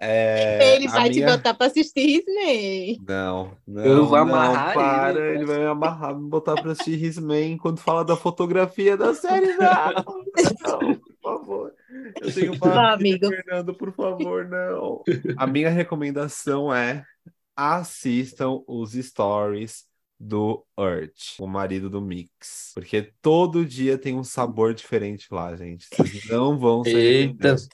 É, 0.01 0.77
ele 0.77 0.87
a 0.87 0.91
vai 0.93 1.11
te 1.11 1.17
minha- 1.19 1.37
botar 1.37 1.55
pra 1.55 1.67
assistir 1.67 2.23
Disney. 2.25 3.01
Não, 3.05 3.51
não, 3.67 3.85
Eu 3.85 4.07
vou 4.07 4.17
não, 4.17 4.23
amarrar 4.23 4.73
para, 4.73 5.11
ele. 5.19 5.39
ele 5.39 5.45
vai 5.45 5.59
me 5.59 5.65
amarrar, 5.65 6.17
me 6.17 6.29
botar 6.31 6.55
pra 6.55 6.71
assistir 6.71 7.03
His-Man 7.03 7.57
quando 7.61 7.81
fala 7.81 8.05
da 8.05 8.15
fotografia 8.17 8.97
da 8.97 9.13
série. 9.13 9.55
Não, 9.57 9.93
não. 10.65 11.01
Eu 12.21 12.35
tenho 12.35 12.59
para 12.59 12.93
amigo. 12.95 13.29
Fernando, 13.29 13.75
por 13.75 13.93
favor, 13.93 14.47
não. 14.47 15.03
A 15.37 15.47
minha 15.47 15.71
recomendação 15.71 16.73
é 16.73 17.05
assistam 17.57 18.63
os 18.67 18.93
stories 18.93 19.85
do 20.21 20.65
Urt, 20.77 21.37
o 21.39 21.47
marido 21.47 21.89
do 21.89 22.01
Mix. 22.01 22.73
Porque 22.75 23.13
todo 23.23 23.65
dia 23.65 23.97
tem 23.99 24.15
um 24.17 24.25
sabor 24.25 24.75
diferente 24.75 25.29
lá, 25.31 25.55
gente. 25.57 25.87
Vocês 25.93 26.29
não 26.29 26.59
vão 26.59 26.83
se 26.83 26.91
Eita, 26.91 27.51
arrepender. 27.51 27.69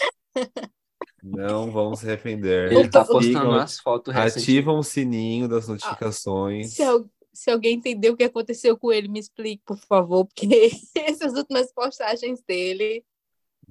Não 1.22 1.70
vão 1.70 1.94
se 1.96 2.06
arrepender. 2.06 2.72
ele 2.72 2.88
tá 2.88 3.04
postando 3.04 3.52
as 3.52 3.78
fotos 3.78 4.12
recentes. 4.12 4.42
Ativam 4.42 4.78
o 4.78 4.82
sininho 4.82 5.48
das 5.48 5.68
notificações. 5.68 6.74
Se, 6.74 6.82
al- 6.82 7.08
se 7.32 7.50
alguém 7.50 7.76
entendeu 7.76 8.12
o 8.12 8.16
que 8.16 8.24
aconteceu 8.24 8.76
com 8.76 8.92
ele, 8.92 9.08
me 9.08 9.18
explique, 9.20 9.62
por 9.64 9.78
favor, 9.78 10.26
porque 10.26 10.70
essas 10.94 11.32
últimas 11.34 11.72
postagens 11.72 12.42
dele. 12.46 13.02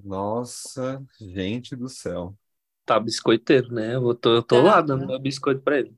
Nossa, 0.01 1.03
gente 1.19 1.75
do 1.75 1.89
céu. 1.89 2.35
Tá 2.85 2.99
biscoiteiro, 2.99 3.73
né? 3.73 3.95
Eu 3.95 4.13
tô, 4.15 4.35
eu 4.35 4.43
tô 4.43 4.57
Tá. 4.57 4.61
lá 4.61 4.81
dando 4.81 5.07
meu 5.07 5.19
biscoito 5.19 5.61
pra 5.61 5.79
ele. 5.79 5.93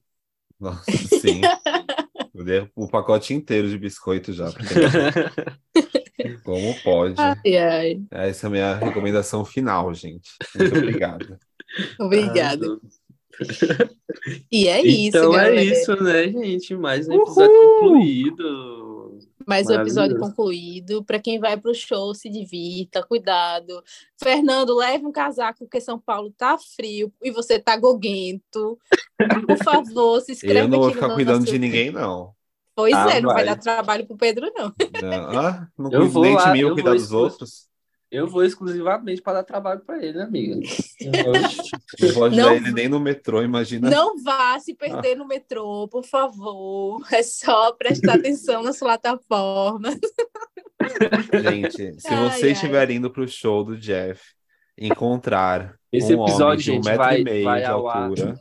Nossa, 0.60 0.84
sim. 1.20 1.42
Eu 2.34 2.44
dei 2.44 2.70
o 2.76 2.86
pacote 2.90 3.34
inteiro 3.34 3.70
de 3.70 3.78
biscoito 3.78 4.34
já. 4.34 4.52
porque 4.52 4.74
Como 6.44 6.76
pode? 6.84 7.16
Ai, 7.18 7.58
ai. 7.58 8.02
Essa 8.12 8.46
é 8.46 8.50
a 8.50 8.52
minha 8.52 8.76
recomendação 8.76 9.46
final, 9.46 9.94
gente. 9.94 10.32
Muito 10.56 10.76
obrigado. 10.78 11.38
Obrigada. 12.00 12.66
Ah, 12.68 13.90
E 14.52 14.68
é 14.68 14.82
isso, 14.82 15.18
então 15.18 15.32
galera. 15.32 15.56
é 15.56 15.64
isso, 15.64 16.04
né, 16.04 16.24
gente? 16.30 16.76
Mais 16.76 17.08
um 17.08 17.14
episódio 17.14 17.52
concluído. 17.80 18.85
Mais 19.46 19.68
um 19.68 19.74
episódio 19.74 20.20
concluído. 20.20 21.04
Para 21.04 21.20
quem 21.20 21.40
vai 21.40 21.56
pro 21.58 21.74
show, 21.74 22.14
se 22.16 22.30
divirta, 22.30 23.04
cuidado. 23.06 23.84
Fernando, 24.22 24.76
leve 24.76 25.06
um 25.06 25.12
casaco, 25.12 25.60
porque 25.60 25.80
São 25.80 26.00
Paulo 26.00 26.32
tá 26.36 26.58
frio 26.58 27.12
e 27.22 27.32
você 27.32 27.60
tá 27.60 27.78
goguento. 27.78 28.78
Por 29.48 29.58
favor, 29.64 30.22
se 30.22 30.32
inscreve 30.34 30.60
Eu 30.60 30.68
não 30.68 30.80
vou 30.80 30.88
aqui 30.88 30.96
ficar 30.96 31.08
no 31.10 31.16
cuidando 31.16 31.40
nosso- 31.42 31.52
de 31.52 31.60
ninguém, 31.60 31.92
não. 31.92 32.34
Pois 32.76 32.94
Ah, 32.94 33.10
é, 33.12 33.22
não 33.22 33.30
vai 33.34 33.46
vai. 33.46 33.46
dar 33.46 33.56
trabalho 33.62 34.06
pro 34.06 34.18
Pedro, 34.18 34.52
não. 34.54 34.74
Não, 35.02 35.40
ah, 35.40 35.68
não 35.78 35.92
Eu 35.92 36.10
vou 36.10 36.24
nem 36.24 36.34
lá, 36.36 36.46
de 36.46 36.52
mim, 36.52 36.60
eu 36.60 36.68
eu 36.70 36.74
cuidar 36.74 36.90
vou 36.92 37.00
dos 37.00 37.12
outros. 37.14 37.68
Eu 38.12 38.28
vou 38.28 38.44
exclusivamente 38.46 39.22
para 39.22 39.34
dar 39.40 39.44
trabalho 39.44 39.82
pra 39.82 40.02
ele, 40.04 40.22
amiga. 40.22 40.56
Eu- 41.02 41.34
Não 42.08 42.14
vou 42.14 42.26
ajudar 42.26 42.44
Não- 42.44 42.54
ele 42.56 42.72
nem 42.72 42.88
no 42.88 43.00
metrô, 43.00 43.42
imagina. 43.42 43.90
Não 43.90 44.22
vá 44.24 44.58
se 44.60 44.74
perder 44.76 45.16
no 45.16 45.28
metrô, 45.28 45.88
por 45.88 46.06
favor. 46.06 47.02
É 47.12 47.22
só 47.24 47.72
prestar 47.74 48.14
atenção 48.20 48.64
nas 48.64 48.80
plataformas. 48.80 49.98
Gente, 51.42 52.00
se 52.00 52.08
Ai, 52.08 52.30
você 52.30 52.46
ai. 52.48 52.52
estiver 52.52 52.92
indo 52.92 53.10
pro 53.10 53.28
show 53.28 53.64
do 53.64 53.78
Jeff, 53.78 54.22
encontrar 54.78 55.76
Esse 55.92 56.14
um 56.16 56.20
homem 56.20 56.30
episódio, 56.32 56.64
de 56.64 56.72
um 56.80 56.82
metro 56.84 56.98
vai- 56.98 57.22
e 57.22 57.24
meio 57.24 57.56
de 57.58 57.64
altura, 57.66 58.36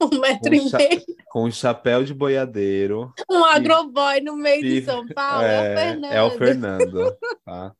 Um 0.00 0.18
metro 0.20 0.50
Um 0.50 0.54
e 0.54 0.72
meio. 0.72 1.02
com 1.30 1.44
um 1.44 1.50
chapéu 1.50 2.02
de 2.04 2.14
boiadeiro, 2.14 3.12
Um 3.30 3.44
agroboy 3.44 4.20
no 4.20 4.36
meio 4.36 4.62
de 4.62 4.78
E- 4.78 4.84
São 4.84 5.06
Paulo. 5.08 5.44
É, 5.44 5.60
o 5.60 5.64
é, 5.64 5.76
Fernando. 5.76 6.12
é 6.12 6.22
o 6.22 6.30
Fernando, 6.30 7.16
tá? 7.44 7.72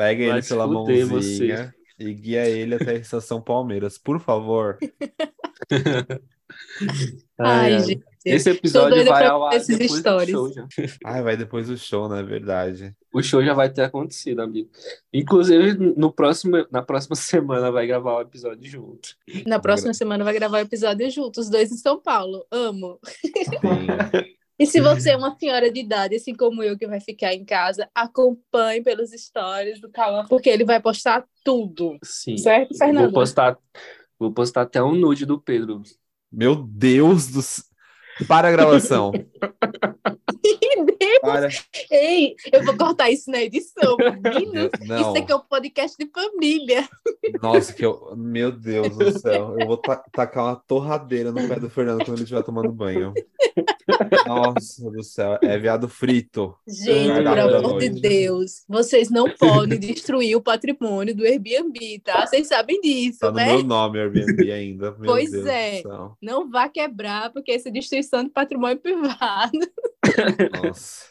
Pega 0.00 0.24
ele 0.24 0.42
pela 0.42 0.66
mãozinha 0.66 1.74
e 1.98 2.14
guia 2.14 2.48
ele 2.48 2.74
até 2.74 2.92
a 2.92 2.94
estação 2.94 3.38
Palmeiras, 3.38 3.98
por 3.98 4.18
favor. 4.18 4.78
Ai, 7.38 7.74
ai. 7.74 7.80
gente. 7.80 8.04
Esse 8.24 8.50
episódio 8.50 9.04
vai 9.04 9.26
ao 9.26 9.44
ar 9.44 9.58
depois 9.58 9.78
do 9.78 9.98
stories. 9.98 10.30
show 10.30 10.52
já. 10.52 10.66
Ai, 11.04 11.22
vai 11.22 11.36
depois 11.36 11.68
do 11.68 11.76
show, 11.76 12.14
é 12.14 12.22
verdade? 12.22 12.94
O 13.12 13.22
show 13.22 13.44
já 13.44 13.52
vai 13.54 13.70
ter 13.70 13.82
acontecido, 13.82 14.40
amigo. 14.40 14.70
Inclusive, 15.12 15.74
no 15.96 16.12
próximo, 16.12 16.66
na 16.70 16.82
próxima 16.82 17.14
semana 17.16 17.70
vai 17.70 17.86
gravar 17.86 18.16
o 18.16 18.20
episódio 18.22 18.68
junto. 18.68 19.10
Na 19.46 19.58
próxima 19.58 19.94
semana 19.94 20.24
vai 20.24 20.34
gravar 20.34 20.58
o 20.58 20.62
episódio 20.62 21.10
juntos, 21.10 21.44
os 21.44 21.50
dois 21.50 21.70
em 21.70 21.76
São 21.76 22.00
Paulo. 22.00 22.44
Amo. 22.50 22.98
Sim. 23.04 24.36
E 24.60 24.66
se 24.66 24.78
você 24.78 25.12
é 25.12 25.16
uma 25.16 25.34
senhora 25.38 25.72
de 25.72 25.80
idade, 25.80 26.16
assim 26.16 26.34
como 26.34 26.62
eu, 26.62 26.76
que 26.76 26.86
vai 26.86 27.00
ficar 27.00 27.32
em 27.32 27.46
casa, 27.46 27.88
acompanhe 27.94 28.82
pelos 28.82 29.10
stories 29.10 29.80
do 29.80 29.90
Cauã, 29.90 30.26
porque 30.28 30.50
ele 30.50 30.66
vai 30.66 30.78
postar 30.78 31.24
tudo. 31.42 31.96
Sim. 32.04 32.36
Certo, 32.36 32.68
Vou 32.68 32.78
Fernando? 32.78 33.12
postar, 33.12 33.56
vou 34.18 34.30
postar 34.30 34.62
até 34.62 34.82
um 34.82 34.94
nude 34.94 35.24
do 35.24 35.40
Pedro. 35.40 35.82
Meu 36.30 36.54
Deus 36.54 37.28
do 37.28 37.40
céu. 37.40 37.64
Para 38.28 38.48
a 38.48 38.52
gravação. 38.52 39.12
Para. 41.20 41.48
Ei, 41.90 42.34
eu 42.52 42.64
vou 42.64 42.76
cortar 42.76 43.10
isso 43.10 43.30
na 43.30 43.42
edição, 43.42 43.96
menino. 44.22 44.70
Isso 44.82 45.16
aqui 45.16 45.32
é 45.32 45.36
um 45.36 45.40
podcast 45.40 45.96
de 45.98 46.10
família. 46.10 46.88
Nossa, 47.42 47.72
que 47.72 47.84
eu. 47.84 48.14
Meu 48.16 48.50
Deus 48.52 48.96
do 48.96 49.10
céu. 49.18 49.56
Eu 49.58 49.66
vou 49.66 49.76
ta- 49.76 50.02
tacar 50.12 50.44
uma 50.44 50.56
torradeira 50.56 51.30
no 51.32 51.46
pé 51.46 51.58
do 51.58 51.68
Fernando 51.70 52.04
quando 52.04 52.14
ele 52.16 52.22
estiver 52.22 52.42
tomando 52.42 52.72
banho. 52.72 53.12
Nossa 54.26 54.90
do 54.90 55.02
céu. 55.02 55.38
É 55.42 55.58
viado 55.58 55.88
frito. 55.88 56.54
Gente, 56.66 57.12
pelo 57.22 57.56
amor 57.56 57.78
de. 57.80 57.90
Deus, 58.00 58.64
vocês 58.68 59.10
não 59.10 59.28
podem 59.30 59.78
destruir 59.78 60.36
o 60.36 60.40
patrimônio 60.40 61.14
do 61.14 61.24
Airbnb, 61.24 62.00
tá? 62.04 62.26
Vocês 62.26 62.46
sabem 62.46 62.80
disso, 62.80 63.18
Tá 63.20 63.30
no 63.30 63.36
né? 63.36 63.46
meu 63.46 63.62
nome, 63.64 63.98
Airbnb 63.98 64.50
ainda. 64.52 64.92
Meu 64.92 65.10
Pois 65.12 65.30
Deus 65.30 65.46
é. 65.46 65.82
Não 66.22 66.48
vá 66.48 66.68
quebrar, 66.68 67.30
porque 67.32 67.52
isso 67.54 67.68
é 67.68 67.70
destruição 67.70 68.24
de 68.24 68.30
patrimônio 68.30 68.78
privado. 68.78 69.58
Nossa. 70.62 71.04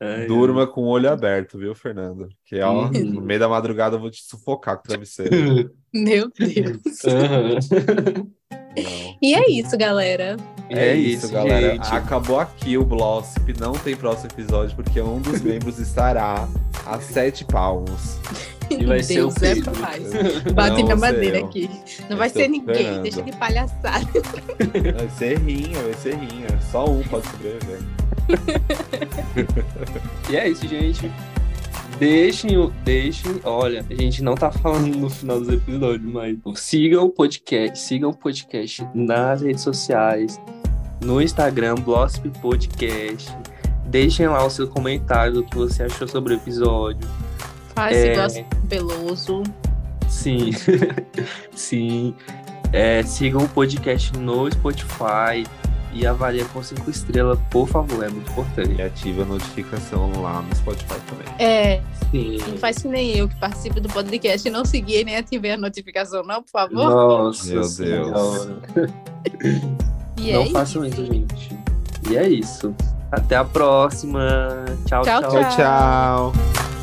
Ai, 0.00 0.26
Durma 0.26 0.66
com 0.66 0.82
o 0.82 0.88
olho 0.88 1.08
aberto, 1.10 1.56
viu, 1.58 1.74
Fernando? 1.76 2.28
Que 2.44 2.60
ó, 2.60 2.86
Uhum. 2.86 2.90
no 3.04 3.20
meio 3.20 3.38
da 3.38 3.48
madrugada 3.48 3.94
eu 3.96 4.00
vou 4.00 4.10
te 4.10 4.20
sufocar 4.24 4.76
com 4.76 4.82
o 4.82 4.88
travesseiro. 4.88 5.70
Meu 5.94 6.28
Deus. 6.36 6.80
Não. 7.04 8.36
E 9.20 9.34
é 9.34 9.50
isso, 9.50 9.76
galera. 9.76 10.36
É, 10.68 10.88
É 10.88 10.96
isso, 10.96 11.26
isso, 11.26 11.32
galera. 11.34 11.74
gente. 11.74 11.94
Acabou 11.94 12.40
aqui 12.40 12.76
o 12.78 12.84
Blossip. 12.84 13.52
Não 13.60 13.72
tem 13.72 13.94
próximo 13.94 14.30
episódio, 14.32 14.74
porque 14.74 15.00
um 15.00 15.20
dos 15.20 15.40
membros 15.42 15.78
estará 15.78 16.48
a 16.86 16.98
sete 17.00 17.44
palmos. 17.44 18.18
E 18.80 18.86
vai 18.86 19.02
ser 19.02 19.20
o 19.20 19.26
Deus 19.28 19.42
é 19.42 19.54
Pedro. 19.54 19.72
paz. 19.72 20.02
Bate 20.54 20.86
sei 20.86 20.94
madeira 20.94 21.38
eu. 21.38 21.46
aqui. 21.46 21.70
Não 22.02 22.10
Eu 22.10 22.16
vai 22.16 22.28
ser 22.28 22.48
ninguém, 22.48 22.74
esperando. 22.76 23.02
deixa 23.02 23.22
de 23.22 23.32
palhaçada. 23.32 24.06
Vai 24.96 25.08
ser 25.10 25.38
rinha, 25.38 25.82
vai 25.82 25.94
ser 25.94 26.14
rinha. 26.14 26.46
Só 26.70 26.84
um 26.88 27.02
pode 27.04 27.26
sobreviver. 27.28 27.80
E 30.30 30.36
é 30.36 30.48
isso, 30.48 30.66
gente. 30.66 31.10
Deixem, 31.98 32.56
o- 32.56 32.72
deixem, 32.84 33.40
olha, 33.44 33.84
a 33.88 33.94
gente 33.94 34.22
não 34.22 34.34
tá 34.34 34.50
falando 34.50 34.86
no 34.96 35.08
final 35.10 35.38
dos 35.38 35.48
episódios, 35.48 36.10
mas 36.12 36.36
sigam 36.56 37.04
o 37.04 37.10
podcast, 37.10 37.78
sigam 37.78 38.10
o 38.10 38.16
podcast 38.16 38.84
nas 38.94 39.42
redes 39.42 39.62
sociais, 39.62 40.40
no 41.00 41.20
Instagram, 41.20 41.76
Blosp 41.76 42.28
Podcast. 42.40 43.30
Deixem 43.86 44.26
lá 44.26 44.44
o 44.44 44.50
seu 44.50 44.66
comentário 44.66 45.34
do 45.34 45.44
que 45.44 45.56
você 45.56 45.84
achou 45.84 46.08
sobre 46.08 46.34
o 46.34 46.36
episódio. 46.36 47.06
Faz 47.74 47.96
É. 47.96 48.12
igual 48.12 48.28
peloso. 48.68 49.42
Sim, 50.08 50.50
sim. 51.54 52.14
É, 52.72 53.02
sigam 53.02 53.42
o 53.44 53.48
podcast 53.48 54.16
no 54.18 54.50
Spotify 54.50 55.44
e 55.94 56.06
avaliem 56.06 56.44
com 56.46 56.62
cinco 56.62 56.90
estrelas, 56.90 57.38
por 57.50 57.68
favor, 57.68 58.02
é 58.04 58.08
muito 58.08 58.30
importante. 58.30 58.72
E 58.78 58.82
ativa 58.82 59.22
a 59.22 59.26
notificação 59.26 60.10
lá 60.22 60.40
no 60.42 60.54
Spotify 60.56 60.94
também. 61.06 61.26
É, 61.38 61.82
Sim. 62.10 62.38
não 62.48 62.56
faz 62.56 62.78
que 62.78 62.88
nem 62.88 63.16
eu 63.16 63.28
que 63.28 63.36
participo 63.36 63.78
do 63.80 63.88
podcast 63.90 64.46
e 64.46 64.50
não 64.50 64.64
seguir 64.64 65.00
e 65.00 65.04
nem 65.04 65.16
ativei 65.16 65.52
a 65.52 65.56
notificação, 65.58 66.22
não, 66.24 66.42
por 66.42 66.50
favor. 66.50 66.72
Nossa, 66.74 67.46
Meu 67.46 67.56
Deus. 67.60 67.72
Senhora. 67.74 68.56
E 70.18 70.32
Não 70.32 70.42
é 70.42 70.50
façam 70.50 70.84
isso, 70.84 71.04
gente. 71.04 71.58
E 72.10 72.16
é 72.16 72.26
isso. 72.28 72.74
Até 73.10 73.36
a 73.36 73.44
próxima. 73.44 74.64
Tchau, 74.86 75.02
Tchau, 75.02 75.20
tchau. 75.20 75.30
Tchau, 75.30 75.56
tchau. 75.56 76.81